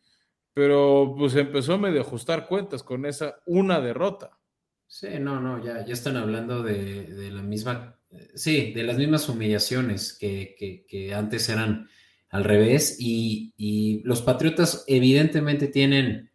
pero 0.57 1.15
pues 1.19 1.35
empezó 1.35 1.74
a 1.74 1.78
medio 1.78 2.01
ajustar 2.01 2.47
cuentas 2.47 2.83
con 2.83 3.05
esa 3.05 3.43
una 3.45 3.78
derrota. 3.78 4.39
Sí, 4.87 5.09
no, 5.20 5.39
no, 5.39 5.62
ya, 5.62 5.85
ya 5.85 5.93
están 5.93 6.16
hablando 6.16 6.62
de, 6.62 7.31
la 7.31 7.43
misma, 7.43 7.99
sí, 8.35 8.73
de 8.73 8.83
las 8.83 8.97
mismas 8.97 9.28
humillaciones 9.28 10.16
que, 10.19 10.87
que 10.89 11.15
antes 11.15 11.51
eran 11.51 11.91
al 12.31 12.45
revés. 12.45 12.97
Y, 12.99 14.03
los 14.07 14.23
Patriotas 14.23 14.85
evidentemente 14.87 15.66
tienen 15.66 16.31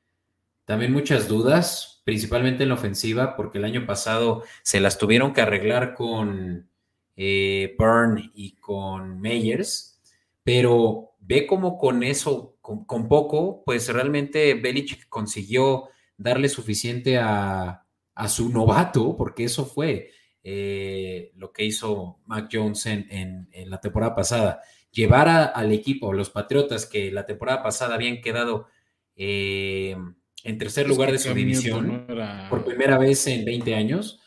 también 0.65 0.93
muchas 0.93 1.27
dudas, 1.27 2.03
principalmente 2.03 2.61
en 2.61 2.69
la 2.69 2.75
ofensiva, 2.75 3.35
porque 3.35 3.57
el 3.57 3.65
año 3.65 3.87
pasado 3.87 4.43
se 4.61 4.81
las 4.81 4.99
tuvieron 4.99 5.33
que 5.33 5.41
arreglar 5.41 5.95
con 5.95 6.69
eh, 7.15 7.75
Byrne 7.79 8.29
y 8.35 8.51
con 8.57 9.19
Meyers, 9.19 9.99
pero 10.43 11.15
ve 11.19 11.47
cómo 11.47 11.79
con 11.79 12.03
eso 12.03 12.50
con, 12.61 13.07
poco, 13.07 13.63
pues 13.65 13.87
realmente 13.89 14.53
Belichick 14.53 15.09
consiguió 15.09 15.89
darle 16.17 16.47
suficiente 16.47 17.17
a, 17.17 17.85
su 18.27 18.49
novato, 18.49 19.17
porque 19.17 19.45
eso 19.45 19.65
fue 19.65 20.11
eh, 20.43 21.31
lo 21.35 21.51
que 21.51 21.65
hizo 21.65 22.19
Mac 22.27 22.49
Jones 22.51 22.85
en, 22.85 23.49
la 23.65 23.81
temporada 23.81 24.15
pasada. 24.15 24.61
Llevar 24.91 25.51
al 25.55 25.71
equipo, 25.71 26.13
los 26.13 26.29
Patriotas, 26.29 26.85
que 26.85 27.11
la 27.11 27.25
temporada 27.25 27.63
pasada 27.63 27.95
habían 27.95 28.21
quedado 28.21 28.67
eh, 29.15 29.95
en 30.43 30.57
tercer 30.57 30.87
lugar 30.87 31.11
de 31.11 31.17
su 31.17 31.33
división 31.33 32.05
por 32.49 32.63
primera 32.63 32.99
vez 32.99 33.25
en 33.25 33.43
20 33.43 33.73
años. 33.73 34.19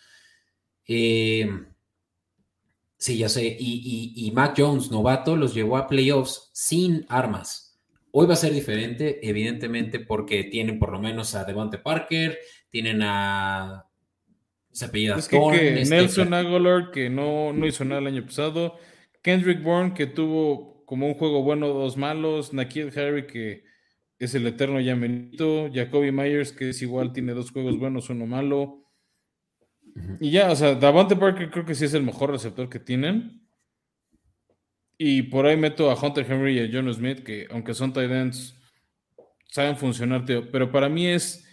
Eh, 0.87 1.49
sí, 2.97 3.19
ya 3.19 3.29
sé. 3.29 3.45
Y, 3.45 4.13
y, 4.17 4.31
Mac 4.33 4.55
Jones, 4.57 4.91
novato, 4.91 5.37
los 5.37 5.55
llevó 5.55 5.77
a 5.77 5.87
playoffs 5.87 6.51
sin 6.53 7.07
armas. 7.09 7.74
Hoy 8.17 8.29
va 8.29 8.35
a 8.35 8.37
ser 8.37 8.53
diferente, 8.53 9.19
evidentemente, 9.29 9.99
porque 9.99 10.45
tienen 10.45 10.79
por 10.79 10.93
lo 10.93 11.01
menos 11.01 11.35
a 11.35 11.45
Devante 11.45 11.79
Parker, 11.79 12.39
tienen 12.71 13.03
a. 13.03 13.87
Se 14.71 14.85
apellida 14.85 15.17
es 15.17 15.27
que, 15.27 15.37
este, 15.81 15.97
Nelson 15.97 16.33
Aguilar, 16.33 16.93
que 16.93 17.11
no, 17.11 17.53
no 17.53 17.67
hizo 17.67 17.85
nada 17.85 18.01
el 18.01 18.07
año 18.07 18.25
pasado. 18.25 18.79
Kendrick 19.21 19.65
Bourne, 19.65 19.95
que 19.95 20.07
tuvo 20.07 20.85
como 20.87 21.09
un 21.09 21.15
juego 21.15 21.43
bueno, 21.43 21.67
dos 21.71 21.97
malos. 21.97 22.53
Nakir 22.53 22.97
Harry, 22.97 23.27
que 23.27 23.65
es 24.21 24.33
el 24.37 24.47
eterno 24.47 24.81
Yamenito, 24.81 25.69
Jacoby 25.73 26.13
Myers, 26.13 26.53
que 26.53 26.69
es 26.69 26.83
igual, 26.83 27.13
tiene 27.13 27.33
dos 27.33 27.51
juegos 27.51 27.81
buenos, 27.81 28.11
uno 28.11 28.27
malo. 28.27 28.85
Y 30.21 30.31
ya, 30.31 30.53
o 30.53 30.57
sea, 30.57 30.77
Davante 30.77 31.17
Parker 31.17 31.51
creo 31.51 31.65
que 31.65 31.75
sí 31.75 31.85
es 31.85 31.95
el 31.95 32.05
mejor 32.05 32.31
receptor 32.31 32.69
que 32.69 32.79
tienen. 32.79 33.44
Y 34.97 35.23
por 35.23 35.47
ahí 35.47 35.57
meto 35.57 35.91
a 35.91 36.01
Hunter 36.01 36.31
Henry 36.31 36.59
y 36.59 36.61
a 36.61 36.71
John 36.73 36.93
Smith, 36.93 37.25
que 37.25 37.47
aunque 37.51 37.75
son 37.75 37.93
tight 37.93 38.11
ends, 38.11 38.57
saben 39.49 39.77
funcionar, 39.77 40.25
tío. 40.25 40.51
Pero 40.51 40.71
para 40.71 40.89
mí 40.89 41.07
es 41.07 41.47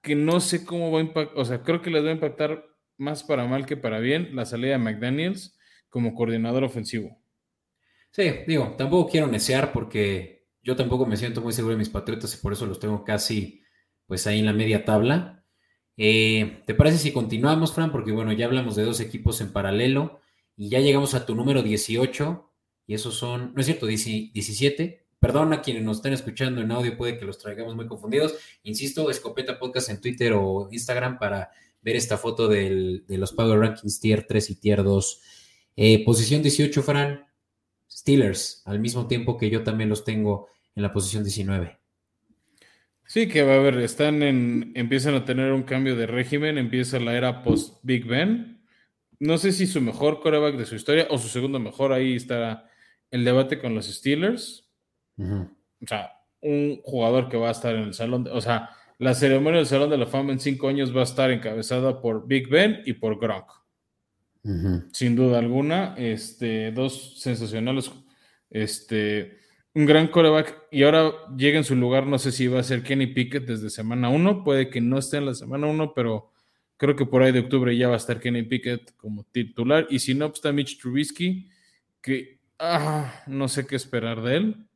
que 0.00 0.14
no 0.14 0.40
sé 0.40 0.64
cómo 0.64 0.92
va 0.92 0.98
a 0.98 1.02
impactar, 1.02 1.38
o 1.38 1.44
sea, 1.44 1.62
creo 1.62 1.82
que 1.82 1.90
les 1.90 2.04
va 2.04 2.10
a 2.10 2.12
impactar 2.12 2.64
más 2.96 3.24
para 3.24 3.46
mal 3.46 3.66
que 3.66 3.76
para 3.76 3.98
bien 3.98 4.36
la 4.36 4.44
salida 4.44 4.72
de 4.72 4.78
McDaniels 4.78 5.58
como 5.88 6.14
coordinador 6.14 6.64
ofensivo. 6.64 7.18
Sí, 8.10 8.22
digo, 8.46 8.74
tampoco 8.78 9.10
quiero 9.10 9.26
necear 9.26 9.72
porque 9.72 10.46
yo 10.62 10.76
tampoco 10.76 11.06
me 11.06 11.16
siento 11.16 11.40
muy 11.40 11.52
seguro 11.52 11.72
de 11.72 11.78
mis 11.78 11.88
Patriotas 11.88 12.34
y 12.34 12.38
por 12.38 12.52
eso 12.52 12.66
los 12.66 12.78
tengo 12.78 13.04
casi 13.04 13.62
pues 14.06 14.26
ahí 14.26 14.40
en 14.40 14.46
la 14.46 14.52
media 14.52 14.84
tabla. 14.84 15.44
Eh, 15.96 16.62
¿Te 16.66 16.74
parece 16.74 16.98
si 16.98 17.12
continuamos, 17.12 17.72
Fran? 17.72 17.92
Porque 17.92 18.12
bueno, 18.12 18.32
ya 18.32 18.46
hablamos 18.46 18.76
de 18.76 18.84
dos 18.84 19.00
equipos 19.00 19.40
en 19.40 19.52
paralelo 19.52 20.20
y 20.56 20.68
ya 20.68 20.80
llegamos 20.80 21.14
a 21.14 21.26
tu 21.26 21.34
número 21.34 21.62
18 21.62 22.43
y 22.86 22.94
esos 22.94 23.14
son, 23.14 23.52
no 23.54 23.60
es 23.60 23.66
cierto, 23.66 23.86
17. 23.86 25.06
Perdón 25.18 25.52
a 25.52 25.62
quienes 25.62 25.82
nos 25.82 25.98
están 25.98 26.12
escuchando 26.12 26.60
en 26.60 26.70
audio, 26.70 26.96
puede 26.96 27.16
que 27.16 27.24
los 27.24 27.38
traigamos 27.38 27.74
muy 27.74 27.86
confundidos. 27.86 28.34
Insisto, 28.62 29.10
Escopeta 29.10 29.58
Podcast 29.58 29.88
en 29.88 30.00
Twitter 30.00 30.34
o 30.34 30.68
Instagram 30.70 31.18
para 31.18 31.50
ver 31.80 31.96
esta 31.96 32.18
foto 32.18 32.48
de 32.48 33.02
los 33.08 33.32
Power 33.32 33.58
Rankings 33.58 34.00
Tier 34.00 34.26
3 34.26 34.50
y 34.50 34.54
Tier 34.56 34.82
2. 34.82 35.22
Eh, 35.76 36.04
posición 36.04 36.42
18, 36.42 36.82
Fran. 36.82 37.26
Steelers, 37.90 38.62
al 38.66 38.80
mismo 38.80 39.06
tiempo 39.06 39.38
que 39.38 39.48
yo 39.48 39.62
también 39.62 39.88
los 39.88 40.04
tengo 40.04 40.48
en 40.74 40.82
la 40.82 40.92
posición 40.92 41.22
19. 41.22 41.78
Sí, 43.06 43.28
que 43.28 43.42
va 43.42 43.54
a 43.54 43.56
haber, 43.56 43.78
están 43.78 44.22
en, 44.22 44.72
empiezan 44.74 45.14
a 45.14 45.24
tener 45.24 45.52
un 45.52 45.62
cambio 45.62 45.94
de 45.94 46.06
régimen, 46.06 46.58
empieza 46.58 46.98
la 46.98 47.14
era 47.16 47.42
post 47.42 47.78
Big 47.82 48.04
Ben. 48.06 48.62
No 49.20 49.38
sé 49.38 49.52
si 49.52 49.66
su 49.66 49.80
mejor 49.80 50.20
coreback 50.20 50.56
de 50.56 50.66
su 50.66 50.74
historia 50.74 51.06
o 51.10 51.18
su 51.18 51.28
segundo 51.28 51.60
mejor, 51.60 51.92
ahí 51.92 52.16
está 52.16 52.68
el 53.10 53.24
debate 53.24 53.58
con 53.58 53.74
los 53.74 53.86
Steelers. 53.86 54.68
O 55.18 55.86
sea, 55.86 56.12
un 56.40 56.80
jugador 56.82 57.28
que 57.28 57.36
va 57.36 57.48
a 57.48 57.52
estar 57.52 57.74
en 57.74 57.84
el 57.84 57.94
salón, 57.94 58.28
o 58.30 58.40
sea, 58.40 58.70
la 58.98 59.14
ceremonia 59.14 59.58
del 59.58 59.66
Salón 59.66 59.90
de 59.90 59.98
la 59.98 60.06
Fama 60.06 60.32
en 60.32 60.38
cinco 60.38 60.68
años 60.68 60.94
va 60.94 61.00
a 61.00 61.04
estar 61.04 61.30
encabezada 61.30 62.00
por 62.00 62.26
Big 62.26 62.48
Ben 62.48 62.82
y 62.84 62.94
por 62.94 63.18
Gronk. 63.18 63.46
Sin 64.92 65.16
duda 65.16 65.38
alguna, 65.38 65.94
este, 65.96 66.70
dos 66.70 67.18
sensacionales, 67.18 67.90
este, 68.50 69.38
un 69.72 69.86
gran 69.86 70.08
coreback 70.08 70.68
y 70.70 70.82
ahora 70.82 71.12
llega 71.34 71.56
en 71.56 71.64
su 71.64 71.74
lugar, 71.74 72.06
no 72.06 72.18
sé 72.18 72.30
si 72.30 72.46
va 72.46 72.60
a 72.60 72.62
ser 72.62 72.82
Kenny 72.82 73.06
Pickett 73.06 73.46
desde 73.46 73.70
semana 73.70 74.10
1, 74.10 74.44
puede 74.44 74.68
que 74.68 74.82
no 74.82 74.98
esté 74.98 75.16
en 75.16 75.26
la 75.26 75.34
semana 75.34 75.66
1, 75.66 75.94
pero 75.94 76.30
creo 76.76 76.94
que 76.94 77.06
por 77.06 77.22
ahí 77.22 77.32
de 77.32 77.40
octubre 77.40 77.74
ya 77.74 77.88
va 77.88 77.94
a 77.94 77.96
estar 77.96 78.20
Kenny 78.20 78.42
Pickett 78.42 78.94
como 78.96 79.24
titular 79.24 79.86
y 79.88 79.98
si 79.98 80.12
no, 80.12 80.28
pues 80.28 80.40
está 80.40 80.52
Mitch 80.52 80.78
Trubisky, 80.78 81.48
que 82.02 82.38
ah, 82.58 83.22
no 83.26 83.48
sé 83.48 83.66
qué 83.66 83.76
esperar 83.76 84.22
de 84.22 84.36
él. 84.36 84.68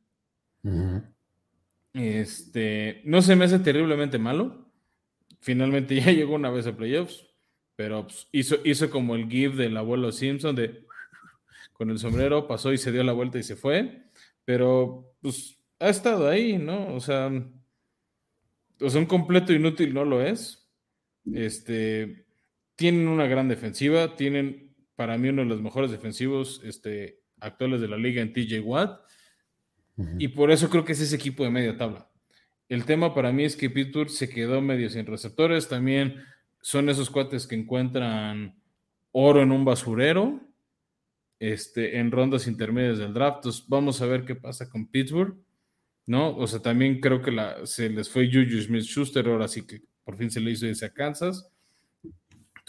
Este, 1.93 3.01
no 3.05 3.21
se 3.21 3.35
me 3.35 3.45
hace 3.45 3.59
terriblemente 3.59 4.17
malo. 4.17 4.71
Finalmente 5.41 5.95
ya 6.01 6.11
llegó 6.11 6.35
una 6.35 6.49
vez 6.49 6.67
a 6.67 6.75
playoffs, 6.75 7.25
pero 7.75 8.03
pues, 8.03 8.27
hizo, 8.31 8.57
hizo 8.63 8.89
como 8.89 9.15
el 9.15 9.29
give 9.29 9.55
del 9.55 9.77
abuelo 9.77 10.11
Simpson 10.11 10.55
de 10.55 10.85
con 11.73 11.89
el 11.89 11.99
sombrero, 11.99 12.47
pasó 12.47 12.73
y 12.73 12.77
se 12.77 12.91
dio 12.91 13.03
la 13.03 13.13
vuelta 13.13 13.37
y 13.37 13.43
se 13.43 13.55
fue 13.55 14.09
pero 14.49 15.13
pues 15.21 15.59
ha 15.79 15.89
estado 15.89 16.27
ahí, 16.27 16.57
¿no? 16.57 16.95
O 16.95 16.99
sea, 16.99 17.31
o 18.81 18.89
sea, 18.89 18.99
un 18.99 19.05
completo 19.05 19.53
inútil 19.53 19.93
no 19.93 20.05
lo 20.05 20.25
es. 20.25 20.67
Este, 21.31 22.25
tienen 22.75 23.07
una 23.07 23.27
gran 23.27 23.47
defensiva, 23.47 24.15
tienen 24.15 24.75
para 24.95 25.19
mí 25.19 25.29
uno 25.29 25.43
de 25.43 25.49
los 25.49 25.61
mejores 25.61 25.91
defensivos 25.91 26.61
este, 26.63 27.21
actuales 27.41 27.81
de 27.81 27.87
la 27.87 27.97
liga 27.97 28.21
en 28.21 28.33
TJ 28.33 28.61
Watt, 28.61 29.01
y 30.17 30.29
por 30.29 30.49
eso 30.49 30.69
creo 30.69 30.85
que 30.85 30.93
es 30.93 31.01
ese 31.01 31.17
equipo 31.17 31.43
de 31.43 31.49
media 31.49 31.75
tabla. 31.75 32.09
El 32.69 32.85
tema 32.85 33.13
para 33.13 33.33
mí 33.33 33.43
es 33.43 33.55
que 33.55 33.69
Pittsburgh 33.69 34.09
se 34.09 34.29
quedó 34.29 34.61
medio 34.61 34.89
sin 34.89 35.05
receptores, 35.05 35.67
también 35.67 36.23
son 36.61 36.87
esos 36.87 37.09
cuates 37.09 37.47
que 37.47 37.55
encuentran 37.55 38.55
oro 39.11 39.41
en 39.41 39.51
un 39.51 39.65
basurero, 39.65 40.39
este, 41.39 41.97
en 41.97 42.11
rondas 42.11 42.47
intermedias 42.47 42.99
del 42.99 43.13
draft. 43.13 43.37
Entonces, 43.37 43.65
vamos 43.67 44.01
a 44.01 44.05
ver 44.05 44.23
qué 44.23 44.35
pasa 44.35 44.69
con 44.69 44.87
Pittsburgh, 44.87 45.35
¿no? 46.05 46.35
O 46.35 46.47
sea, 46.47 46.61
también 46.61 46.99
creo 46.99 47.21
que 47.21 47.31
la, 47.31 47.65
se 47.65 47.89
les 47.89 48.09
fue 48.09 48.27
Juju 48.27 48.61
Smith 48.61 48.83
Schuster, 48.83 49.27
ahora 49.27 49.47
sí 49.47 49.65
que 49.65 49.81
por 50.03 50.17
fin 50.17 50.29
se 50.29 50.39
le 50.39 50.51
hizo 50.51 50.67
ese 50.67 50.85
a 50.85 50.93
Kansas. 50.93 51.51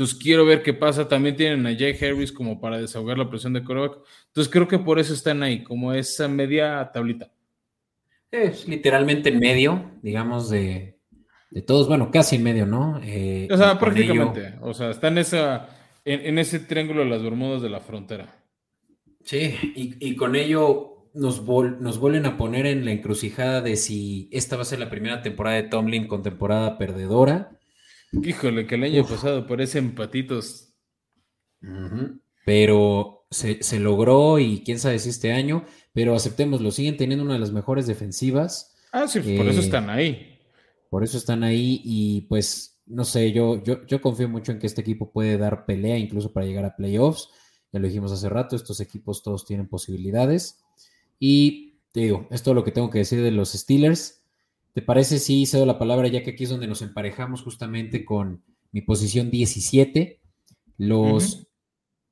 Entonces, 0.00 0.18
quiero 0.18 0.46
ver 0.46 0.62
qué 0.62 0.72
pasa. 0.72 1.08
También 1.08 1.36
tienen 1.36 1.66
a 1.66 1.76
Jay 1.76 1.94
Harris 2.00 2.32
como 2.32 2.58
para 2.58 2.80
desahogar 2.80 3.18
la 3.18 3.28
presión 3.28 3.52
de 3.52 3.62
coreback. 3.62 3.98
Entonces, 4.28 4.50
creo 4.50 4.66
que 4.66 4.78
por 4.78 4.98
eso 4.98 5.12
están 5.12 5.42
ahí, 5.42 5.62
como 5.62 5.92
esa 5.92 6.26
media 6.26 6.90
tablita. 6.90 7.30
Es 8.30 8.66
literalmente 8.66 9.28
en 9.28 9.38
medio, 9.38 9.90
digamos, 10.00 10.48
de, 10.48 10.98
de 11.50 11.60
todos, 11.60 11.86
bueno, 11.86 12.10
casi 12.10 12.36
en 12.36 12.44
medio, 12.44 12.64
¿no? 12.64 12.98
Eh, 13.04 13.46
o 13.50 13.56
sea, 13.58 13.78
prácticamente. 13.78 14.54
O 14.62 14.72
sea, 14.72 14.88
están 14.88 15.12
en, 15.12 15.18
esa, 15.18 15.68
en, 16.06 16.24
en, 16.24 16.38
ese 16.38 16.60
triángulo 16.60 17.00
de 17.00 17.10
las 17.10 17.22
Bermudas 17.22 17.60
de 17.60 17.68
la 17.68 17.80
frontera. 17.80 18.42
Sí, 19.22 19.54
y, 20.00 20.16
con 20.16 20.34
ello 20.34 21.10
nos, 21.12 21.42
nos 21.46 21.98
vuelven 21.98 22.24
a 22.24 22.38
poner 22.38 22.64
en 22.64 22.86
la 22.86 22.92
encrucijada 22.92 23.60
de 23.60 23.76
si 23.76 24.30
esta 24.32 24.56
va 24.56 24.62
a 24.62 24.64
ser 24.64 24.78
la 24.78 24.88
primera 24.88 25.20
temporada 25.20 25.56
de 25.56 25.64
Tomlin 25.64 26.06
con 26.06 26.22
temporada 26.22 26.78
perdedora. 26.78 27.59
Híjole, 28.12 28.66
que 28.66 28.74
el 28.74 28.84
año 28.84 29.06
pasado 29.06 29.46
parece 29.46 29.78
empatitos. 29.78 30.74
Pero 32.44 33.26
se, 33.30 33.78
logró 33.78 34.38
y 34.38 34.62
quién 34.64 34.78
sabe 34.78 34.98
si 34.98 35.10
este 35.10 35.32
año, 35.32 35.64
pero 35.92 36.14
aceptémoslo, 36.14 36.70
siguen 36.70 36.96
teniendo 36.96 37.24
una 37.24 37.34
de 37.34 37.40
las 37.40 37.52
mejores 37.52 37.86
defensivas. 37.86 38.74
Ah, 38.92 39.06
sí, 39.06 39.20
por 39.20 39.46
eso 39.46 39.60
están 39.60 39.90
ahí. 39.90 40.38
Por 40.88 41.04
eso 41.04 41.18
están 41.18 41.44
ahí 41.44 41.80
y 41.84 42.22
pues 42.22 42.82
no 42.86 43.04
sé, 43.04 43.30
yo, 43.30 43.62
yo, 43.62 43.86
yo 43.86 44.00
confío 44.00 44.28
mucho 44.28 44.50
en 44.50 44.58
que 44.58 44.66
este 44.66 44.80
equipo 44.80 45.12
puede 45.12 45.38
dar 45.38 45.64
pelea 45.64 45.96
incluso 45.96 46.32
para 46.32 46.46
llegar 46.46 46.64
a 46.64 46.74
playoffs. 46.74 47.28
Ya 47.72 47.78
lo 47.78 47.86
dijimos 47.86 48.10
hace 48.10 48.28
rato, 48.28 48.56
estos 48.56 48.80
equipos 48.80 49.22
todos 49.22 49.46
tienen 49.46 49.68
posibilidades. 49.68 50.64
Y 51.20 51.78
te 51.92 52.00
digo, 52.00 52.26
esto 52.30 52.50
es 52.50 52.54
lo 52.56 52.64
que 52.64 52.72
tengo 52.72 52.90
que 52.90 52.98
decir 52.98 53.22
de 53.22 53.30
los 53.30 53.52
Steelers. 53.52 54.19
¿Te 54.80 54.86
parece 54.86 55.18
si 55.18 55.44
cedo 55.44 55.66
la 55.66 55.78
palabra 55.78 56.08
ya 56.08 56.22
que 56.22 56.30
aquí 56.30 56.44
es 56.44 56.48
donde 56.48 56.66
nos 56.66 56.80
emparejamos 56.80 57.42
justamente 57.42 58.02
con 58.02 58.42
mi 58.72 58.80
posición 58.80 59.30
17? 59.30 60.22
Los 60.78 61.48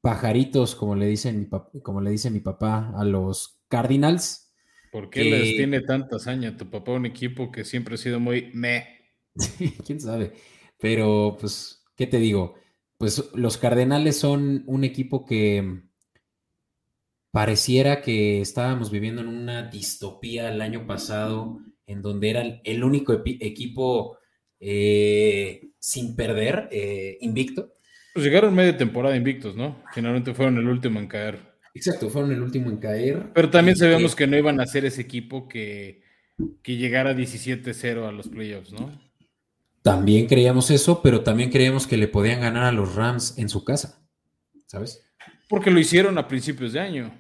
pajaritos, 0.03 0.75
como 0.75 0.95
le, 0.95 1.07
dicen 1.07 1.41
mi 1.41 1.49
como 1.81 2.03
le 2.03 2.11
dice 2.11 2.31
mi 2.31 2.41
papá 2.41 2.93
a 2.95 3.07
los 3.07 3.63
Cardinals. 3.69 4.53
¿Por 4.93 5.09
qué 5.09 5.25
les 5.25 5.57
tiene 5.57 5.81
tanta 5.81 6.17
hazaña 6.17 6.59
tu 6.59 6.69
papá 6.69 6.93
un 6.93 7.07
equipo 7.07 7.51
que 7.51 7.65
siempre 7.65 7.95
ha 7.95 7.97
sido 7.97 8.21
muy 8.21 8.51
me? 8.53 8.87
Quién 9.87 9.99
sabe. 9.99 10.35
Pero, 10.79 11.39
pues, 11.41 11.87
¿qué 11.97 12.07
te 12.07 12.19
digo? 12.19 12.55
pues 12.99 13.31
los 13.33 13.57
Cardenales 13.57 14.19
son 14.19 14.65
un 14.67 14.85
equipo 14.85 15.25
que 15.25 15.85
pareciera 17.31 18.03
que 18.03 18.43
estábamos 18.43 18.91
viviendo 18.91 19.23
en 19.23 19.29
una 19.29 19.63
distopía 19.63 20.51
el 20.53 20.61
año 20.61 20.87
pasado, 20.87 21.61
en 21.89 22.01
donde 22.03 22.31
eran 22.31 22.61
el 22.63 22.85
único 22.85 23.13
equipo 23.25 24.19
eh, 24.61 25.71
sin 25.81 26.15
perder, 26.15 26.69
eh, 26.71 27.19
invicto. 27.21 27.75
Pues 28.15 28.25
llegaron 28.25 28.55
media 28.55 28.77
temporada 28.77 29.17
invictos, 29.17 29.57
¿no? 29.57 29.83
Generalmente 29.93 30.35
fueron 30.35 30.59
el 30.59 30.69
último 30.69 31.01
en 31.01 31.09
caer. 31.09 31.41
Exacto, 31.75 32.09
fueron 32.09 32.31
el 32.31 32.43
último 32.43 32.71
en 32.71 32.77
caer. 32.77 33.33
Pero 33.35 33.51
también 33.51 33.77
sabíamos 33.77 34.15
que 34.15 34.27
no 34.27 34.37
iban 34.37 34.61
a 34.61 34.67
ser 34.67 34.85
ese 34.85 35.03
equipo 35.03 35.49
que 35.49 36.07
que 36.63 36.77
llegara 36.77 37.15
17-0 37.15 38.09
a 38.09 38.13
los 38.13 38.29
playoffs, 38.29 38.73
¿no? 38.73 39.01
También 39.83 40.27
creíamos 40.27 40.71
eso, 40.71 41.03
pero 41.03 41.23
también 41.23 41.51
creíamos 41.51 41.87
que 41.87 41.97
le 41.97 42.09
podían 42.09 42.41
ganar 42.41 42.65
a 42.65 42.73
los 42.73 42.95
Rams 42.95 43.39
en 43.39 43.49
su 43.49 43.65
casa, 43.65 44.07
¿sabes? 44.67 45.03
Porque 45.49 45.71
lo 45.71 45.81
hicieron 45.81 46.19
a 46.19 46.29
principios 46.29 46.73
de 46.73 46.81
año. 46.81 47.15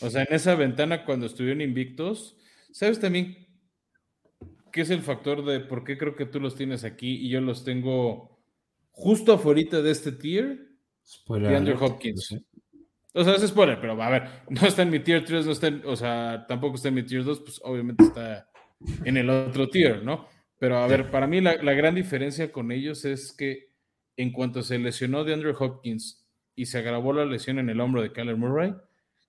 O 0.00 0.10
sea, 0.10 0.22
en 0.22 0.34
esa 0.34 0.54
ventana 0.54 1.04
cuando 1.04 1.26
estuvieron 1.26 1.60
invictos, 1.60 2.36
¿sabes 2.76 3.00
también 3.00 3.34
qué 4.70 4.82
es 4.82 4.90
el 4.90 5.00
factor 5.00 5.42
de 5.46 5.60
por 5.60 5.82
qué 5.82 5.96
creo 5.96 6.14
que 6.14 6.26
tú 6.26 6.40
los 6.40 6.54
tienes 6.54 6.84
aquí 6.84 7.14
y 7.26 7.30
yo 7.30 7.40
los 7.40 7.64
tengo 7.64 8.38
justo 8.90 9.32
afuera 9.32 9.80
de 9.80 9.90
este 9.90 10.12
tier? 10.12 10.68
Spoiler 11.06 11.50
De 11.50 11.56
Andrew 11.56 11.82
Hopkins. 11.82 12.32
no 12.32 12.38
sé. 12.38 12.44
O 13.14 13.24
sea, 13.24 13.34
es 13.36 13.48
spoiler, 13.48 13.80
pero 13.80 14.00
a 14.02 14.10
ver, 14.10 14.24
no 14.50 14.66
está 14.66 14.82
en 14.82 14.90
mi 14.90 15.00
tier 15.00 15.24
3, 15.24 15.46
no 15.46 15.52
está 15.52 15.68
en- 15.68 15.82
o 15.86 15.96
sea, 15.96 16.44
tampoco 16.46 16.76
está 16.76 16.88
en 16.88 16.94
mi 16.96 17.02
tier 17.02 17.24
2, 17.24 17.40
pues 17.40 17.60
obviamente 17.64 18.04
está 18.04 18.50
en 19.06 19.16
el 19.16 19.30
otro 19.30 19.70
tier, 19.70 20.04
¿no? 20.04 20.28
Pero 20.58 20.76
a 20.76 20.86
ver, 20.86 21.10
para 21.10 21.26
mí 21.26 21.40
la, 21.40 21.56
la 21.62 21.72
gran 21.72 21.94
diferencia 21.94 22.52
con 22.52 22.70
ellos 22.72 23.06
es 23.06 23.32
que 23.32 23.70
en 24.18 24.32
cuanto 24.32 24.62
se 24.62 24.78
lesionó 24.78 25.24
de 25.24 25.32
Andrew 25.32 25.56
Hopkins 25.58 26.26
y 26.54 26.66
se 26.66 26.76
agravó 26.76 27.14
la 27.14 27.24
lesión 27.24 27.58
en 27.58 27.70
el 27.70 27.80
hombro 27.80 28.02
de 28.02 28.12
Kyler 28.12 28.36
Murray, 28.36 28.74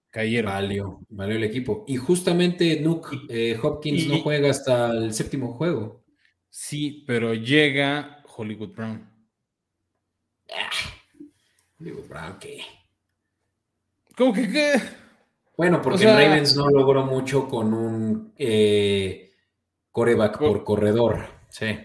cayeron. 0.09 0.51
Valió, 0.51 0.99
valió 1.09 1.35
el 1.35 1.43
equipo. 1.43 1.83
Y 1.87 1.97
justamente 1.97 2.79
Nuke 2.81 3.17
eh, 3.29 3.57
Hopkins 3.61 4.03
y- 4.03 4.07
no 4.09 4.19
juega 4.21 4.49
hasta 4.49 4.91
el 4.91 5.13
séptimo 5.13 5.53
juego. 5.53 6.03
Sí, 6.49 7.03
pero 7.05 7.33
llega 7.33 8.23
Hollywood 8.35 8.73
Brown. 8.73 9.09
Digo, 11.79 12.03
Brown, 12.09 12.37
¿qué? 12.39 12.61
¿Cómo 14.17 14.33
que 14.33 14.49
qué? 14.49 14.73
Bueno, 15.57 15.81
porque 15.81 15.99
sea- 15.99 16.15
Ravens 16.15 16.55
no 16.55 16.69
logró 16.69 17.05
mucho 17.05 17.47
con 17.47 17.73
un 17.73 18.33
eh, 18.37 19.33
coreback 19.91 20.37
Co- 20.37 20.47
por 20.47 20.63
corredor. 20.63 21.27
Sí. 21.49 21.77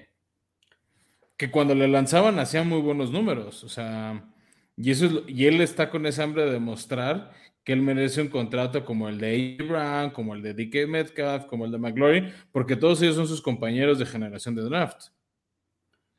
que 1.37 1.51
cuando 1.51 1.75
le 1.75 1.89
lanzaban 1.89 2.39
hacía 2.39 2.63
muy 2.63 2.81
buenos 2.81 3.11
números, 3.11 3.65
o 3.65 3.69
sea, 3.69 4.29
y 4.77 4.91
eso 4.93 5.07
es 5.07 5.13
y 5.29 5.47
él 5.47 5.61
está 5.61 5.91
con 5.91 6.07
esa 6.07 6.23
hambre 6.23 6.45
de 6.45 6.53
demostrar 6.53 7.33
que 7.65 7.73
él 7.73 7.83
merece 7.83 8.21
un 8.21 8.29
contrato 8.29 8.85
como 8.85 9.09
el 9.09 9.19
de. 9.19 9.57
Brown, 9.67 10.11
como 10.11 10.35
el 10.35 10.43
de 10.43 10.55
DK 10.55 10.89
Metcalf, 10.89 11.45
como 11.47 11.65
el 11.65 11.73
de 11.73 11.79
McLaurin, 11.79 12.33
porque 12.51 12.77
todos 12.77 13.01
ellos 13.03 13.17
son 13.17 13.29
sus 13.29 13.41
compañeros 13.41 13.99
de 13.99 14.07
generación 14.07 14.55
de 14.55 14.63
draft. 14.63 15.09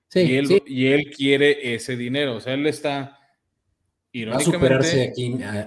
Sí, 0.09 0.21
y, 0.21 0.35
él, 0.35 0.47
sí. 0.47 0.63
y 0.67 0.85
él 0.87 1.11
quiere 1.15 1.73
ese 1.73 1.97
dinero, 1.97 2.35
o 2.35 2.39
sea, 2.39 2.53
él 2.53 2.67
está 2.67 3.19
Va 4.15 4.35
a 4.35 4.39
superarse 4.39 5.11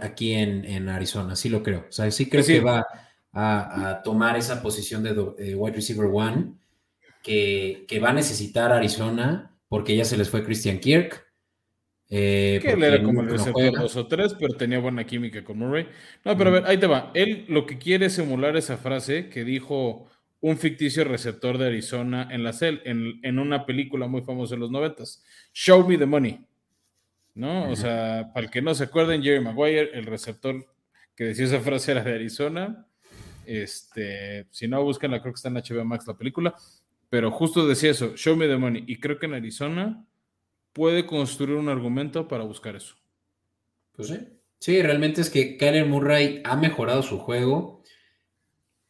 aquí, 0.00 0.32
en, 0.34 0.64
en 0.64 0.88
Arizona, 0.88 1.34
sí 1.34 1.48
lo 1.48 1.64
creo. 1.64 1.86
O 1.88 1.92
sea, 1.92 2.08
sí 2.12 2.28
creo 2.28 2.44
Sí. 2.44 2.52
que 2.54 2.60
va 2.60 2.86
a, 3.32 3.90
a 3.90 4.02
tomar 4.02 4.36
esa 4.36 4.62
posición 4.62 5.02
de 5.02 5.56
wide 5.56 5.74
receiver 5.74 6.06
one 6.12 6.52
que, 7.24 7.84
que 7.88 7.98
va 7.98 8.10
a 8.10 8.12
necesitar 8.12 8.70
Arizona 8.70 9.52
porque 9.68 9.96
ya 9.96 10.04
se 10.04 10.16
les 10.16 10.30
fue 10.30 10.44
Christian 10.44 10.78
Kirk. 10.78 11.25
Eh, 12.08 12.60
que 12.62 12.72
él 12.72 12.82
era 12.84 13.02
como 13.02 13.20
el 13.20 13.30
receptor 13.30 13.54
juega. 13.54 13.80
2 13.80 13.96
o 13.96 14.06
3, 14.06 14.36
pero 14.38 14.54
tenía 14.54 14.78
buena 14.78 15.04
química 15.04 15.42
con 15.42 15.58
Murray. 15.58 15.88
No, 16.24 16.36
pero 16.36 16.50
a 16.50 16.52
ver, 16.52 16.66
ahí 16.66 16.78
te 16.78 16.86
va. 16.86 17.10
Él 17.14 17.44
lo 17.48 17.66
que 17.66 17.78
quiere 17.78 18.06
es 18.06 18.18
emular 18.18 18.56
esa 18.56 18.76
frase 18.76 19.28
que 19.28 19.44
dijo 19.44 20.08
un 20.40 20.58
ficticio 20.58 21.02
receptor 21.04 21.58
de 21.58 21.66
Arizona 21.66 22.28
en 22.30 22.44
la 22.44 22.52
cel, 22.52 22.80
en, 22.84 23.18
en 23.22 23.38
una 23.38 23.66
película 23.66 24.06
muy 24.06 24.22
famosa 24.22 24.54
en 24.54 24.60
los 24.60 24.70
noventas. 24.70 25.24
Show 25.52 25.86
me 25.88 25.98
the 25.98 26.06
money. 26.06 26.46
¿No? 27.34 27.70
O 27.70 27.76
sea, 27.76 28.30
para 28.32 28.46
el 28.46 28.50
que 28.50 28.62
no 28.62 28.74
se 28.74 28.84
acuerden, 28.84 29.22
Jerry 29.22 29.40
Maguire, 29.40 29.90
el 29.92 30.06
receptor 30.06 30.64
que 31.14 31.24
decía 31.24 31.44
esa 31.44 31.60
frase 31.60 31.92
era 31.92 32.02
de 32.02 32.14
Arizona. 32.14 32.86
Este, 33.44 34.46
si 34.50 34.68
no, 34.68 34.82
búsquenla, 34.82 35.20
creo 35.20 35.34
que 35.34 35.36
está 35.36 35.48
en 35.48 35.56
HBO 35.56 35.84
Max 35.84 36.06
la 36.06 36.16
película. 36.16 36.54
Pero 37.10 37.30
justo 37.30 37.66
decía 37.68 37.90
eso, 37.90 38.16
show 38.16 38.36
me 38.36 38.46
the 38.46 38.56
money. 38.56 38.84
Y 38.86 38.96
creo 39.00 39.18
que 39.18 39.26
en 39.26 39.34
Arizona 39.34 40.02
puede 40.76 41.06
construir 41.06 41.56
un 41.56 41.70
argumento 41.70 42.28
para 42.28 42.44
buscar 42.44 42.76
eso. 42.76 42.94
Pues 43.92 44.08
sí. 44.08 44.18
Sí, 44.60 44.82
realmente 44.82 45.22
es 45.22 45.30
que 45.30 45.56
Kyler 45.56 45.86
Murray 45.86 46.42
ha 46.44 46.56
mejorado 46.56 47.02
su 47.02 47.18
juego, 47.18 47.82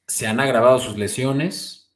se 0.06 0.26
han 0.26 0.40
agravado 0.40 0.78
sus 0.78 0.96
lesiones 0.96 1.94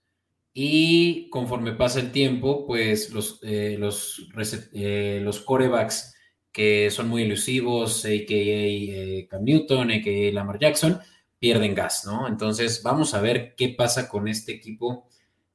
y 0.52 1.28
conforme 1.30 1.72
pasa 1.72 2.00
el 2.00 2.12
tiempo, 2.12 2.66
pues 2.66 3.10
los, 3.10 3.38
eh, 3.42 3.76
los, 3.78 4.28
rece- 4.34 4.68
eh, 4.74 5.30
corebacks 5.44 6.14
que 6.52 6.90
son 6.90 7.08
muy 7.08 7.22
elusivos, 7.22 8.04
a.k.a. 8.04 8.34
eh, 8.34 9.26
Cam 9.30 9.44
Newton, 9.44 9.90
a.k.a. 9.92 10.32
Lamar 10.32 10.58
Jackson, 10.58 11.00
pierden 11.38 11.74
gas, 11.74 12.04
¿no? 12.06 12.26
Entonces 12.28 12.82
vamos 12.82 13.14
a 13.14 13.20
ver 13.20 13.54
qué 13.56 13.68
pasa 13.70 14.08
con 14.08 14.26
este 14.28 14.52
equipo 14.52 15.08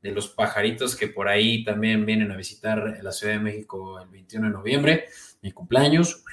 de 0.05 0.11
los 0.11 0.27
pajaritos 0.27 0.95
que 0.95 1.07
por 1.07 1.27
ahí 1.27 1.63
también 1.63 2.05
vienen 2.05 2.31
a 2.31 2.37
visitar 2.37 2.99
la 3.01 3.11
Ciudad 3.11 3.33
de 3.33 3.39
México 3.39 3.99
el 3.99 4.07
21 4.07 4.47
de 4.47 4.53
noviembre, 4.53 5.05
mi 5.41 5.51
cumpleaños. 5.51 6.23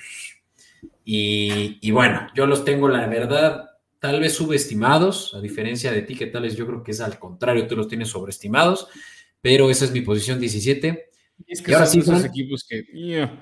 Y, 1.05 1.79
y 1.81 1.91
bueno, 1.91 2.27
yo 2.35 2.47
los 2.47 2.67
tengo, 2.67 2.89
la 2.89 3.07
verdad, 3.07 3.71
tal 3.99 4.21
vez 4.21 4.35
subestimados, 4.35 5.33
a 5.35 5.41
diferencia 5.41 5.91
de 5.91 6.03
ti, 6.03 6.15
que 6.15 6.27
tal 6.27 6.43
vez 6.43 6.55
yo 6.55 6.67
creo 6.67 6.83
que 6.83 6.91
es 6.91 7.01
al 7.01 7.19
contrario, 7.19 7.67
tú 7.67 7.75
los 7.75 7.89
tienes 7.89 8.09
sobreestimados, 8.09 8.89
pero 9.41 9.71
esa 9.71 9.87
es 9.87 9.93
mi 9.93 10.03
posición 10.03 10.39
17. 10.39 11.11
Y 11.47 11.53
es 11.53 11.61
Y 11.61 11.65
que 11.65 11.75
ahora 11.75 11.87
son 11.87 12.03
sí, 12.03 12.11
esos 12.11 12.25
equipos 12.27 12.67
que. 12.69 12.83
yeah. 12.93 13.39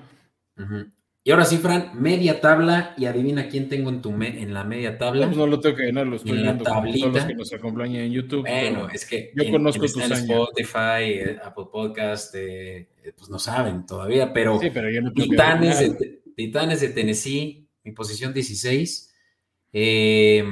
Y 1.23 1.29
ahora 1.29 1.45
sí, 1.45 1.57
Fran, 1.57 1.91
media 2.01 2.41
tabla, 2.41 2.95
y 2.97 3.05
adivina 3.05 3.47
quién 3.47 3.69
tengo 3.69 3.91
en, 3.91 4.01
tu 4.01 4.11
me- 4.11 4.41
en 4.41 4.55
la 4.55 4.63
media 4.63 4.97
tabla. 4.97 5.27
Pues 5.27 5.37
no 5.37 5.45
lo 5.45 5.59
tengo 5.59 5.75
que 5.75 5.83
llenar, 5.83 6.07
lo 6.07 6.15
estoy 6.15 6.31
En 6.31 6.37
la 6.37 6.43
viendo 6.53 6.63
con 6.63 6.73
todos 6.73 6.85
los 6.95 7.01
tablita. 7.01 7.27
que 7.27 7.35
nos 7.35 7.53
acompañan 7.53 8.01
en 8.01 8.11
YouTube. 8.11 8.41
Bueno, 8.41 8.89
es 8.89 9.05
que 9.05 9.31
yo 9.35 9.51
conozco 9.51 9.85
en 9.85 10.01
hazaña. 10.11 10.33
Spotify, 10.33 11.03
eh, 11.03 11.37
Apple 11.43 11.65
Podcast, 11.71 12.33
eh, 12.33 12.89
eh, 13.03 13.13
pues 13.15 13.29
no 13.29 13.37
saben 13.37 13.85
todavía, 13.85 14.33
pero 14.33 14.59
Sí, 14.59 14.71
pero 14.73 14.89
yo 14.89 15.01
no 15.01 15.13
Titanes 15.13 15.79
de, 15.79 16.21
Titanes 16.35 16.81
de 16.81 16.89
Tennessee, 16.89 17.67
mi 17.83 17.91
posición 17.91 18.33
16. 18.33 19.13
Eh, 19.73 20.43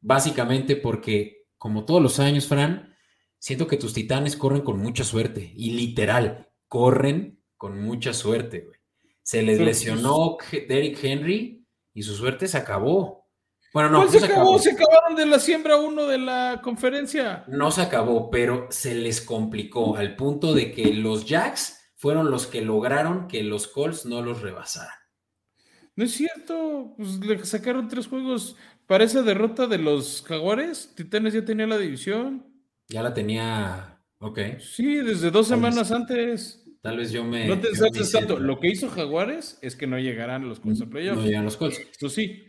básicamente 0.00 0.76
porque, 0.76 1.46
como 1.56 1.84
todos 1.84 2.02
los 2.02 2.18
años, 2.18 2.48
Fran, 2.48 2.96
siento 3.38 3.66
que 3.68 3.76
tus 3.76 3.94
Titanes 3.94 4.36
corren 4.36 4.62
con 4.62 4.78
mucha 4.80 5.04
suerte. 5.04 5.52
Y 5.56 5.70
literal, 5.72 6.48
corren 6.66 7.38
con 7.56 7.80
mucha 7.80 8.12
suerte, 8.12 8.60
güey. 8.66 8.78
Se 9.22 9.42
les 9.42 9.60
lesionó 9.60 10.36
Derrick 10.50 11.02
Henry 11.02 11.64
y 11.94 12.02
su 12.02 12.14
suerte 12.14 12.48
se 12.48 12.58
acabó. 12.58 13.28
Bueno, 13.72 13.88
no, 13.90 13.98
¿Cuál 13.98 14.06
no 14.08 14.12
se 14.12 14.18
se 14.20 14.26
acabó? 14.26 14.42
acabó. 14.42 14.58
Se 14.58 14.70
acabaron 14.72 15.16
de 15.16 15.26
la 15.26 15.38
siembra 15.38 15.76
uno 15.76 16.06
de 16.06 16.18
la 16.18 16.60
conferencia. 16.62 17.44
No 17.48 17.70
se 17.70 17.82
acabó, 17.82 18.30
pero 18.30 18.66
se 18.70 18.94
les 18.94 19.20
complicó 19.20 19.96
al 19.96 20.16
punto 20.16 20.52
de 20.54 20.72
que 20.72 20.92
los 20.92 21.24
Jacks 21.24 21.78
fueron 21.96 22.30
los 22.30 22.46
que 22.46 22.62
lograron 22.62 23.28
que 23.28 23.42
los 23.42 23.68
Colts 23.68 24.04
no 24.06 24.20
los 24.22 24.42
rebasaran. 24.42 24.96
No 25.94 26.04
es 26.04 26.12
cierto. 26.12 26.94
Pues 26.96 27.18
le 27.20 27.44
sacaron 27.44 27.88
tres 27.88 28.08
juegos 28.08 28.56
para 28.86 29.04
esa 29.04 29.22
derrota 29.22 29.66
de 29.66 29.78
los 29.78 30.22
Jaguares. 30.26 30.92
Titanes 30.94 31.32
ya 31.34 31.44
tenía 31.44 31.66
la 31.66 31.78
división. 31.78 32.46
Ya 32.88 33.02
la 33.02 33.14
tenía. 33.14 34.02
Ok. 34.18 34.38
Sí, 34.58 34.96
desde 34.96 35.30
dos 35.30 35.48
semanas 35.48 35.92
antes. 35.92 36.61
Tal 36.82 36.96
vez 36.98 37.12
yo 37.12 37.24
me. 37.24 37.46
No 37.46 37.58
te 37.60 37.68
hice- 37.70 38.12
tanto. 38.18 38.38
Lo 38.40 38.58
que 38.58 38.68
hizo 38.68 38.88
Jaguares 38.90 39.58
es 39.62 39.76
que 39.76 39.86
no 39.86 39.98
llegarán 39.98 40.42
a 40.42 40.46
los 40.46 40.58
Colts 40.60 40.80
a 40.82 40.84
No 40.84 40.90
playoffs. 40.90 41.24
llegan 41.24 41.44
los 41.44 41.56
Colts. 41.56 41.78
Esto 41.78 42.08
sí. 42.08 42.44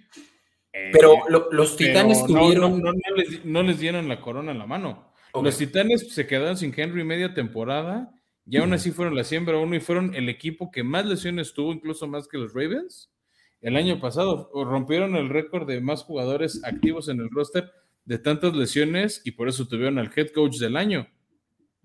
Pero 0.92 1.14
Eh, 1.14 1.20
lo- 1.30 1.52
los 1.52 1.78
Titanes 1.78 2.20
no- 2.22 2.26
tuvieron. 2.26 2.82
No, 2.82 2.92
no- 2.92 2.94
no 2.94 3.16
les, 3.16 3.46
no 3.46 3.62
les 3.64 3.80
dieron 3.80 4.08
la 4.10 4.20
corona 4.22 4.52
en 4.52 4.58
la 4.58 4.66
mano. 4.66 5.14
Los 5.40 5.58
Titanes 5.58 6.14
se 6.14 6.26
quedaron 6.28 6.58
sin 6.58 6.74
Henry 6.76 7.04
media 7.04 7.34
temporada 7.36 8.12
y 8.48 8.58
aún 8.58 8.74
así 8.74 8.92
fueron 8.92 9.16
la 9.16 9.24
siembra 9.24 9.58
uno 9.58 9.76
y 9.76 9.80
fueron 9.80 10.16
el 10.16 10.30
equipo 10.30 10.72
que 10.72 10.84
más 10.84 11.06
lesiones 11.06 11.54
tuvo, 11.54 11.72
incluso 11.74 12.08
más 12.08 12.28
que 12.28 12.38
los 12.40 12.54
Ravens. 12.54 13.12
El 13.62 13.78
año 13.78 14.00
pasado 14.02 14.50
rompieron 14.54 15.16
el 15.16 15.30
récord 15.30 15.68
de 15.68 15.80
más 15.80 16.04
jugadores 16.04 16.64
activos 16.66 17.08
en 17.08 17.20
el 17.22 17.30
roster 17.32 17.72
de 18.04 18.18
tantas 18.18 18.54
lesiones 18.56 19.22
y 19.26 19.32
por 19.32 19.48
eso 19.48 19.68
tuvieron 19.68 19.98
al 20.00 20.12
head 20.16 20.30
coach 20.32 20.58
del 20.58 20.76
año. 20.76 21.08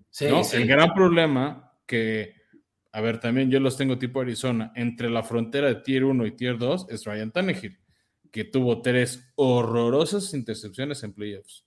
Sí, 0.09 0.25
¿no? 0.27 0.43
sí. 0.43 0.57
El 0.57 0.67
gran 0.67 0.93
problema 0.93 1.71
que, 1.87 2.33
a 2.91 3.01
ver, 3.01 3.19
también 3.19 3.51
yo 3.51 3.59
los 3.59 3.77
tengo 3.77 3.97
tipo 3.97 4.21
Arizona, 4.21 4.71
entre 4.75 5.09
la 5.09 5.23
frontera 5.23 5.67
de 5.67 5.75
Tier 5.75 6.05
1 6.05 6.25
y 6.25 6.31
Tier 6.31 6.57
2 6.57 6.87
es 6.89 7.05
Ryan 7.05 7.31
Tannehill, 7.31 7.79
que 8.31 8.45
tuvo 8.45 8.81
tres 8.81 9.31
horrorosas 9.35 10.33
intercepciones 10.33 11.03
en 11.03 11.13
playoffs. 11.13 11.65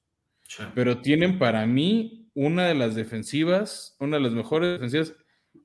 Sí. 0.49 0.65
Pero 0.75 1.01
tienen 1.01 1.39
para 1.39 1.67
mí 1.67 2.31
una 2.35 2.67
de 2.67 2.75
las 2.75 2.95
defensivas, 2.95 3.97
una 4.01 4.17
de 4.17 4.23
las 4.23 4.33
mejores 4.33 4.73
defensivas, 4.73 5.15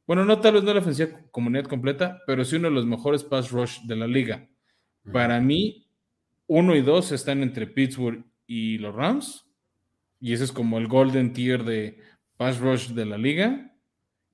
bueno, 0.05 0.23
no 0.23 0.39
tal 0.39 0.53
vez 0.53 0.63
no 0.63 0.73
la 0.73 0.79
defensiva 0.79 1.19
comunidad 1.31 1.65
completa, 1.65 2.21
pero 2.25 2.45
sí 2.45 2.55
uno 2.55 2.69
de 2.69 2.75
los 2.75 2.85
mejores 2.85 3.23
pass 3.23 3.51
rush 3.51 3.81
de 3.81 3.95
la 3.95 4.07
liga. 4.07 4.47
Para 5.11 5.39
mí, 5.39 5.89
uno 6.47 6.75
y 6.75 6.81
dos 6.81 7.11
están 7.11 7.43
entre 7.43 7.67
Pittsburgh 7.67 8.25
y 8.45 8.77
los 8.77 8.95
Rams. 8.95 9.45
Y 10.19 10.34
ese 10.34 10.45
es 10.45 10.51
como 10.51 10.77
el 10.77 10.88
golden 10.88 11.34
tier 11.34 11.63
de 11.63 11.99
pass 12.38 12.59
rush 12.59 12.89
de 12.89 13.05
la 13.05 13.17
liga. 13.17 13.76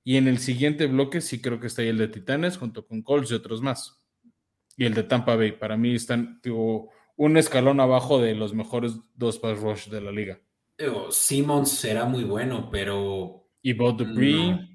Y 0.04 0.16
en 0.16 0.28
el 0.28 0.38
siguiente 0.38 0.86
bloque 0.86 1.20
sí 1.20 1.40
creo 1.40 1.58
que 1.58 1.66
está 1.66 1.82
ahí 1.82 1.88
el 1.88 1.98
de 1.98 2.08
Titanes 2.08 2.58
junto 2.58 2.86
con 2.86 3.02
Colts 3.02 3.30
y 3.30 3.34
otros 3.34 3.62
más. 3.62 4.06
Y 4.76 4.84
el 4.84 4.94
de 4.94 5.02
Tampa 5.02 5.34
Bay. 5.34 5.52
Para 5.52 5.76
mí 5.76 5.94
están 5.94 6.40
digo, 6.42 6.90
un 7.16 7.36
escalón 7.36 7.80
abajo 7.80 8.20
de 8.20 8.34
los 8.34 8.52
mejores 8.52 8.98
dos 9.14 9.38
pass 9.38 9.60
rush 9.60 9.88
de 9.88 10.00
la 10.00 10.12
liga. 10.12 10.40
Simmons 11.10 11.70
será 11.70 12.04
muy 12.04 12.24
bueno, 12.24 12.68
pero. 12.70 13.48
Y 13.62 13.72
Bob 13.72 13.96
Dupree. 13.96 14.70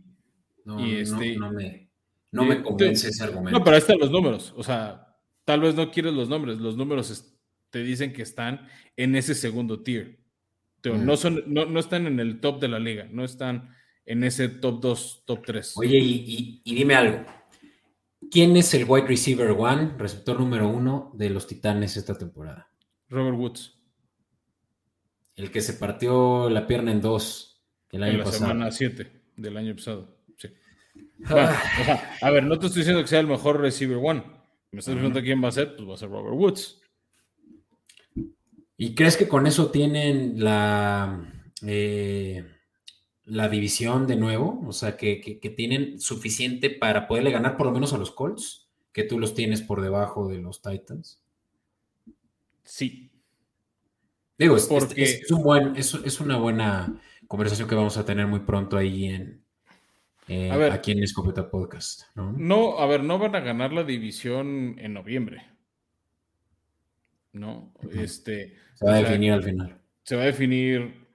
No, 0.65 0.85
y 0.85 0.95
este, 0.95 1.35
no, 1.35 1.51
me, 1.51 1.89
no 2.31 2.45
me 2.45 2.61
convence 2.61 3.09
ese 3.09 3.23
argumento. 3.23 3.57
No, 3.57 3.63
pero 3.63 3.75
ahí 3.75 3.81
están 3.81 3.99
los 3.99 4.11
números. 4.11 4.53
O 4.55 4.63
sea, 4.63 5.15
tal 5.45 5.61
vez 5.61 5.75
no 5.75 5.91
quieres 5.91 6.13
los 6.13 6.29
nombres. 6.29 6.57
Los 6.59 6.77
números 6.77 7.35
te 7.69 7.83
dicen 7.83 8.13
que 8.13 8.21
están 8.21 8.67
en 8.95 9.15
ese 9.15 9.35
segundo 9.35 9.83
tier. 9.83 10.19
Mm. 10.83 11.05
No, 11.05 11.17
son, 11.17 11.43
no, 11.47 11.79
están 11.79 12.07
en 12.07 12.19
el 12.19 12.39
top 12.39 12.61
de 12.61 12.67
la 12.69 12.79
liga, 12.79 13.07
no 13.11 13.23
están 13.23 13.75
en 14.05 14.23
ese 14.23 14.49
top 14.49 14.81
2, 14.81 15.23
top 15.25 15.45
3. 15.45 15.77
Oye, 15.77 15.97
y, 15.97 16.61
dime 16.65 16.95
algo. 16.95 17.25
¿Quién 18.31 18.55
es 18.57 18.73
el 18.73 18.85
wide 18.87 19.07
receiver 19.07 19.51
one, 19.51 19.93
receptor 19.97 20.39
número 20.39 20.67
uno 20.67 21.11
de 21.15 21.29
los 21.29 21.47
Titanes 21.47 21.97
esta 21.97 22.17
temporada? 22.17 22.69
Robert 23.07 23.37
Woods. 23.37 23.77
El 25.35 25.51
que 25.51 25.61
se 25.61 25.73
partió 25.73 26.49
la 26.49 26.67
pierna 26.67 26.91
en 26.91 27.01
dos 27.01 27.63
el 27.91 28.03
año 28.03 28.13
en 28.13 28.19
la 28.19 28.25
semana 28.25 28.71
7 28.71 29.11
del 29.37 29.57
año 29.57 29.75
pasado. 29.75 30.17
Sí. 30.37 30.49
Ah. 31.25 32.17
a 32.21 32.29
ver, 32.29 32.43
no 32.43 32.59
te 32.59 32.67
estoy 32.67 32.81
diciendo 32.81 33.01
que 33.01 33.07
sea 33.07 33.19
el 33.19 33.27
mejor 33.27 33.59
receiver 33.61 33.97
one. 33.97 34.23
Me 34.71 34.79
estás 34.79 34.93
preguntando 34.93 35.25
quién 35.25 35.43
va 35.43 35.47
a 35.47 35.53
ser, 35.53 35.75
pues 35.75 35.89
va 35.89 35.93
a 35.95 35.97
ser 35.97 36.09
Robert 36.09 36.35
Woods. 36.35 36.81
¿Y 38.77 38.95
crees 38.95 39.17
que 39.17 39.27
con 39.27 39.47
eso 39.47 39.71
tienen 39.71 40.43
la, 40.43 41.33
eh, 41.65 42.45
la 43.29 43.49
división 43.49 44.07
de 44.07 44.15
nuevo? 44.15 44.63
O 44.67 44.71
sea, 44.71 44.97
que, 44.97 45.39
tienen 45.55 45.99
suficiente 45.99 46.69
para 46.69 47.07
poderle 47.07 47.31
ganar 47.31 47.57
por 47.57 47.67
lo 47.67 47.71
menos 47.71 47.93
a 47.93 47.97
los 47.97 48.11
Colts, 48.11 48.67
que 48.91 49.03
tú 49.03 49.19
los 49.19 49.33
tienes 49.33 49.61
por 49.61 49.81
debajo 49.81 50.27
de 50.27 50.39
los 50.39 50.61
Titans. 50.61 51.21
Sí. 52.63 53.11
Digo, 54.37 54.55
es, 54.57 54.67
Porque... 54.67 55.21
un 55.31 55.43
buen, 55.43 55.75
es, 55.75 56.19
una 56.19 56.37
buena 56.37 57.01
conversación 57.27 57.67
que 57.67 57.75
vamos 57.75 57.97
a 57.97 58.05
tener 58.05 58.27
muy 58.27 58.39
pronto 58.39 58.77
ahí 58.77 59.05
en, 59.05 59.43
eh, 60.27 60.51
aquí 60.51 60.91
en 60.91 61.03
Escopeta 61.03 61.49
Podcast. 61.49 62.03
¿no? 62.15 62.31
no, 62.31 62.79
a 62.79 62.85
ver, 62.85 63.03
no 63.03 63.19
van 63.19 63.35
a 63.35 63.41
ganar 63.41 63.73
la 63.73 63.83
división 63.83 64.75
en 64.79 64.93
noviembre. 64.93 65.49
¿no? 67.33 67.73
Este, 67.91 68.55
se 68.73 68.85
va 68.85 68.95
a 68.95 69.01
definir 69.01 69.33
al 69.33 69.43
final. 69.43 69.81
Se 70.03 70.15
va 70.15 70.23
a 70.23 70.25
definir, 70.25 71.07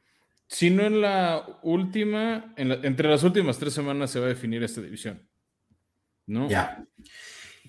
si 0.46 0.70
no 0.70 0.84
en 0.84 1.00
la 1.00 1.58
última, 1.62 2.54
entre 2.56 3.08
las 3.08 3.22
últimas 3.22 3.58
tres 3.58 3.72
semanas 3.72 4.10
se 4.10 4.20
va 4.20 4.26
a 4.26 4.28
definir 4.30 4.62
esta 4.62 4.80
división, 4.80 5.28
¿no? 6.26 6.48
Ya. 6.48 6.86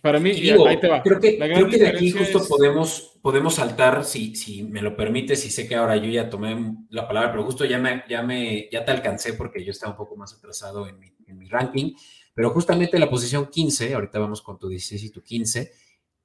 Para 0.01 0.19
mí, 0.19 0.29
ahí 0.29 0.79
te 0.79 0.87
va. 0.87 1.01
Creo 1.01 1.19
que, 1.19 1.37
creo 1.37 1.67
que 1.67 1.77
de 1.79 1.87
aquí 1.87 2.11
justo 2.11 2.45
podemos, 2.47 3.17
podemos 3.23 3.55
saltar, 3.55 4.05
si, 4.05 4.35
si 4.35 4.61
me 4.61 4.81
lo 4.81 4.95
permites, 4.95 5.43
y 5.47 5.49
sé 5.49 5.67
que 5.67 5.75
ahora 5.75 5.97
yo 5.97 6.09
ya 6.11 6.29
tomé 6.29 6.75
la 6.89 7.07
palabra, 7.07 7.31
pero 7.31 7.43
justo 7.43 7.65
ya 7.65 7.79
me, 7.79 8.03
ya 8.07 8.21
me, 8.21 8.69
ya 8.71 8.85
te 8.85 8.91
alcancé 8.91 9.33
porque 9.33 9.63
yo 9.65 9.71
estaba 9.71 9.93
un 9.93 9.97
poco 9.97 10.15
más 10.15 10.33
atrasado 10.33 10.87
en 10.87 10.99
mi, 10.99 11.11
en 11.25 11.37
mi 11.39 11.47
ranking, 11.47 11.93
pero 12.35 12.51
justamente 12.51 12.99
la 12.99 13.09
posición 13.09 13.47
15, 13.47 13.95
ahorita 13.95 14.19
vamos 14.19 14.43
con 14.43 14.59
tu 14.59 14.67
16 14.67 15.05
y 15.05 15.09
tu 15.09 15.23
15, 15.23 15.71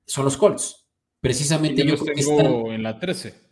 son 0.04 0.24
los 0.26 0.36
Colts. 0.36 0.86
Precisamente 1.20 1.84
yo, 1.84 1.96
creo 1.96 2.14
que 2.14 2.20
están, 2.20 2.46
en 2.46 2.82
la 2.82 2.98
13. 2.98 3.49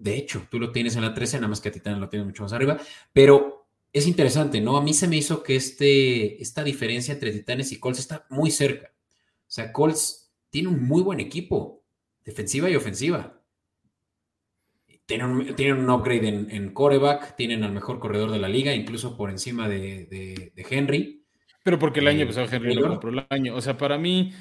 De 0.00 0.16
hecho, 0.16 0.46
tú 0.50 0.58
lo 0.58 0.72
tienes 0.72 0.96
en 0.96 1.02
la 1.02 1.12
13, 1.12 1.36
nada 1.36 1.48
más 1.48 1.60
que 1.60 1.68
a 1.68 1.72
Titán 1.72 2.00
lo 2.00 2.08
tienes 2.08 2.26
mucho 2.26 2.42
más 2.42 2.54
arriba, 2.54 2.78
pero 3.12 3.68
es 3.92 4.06
interesante, 4.06 4.60
¿no? 4.60 4.76
A 4.76 4.82
mí 4.82 4.94
se 4.94 5.08
me 5.08 5.16
hizo 5.16 5.42
que 5.42 5.56
este, 5.56 6.40
esta 6.40 6.64
diferencia 6.64 7.12
entre 7.12 7.32
Titanes 7.32 7.72
y 7.72 7.78
Colts 7.78 7.98
está 7.98 8.26
muy 8.30 8.50
cerca. 8.50 8.92
O 8.92 9.52
sea, 9.52 9.72
Colts 9.72 10.32
tiene 10.48 10.68
un 10.68 10.86
muy 10.86 11.02
buen 11.02 11.20
equipo, 11.20 11.84
defensiva 12.24 12.70
y 12.70 12.76
ofensiva. 12.76 13.42
Tienen 15.04 15.26
un, 15.26 15.90
upgrade 15.90 16.28
en, 16.28 16.72
coreback, 16.72 17.34
tienen 17.34 17.64
al 17.64 17.72
mejor 17.72 17.98
corredor 17.98 18.30
de 18.30 18.38
la 18.38 18.48
liga, 18.48 18.72
incluso 18.72 19.16
por 19.16 19.28
encima 19.28 19.68
de, 19.68 20.52
Henry. 20.70 21.24
Pero 21.64 21.80
porque 21.80 21.98
el 21.98 22.06
año 22.06 22.22
eh, 22.22 22.26
pasado 22.26 22.46
Henry 22.50 22.74
lo 22.74 22.88
compró 22.88 23.10
el 23.10 23.26
año. 23.28 23.56
O 23.56 23.60
sea, 23.60 23.76
para 23.76 23.98
mí, 23.98 24.32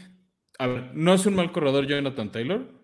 a 0.59 0.67
ver, 0.67 0.91
no 0.93 1.15
es 1.15 1.25
un 1.25 1.33
mal 1.33 1.51
corredor 1.51 1.87
Jonathan 1.87 2.31
Taylor. 2.31 2.78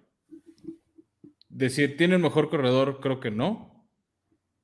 Decir, 1.56 1.95
¿tiene 1.95 2.15
el 2.15 2.22
mejor 2.22 2.49
corredor? 2.49 2.99
Creo 3.02 3.22
que 3.22 3.32
no. 3.32 3.88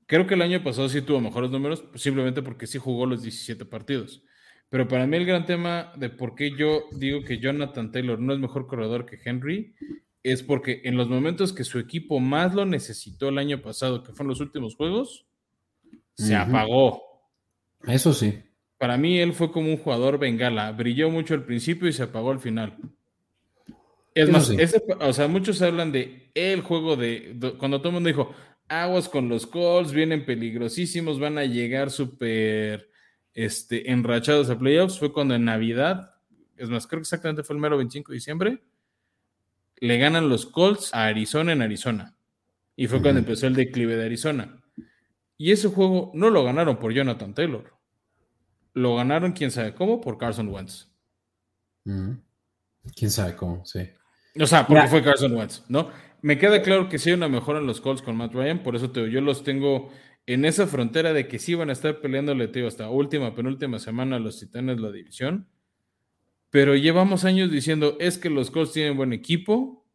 Creo 0.07 0.27
que 0.27 0.33
el 0.33 0.41
año 0.41 0.61
pasado 0.61 0.89
sí 0.89 1.01
tuvo 1.01 1.21
mejores 1.21 1.49
números, 1.49 1.85
simplemente 1.95 2.41
porque 2.41 2.67
sí 2.67 2.79
jugó 2.79 3.05
los 3.05 3.21
17 3.21 3.63
partidos. 3.63 4.25
Pero 4.69 4.89
para 4.89 5.07
mí 5.07 5.15
el 5.15 5.25
gran 5.25 5.45
tema 5.45 5.93
de 5.95 6.09
por 6.09 6.35
qué 6.35 6.51
yo 6.57 6.83
digo 6.91 7.23
que 7.23 7.39
Jonathan 7.39 7.93
Taylor 7.93 8.19
no 8.19 8.33
es 8.33 8.39
mejor 8.39 8.67
corredor 8.67 9.05
que 9.05 9.17
Henry 9.23 9.73
es 10.21 10.43
porque 10.43 10.81
en 10.83 10.97
los 10.97 11.07
momentos 11.07 11.53
que 11.53 11.63
su 11.63 11.79
equipo 11.79 12.19
más 12.19 12.53
lo 12.53 12.65
necesitó 12.65 13.29
el 13.29 13.37
año 13.37 13.61
pasado, 13.61 14.03
que 14.03 14.11
fueron 14.11 14.27
los 14.27 14.41
últimos 14.41 14.75
juegos, 14.75 15.25
se 16.15 16.35
apagó. 16.35 17.01
Eso 17.87 18.13
sí. 18.13 18.37
Para 18.77 18.97
mí 18.97 19.17
él 19.17 19.31
fue 19.31 19.53
como 19.53 19.69
un 19.69 19.77
jugador 19.77 20.19
bengala, 20.19 20.69
brilló 20.73 21.09
mucho 21.09 21.35
al 21.35 21.45
principio 21.45 21.87
y 21.87 21.93
se 21.93 22.03
apagó 22.03 22.31
al 22.31 22.41
final. 22.41 22.77
Es 24.13 24.29
más, 24.29 24.51
o 24.99 25.13
sea, 25.13 25.27
muchos 25.27 25.61
hablan 25.61 25.91
de 25.91 26.31
el 26.33 26.61
juego 26.61 26.95
de, 26.95 27.37
cuando 27.57 27.79
todo 27.79 27.89
el 27.89 27.93
mundo 27.95 28.07
dijo, 28.07 28.33
aguas 28.67 29.07
con 29.09 29.29
los 29.29 29.47
Colts, 29.47 29.93
vienen 29.93 30.25
peligrosísimos, 30.25 31.19
van 31.19 31.37
a 31.37 31.45
llegar 31.45 31.91
súper 31.91 32.89
este, 33.33 33.91
enrachados 33.91 34.49
a 34.49 34.59
playoffs. 34.59 34.99
Fue 34.99 35.13
cuando 35.13 35.35
en 35.35 35.45
Navidad, 35.45 36.15
es 36.57 36.69
más, 36.69 36.87
creo 36.87 36.99
que 36.99 37.03
exactamente 37.03 37.43
fue 37.43 37.55
el 37.55 37.61
mero 37.61 37.77
25 37.77 38.11
de 38.11 38.15
diciembre, 38.15 38.63
le 39.77 39.97
ganan 39.97 40.29
los 40.29 40.45
Colts 40.45 40.93
a 40.93 41.05
Arizona 41.05 41.53
en 41.53 41.61
Arizona. 41.61 42.15
Y 42.75 42.87
fue 42.87 43.01
cuando 43.01 43.19
empezó 43.19 43.47
el 43.47 43.55
declive 43.55 43.95
de 43.95 44.05
Arizona. 44.05 44.61
Y 45.37 45.51
ese 45.51 45.69
juego 45.69 46.11
no 46.13 46.29
lo 46.29 46.43
ganaron 46.43 46.77
por 46.77 46.93
Jonathan 46.93 47.33
Taylor. 47.33 47.73
Lo 48.73 48.95
ganaron, 48.95 49.33
quién 49.33 49.51
sabe 49.51 49.73
cómo, 49.73 49.99
por 49.99 50.17
Carson 50.17 50.47
Wentz. 50.47 50.87
Quién 51.83 53.11
sabe 53.11 53.35
cómo, 53.35 53.65
sí. 53.65 53.89
O 54.39 54.47
sea, 54.47 54.65
porque 54.65 54.87
fue 54.87 55.03
Carson 55.03 55.33
Wentz, 55.35 55.63
¿no? 55.67 55.89
Me 56.21 56.37
queda 56.37 56.61
claro 56.61 56.87
que 56.87 56.99
sí 56.99 57.09
hay 57.09 57.15
una 57.15 57.27
mejora 57.27 57.59
en 57.59 57.67
los 57.67 57.81
Colts 57.81 58.01
con 58.01 58.15
Matt 58.15 58.33
Ryan, 58.33 58.63
por 58.63 58.75
eso 58.75 58.91
te, 58.91 59.09
yo 59.11 59.21
los 59.21 59.43
tengo 59.43 59.89
en 60.25 60.45
esa 60.45 60.67
frontera 60.67 61.13
de 61.13 61.27
que 61.27 61.39
sí 61.39 61.55
van 61.55 61.69
a 61.69 61.73
estar 61.73 61.99
peleándole, 61.99 62.47
tío, 62.47 62.67
hasta 62.67 62.89
última, 62.89 63.35
penúltima 63.35 63.79
semana 63.79 64.17
a 64.17 64.19
los 64.19 64.39
Titanes 64.39 64.79
la 64.79 64.91
división. 64.91 65.47
Pero 66.51 66.75
llevamos 66.75 67.25
años 67.25 67.51
diciendo, 67.51 67.97
es 67.99 68.17
que 68.17 68.29
los 68.29 68.51
Colts 68.51 68.73
tienen 68.73 68.97
buen 68.97 69.13
equipo 69.13 69.85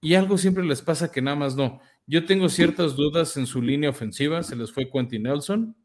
y 0.00 0.14
algo 0.14 0.36
siempre 0.36 0.64
les 0.64 0.82
pasa 0.82 1.10
que 1.10 1.22
nada 1.22 1.36
más 1.36 1.56
no. 1.56 1.80
Yo 2.06 2.24
tengo 2.26 2.48
ciertas 2.48 2.96
dudas 2.96 3.36
en 3.36 3.46
su 3.46 3.62
línea 3.62 3.90
ofensiva, 3.90 4.42
se 4.42 4.56
les 4.56 4.72
fue 4.72 4.90
Quentin 4.90 5.22
Nelson, 5.22 5.76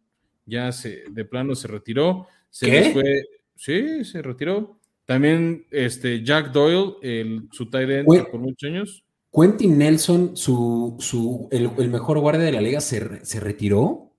ya 0.46 0.72
se, 0.72 1.04
de 1.10 1.26
plano 1.26 1.56
se 1.56 1.68
retiró, 1.68 2.28
se 2.50 2.68
les 2.68 2.94
fue, 2.94 3.24
sí, 3.56 4.04
se 4.04 4.22
retiró. 4.22 4.80
También 5.06 5.68
este, 5.72 6.24
Jack 6.24 6.52
Doyle, 6.52 6.96
el, 7.02 7.48
su 7.52 7.70
tight 7.70 7.90
end 7.90 8.08
por 8.32 8.40
muchos 8.40 8.70
años. 8.70 9.06
Quentin 9.32 9.78
Nelson, 9.78 10.38
su, 10.38 10.96
su, 11.00 11.48
el, 11.52 11.90
mejor 11.90 12.20
guardia 12.20 12.46
de 12.46 12.54
la 12.54 12.62
liga, 12.62 12.80
se, 12.80 13.00
retiró. 13.40 14.14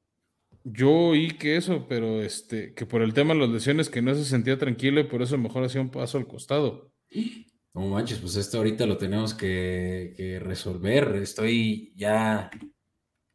Yo 0.62 0.90
oí 0.90 1.30
que 1.38 1.56
eso, 1.56 1.86
pero 1.88 2.22
este, 2.22 2.74
que 2.74 2.86
por 2.86 3.02
el 3.02 3.14
tema 3.14 3.34
de 3.34 3.40
las 3.40 3.48
lesiones 3.48 3.88
que 3.88 4.02
no 4.02 4.14
se 4.14 4.24
sentía 4.24 4.58
tranquilo 4.58 5.00
y 5.00 5.04
por 5.04 5.22
eso 5.22 5.38
mejor 5.38 5.64
hacía 5.64 5.80
un 5.80 5.90
paso 5.90 6.18
al 6.18 6.26
costado. 6.26 6.92
No 7.72 7.86
manches, 7.86 8.18
pues 8.18 8.36
esto 8.36 8.58
ahorita 8.58 8.84
lo 8.84 8.96
tenemos 8.96 9.32
que, 9.32 10.12
que 10.16 10.38
resolver. 10.38 11.16
Estoy 11.16 11.92
ya. 11.96 12.50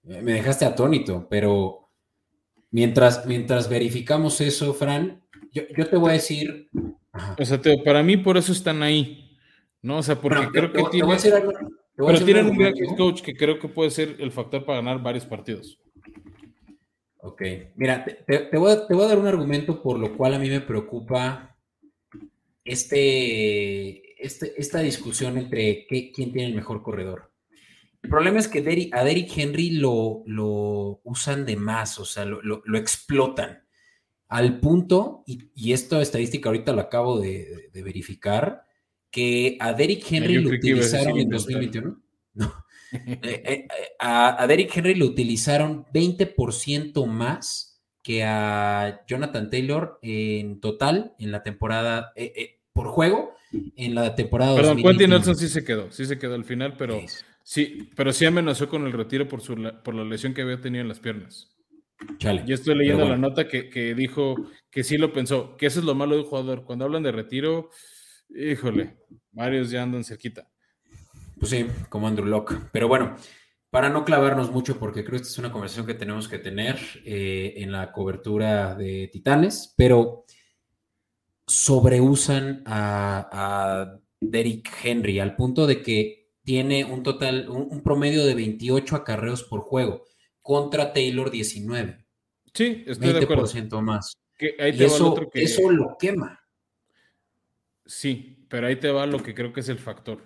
Me 0.03 0.33
dejaste 0.33 0.65
atónito, 0.65 1.27
pero 1.29 1.89
mientras, 2.69 3.25
mientras 3.25 3.69
verificamos 3.69 4.39
eso, 4.41 4.73
Fran, 4.73 5.23
yo, 5.51 5.63
yo 5.75 5.87
te 5.87 5.97
voy 5.97 6.11
a 6.11 6.13
decir 6.13 6.69
o 7.37 7.45
sea, 7.45 7.59
para 7.83 8.03
mí 8.03 8.17
por 8.17 8.37
eso 8.37 8.51
están 8.51 8.83
ahí. 8.83 9.27
¿No? 9.81 9.97
O 9.97 10.03
sea, 10.03 10.19
porque 10.19 10.47
creo 10.51 10.71
que 10.71 10.83
tienen. 10.91 11.17
Pero 11.95 12.25
tienen 12.25 12.47
un 12.47 12.57
gran 12.57 12.73
coach 12.97 13.21
que 13.21 13.35
creo 13.35 13.59
que 13.59 13.67
puede 13.67 13.91
ser 13.91 14.15
el 14.19 14.31
factor 14.31 14.65
para 14.65 14.77
ganar 14.79 15.01
varios 15.01 15.25
partidos. 15.25 15.79
Ok, 17.17 17.41
mira, 17.75 18.03
te, 18.03 18.57
voy 18.57 18.71
a, 18.71 19.07
dar 19.07 19.19
un 19.19 19.27
argumento 19.27 19.81
por 19.83 19.99
lo 19.99 20.17
cual 20.17 20.33
a 20.33 20.39
mí 20.39 20.49
me 20.49 20.61
preocupa 20.61 21.55
este, 22.63 24.23
este 24.23 24.59
esta 24.59 24.79
discusión 24.79 25.37
entre 25.37 25.85
quién 25.85 26.31
tiene 26.31 26.45
el 26.45 26.55
mejor 26.55 26.81
corredor. 26.81 27.31
El 28.01 28.09
problema 28.09 28.39
es 28.39 28.47
que 28.47 28.89
a 28.91 29.03
Derrick 29.03 29.37
Henry 29.37 29.71
lo, 29.71 30.23
lo 30.25 31.01
usan 31.03 31.45
de 31.45 31.57
más, 31.57 31.99
o 31.99 32.05
sea, 32.05 32.25
lo, 32.25 32.41
lo 32.41 32.77
explotan 32.77 33.63
al 34.31 34.59
punto, 34.59 35.23
y, 35.27 35.71
esta 35.71 36.01
estadística 36.01 36.49
ahorita 36.49 36.73
lo 36.73 36.81
acabo 36.81 37.19
de, 37.19 37.69
verificar, 37.73 38.63
que 39.11 39.57
a 39.59 39.73
Derrick 39.73 40.09
Henry 40.09 40.35
lo 40.35 40.49
utilizaron 40.49 41.17
en 41.17 41.29
2021. 41.29 42.01
No. 42.33 42.49
Eh, 42.93 43.19
eh, 43.23 43.67
a, 43.99 44.45
Derrick 44.47 44.75
Henry 44.75 44.95
lo 44.95 45.05
utilizaron 45.05 45.85
20% 45.93 47.05
más 47.07 47.81
que 48.01 48.23
a 48.23 49.03
Jonathan 49.05 49.49
Taylor 49.49 49.99
en 50.01 50.61
total 50.61 51.13
en 51.19 51.31
la 51.33 51.43
temporada 51.43 52.13
eh, 52.15 52.59
por 52.71 52.87
juego 52.87 53.33
en 53.75 53.95
la 53.95 54.15
temporada. 54.15 54.55
Perdón, 54.55 54.81
Quentin 54.81 55.09
Nelson 55.09 55.35
sí 55.35 55.49
se 55.49 55.65
quedó, 55.65 55.91
sí 55.91 56.05
se 56.05 56.17
quedó 56.17 56.35
al 56.35 56.45
final, 56.45 56.77
pero 56.77 57.01
Sí, 57.43 57.89
pero 57.95 58.13
sí 58.13 58.25
amenazó 58.25 58.69
con 58.69 58.85
el 58.85 58.93
retiro 58.93 59.27
por, 59.27 59.41
su, 59.41 59.55
por 59.83 59.95
la 59.95 60.03
lesión 60.03 60.33
que 60.33 60.41
había 60.41 60.61
tenido 60.61 60.83
en 60.83 60.87
las 60.87 60.99
piernas. 60.99 61.49
Chale. 62.17 62.43
Y 62.47 62.53
estoy 62.53 62.75
leyendo 62.75 63.07
la 63.07 63.17
nota 63.17 63.47
que, 63.47 63.69
que, 63.69 63.95
dijo 63.95 64.35
que 64.69 64.83
sí 64.83 64.97
lo 64.97 65.11
pensó, 65.13 65.55
que 65.57 65.67
eso 65.67 65.79
es 65.79 65.85
lo 65.85 65.95
malo 65.95 66.15
de 66.15 66.21
un 66.21 66.27
jugador. 66.27 66.63
Cuando 66.63 66.85
hablan 66.85 67.03
de 67.03 67.11
retiro, 67.11 67.69
híjole, 68.29 68.97
varios 69.31 69.69
ya 69.69 69.83
andan 69.83 70.03
cerquita. 70.03 70.49
Pues 71.39 71.51
sí, 71.51 71.65
como 71.89 72.07
Andrew 72.07 72.27
Locke. 72.27 72.55
Pero 72.71 72.87
bueno, 72.87 73.15
para 73.69 73.89
no 73.89 74.05
clavarnos 74.05 74.51
mucho, 74.51 74.77
porque 74.77 75.03
creo 75.03 75.17
que 75.17 75.23
esta 75.23 75.29
es 75.29 75.37
una 75.39 75.51
conversación 75.51 75.87
que 75.87 75.93
tenemos 75.93 76.27
que 76.27 76.37
tener 76.37 76.77
eh, 77.05 77.53
en 77.57 77.71
la 77.71 77.91
cobertura 77.91 78.75
de 78.75 79.09
Titanes, 79.11 79.73
pero 79.77 80.25
sobreusan 81.47 82.63
a, 82.65 83.29
a 83.31 83.99
Derrick 84.19 84.69
Henry 84.83 85.19
al 85.19 85.35
punto 85.35 85.65
de 85.67 85.81
que 85.81 86.21
tiene 86.43 86.85
un 86.85 87.03
total, 87.03 87.49
un, 87.49 87.81
promedio 87.81 88.25
de 88.25 88.35
28 88.35 88.95
acarreos 88.95 89.43
por 89.43 89.61
juego 89.61 90.05
contra 90.41 90.93
Taylor 90.93 91.31
19. 91.31 92.05
Sí, 92.53 92.83
estoy 92.85 93.13
de 93.13 93.19
acuerdo. 93.19 93.81
más. 93.81 94.17
eso, 94.37 95.29
eso 95.33 95.71
lo 95.71 95.97
quema. 95.97 96.39
Sí, 97.85 98.45
pero 98.49 98.67
ahí 98.67 98.75
te 98.75 98.91
va 98.91 99.05
lo 99.05 99.21
que 99.21 99.33
creo 99.33 99.53
que 99.53 99.61
es 99.61 99.69
el 99.69 99.79
factor. 99.79 100.21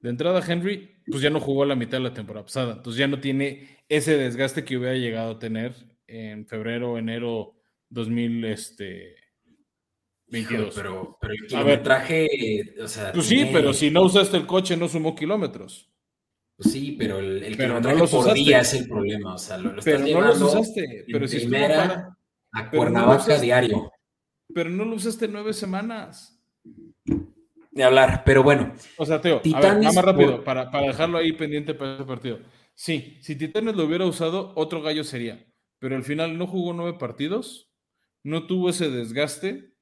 De 0.00 0.10
entrada, 0.10 0.42
Henry, 0.46 1.02
pues 1.06 1.22
ya 1.22 1.30
no 1.30 1.40
jugó 1.40 1.64
la 1.64 1.74
mitad 1.74 1.98
de 1.98 2.04
la 2.04 2.14
temporada 2.14 2.44
pasada, 2.44 2.74
entonces 2.74 2.98
ya 2.98 3.08
no 3.08 3.20
tiene 3.20 3.78
ese 3.88 4.16
desgaste 4.16 4.64
que 4.64 4.76
hubiera 4.76 4.94
llegado 4.94 5.32
a 5.32 5.38
tener 5.38 5.74
en 6.06 6.46
febrero, 6.46 6.98
enero 6.98 7.54
2022. 7.90 8.60
Este, 8.60 9.16
pero, 10.74 11.16
pero 11.20 11.32
el 11.32 11.46
kilometraje, 11.46 12.74
o 12.82 12.88
sea. 12.88 13.12
Pues 13.12 13.26
sí, 13.26 13.48
pero 13.52 13.72
si 13.72 13.90
no 13.90 14.02
usaste 14.02 14.36
el 14.36 14.46
coche, 14.46 14.76
no 14.76 14.88
sumó 14.88 15.14
kilómetros. 15.14 15.90
Pues 16.56 16.72
sí, 16.72 16.96
pero 16.98 17.18
el, 17.18 17.42
el 17.42 17.56
kilometraje 17.56 17.98
no 17.98 18.06
por 18.06 18.32
día 18.32 18.60
es 18.60 18.74
el 18.74 18.88
problema, 18.88 19.34
o 19.34 19.38
sea, 19.38 19.58
lo, 19.58 19.72
lo 19.72 19.82
pero 19.82 19.98
no 19.98 20.20
los 20.22 20.40
usaste, 20.40 21.04
pero 21.12 21.28
si 21.28 21.40
primera 21.40 22.16
a 22.52 22.70
Cuernavaca 22.70 23.38
diario. 23.38 23.92
Pero 24.54 24.70
no 24.70 24.84
lo 24.84 24.96
usaste 24.96 25.28
nueve 25.28 25.52
semanas 25.52 26.42
de 27.76 27.84
hablar, 27.84 28.22
pero 28.24 28.42
bueno. 28.42 28.72
O 28.96 29.04
sea, 29.04 29.20
Teo, 29.20 29.42
Titanes, 29.42 29.94
más 29.94 30.04
rápido, 30.04 30.42
para, 30.42 30.70
para, 30.70 30.86
dejarlo 30.86 31.18
ahí 31.18 31.32
pendiente 31.32 31.74
para 31.74 31.96
ese 31.96 32.04
partido. 32.04 32.38
Sí, 32.74 33.18
si 33.20 33.36
Titanes 33.36 33.76
lo 33.76 33.84
hubiera 33.84 34.06
usado, 34.06 34.52
otro 34.56 34.80
gallo 34.80 35.04
sería. 35.04 35.46
Pero 35.78 35.94
al 35.94 36.04
final 36.04 36.38
no 36.38 36.46
jugó 36.46 36.72
nueve 36.72 36.98
partidos, 36.98 37.70
no 38.22 38.46
tuvo 38.46 38.70
ese 38.70 38.90
desgaste 38.90 39.74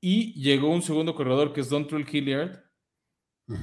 y 0.00 0.40
llegó 0.40 0.68
un 0.68 0.82
segundo 0.82 1.14
corredor 1.16 1.52
que 1.52 1.60
es 1.60 1.68
Dontrell 1.68 2.06
Hilliard, 2.10 2.61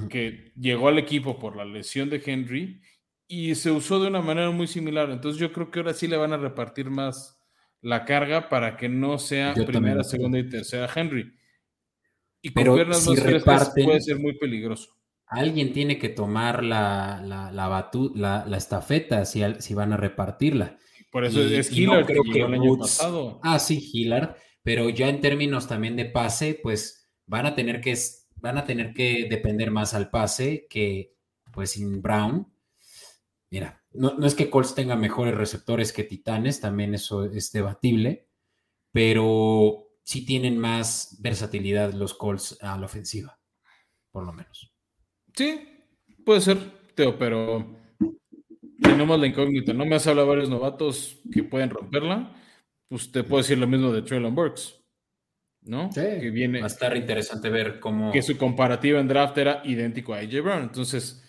que 0.10 0.52
llegó 0.56 0.88
al 0.88 1.00
equipo 1.00 1.40
por 1.40 1.56
la 1.56 1.66
lesión 1.66 2.10
de 2.10 2.22
Henry 2.26 2.82
y 3.28 3.56
se 3.56 3.72
usó 3.72 4.00
de 4.02 4.08
una 4.08 4.22
manera 4.22 4.52
muy 4.52 4.68
similar. 4.68 5.10
Entonces 5.12 5.40
yo 5.40 5.52
creo 5.52 5.72
que 5.72 5.80
ahora 5.80 5.94
sí 5.94 6.08
le 6.08 6.18
van 6.18 6.34
a 6.34 6.38
repartir 6.38 6.90
más 6.90 7.42
la 7.82 8.06
carga 8.06 8.50
para 8.50 8.78
que 8.78 8.90
no 8.90 9.18
sea 9.20 9.54
primera, 9.54 10.04
segunda 10.04 10.40
y 10.40 10.50
tercera 10.50 10.90
Henry 10.94 11.40
y 12.42 12.52
pero 12.52 12.94
si 12.94 13.16
reparten, 13.16 13.86
puede 13.86 14.02
ser 14.02 14.20
muy 14.20 14.38
peligroso. 14.38 14.96
Alguien 15.28 15.74
tiene 15.74 16.00
que 16.00 16.10
tomar 16.10 16.64
la, 16.64 17.22
la, 17.24 17.52
la, 17.52 18.46
la, 18.48 18.58
estafeta 18.58 19.26
si, 19.26 19.44
si 19.60 19.74
van 19.74 19.94
a 19.94 19.98
repartirla. 19.98 20.78
Por 21.12 21.26
eso 21.26 21.42
es 21.44 21.72
Hillard 21.72 22.06
creo 22.06 22.24
que, 22.24 22.42
el 22.42 22.54
año 22.54 22.78
pasado. 22.78 23.40
Ah, 23.44 23.60
sí, 23.60 23.90
Hillard, 23.94 24.36
pero 24.64 24.90
ya 24.90 25.10
en 25.10 25.22
términos 25.22 25.68
también 25.68 25.96
de 25.96 26.06
pase, 26.06 26.60
pues 26.62 27.12
van 27.28 27.46
a 27.46 27.56
tener 27.56 27.82
que, 27.82 27.96
van 28.42 28.58
a 28.58 28.66
tener 28.66 28.94
que 28.94 29.28
depender 29.30 29.72
más 29.72 29.94
al 29.94 30.10
pase 30.10 30.68
que 30.70 31.14
pues 31.52 31.72
sin 31.72 32.02
Brown. 32.02 32.48
Mira, 33.50 33.84
no, 33.92 34.24
es 34.26 34.36
que 34.36 34.50
Colts 34.50 34.76
tenga 34.76 34.96
mejores 34.96 35.36
receptores 35.36 35.92
que 35.92 36.04
Titanes, 36.04 36.60
también 36.60 36.94
eso 36.94 37.26
es 37.26 37.52
debatible, 37.52 38.28
pero 38.92 39.88
sí 40.04 40.26
tienen 40.26 40.58
más 40.58 41.18
versatilidad 41.20 41.94
los 41.94 42.14
Colts 42.14 42.58
a 42.62 42.78
la 42.78 42.86
ofensiva, 42.86 43.40
por 44.12 44.26
lo 44.26 44.34
menos. 44.34 44.72
Sí, 45.36 45.68
puede 46.24 46.42
ser, 46.42 46.58
Teo, 46.96 47.18
pero 47.18 47.76
tenemos 48.82 49.20
la 49.20 49.28
incógnita. 49.28 49.74
No 49.74 49.86
me 49.86 49.96
has 49.96 50.08
hablado 50.08 50.28
varios 50.28 50.50
novatos 50.50 51.20
que 51.32 51.44
pueden 51.44 51.70
romperla. 51.70 52.36
Pues 52.88 53.12
te 53.12 53.24
puedo 53.24 53.42
decir 53.42 53.58
lo 53.58 53.68
mismo 53.68 53.92
de 53.92 54.02
Traylon 54.02 54.34
Burks, 54.34 54.79
¿no? 55.62 55.92
Sí, 55.92 56.02
que 56.02 56.30
viene, 56.32 56.60
va 56.60 56.66
a 56.66 56.68
estar 56.68 56.96
interesante 56.96 57.50
ver 57.50 57.80
cómo. 57.80 58.12
Que 58.12 58.22
su 58.22 58.38
comparativa 58.38 59.00
en 59.00 59.08
draft 59.08 59.38
era 59.38 59.62
idéntico 59.66 60.14
a 60.14 60.20
AJ 60.20 60.42
Brown. 60.42 60.64
Entonces, 60.64 61.24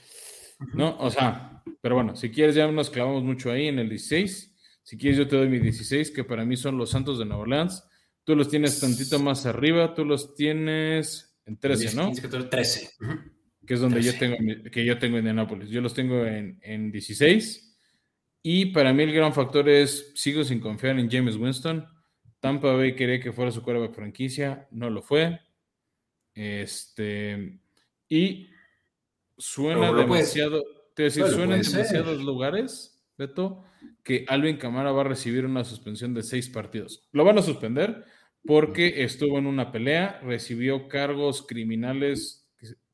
¿no? 0.74 0.97
O 0.98 1.11
sea, 1.11 1.62
pero 1.81 1.94
bueno, 1.94 2.16
si 2.16 2.31
quieres, 2.31 2.55
ya 2.55 2.70
nos 2.70 2.90
clavamos 2.90 3.23
mucho 3.24 3.51
ahí 3.51 3.69
en 3.69 3.78
el 3.78 3.89
16. 3.89 4.57
Si 4.82 4.98
quieres, 4.98 5.19
yo 5.19 5.28
te 5.28 5.36
doy 5.36 5.48
mi 5.48 5.59
16, 5.59 6.11
que 6.11 6.24
para 6.24 6.44
mí 6.44 6.57
son 6.57 6.77
los 6.77 6.90
Santos 6.90 7.19
de 7.19 7.24
Nueva 7.24 7.43
Orleans. 7.43 7.85
Tú 8.24 8.36
los 8.36 8.48
tienes 8.48 8.81
tantito 8.81 9.19
más 9.19 9.47
arriba, 9.47 9.94
tú 9.94 10.05
los 10.05 10.35
tienes 10.35 11.39
en 11.47 11.59
13, 11.59 11.97
¿no? 11.97 12.12
13. 12.12 12.90
Que 13.66 13.74
es 13.74 13.81
donde 13.81 14.02
yo 14.02 14.16
tengo 14.19 14.36
que 14.70 14.85
yo 14.85 14.98
tengo 14.98 15.19
Indianapolis. 15.19 15.70
Yo 15.70 15.81
los 15.81 15.94
tengo 15.94 16.24
en, 16.27 16.59
en 16.62 16.90
16. 16.90 17.78
Y 18.43 18.66
para 18.66 18.93
mí 18.93 19.02
el 19.02 19.12
gran 19.12 19.35
factor 19.35 19.69
es, 19.69 20.12
sigo 20.15 20.44
sin 20.44 20.61
confiar 20.61 20.98
en 20.98 21.11
James 21.11 21.36
Winston. 21.36 21.86
Tampa 22.41 22.73
Bay 22.73 22.95
quería 22.95 23.21
que 23.21 23.33
fuera 23.33 23.51
su 23.51 23.62
quarterback 23.62 23.95
franquicia, 23.95 24.67
no 24.71 24.91
lo 24.91 25.03
fue. 25.03 25.41
Este, 26.35 27.59
y 28.09 28.49
suena 29.37 29.93
demasiado, 29.93 30.62
te 30.95 31.05
decir, 31.05 31.27
suena 31.27 31.57
en 31.57 31.62
demasiados 31.62 32.23
lugares, 32.23 33.03
Beto, 33.19 33.65
que 34.03 34.25
Alvin 34.29 34.57
Camara 34.57 34.93
va 34.93 35.03
a 35.03 35.05
recibir 35.05 35.45
una 35.45 35.65
suspensión 35.65 36.15
de 36.15 36.23
seis 36.23 36.49
partidos. 36.49 37.09
Lo 37.12 37.25
van 37.25 37.39
a 37.39 37.43
suspender, 37.43 38.05
porque 38.45 39.05
estuvo 39.05 39.39
en 39.39 39.47
una 39.47 39.71
pelea, 39.71 40.21
recibió 40.23 40.89
cargos 40.89 41.47
criminales 41.47 42.49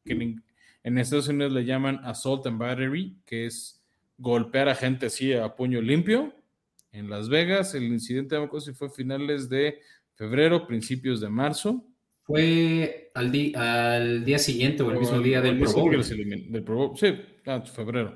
que, 0.04 0.36
en 0.82 0.98
Estados 0.98 1.28
Unidos 1.28 1.52
le 1.52 1.64
llaman 1.64 2.00
assault 2.04 2.46
and 2.46 2.58
battery, 2.58 3.16
que 3.26 3.46
es 3.46 3.84
golpear 4.18 4.68
a 4.68 4.74
gente 4.74 5.06
así 5.06 5.32
a 5.32 5.54
puño 5.54 5.80
limpio. 5.80 6.32
En 6.96 7.10
Las 7.10 7.28
Vegas, 7.28 7.74
el 7.74 7.84
incidente 7.84 8.36
de 8.36 8.60
si 8.60 8.72
fue 8.72 8.88
finales 8.88 9.50
de 9.50 9.80
febrero, 10.14 10.66
principios 10.66 11.20
de 11.20 11.28
marzo. 11.28 11.84
Fue 12.22 13.10
al, 13.14 13.30
al 13.54 14.24
día 14.24 14.38
siguiente 14.38 14.82
o 14.82 14.90
el 14.90 15.00
mismo 15.00 15.20
día 15.20 15.42
del 15.42 15.58
Pro 15.58 15.72
Bowl. 15.72 16.96
Sí, 16.96 17.08
ah, 17.44 17.60
febrero. 17.60 18.14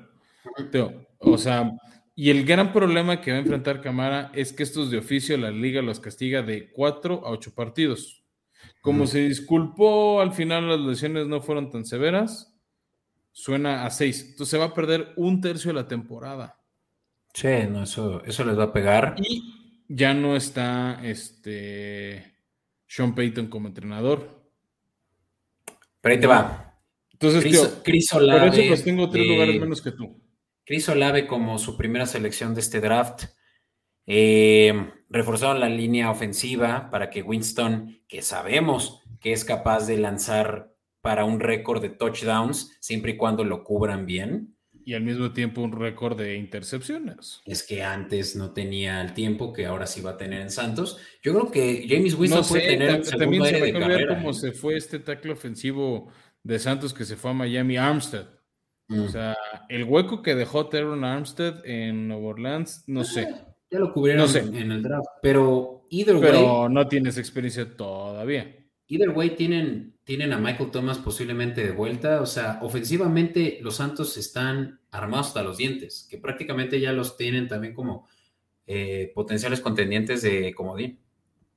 o 1.19 1.37
sea, 1.37 1.71
y 2.15 2.31
el 2.31 2.43
gran 2.43 2.73
problema 2.73 3.21
que 3.21 3.29
va 3.29 3.37
a 3.37 3.41
enfrentar 3.41 3.81
Camara 3.81 4.31
es 4.33 4.51
que 4.51 4.63
estos 4.63 4.89
de 4.89 4.97
oficio 4.97 5.37
la 5.37 5.51
liga 5.51 5.83
los 5.83 5.99
castiga 5.99 6.41
de 6.41 6.71
cuatro 6.71 7.23
a 7.23 7.29
ocho 7.29 7.53
partidos. 7.53 8.23
Como 8.81 9.05
se 9.05 9.27
disculpó, 9.27 10.21
al 10.21 10.33
final 10.33 10.67
las 10.67 10.79
lesiones 10.79 11.27
no 11.27 11.39
fueron 11.39 11.69
tan 11.69 11.85
severas, 11.85 12.59
suena 13.31 13.85
a 13.85 13.91
seis. 13.91 14.21
Entonces 14.31 14.49
se 14.49 14.57
va 14.57 14.65
a 14.65 14.73
perder 14.73 15.13
un 15.17 15.39
tercio 15.39 15.69
de 15.69 15.75
la 15.75 15.87
temporada. 15.87 16.60
Sí, 17.33 17.47
no, 17.69 17.83
eso, 17.83 18.23
eso 18.25 18.43
les 18.43 18.57
va 18.57 18.65
a 18.65 18.73
pegar. 18.73 19.15
Y 19.17 19.85
ya 19.87 20.13
no 20.13 20.35
está 20.35 20.99
este 21.03 22.35
Sean 22.87 23.15
Payton 23.15 23.47
como 23.47 23.67
entrenador. 23.67 24.41
Pero 26.01 26.13
ahí 26.13 26.19
te 26.19 26.27
va. 26.27 26.79
Entonces, 27.11 27.43
Chris, 27.83 28.09
por 28.11 28.23
eso 28.25 28.61
pues 28.67 28.83
tengo 28.83 29.09
tres 29.09 29.27
lugares 29.27 29.59
menos 29.59 29.81
que 29.81 29.91
tú. 29.91 30.19
Chris 30.65 30.89
Olave 30.89 31.27
como 31.27 31.57
su 31.59 31.77
primera 31.77 32.05
selección 32.05 32.53
de 32.53 32.61
este 32.61 32.81
draft. 32.81 33.25
Eh, 34.07 34.91
reforzaron 35.09 35.59
la 35.59 35.69
línea 35.69 36.09
ofensiva 36.09 36.89
para 36.89 37.09
que 37.09 37.21
Winston, 37.21 38.01
que 38.07 38.21
sabemos 38.21 39.03
que 39.19 39.33
es 39.33 39.45
capaz 39.45 39.85
de 39.85 39.97
lanzar 39.97 40.73
para 41.01 41.25
un 41.25 41.39
récord 41.39 41.81
de 41.81 41.89
touchdowns, 41.89 42.77
siempre 42.79 43.11
y 43.11 43.17
cuando 43.17 43.43
lo 43.43 43.63
cubran 43.63 44.05
bien. 44.05 44.55
Y 44.85 44.93
al 44.93 45.03
mismo 45.03 45.31
tiempo 45.31 45.61
un 45.61 45.71
récord 45.71 46.17
de 46.17 46.35
intercepciones. 46.35 47.41
Es 47.45 47.63
que 47.63 47.83
antes 47.83 48.35
no 48.35 48.51
tenía 48.51 49.01
el 49.01 49.13
tiempo 49.13 49.53
que 49.53 49.65
ahora 49.65 49.85
sí 49.85 50.01
va 50.01 50.11
a 50.11 50.17
tener 50.17 50.41
en 50.41 50.51
Santos. 50.51 50.97
Yo 51.21 51.33
creo 51.33 51.51
que 51.51 51.85
James 51.87 52.15
Winston 52.15 52.45
puede 52.47 52.67
tener 52.67 52.89
el 52.89 53.09
también 53.09 53.45
se 53.45 53.59
me 53.59 53.71
de 53.71 54.07
cómo 54.07 54.31
¿eh? 54.31 54.33
se 54.33 54.51
fue 54.51 54.75
este 54.77 54.99
tackle 54.99 55.33
ofensivo 55.33 56.11
de 56.43 56.59
Santos 56.59 56.93
que 56.93 57.05
se 57.05 57.15
fue 57.15 57.31
a 57.31 57.33
Miami 57.33 57.77
Armstead. 57.77 58.27
O 58.89 58.95
mm. 58.95 59.09
sea, 59.09 59.37
el 59.69 59.85
hueco 59.85 60.21
que 60.21 60.35
dejó 60.35 60.67
Teron 60.67 61.03
Armstead 61.03 61.65
en 61.65 62.07
Nueva 62.07 62.27
Orleans, 62.27 62.83
no 62.87 63.03
sé. 63.03 63.27
Ya 63.69 63.79
lo 63.79 63.93
cubrieron 63.93 64.29
en 64.35 64.71
el 64.71 64.83
draft, 64.83 65.07
pero 65.21 65.87
way. 65.91 66.19
Pero 66.19 66.69
no 66.69 66.87
tienes 66.87 67.17
experiencia 67.17 67.75
todavía. 67.75 68.60
Either 68.91 69.11
way 69.11 69.29
tienen, 69.37 69.93
tienen 70.03 70.33
a 70.33 70.37
Michael 70.37 70.69
Thomas 70.69 70.97
posiblemente 70.97 71.63
de 71.63 71.71
vuelta. 71.71 72.21
O 72.21 72.25
sea, 72.25 72.59
ofensivamente 72.61 73.59
los 73.61 73.77
Santos 73.77 74.17
están 74.17 74.81
armados 74.91 75.27
hasta 75.27 75.43
los 75.43 75.55
dientes, 75.55 76.05
que 76.09 76.17
prácticamente 76.17 76.77
ya 76.81 76.91
los 76.91 77.15
tienen 77.15 77.47
también 77.47 77.73
como 77.73 78.05
eh, 78.67 79.09
potenciales 79.15 79.61
contendientes 79.61 80.23
de 80.23 80.53
comodín. 80.53 80.99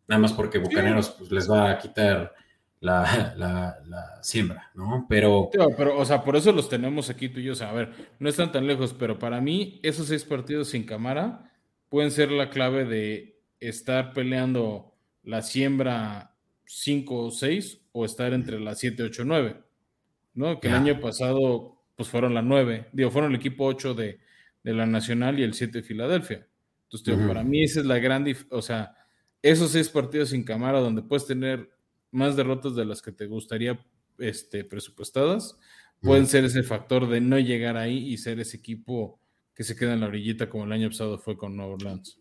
Nada 0.06 0.20
más 0.22 0.32
porque 0.32 0.58
Bucaneros 0.58 1.10
pues, 1.10 1.32
les 1.32 1.50
va 1.50 1.72
a 1.72 1.78
quitar 1.78 2.32
la, 2.78 3.34
la, 3.36 4.22
siembra, 4.22 4.70
¿no? 4.74 5.04
Pero... 5.08 5.50
pero, 5.76 5.98
o 5.98 6.04
sea, 6.04 6.22
por 6.22 6.36
eso 6.36 6.52
los 6.52 6.68
tenemos 6.68 7.10
aquí 7.10 7.28
tú 7.28 7.40
y 7.40 7.44
yo. 7.44 7.54
O 7.54 7.56
sea, 7.56 7.70
a 7.70 7.72
ver, 7.72 7.90
no 8.20 8.28
están 8.28 8.52
tan 8.52 8.68
lejos, 8.68 8.94
pero 8.96 9.18
para 9.18 9.40
mí 9.40 9.80
esos 9.82 10.06
seis 10.06 10.22
partidos 10.22 10.68
sin 10.68 10.84
cámara 10.84 11.50
pueden 11.88 12.12
ser 12.12 12.30
la 12.30 12.48
clave 12.48 12.84
de 12.84 13.40
estar 13.58 14.12
peleando 14.12 14.94
la 15.24 15.42
siembra 15.42 16.33
5 16.80 17.26
o 17.26 17.30
6 17.30 17.80
o 17.92 18.04
estar 18.04 18.32
entre 18.32 18.58
las 18.58 18.80
7, 18.80 19.02
8, 19.04 19.24
9, 19.24 19.56
¿no? 20.34 20.60
Que 20.60 20.68
el 20.68 20.74
año 20.74 21.00
pasado, 21.00 21.78
pues 21.96 22.08
fueron 22.08 22.34
las 22.34 22.44
9, 22.44 22.88
digo, 22.92 23.10
fueron 23.10 23.30
el 23.30 23.36
equipo 23.36 23.64
8 23.64 23.94
de, 23.94 24.18
de 24.62 24.72
la 24.72 24.86
Nacional 24.86 25.38
y 25.38 25.44
el 25.44 25.54
7 25.54 25.78
de 25.78 25.84
Filadelfia. 25.84 26.46
Entonces, 26.90 27.26
para 27.26 27.42
mí 27.42 27.62
esa 27.62 27.80
es 27.80 27.86
la 27.86 27.98
gran, 27.98 28.24
o 28.50 28.62
sea, 28.62 28.94
esos 29.42 29.72
seis 29.72 29.88
partidos 29.88 30.30
sin 30.30 30.44
cámara 30.44 30.80
donde 30.80 31.02
puedes 31.02 31.26
tener 31.26 31.68
más 32.12 32.36
derrotas 32.36 32.76
de 32.76 32.84
las 32.84 33.02
que 33.02 33.10
te 33.12 33.26
gustaría 33.26 33.84
este, 34.18 34.64
presupuestadas, 34.64 35.58
pueden 36.00 36.26
ser 36.26 36.44
ese 36.44 36.62
factor 36.62 37.08
de 37.08 37.20
no 37.20 37.38
llegar 37.38 37.76
ahí 37.76 38.12
y 38.12 38.18
ser 38.18 38.38
ese 38.38 38.58
equipo 38.58 39.18
que 39.54 39.64
se 39.64 39.76
queda 39.76 39.94
en 39.94 40.00
la 40.00 40.06
orillita 40.06 40.48
como 40.48 40.64
el 40.64 40.72
año 40.72 40.88
pasado 40.88 41.18
fue 41.18 41.36
con 41.36 41.56
Nueva 41.56 41.74
Orleans. 41.74 42.20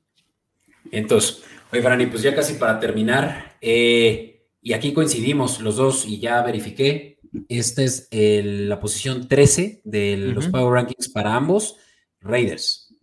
Entonces, 0.91 1.43
oye, 1.71 1.81
Franny, 1.81 2.07
pues 2.07 2.21
ya 2.21 2.35
casi 2.35 2.55
para 2.55 2.79
terminar, 2.79 3.57
eh, 3.61 4.32
y 4.63 4.73
aquí 4.73 4.93
coincidimos 4.93 5.59
los 5.59 5.75
dos 5.75 6.05
y 6.07 6.19
ya 6.19 6.41
verifiqué, 6.41 7.19
esta 7.49 7.83
es 7.83 8.07
la 8.11 8.79
posición 8.79 9.27
13 9.27 9.81
de 9.83 10.17
los 10.17 10.47
Power 10.47 10.73
Rankings 10.73 11.09
para 11.09 11.35
ambos, 11.35 11.77
Raiders. 12.21 12.95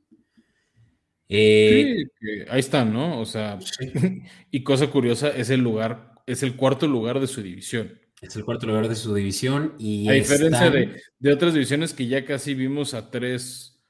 Eh, 1.28 2.04
sí, 2.20 2.26
ahí 2.48 2.58
están, 2.58 2.92
¿no? 2.92 3.20
O 3.20 3.26
sea, 3.26 3.58
y 4.50 4.64
cosa 4.64 4.88
curiosa, 4.90 5.28
es 5.28 5.50
el 5.50 5.60
lugar 5.60 6.10
es 6.30 6.44
el 6.44 6.54
cuarto 6.54 6.86
lugar 6.86 7.18
de 7.18 7.26
su 7.26 7.42
división. 7.42 7.98
Es 8.20 8.36
el 8.36 8.44
cuarto 8.44 8.66
lugar 8.66 8.88
de 8.88 8.94
su 8.94 9.14
división 9.14 9.74
y... 9.78 10.08
A 10.08 10.12
diferencia 10.12 10.70
de, 10.70 11.32
otras 11.32 11.54
divisiones 11.54 11.92
que 11.92 12.06
ya 12.06 12.24
casi 12.24 12.54
vimos 12.54 12.94
a 12.94 13.10
tres... 13.10 13.82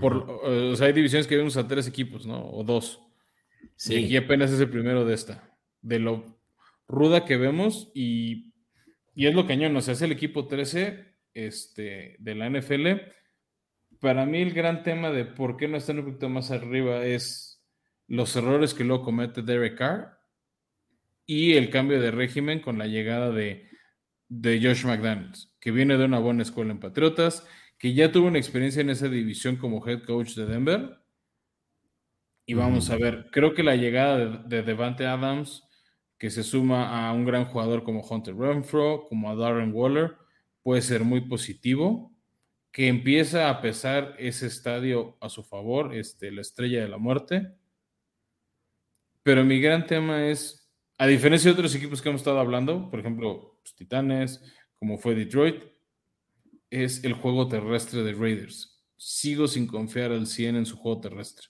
Por, 0.00 0.28
o 0.28 0.74
sea, 0.74 0.88
hay 0.88 0.92
divisiones 0.92 1.28
que 1.28 1.36
vimos 1.36 1.56
a 1.56 1.68
tres 1.68 1.86
equipos, 1.86 2.26
¿no? 2.26 2.50
O 2.50 2.64
dos. 2.64 3.00
Sí. 3.76 3.94
Y 3.94 4.16
apenas 4.16 4.50
es 4.50 4.58
el 4.58 4.68
primero 4.68 5.04
de 5.04 5.14
esta. 5.14 5.56
De 5.82 6.00
lo 6.00 6.33
ruda 6.88 7.24
que 7.24 7.36
vemos 7.36 7.90
y, 7.94 8.52
y 9.14 9.26
es 9.26 9.34
lo 9.34 9.46
cañón. 9.46 9.76
O 9.76 9.80
sea, 9.80 9.94
es 9.94 10.02
el 10.02 10.12
equipo 10.12 10.46
13 10.46 11.14
este, 11.34 12.16
de 12.18 12.34
la 12.34 12.48
NFL. 12.48 12.86
Para 14.00 14.26
mí 14.26 14.42
el 14.42 14.52
gran 14.52 14.82
tema 14.82 15.10
de 15.10 15.24
por 15.24 15.56
qué 15.56 15.68
no 15.68 15.76
están 15.76 15.98
un 15.98 16.06
poquito 16.06 16.28
más 16.28 16.50
arriba 16.50 17.04
es 17.04 17.62
los 18.06 18.36
errores 18.36 18.74
que 18.74 18.84
luego 18.84 19.04
comete 19.04 19.42
Derek 19.42 19.78
Carr 19.78 20.18
y 21.26 21.54
el 21.54 21.70
cambio 21.70 22.00
de 22.00 22.10
régimen 22.10 22.60
con 22.60 22.78
la 22.78 22.86
llegada 22.86 23.30
de, 23.30 23.68
de 24.28 24.60
Josh 24.62 24.84
McDaniels, 24.84 25.54
que 25.60 25.70
viene 25.70 25.96
de 25.96 26.04
una 26.04 26.18
buena 26.18 26.42
escuela 26.42 26.72
en 26.72 26.80
Patriotas, 26.80 27.46
que 27.78 27.94
ya 27.94 28.12
tuvo 28.12 28.28
una 28.28 28.38
experiencia 28.38 28.80
en 28.80 28.90
esa 28.90 29.08
división 29.08 29.56
como 29.56 29.86
head 29.86 30.02
coach 30.04 30.34
de 30.34 30.46
Denver. 30.46 30.98
Y 32.46 32.54
vamos 32.54 32.90
a 32.90 32.96
ver, 32.96 33.28
creo 33.32 33.54
que 33.54 33.62
la 33.62 33.76
llegada 33.76 34.42
de, 34.44 34.62
Devante 34.62 35.06
Adams, 35.06 35.64
que 36.18 36.30
se 36.30 36.42
suma 36.42 37.08
a 37.08 37.12
un 37.12 37.24
gran 37.24 37.44
jugador 37.46 37.84
como 37.84 38.06
Hunter 38.06 38.36
Renfro, 38.36 39.04
como 39.08 39.30
a 39.30 39.34
Darren 39.34 39.72
Waller, 39.72 40.16
puede 40.62 40.82
ser 40.82 41.04
muy 41.04 41.22
positivo. 41.22 42.12
Que 42.72 42.88
empieza 42.88 43.50
a 43.50 43.60
pesar 43.60 44.16
ese 44.18 44.46
estadio 44.46 45.16
a 45.20 45.28
su 45.28 45.44
favor, 45.44 45.94
este, 45.94 46.32
la 46.32 46.40
estrella 46.40 46.82
de 46.82 46.88
la 46.88 46.98
muerte. 46.98 47.52
Pero 49.22 49.44
mi 49.44 49.60
gran 49.60 49.86
tema 49.86 50.26
es 50.26 50.64
a 50.98 51.06
diferencia 51.06 51.50
de 51.50 51.54
otros 51.54 51.74
equipos 51.74 52.00
que 52.00 52.08
hemos 52.08 52.20
estado 52.20 52.38
hablando, 52.38 52.88
por 52.90 53.00
ejemplo, 53.00 53.58
los 53.62 53.74
Titanes, 53.74 54.42
como 54.78 54.98
fue 54.98 55.14
Detroit, 55.14 55.62
es 56.70 57.02
el 57.04 57.14
juego 57.14 57.48
terrestre 57.48 58.02
de 58.02 58.12
Raiders. 58.12 58.84
Sigo 58.96 59.48
sin 59.48 59.66
confiar 59.66 60.12
al 60.12 60.26
100 60.26 60.56
en 60.56 60.66
su 60.66 60.76
juego 60.76 61.00
terrestre. 61.00 61.48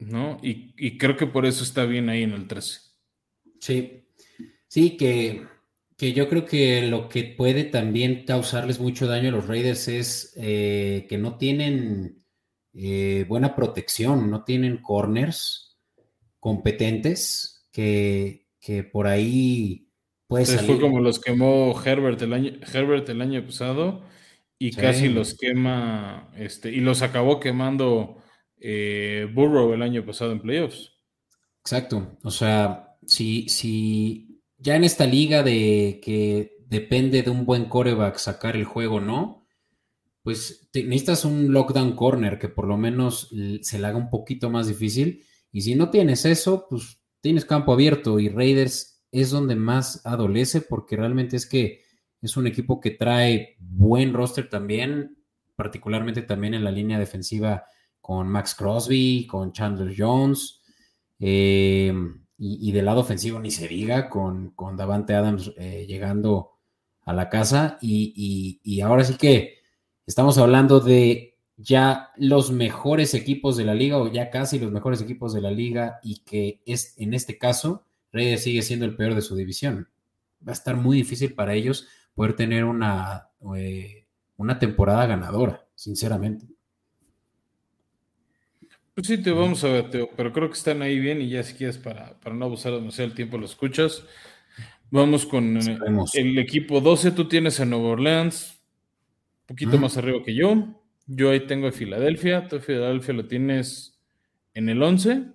¿No? 0.00 0.38
Y, 0.42 0.96
creo 0.98 1.16
que 1.16 1.26
por 1.26 1.44
eso 1.44 1.64
está 1.64 1.84
bien 1.84 2.08
ahí 2.08 2.22
en 2.22 2.32
el 2.32 2.46
13. 2.46 2.80
Sí, 3.60 4.04
sí, 4.68 4.96
que, 4.96 5.44
que 5.96 6.12
yo 6.12 6.28
creo 6.28 6.46
que 6.46 6.86
lo 6.86 7.08
que 7.08 7.24
puede 7.24 7.64
también 7.64 8.24
causarles 8.24 8.78
mucho 8.78 9.06
daño 9.06 9.28
a 9.28 9.32
los 9.32 9.48
Raiders 9.48 9.88
es 9.88 10.34
eh, 10.36 11.06
que 11.08 11.18
no 11.18 11.36
tienen 11.36 12.24
eh, 12.74 13.24
buena 13.28 13.56
protección, 13.56 14.30
no 14.30 14.44
tienen 14.44 14.78
corners 14.78 15.76
competentes 16.38 17.68
que, 17.72 18.46
por 18.92 19.06
ahí 19.06 19.88
puede 20.26 20.46
salir. 20.46 20.66
Fue 20.66 20.80
como 20.80 21.00
los 21.00 21.20
quemó 21.20 21.74
Herbert 21.84 22.20
el 22.22 22.32
año, 22.32 22.52
Herbert 22.72 23.08
el 23.08 23.20
año 23.20 23.44
pasado 23.44 24.04
y 24.58 24.72
casi 24.72 25.08
los 25.08 25.34
quema, 25.34 26.30
este, 26.36 26.70
y 26.70 26.80
los 26.80 27.02
acabó 27.02 27.40
quemando 27.40 28.18
eh, 28.60 29.28
Burrow 29.32 29.72
el 29.72 29.82
año 29.82 30.04
pasado 30.04 30.32
en 30.32 30.40
playoffs. 30.40 30.92
Exacto. 31.60 32.18
O 32.22 32.30
sea, 32.30 32.96
si, 33.06 33.48
si 33.48 34.42
ya 34.56 34.76
en 34.76 34.84
esta 34.84 35.06
liga 35.06 35.42
de 35.42 36.00
que 36.02 36.56
depende 36.66 37.22
de 37.22 37.30
un 37.30 37.46
buen 37.46 37.66
coreback 37.66 38.16
sacar 38.16 38.56
el 38.56 38.64
juego, 38.64 39.00
¿no? 39.00 39.46
Pues 40.22 40.68
necesitas 40.74 41.24
un 41.24 41.52
lockdown 41.52 41.94
corner 41.94 42.38
que 42.38 42.48
por 42.48 42.66
lo 42.66 42.76
menos 42.76 43.30
se 43.62 43.78
le 43.78 43.86
haga 43.86 43.96
un 43.96 44.10
poquito 44.10 44.50
más 44.50 44.66
difícil. 44.66 45.24
Y 45.52 45.62
si 45.62 45.74
no 45.74 45.90
tienes 45.90 46.24
eso, 46.24 46.66
pues 46.68 47.00
tienes 47.20 47.44
campo 47.44 47.72
abierto 47.72 48.20
y 48.20 48.28
Raiders 48.28 49.02
es 49.10 49.30
donde 49.30 49.56
más 49.56 50.04
adolece 50.04 50.60
porque 50.60 50.96
realmente 50.96 51.36
es 51.36 51.46
que 51.46 51.82
es 52.20 52.36
un 52.36 52.46
equipo 52.46 52.80
que 52.80 52.90
trae 52.90 53.56
buen 53.58 54.12
roster 54.12 54.50
también, 54.50 55.16
particularmente 55.56 56.22
también 56.22 56.54
en 56.54 56.64
la 56.64 56.70
línea 56.70 56.98
defensiva 56.98 57.64
con 58.08 58.26
Max 58.26 58.54
Crosby, 58.54 59.26
con 59.26 59.52
Chandler 59.52 59.94
Jones, 59.94 60.62
eh, 61.20 61.92
y, 62.38 62.72
del 62.72 62.86
lado 62.86 63.02
ofensivo 63.02 63.38
ni 63.38 63.50
se 63.50 63.68
diga, 63.68 64.08
con, 64.08 64.52
con 64.52 64.78
Davante 64.78 65.12
Adams 65.14 65.52
eh, 65.58 65.84
llegando 65.86 66.52
a 67.02 67.12
la 67.12 67.28
casa. 67.28 67.76
y 67.82 68.80
ahora 68.80 69.04
sí 69.04 69.18
que 69.18 69.58
estamos 70.06 70.38
hablando 70.38 70.80
de 70.80 71.36
ya 71.58 72.08
los 72.16 72.50
mejores 72.50 73.12
equipos 73.12 73.58
de 73.58 73.66
la 73.66 73.74
liga 73.74 73.98
o 73.98 74.10
ya 74.10 74.30
casi 74.30 74.58
los 74.58 74.72
mejores 74.72 75.02
equipos 75.02 75.34
de 75.34 75.42
la 75.42 75.50
liga 75.50 76.00
y 76.02 76.20
que 76.20 76.62
es 76.64 76.94
en 76.96 77.12
este 77.12 77.36
caso 77.36 77.84
Reyes 78.10 78.42
sigue 78.42 78.62
siendo 78.62 78.86
el 78.86 78.96
peor 78.96 79.14
de 79.16 79.20
su 79.20 79.36
división. 79.36 79.90
Va 80.42 80.52
a 80.52 80.54
estar 80.54 80.76
muy 80.76 80.96
difícil 80.96 81.34
para 81.34 81.52
ellos 81.52 81.88
poder 82.14 82.34
tener 82.36 82.64
una, 82.64 83.28
eh, 83.54 84.06
una 84.38 84.58
temporada 84.58 85.04
ganadora, 85.04 85.68
sinceramente. 85.74 86.57
Pues 88.98 89.06
sí, 89.06 89.18
te 89.18 89.30
vamos 89.30 89.62
a 89.62 89.68
ver, 89.68 89.90
Teo, 89.90 90.10
pero 90.16 90.32
creo 90.32 90.48
que 90.48 90.58
están 90.58 90.82
ahí 90.82 90.98
bien 90.98 91.22
y 91.22 91.28
ya 91.28 91.44
si 91.44 91.54
quieres 91.54 91.78
para, 91.78 92.18
para 92.18 92.34
no 92.34 92.46
abusar 92.46 92.72
demasiado 92.72 93.08
el 93.08 93.14
tiempo 93.14 93.38
lo 93.38 93.44
escuchas. 93.44 94.04
Vamos 94.90 95.24
con 95.24 95.56
eh, 95.56 95.78
el, 96.14 96.36
equipo 96.36 96.80
12, 96.80 97.12
tú 97.12 97.28
tienes 97.28 97.60
a 97.60 97.64
Nueva 97.64 97.90
Orleans, 97.90 98.58
un 99.42 99.46
poquito 99.46 99.78
más 99.78 99.96
arriba 99.96 100.18
que 100.24 100.34
yo. 100.34 100.82
Yo 101.06 101.30
ahí 101.30 101.46
tengo 101.46 101.68
a 101.68 101.70
Filadelfia, 101.70 102.48
tú 102.48 102.58
Filadelfia 102.58 103.14
lo 103.14 103.28
tienes 103.28 104.00
en 104.52 104.68
el 104.68 104.82
11, 104.82 105.26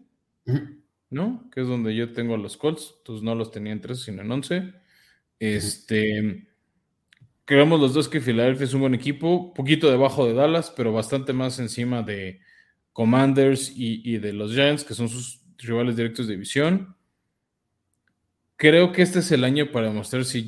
¿no? 1.10 1.50
Que 1.50 1.62
es 1.62 1.68
donde 1.70 1.96
yo 1.96 2.12
tengo 2.12 2.36
a 2.36 2.40
los 2.40 2.58
Colts, 2.58 2.96
tú 3.06 3.24
no 3.24 3.34
los 3.34 3.50
tenía 3.52 3.72
en 3.72 3.80
13, 3.80 4.04
sino 4.04 4.24
en 4.24 4.30
11. 4.34 4.74
Este, 5.40 6.50
creemos 7.46 7.80
los 7.80 7.94
dos 7.94 8.10
que 8.10 8.20
Filadelfia 8.20 8.66
es 8.66 8.74
un 8.74 8.82
buen 8.82 8.94
equipo, 8.94 9.54
poquito 9.54 9.90
debajo 9.90 10.28
de 10.28 10.34
Dallas, 10.34 10.70
pero 10.76 10.92
bastante 10.92 11.32
más 11.32 11.60
encima 11.60 12.02
de 12.02 12.42
Commanders 12.94 13.74
y, 13.76 14.18
de 14.18 14.34
los 14.34 14.54
Giants, 14.54 14.84
que 14.84 14.94
son 14.94 15.10
sus 15.10 15.42
rivales 15.58 15.96
directos 15.96 16.28
de 16.28 16.34
división. 16.34 16.96
Creo 18.56 18.92
que 18.92 19.02
este 19.02 19.20
es 19.20 19.32
el 19.32 19.44
año 19.44 19.72
para 19.72 19.88
demostrar 19.88 20.24
si 20.26 20.48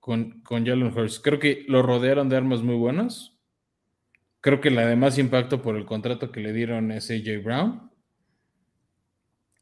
con, 0.00 0.40
con 0.42 0.66
Jalen 0.66 0.92
Hurts. 0.96 1.20
Creo 1.20 1.38
que 1.38 1.64
lo 1.68 1.82
rodearon 1.82 2.28
de 2.28 2.36
armas 2.36 2.62
muy 2.62 2.74
buenas 2.74 3.32
Creo 4.42 4.60
que 4.60 4.72
la 4.72 4.84
de 4.84 4.96
más 4.96 5.18
impacto 5.18 5.62
por 5.62 5.76
el 5.76 5.86
contrato 5.86 6.32
que 6.32 6.40
le 6.40 6.52
dieron 6.52 6.90
es 6.90 7.12
AJ 7.12 7.44
Brown. 7.44 7.92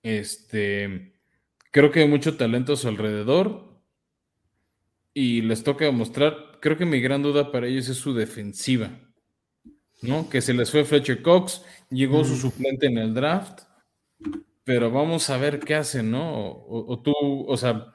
Este, 0.02 1.12
creo 1.70 1.90
que 1.90 2.00
hay 2.00 2.08
mucho 2.08 2.38
talento 2.38 2.72
a 2.72 2.76
su 2.76 2.88
alrededor 2.88 3.78
y 5.12 5.42
les 5.42 5.62
toca 5.64 5.84
demostrar. 5.84 6.58
Creo 6.62 6.78
que 6.78 6.86
mi 6.86 6.98
gran 7.02 7.22
duda 7.22 7.52
para 7.52 7.66
ellos 7.66 7.90
es 7.90 7.98
su 7.98 8.14
defensiva, 8.14 8.98
¿no? 10.00 10.30
Que 10.30 10.40
se 10.40 10.54
les 10.54 10.70
fue 10.70 10.86
Fletcher 10.86 11.20
Cox, 11.20 11.62
llegó 11.90 12.24
su 12.24 12.36
suplente 12.36 12.86
en 12.86 12.98
el 12.98 13.14
draft, 13.14 13.62
pero 14.64 14.90
vamos 14.90 15.30
a 15.30 15.36
ver 15.36 15.60
qué 15.60 15.74
hacen, 15.74 16.10
¿no? 16.10 16.34
O, 16.34 16.92
o 16.92 17.02
tú, 17.02 17.12
o 17.46 17.56
sea, 17.56 17.94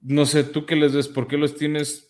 no 0.00 0.26
sé, 0.26 0.44
tú 0.44 0.66
qué 0.66 0.76
les 0.76 0.94
ves, 0.94 1.08
¿por 1.08 1.28
qué 1.28 1.36
los 1.36 1.56
tienes 1.56 2.06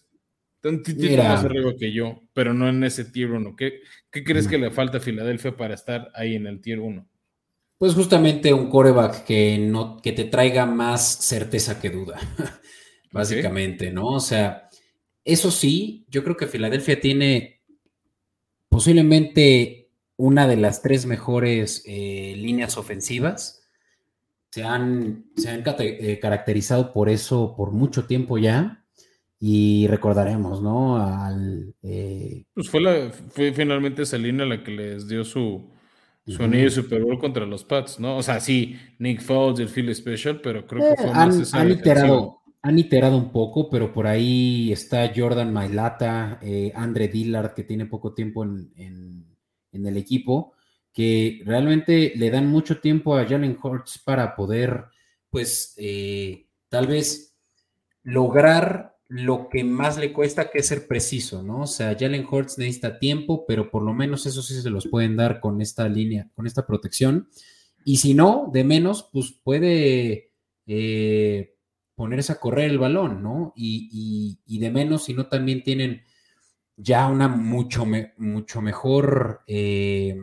título 0.83 1.23
más 1.23 1.45
arriba 1.45 1.73
que 1.79 1.93
yo, 1.93 2.23
pero 2.33 2.53
no 2.53 2.69
en 2.69 2.83
ese 2.85 3.05
tier 3.05 3.31
1. 3.31 3.57
¿Qué, 3.57 3.81
crees 4.11 4.49
que 4.49 4.59
le 4.59 4.71
falta 4.71 4.99
a 4.99 5.01
Filadelfia 5.01 5.57
para 5.57 5.75
estar 5.75 6.11
ahí 6.15 6.35
en 6.35 6.47
el 6.47 6.61
tier 6.61 6.81
1? 6.81 7.07
Pues 7.79 7.95
justamente 7.95 8.53
un 8.53 8.71
coreback 8.71 9.25
que, 9.25 9.59
no, 9.59 10.01
que 10.03 10.13
te 10.13 10.25
traiga 10.25 10.67
más 10.67 11.25
certeza 11.25 11.81
que 11.81 11.91
duda, 11.91 12.19
básicamente, 13.13 13.93
¿no? 13.93 14.07
O 14.07 14.21
sea, 14.21 14.69
eso 15.25 15.51
sí, 15.51 16.07
yo 16.09 16.25
creo 16.25 16.37
que 16.37 16.47
Filadelfia 16.47 16.99
tiene 17.01 17.63
posiblemente 18.69 19.86
una 20.17 20.47
de 20.47 20.57
las 20.57 20.83
tres 20.83 21.07
mejores 21.07 21.83
eh, 21.87 22.35
líneas 22.37 22.77
ofensivas. 22.77 23.63
Se 24.51 24.65
han, 24.65 25.27
se 25.37 25.51
han 25.51 25.63
eh, 25.79 26.19
caracterizado 26.21 26.93
por 26.93 27.11
eso 27.11 27.55
por 27.57 27.73
mucho 27.73 28.07
tiempo 28.07 28.39
ya. 28.39 28.85
Y 29.39 29.87
recordaremos, 29.89 30.63
¿no? 30.63 30.97
Al, 30.97 31.75
eh, 31.83 32.45
pues 32.55 32.71
fue, 32.71 33.11
fue 33.11 33.53
finalmente 33.53 34.03
esa 34.03 34.17
línea 34.17 34.47
la 34.47 34.65
que 34.65 34.71
les 34.71 35.07
dio 35.09 35.25
su, 35.25 35.71
su 36.27 36.43
anillo 36.43 36.71
Super 36.71 37.03
Bowl 37.03 37.19
contra 37.19 37.45
los 37.45 37.63
Pats, 37.63 38.01
¿no? 38.01 38.17
O 38.17 38.23
sea, 38.23 38.41
sí, 38.41 38.77
Nick 38.99 39.21
Foles, 39.21 39.61
el 39.61 39.69
Phil 39.69 39.95
Special, 39.95 40.41
pero 40.41 40.67
creo 40.67 40.89
que 40.89 41.03
fue 41.03 41.13
más 41.13 41.37
esa 41.37 41.61
han 41.61 41.71
iterado, 41.71 42.41
han 42.63 42.79
iterado 42.79 43.19
un 43.19 43.31
poco, 43.31 43.69
pero 43.69 43.93
por 43.93 44.07
ahí 44.07 44.73
está 44.73 45.13
Jordan 45.15 45.53
Mailata, 45.53 46.41
Andre 46.75 47.09
Dillard, 47.09 47.53
que 47.53 47.63
tiene 47.63 47.85
poco 47.85 48.15
tiempo 48.15 48.43
en, 48.43 49.36
el 49.73 49.97
equipo, 49.97 50.53
que 50.93 51.43
realmente 51.45 52.13
le 52.17 52.31
dan 52.31 52.47
mucho 52.47 52.81
tiempo 52.81 53.17
a 53.17 53.27
Jalen 53.27 53.59
Hurts 53.63 53.99
para 53.99 54.35
poder, 54.35 54.85
pues, 55.31 55.75
eh, 55.77 56.47
tal 56.69 56.87
vez 56.87 57.37
lograr 58.03 58.97
lo 59.09 59.49
que 59.49 59.63
más 59.63 59.99
le 59.99 60.13
cuesta, 60.13 60.51
que 60.51 60.59
es 60.59 60.67
ser 60.67 60.87
preciso, 60.87 61.43
¿no? 61.43 61.63
O 61.63 61.67
sea, 61.67 61.97
Jalen 61.99 62.27
Hurts 62.29 62.59
necesita 62.59 62.99
tiempo, 62.99 63.45
pero 63.47 63.71
por 63.71 63.83
lo 63.83 63.93
menos 63.93 64.27
eso 64.27 64.43
sí 64.43 64.61
se 64.61 64.71
los 64.71 64.87
pueden 64.89 65.17
dar 65.17 65.41
con 65.41 65.61
esta 65.61 65.89
línea, 65.89 66.29
con 66.35 66.47
esta 66.47 66.67
protección. 66.67 67.29
Y 67.85 67.99
si 67.99 68.15
no, 68.15 68.51
de 68.53 68.65
menos, 68.65 69.09
pues 69.13 69.33
puede... 69.43 70.33
Eh, 70.67 71.57
ponerse 71.97 72.33
a 72.33 72.39
correr 72.39 72.71
el 72.71 72.79
balón, 72.79 73.23
¿no? 73.23 73.53
Y, 73.57 74.39
de 74.47 74.71
menos, 74.71 75.05
si 75.05 75.15
no 75.15 75.27
también 75.27 75.65
tienen 75.65 76.03
ya 76.77 77.07
una 77.09 77.29
mucho, 77.29 77.87
mucho 78.19 78.61
mejor 78.61 79.43
eh, 79.47 80.17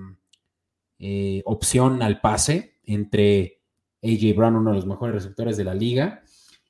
eh, 0.99 1.41
opción 1.45 2.01
al 2.01 2.21
pase 2.21 2.77
entre 2.85 3.61
AJ 4.03 4.35
Brown, 4.35 4.55
uno 4.55 4.69
de 4.71 4.75
los 4.75 4.85
mejores 4.85 5.15
receptores 5.15 5.57
de 5.57 5.63
la 5.63 5.73
liga, 5.73 6.23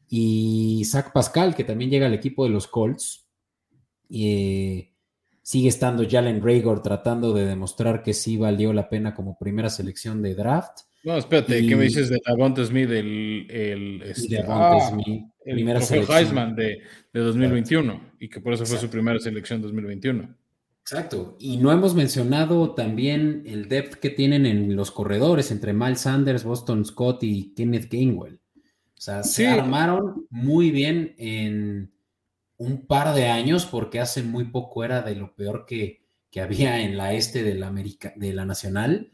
y 0.07 0.84
Zach 0.85 1.11
Pascal, 1.11 1.55
que 1.55 1.64
también 1.64 1.89
llega 1.89 2.05
al 2.05 2.14
equipo 2.14 2.43
de 2.43 2.51
los 2.51 2.68
Colts. 2.68 3.27
Eh, 4.10 4.93
sigue 5.41 5.69
estando 5.69 6.07
Jalen 6.10 6.41
Raygor 6.41 6.81
tratando 6.84 7.34
de 7.34 7.45
demostrar 7.45 8.03
que 8.03 8.14
sí 8.14 8.38
valió 8.38 8.73
la 8.73 8.89
pena 8.89 9.14
como 9.14 9.38
primera 9.38 9.69
selección 9.69 10.22
de 10.22 10.35
draft. 10.35 10.81
No, 11.03 11.18
espérate, 11.18 11.68
¿qué 11.68 11.76
me 11.76 11.84
dices 11.84 12.10
de 12.10 12.22
Davante 12.26 12.64
Smith, 12.65 12.89
el, 12.89 13.47
el, 13.49 14.01
este, 14.03 14.41
ah, 14.47 14.80
Smith, 14.89 15.26
el 15.45 15.56
primera 15.56 15.80
Heisman 15.80 16.56
de, 16.56 16.82
de 17.11 17.20
2021 17.20 18.14
y 18.20 18.30
que 18.30 18.40
por 18.40 18.53
eso 18.53 18.65
fue 18.65 18.78
su 18.78 18.90
primera 18.90 19.20
selección 19.20 19.61
2021? 19.61 20.36
Exacto. 20.82 21.38
Y 21.40 21.57
no 21.57 21.72
hemos 21.72 21.95
mencionado 21.95 22.74
también 22.74 23.44
el 23.45 23.70
depth 23.70 23.95
que 23.95 24.10
tienen 24.10 24.45
en 24.45 24.76
los 24.76 24.91
corredores 24.91 25.49
entre 25.49 25.72
Miles 25.74 26.02
Sanders, 26.02 26.44
Boston 26.44 26.86
Scott 26.86 27.24
y 27.24 27.53
Kenneth 27.56 27.90
Gainwell. 27.90 28.41
O 28.98 29.02
sea, 29.02 29.24
se 29.24 29.48
armaron 29.48 30.28
muy 30.30 30.72
bien 30.72 31.15
en 31.18 31.94
un 32.57 32.86
par 32.86 33.15
de 33.15 33.28
años 33.28 33.65
porque 33.65 33.99
hace 33.99 34.24
muy 34.24 34.45
poco 34.45 34.84
era 34.84 35.02
de 35.02 35.15
lo 35.15 35.36
peor 35.36 35.65
que, 35.65 36.02
que 36.30 36.41
había 36.41 36.82
en 36.82 36.98
la 36.98 37.14
este 37.14 37.44
de 37.44 37.56
la, 37.56 37.68
América, 37.68 38.14
de 38.15 38.34
la 38.34 38.45
Nacional 38.45 39.14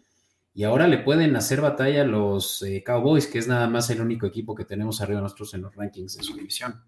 y 0.53 0.63
ahora 0.63 0.87
le 0.87 0.97
pueden 0.97 1.35
hacer 1.35 1.61
batalla 1.61 2.01
a 2.01 2.05
los 2.05 2.61
eh, 2.63 2.83
Cowboys, 2.83 3.27
que 3.27 3.37
es 3.37 3.47
nada 3.47 3.67
más 3.67 3.89
el 3.89 4.01
único 4.01 4.25
equipo 4.25 4.55
que 4.55 4.65
tenemos 4.65 4.99
arriba 5.01 5.21
nosotros 5.21 5.53
en 5.53 5.61
los 5.61 5.75
rankings 5.75 6.17
de 6.17 6.23
su 6.23 6.35
división. 6.35 6.83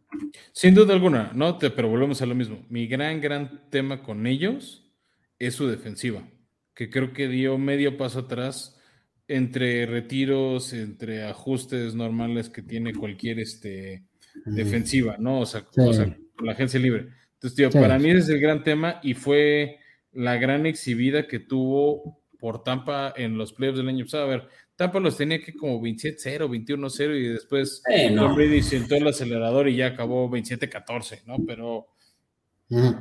Sin 0.52 0.74
duda 0.74 0.94
alguna, 0.94 1.32
no, 1.34 1.58
te, 1.58 1.70
pero 1.70 1.88
volvemos 1.88 2.22
a 2.22 2.26
lo 2.26 2.36
mismo. 2.36 2.66
Mi 2.70 2.88
gran, 2.88 3.22
gran 3.22 3.70
tema 3.70 4.04
con 4.04 4.28
ellos 4.28 4.92
es 5.40 5.56
su 5.56 5.68
defensiva, 5.68 6.28
que 6.74 6.90
creo 6.90 7.14
que 7.14 7.28
dio 7.28 7.58
medio 7.58 7.98
paso 7.98 8.20
atrás 8.20 8.80
entre 9.28 9.86
retiros, 9.86 10.74
entre 10.74 11.24
ajustes 11.24 11.96
normales 11.96 12.50
que 12.50 12.62
tiene 12.62 12.94
cualquier 12.94 13.40
este, 13.40 14.04
defensiva, 14.46 15.16
¿no? 15.18 15.40
O 15.40 15.46
sea, 15.46 15.64
con 15.64 16.18
la 16.44 16.52
agencia 16.52 16.80
libre. 16.80 17.08
Entonces, 17.34 17.56
tío, 17.56 17.70
para 17.72 17.98
mí 17.98 18.10
ese 18.10 18.20
es 18.20 18.30
el 18.30 18.40
gran 18.40 18.64
tema 18.64 19.00
y 19.02 19.14
fue 19.14 19.80
la 20.12 20.38
gran 20.38 20.66
exhibida 20.66 21.28
que 21.28 21.40
tuvo 21.40 22.21
por 22.42 22.64
Tampa 22.64 23.14
en 23.16 23.38
los 23.38 23.54
playoffs 23.54 23.78
del 23.78 23.88
año 23.88 24.04
pasado. 24.04 24.24
A 24.24 24.28
ver, 24.28 24.50
Tampa 24.76 25.00
los 25.00 25.16
tenía 25.16 25.40
que 25.40 25.54
como 25.54 25.80
27-0, 25.80 26.50
21-0 26.50 27.16
y 27.16 27.28
después 27.28 27.84
eh, 27.88 28.12
Tom 28.16 28.36
Brady 28.36 28.64
sentó 28.64 28.96
el 28.96 29.08
acelerador 29.08 29.70
y 29.70 29.76
ya 29.76 29.88
acabó 29.88 30.28
27-14, 30.28 31.24
¿no? 31.28 31.38
Pero 31.46 31.88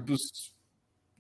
pues 0.07 0.55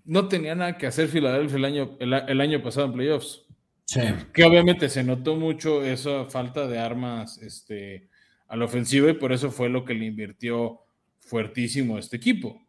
no 0.04 0.28
tenía 0.28 0.54
nada 0.54 0.76
que 0.76 0.86
hacer 0.86 1.08
Filadelfia 1.08 1.56
el 1.56 1.64
año, 1.64 1.96
el, 1.98 2.40
año 2.40 2.62
pasado 2.62 2.86
en 2.86 2.92
playoffs. 2.92 3.46
Sí. 3.86 4.00
Que 4.34 4.44
obviamente 4.44 4.90
se 4.90 5.02
notó 5.02 5.34
mucho 5.34 5.82
esa 5.82 6.26
falta 6.26 6.68
de 6.68 6.78
armas 6.78 7.38
este, 7.38 8.10
a 8.46 8.56
la 8.56 8.66
ofensiva 8.66 9.10
y 9.10 9.14
por 9.14 9.32
eso 9.32 9.50
fue 9.50 9.70
lo 9.70 9.84
que 9.84 9.94
le 9.94 10.04
invirtió 10.04 10.80
fuertísimo 11.20 11.96
a 11.96 12.00
este 12.00 12.18
equipo. 12.18 12.60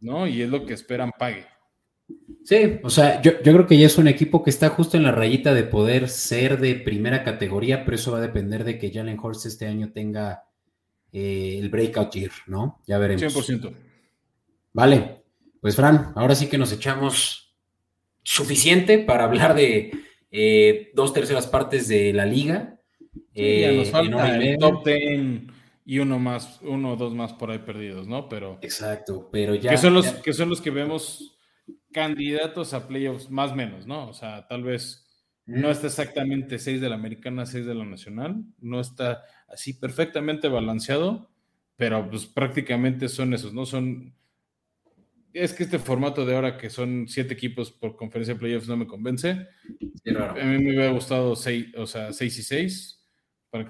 ¿No? 0.00 0.26
Y 0.26 0.42
es 0.42 0.50
lo 0.50 0.66
que 0.66 0.74
esperan 0.74 1.12
pague. 1.16 1.46
Sí, 2.44 2.80
o 2.82 2.90
sea, 2.90 3.22
yo, 3.22 3.40
creo 3.40 3.66
que 3.66 3.78
ya 3.78 3.86
es 3.86 3.98
un 3.98 4.08
equipo 4.08 4.42
que 4.42 4.50
está 4.50 4.68
justo 4.68 4.96
en 4.96 5.04
la 5.04 5.12
rayita 5.12 5.54
de 5.54 5.62
poder 5.62 6.08
ser 6.08 6.58
de 6.58 6.74
primera 6.74 7.22
categoría, 7.22 7.84
pero 7.84 7.94
eso 7.94 8.12
va 8.12 8.18
a 8.18 8.22
depender 8.22 8.64
de 8.64 8.78
que 8.78 8.90
Jalen 8.90 9.18
Horst 9.20 9.46
este 9.46 9.66
año 9.66 9.92
tenga 9.92 10.44
eh, 11.12 11.58
el 11.60 11.68
breakout 11.68 12.12
year, 12.14 12.32
¿no? 12.46 12.80
Ya 12.86 12.98
veremos. 12.98 13.22
100%. 13.22 13.72
Vale, 14.72 15.22
pues 15.60 15.76
Fran, 15.76 16.12
ahora 16.16 16.34
sí 16.34 16.48
que 16.48 16.58
nos 16.58 16.72
echamos 16.72 17.54
suficiente 18.24 18.98
para 18.98 19.24
hablar 19.24 19.54
de 19.54 19.92
eh, 20.30 20.90
dos 20.94 21.12
terceras 21.12 21.46
partes 21.46 21.86
de 21.86 22.12
la 22.12 22.26
liga. 22.26 22.80
ya 23.34 23.72
nos 23.72 23.88
eh, 23.88 23.90
falta 23.92 24.36
el 24.36 24.58
top 24.58 24.82
ten 24.82 25.52
y 25.84 25.98
uno 25.98 26.18
más, 26.18 26.60
uno 26.62 26.92
o 26.92 26.96
dos 26.96 27.14
más 27.14 27.32
por 27.32 27.50
ahí 27.50 27.58
perdidos, 27.58 28.06
¿no? 28.08 28.28
Pero. 28.28 28.58
Exacto, 28.62 29.28
pero 29.30 29.54
ya. 29.54 29.70
Que 29.70 29.78
son 29.78 29.94
los, 29.94 30.06
Que 30.06 30.32
son 30.32 30.48
los 30.48 30.60
que 30.60 30.70
vemos 30.70 31.31
candidatos 31.92 32.74
a 32.74 32.88
playoffs, 32.88 33.30
más 33.30 33.52
o 33.52 33.54
menos, 33.54 33.86
¿no? 33.86 34.08
O 34.08 34.14
sea, 34.14 34.46
tal 34.48 34.62
vez 34.64 35.06
no 35.46 35.70
está 35.70 35.88
exactamente 35.88 36.58
6 36.58 36.80
de 36.80 36.88
la 36.88 36.94
americana, 36.94 37.46
6 37.46 37.66
de 37.66 37.74
la 37.74 37.84
nacional, 37.84 38.44
no 38.58 38.80
está 38.80 39.24
así 39.48 39.74
perfectamente 39.74 40.48
balanceado, 40.48 41.30
pero 41.76 42.08
pues 42.08 42.26
prácticamente 42.26 43.08
son 43.08 43.34
esos, 43.34 43.52
¿no? 43.52 43.66
Son... 43.66 44.14
Es 45.32 45.54
que 45.54 45.64
este 45.64 45.78
formato 45.78 46.26
de 46.26 46.34
ahora 46.34 46.58
que 46.58 46.68
son 46.68 47.06
siete 47.08 47.32
equipos 47.32 47.72
por 47.72 47.96
conferencia 47.96 48.34
de 48.34 48.40
playoffs 48.40 48.68
no 48.68 48.76
me 48.76 48.86
convence. 48.86 49.30
A 49.30 50.44
mí 50.44 50.58
me 50.58 50.70
hubiera 50.70 50.92
gustado 50.92 51.34
6, 51.34 51.74
o 51.78 51.86
sea, 51.86 52.12
6 52.12 52.38
y 52.38 52.42
6. 52.42 52.98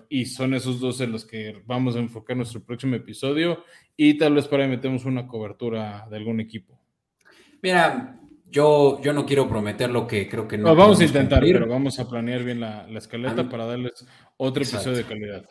Y 0.09 0.27
son 0.27 0.55
esos 0.55 0.81
dos 0.81 1.01
en 1.01 1.12
los 1.12 1.24
que 1.24 1.62
vamos 1.65 1.94
a 1.94 2.01
enfocar 2.01 2.36
nuestro 2.36 2.65
próximo 2.65 2.97
episodio. 2.97 3.65
Y 3.97 4.19
tal 4.19 4.35
vez 4.35 4.49
para 4.49 4.65
ahí 4.65 4.70
metemos 4.70 5.05
una 5.05 5.28
cobertura 5.28 6.07
de 6.11 6.16
algún 6.16 6.40
equipo. 6.40 6.81
Mira, 7.62 8.20
yo, 8.51 9.01
yo 9.01 9.12
no 9.12 9.24
quiero 9.24 9.48
prometer 9.48 9.89
lo 9.90 10.06
que 10.06 10.28
creo 10.28 10.47
que 10.47 10.59
no. 10.59 10.74
vamos 10.74 11.01
a 11.01 11.05
intentar, 11.05 11.40
pero 11.40 11.66
vamos 11.66 11.98
a 11.98 12.09
planear 12.09 12.43
bien 12.43 12.60
la, 12.60 12.86
escaleta 12.97 13.48
para 13.48 13.64
darles 13.64 14.05
otro 14.36 14.62
episodio 14.62 14.97
de 14.97 15.05
calidad. 15.05 15.44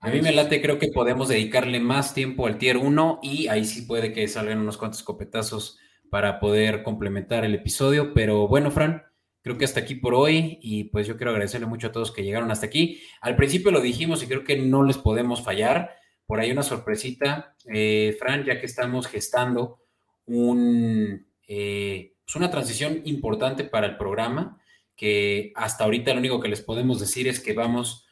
A 0.00 0.10
mí 0.10 0.22
me 0.22 0.32
late, 0.32 0.62
creo 0.62 0.78
que 0.78 0.88
podemos 0.88 1.28
dedicarle 1.28 1.80
más 1.80 2.14
tiempo 2.14 2.46
al 2.46 2.58
tier 2.58 2.76
1 2.76 3.20
y 3.22 3.48
ahí 3.48 3.64
sí 3.64 3.82
puede 3.82 4.12
que 4.12 4.28
salgan 4.28 4.60
unos 4.60 4.78
cuantos 4.78 5.02
copetazos 5.02 5.78
para 6.10 6.38
poder 6.38 6.82
complementar 6.82 7.44
el 7.44 7.54
episodio. 7.54 8.14
Pero 8.14 8.46
bueno, 8.46 8.70
Fran, 8.70 9.02
creo 9.42 9.58
que 9.58 9.64
hasta 9.64 9.80
aquí 9.80 9.96
por 9.96 10.14
hoy 10.14 10.58
y 10.62 10.84
pues 10.84 11.06
yo 11.06 11.16
quiero 11.16 11.32
agradecerle 11.32 11.66
mucho 11.66 11.88
a 11.88 11.92
todos 11.92 12.12
que 12.12 12.22
llegaron 12.22 12.50
hasta 12.50 12.66
aquí. 12.66 13.02
Al 13.20 13.36
principio 13.36 13.72
lo 13.72 13.80
dijimos 13.80 14.22
y 14.22 14.28
creo 14.28 14.44
que 14.44 14.56
no 14.56 14.84
les 14.84 14.98
podemos 14.98 15.42
fallar. 15.42 15.90
Por 16.26 16.40
ahí 16.40 16.52
una 16.52 16.62
sorpresita, 16.62 17.56
eh, 17.72 18.16
Fran, 18.18 18.44
ya 18.44 18.60
que 18.60 18.66
estamos 18.66 19.08
gestando 19.08 19.80
un 20.26 21.26
eh, 21.46 22.12
es 22.26 22.36
una 22.36 22.50
transición 22.50 23.02
importante 23.04 23.64
para 23.64 23.86
el 23.86 23.96
programa, 23.96 24.58
que 24.96 25.52
hasta 25.54 25.84
ahorita 25.84 26.12
lo 26.12 26.20
único 26.20 26.40
que 26.40 26.48
les 26.48 26.62
podemos 26.62 26.98
decir 26.98 27.28
es 27.28 27.40
que 27.40 27.52
vamos 27.52 28.06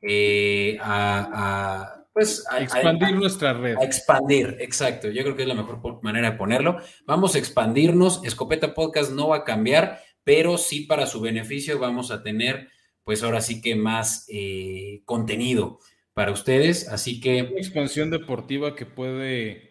eh, 0.00 0.78
a, 0.80 2.04
pues, 2.12 2.44
expandir 2.58 3.16
nuestra 3.16 3.52
red. 3.52 3.76
A 3.76 3.84
expandir, 3.84 4.56
exacto. 4.60 5.10
Yo 5.10 5.22
creo 5.22 5.36
que 5.36 5.42
es 5.42 5.48
la 5.48 5.54
mejor 5.54 6.02
manera 6.02 6.30
de 6.30 6.36
ponerlo. 6.36 6.78
Vamos 7.04 7.34
a 7.34 7.38
expandirnos. 7.38 8.24
Escopeta 8.24 8.74
Podcast 8.74 9.12
no 9.12 9.28
va 9.28 9.38
a 9.38 9.44
cambiar, 9.44 10.00
pero 10.24 10.58
sí 10.58 10.82
para 10.82 11.06
su 11.06 11.20
beneficio 11.20 11.78
vamos 11.78 12.10
a 12.10 12.22
tener, 12.22 12.68
pues 13.04 13.22
ahora 13.22 13.40
sí 13.40 13.60
que 13.60 13.74
más 13.74 14.26
eh, 14.28 15.02
contenido 15.04 15.80
para 16.14 16.32
ustedes. 16.32 16.88
Así 16.88 17.20
que... 17.20 17.40
expansión 17.40 18.10
deportiva 18.10 18.74
que 18.74 18.86
puede 18.86 19.67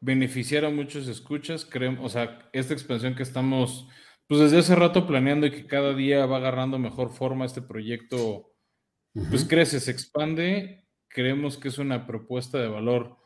beneficiar 0.00 0.64
a 0.64 0.70
muchos 0.70 1.08
escuchas. 1.08 1.64
Creemos, 1.64 2.04
o 2.04 2.08
sea, 2.08 2.48
esta 2.52 2.74
expansión 2.74 3.14
que 3.14 3.22
estamos 3.22 3.88
pues 4.26 4.40
desde 4.40 4.58
hace 4.58 4.76
rato 4.76 5.08
planeando 5.08 5.46
y 5.46 5.50
que 5.50 5.66
cada 5.66 5.92
día 5.92 6.24
va 6.24 6.36
agarrando 6.36 6.78
mejor 6.78 7.10
forma 7.10 7.44
este 7.44 7.62
proyecto, 7.62 8.52
pues 9.28 9.44
crece, 9.44 9.80
se 9.80 9.90
expande. 9.90 10.86
Creemos 11.08 11.58
que 11.58 11.66
es 11.66 11.78
una 11.78 12.06
propuesta 12.06 12.58
de 12.58 12.68
valor 12.68 13.16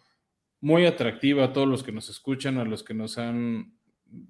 muy 0.62 0.86
atractiva 0.86 1.44
a 1.44 1.52
todos 1.52 1.68
los 1.68 1.82
que 1.82 1.92
nos 1.92 2.08
escuchan, 2.08 2.56
a 2.56 2.64
los 2.64 2.82
que 2.82 2.94
nos 2.94 3.18
han, 3.18 3.78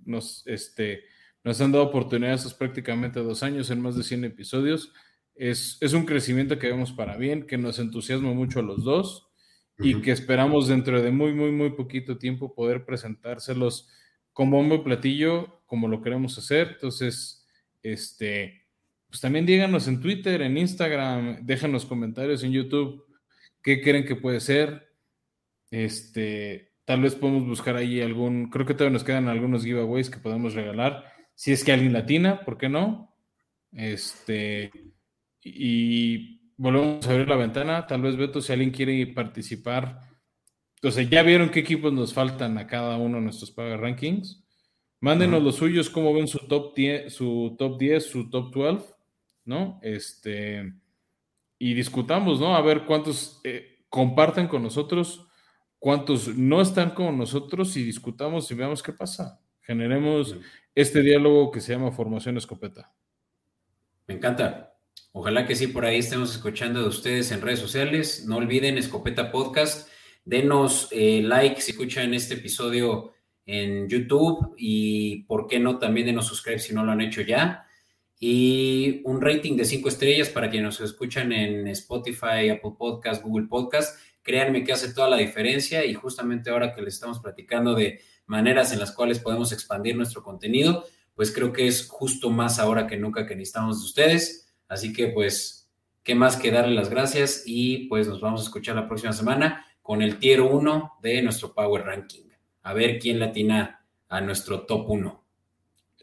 nos, 0.04 0.44
este, 0.48 1.04
nos 1.44 1.60
han 1.60 1.70
dado 1.70 1.84
oportunidades 1.84 2.52
prácticamente 2.54 3.20
dos 3.20 3.44
años 3.44 3.70
en 3.70 3.80
más 3.80 3.96
de 3.96 4.02
100 4.02 4.24
episodios. 4.24 4.92
Es, 5.36 5.78
es 5.80 5.92
un 5.92 6.04
crecimiento 6.04 6.58
que 6.58 6.66
vemos 6.66 6.90
para 6.90 7.16
bien, 7.16 7.46
que 7.46 7.56
nos 7.56 7.78
entusiasma 7.78 8.32
mucho 8.32 8.58
a 8.58 8.62
los 8.64 8.82
dos 8.82 9.28
y 9.78 10.00
que 10.00 10.12
esperamos 10.12 10.68
dentro 10.68 11.02
de 11.02 11.10
muy, 11.10 11.32
muy, 11.32 11.50
muy 11.50 11.70
poquito 11.70 12.18
tiempo 12.18 12.54
poder 12.54 12.84
presentárselos 12.84 13.88
con 14.32 14.50
bombo 14.50 14.76
y 14.76 14.78
platillo 14.78 15.62
como 15.66 15.88
lo 15.88 16.02
queremos 16.02 16.38
hacer. 16.38 16.72
Entonces, 16.74 17.46
este, 17.82 18.66
pues 19.08 19.20
también 19.20 19.46
díganos 19.46 19.88
en 19.88 20.00
Twitter, 20.00 20.42
en 20.42 20.56
Instagram, 20.58 21.44
déjanos 21.44 21.86
comentarios 21.86 22.44
en 22.44 22.52
YouTube 22.52 23.04
qué 23.64 23.80
creen 23.80 24.04
que 24.04 24.14
puede 24.14 24.38
ser. 24.38 24.92
Este, 25.70 26.74
tal 26.84 27.00
vez 27.00 27.16
podemos 27.16 27.44
buscar 27.46 27.74
ahí 27.76 28.00
algún, 28.00 28.50
creo 28.50 28.66
que 28.66 28.74
todavía 28.74 28.92
nos 28.92 29.02
quedan 29.02 29.26
algunos 29.26 29.64
giveaways 29.64 30.10
que 30.10 30.18
podemos 30.18 30.54
regalar. 30.54 31.04
Si 31.34 31.50
es 31.50 31.64
que 31.64 31.72
alguien 31.72 31.92
latina, 31.92 32.44
¿por 32.44 32.58
qué 32.58 32.68
no? 32.68 33.16
Este, 33.72 34.70
y 35.42 36.43
volvemos 36.56 37.06
a 37.06 37.10
abrir 37.10 37.28
la 37.28 37.36
ventana. 37.36 37.86
Tal 37.86 38.02
vez, 38.02 38.16
Beto, 38.16 38.40
si 38.40 38.52
alguien 38.52 38.70
quiere 38.70 39.06
participar. 39.08 40.00
Entonces, 40.76 41.08
ya 41.08 41.22
vieron 41.22 41.50
qué 41.50 41.60
equipos 41.60 41.92
nos 41.92 42.12
faltan 42.12 42.58
a 42.58 42.66
cada 42.66 42.96
uno 42.96 43.16
de 43.16 43.24
nuestros 43.24 43.50
Paga 43.50 43.76
Rankings. 43.76 44.44
Mándenos 45.00 45.42
los 45.42 45.56
suyos, 45.56 45.90
cómo 45.90 46.14
ven 46.14 46.28
su 46.28 46.38
top 46.38 46.74
10, 46.74 47.12
su 47.12 47.56
top 47.58 47.78
10, 47.78 48.06
su 48.06 48.30
top 48.30 48.54
12, 48.54 48.94
¿no? 49.44 49.78
Este, 49.82 50.72
y 51.58 51.74
discutamos, 51.74 52.40
¿no? 52.40 52.56
A 52.56 52.62
ver 52.62 52.84
cuántos 52.84 53.40
eh, 53.44 53.84
comparten 53.88 54.48
con 54.48 54.62
nosotros 54.62 55.26
cuántos 55.84 56.34
no 56.34 56.62
están 56.62 56.92
con 56.92 57.18
nosotros 57.18 57.76
y 57.76 57.84
discutamos 57.84 58.50
y 58.50 58.54
veamos 58.54 58.82
qué 58.82 58.94
pasa. 58.94 59.38
Generemos 59.60 60.34
este 60.74 61.02
diálogo 61.02 61.50
que 61.50 61.60
se 61.60 61.74
llama 61.74 61.92
Formación 61.92 62.38
Escopeta. 62.38 62.90
Me 64.06 64.14
encanta. 64.14 64.73
Ojalá 65.16 65.46
que 65.46 65.54
sí, 65.54 65.68
por 65.68 65.84
ahí 65.84 65.98
estemos 65.98 66.32
escuchando 66.32 66.82
de 66.82 66.88
ustedes 66.88 67.30
en 67.30 67.40
redes 67.40 67.60
sociales. 67.60 68.24
No 68.26 68.38
olviden 68.38 68.78
Escopeta 68.78 69.30
Podcast. 69.30 69.88
Denos 70.24 70.88
eh, 70.90 71.22
like 71.22 71.60
si 71.60 71.70
escuchan 71.70 72.14
este 72.14 72.34
episodio 72.34 73.12
en 73.46 73.88
YouTube 73.88 74.56
y, 74.58 75.22
¿por 75.28 75.46
qué 75.46 75.60
no? 75.60 75.78
También 75.78 76.06
denos 76.06 76.26
subscribe 76.26 76.58
si 76.58 76.74
no 76.74 76.84
lo 76.84 76.90
han 76.90 77.00
hecho 77.00 77.20
ya. 77.20 77.64
Y 78.18 79.02
un 79.04 79.20
rating 79.20 79.56
de 79.56 79.64
cinco 79.64 79.88
estrellas 79.88 80.30
para 80.30 80.50
quienes 80.50 80.80
nos 80.80 80.80
escuchan 80.80 81.30
en 81.30 81.68
Spotify, 81.68 82.48
Apple 82.50 82.72
Podcast, 82.76 83.22
Google 83.22 83.46
Podcast 83.46 83.96
créanme 84.24 84.64
que 84.64 84.72
hace 84.72 84.92
toda 84.92 85.08
la 85.08 85.18
diferencia 85.18 85.84
y 85.84 85.94
justamente 85.94 86.50
ahora 86.50 86.74
que 86.74 86.82
les 86.82 86.94
estamos 86.94 87.20
platicando 87.20 87.74
de 87.74 88.00
maneras 88.26 88.72
en 88.72 88.80
las 88.80 88.90
cuales 88.90 89.20
podemos 89.20 89.52
expandir 89.52 89.94
nuestro 89.96 90.22
contenido, 90.22 90.84
pues 91.14 91.30
creo 91.30 91.52
que 91.52 91.68
es 91.68 91.86
justo 91.86 92.30
más 92.30 92.58
ahora 92.58 92.86
que 92.86 92.96
nunca 92.96 93.26
que 93.26 93.36
necesitamos 93.36 93.80
de 93.80 93.84
ustedes. 93.84 94.43
Así 94.68 94.92
que 94.92 95.08
pues, 95.08 95.70
¿qué 96.02 96.14
más 96.14 96.36
que 96.36 96.50
darle 96.50 96.74
las 96.74 96.90
gracias? 96.90 97.42
Y 97.46 97.86
pues 97.88 98.08
nos 98.08 98.20
vamos 98.20 98.40
a 98.40 98.44
escuchar 98.44 98.76
la 98.76 98.88
próxima 98.88 99.12
semana 99.12 99.66
con 99.82 100.02
el 100.02 100.18
tier 100.18 100.40
1 100.40 100.94
de 101.02 101.22
nuestro 101.22 101.54
Power 101.54 101.84
Ranking. 101.84 102.24
A 102.62 102.72
ver 102.72 102.98
quién 102.98 103.18
latina 103.18 103.84
a 104.08 104.20
nuestro 104.20 104.62
top 104.62 104.90
1. 104.90 105.24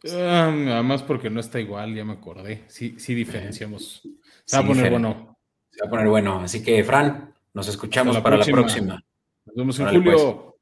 además 0.03 1.03
porque 1.03 1.29
no 1.29 1.39
está 1.39 1.59
igual, 1.59 1.95
ya 1.95 2.05
me 2.05 2.13
acordé. 2.13 2.63
Sí, 2.67 2.95
sí 2.97 3.15
diferenciamos. 3.15 4.01
Se 4.45 4.57
va 4.57 4.63
a 4.63 4.67
poner 4.67 4.91
bueno. 4.91 5.38
Se 5.71 5.81
va 5.81 5.88
a 5.88 5.89
poner 5.89 6.07
bueno. 6.07 6.41
Así 6.41 6.61
que, 6.63 6.83
Fran, 6.83 7.33
nos 7.53 7.67
escuchamos 7.67 8.19
para 8.19 8.38
la 8.38 8.45
próxima. 8.45 9.03
Nos 9.45 9.55
vemos 9.55 9.79
en 9.79 9.88
julio. 9.88 10.55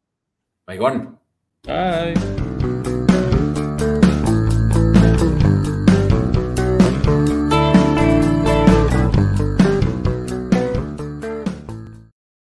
Pues. 0.66 0.80
Bye. 1.66 2.39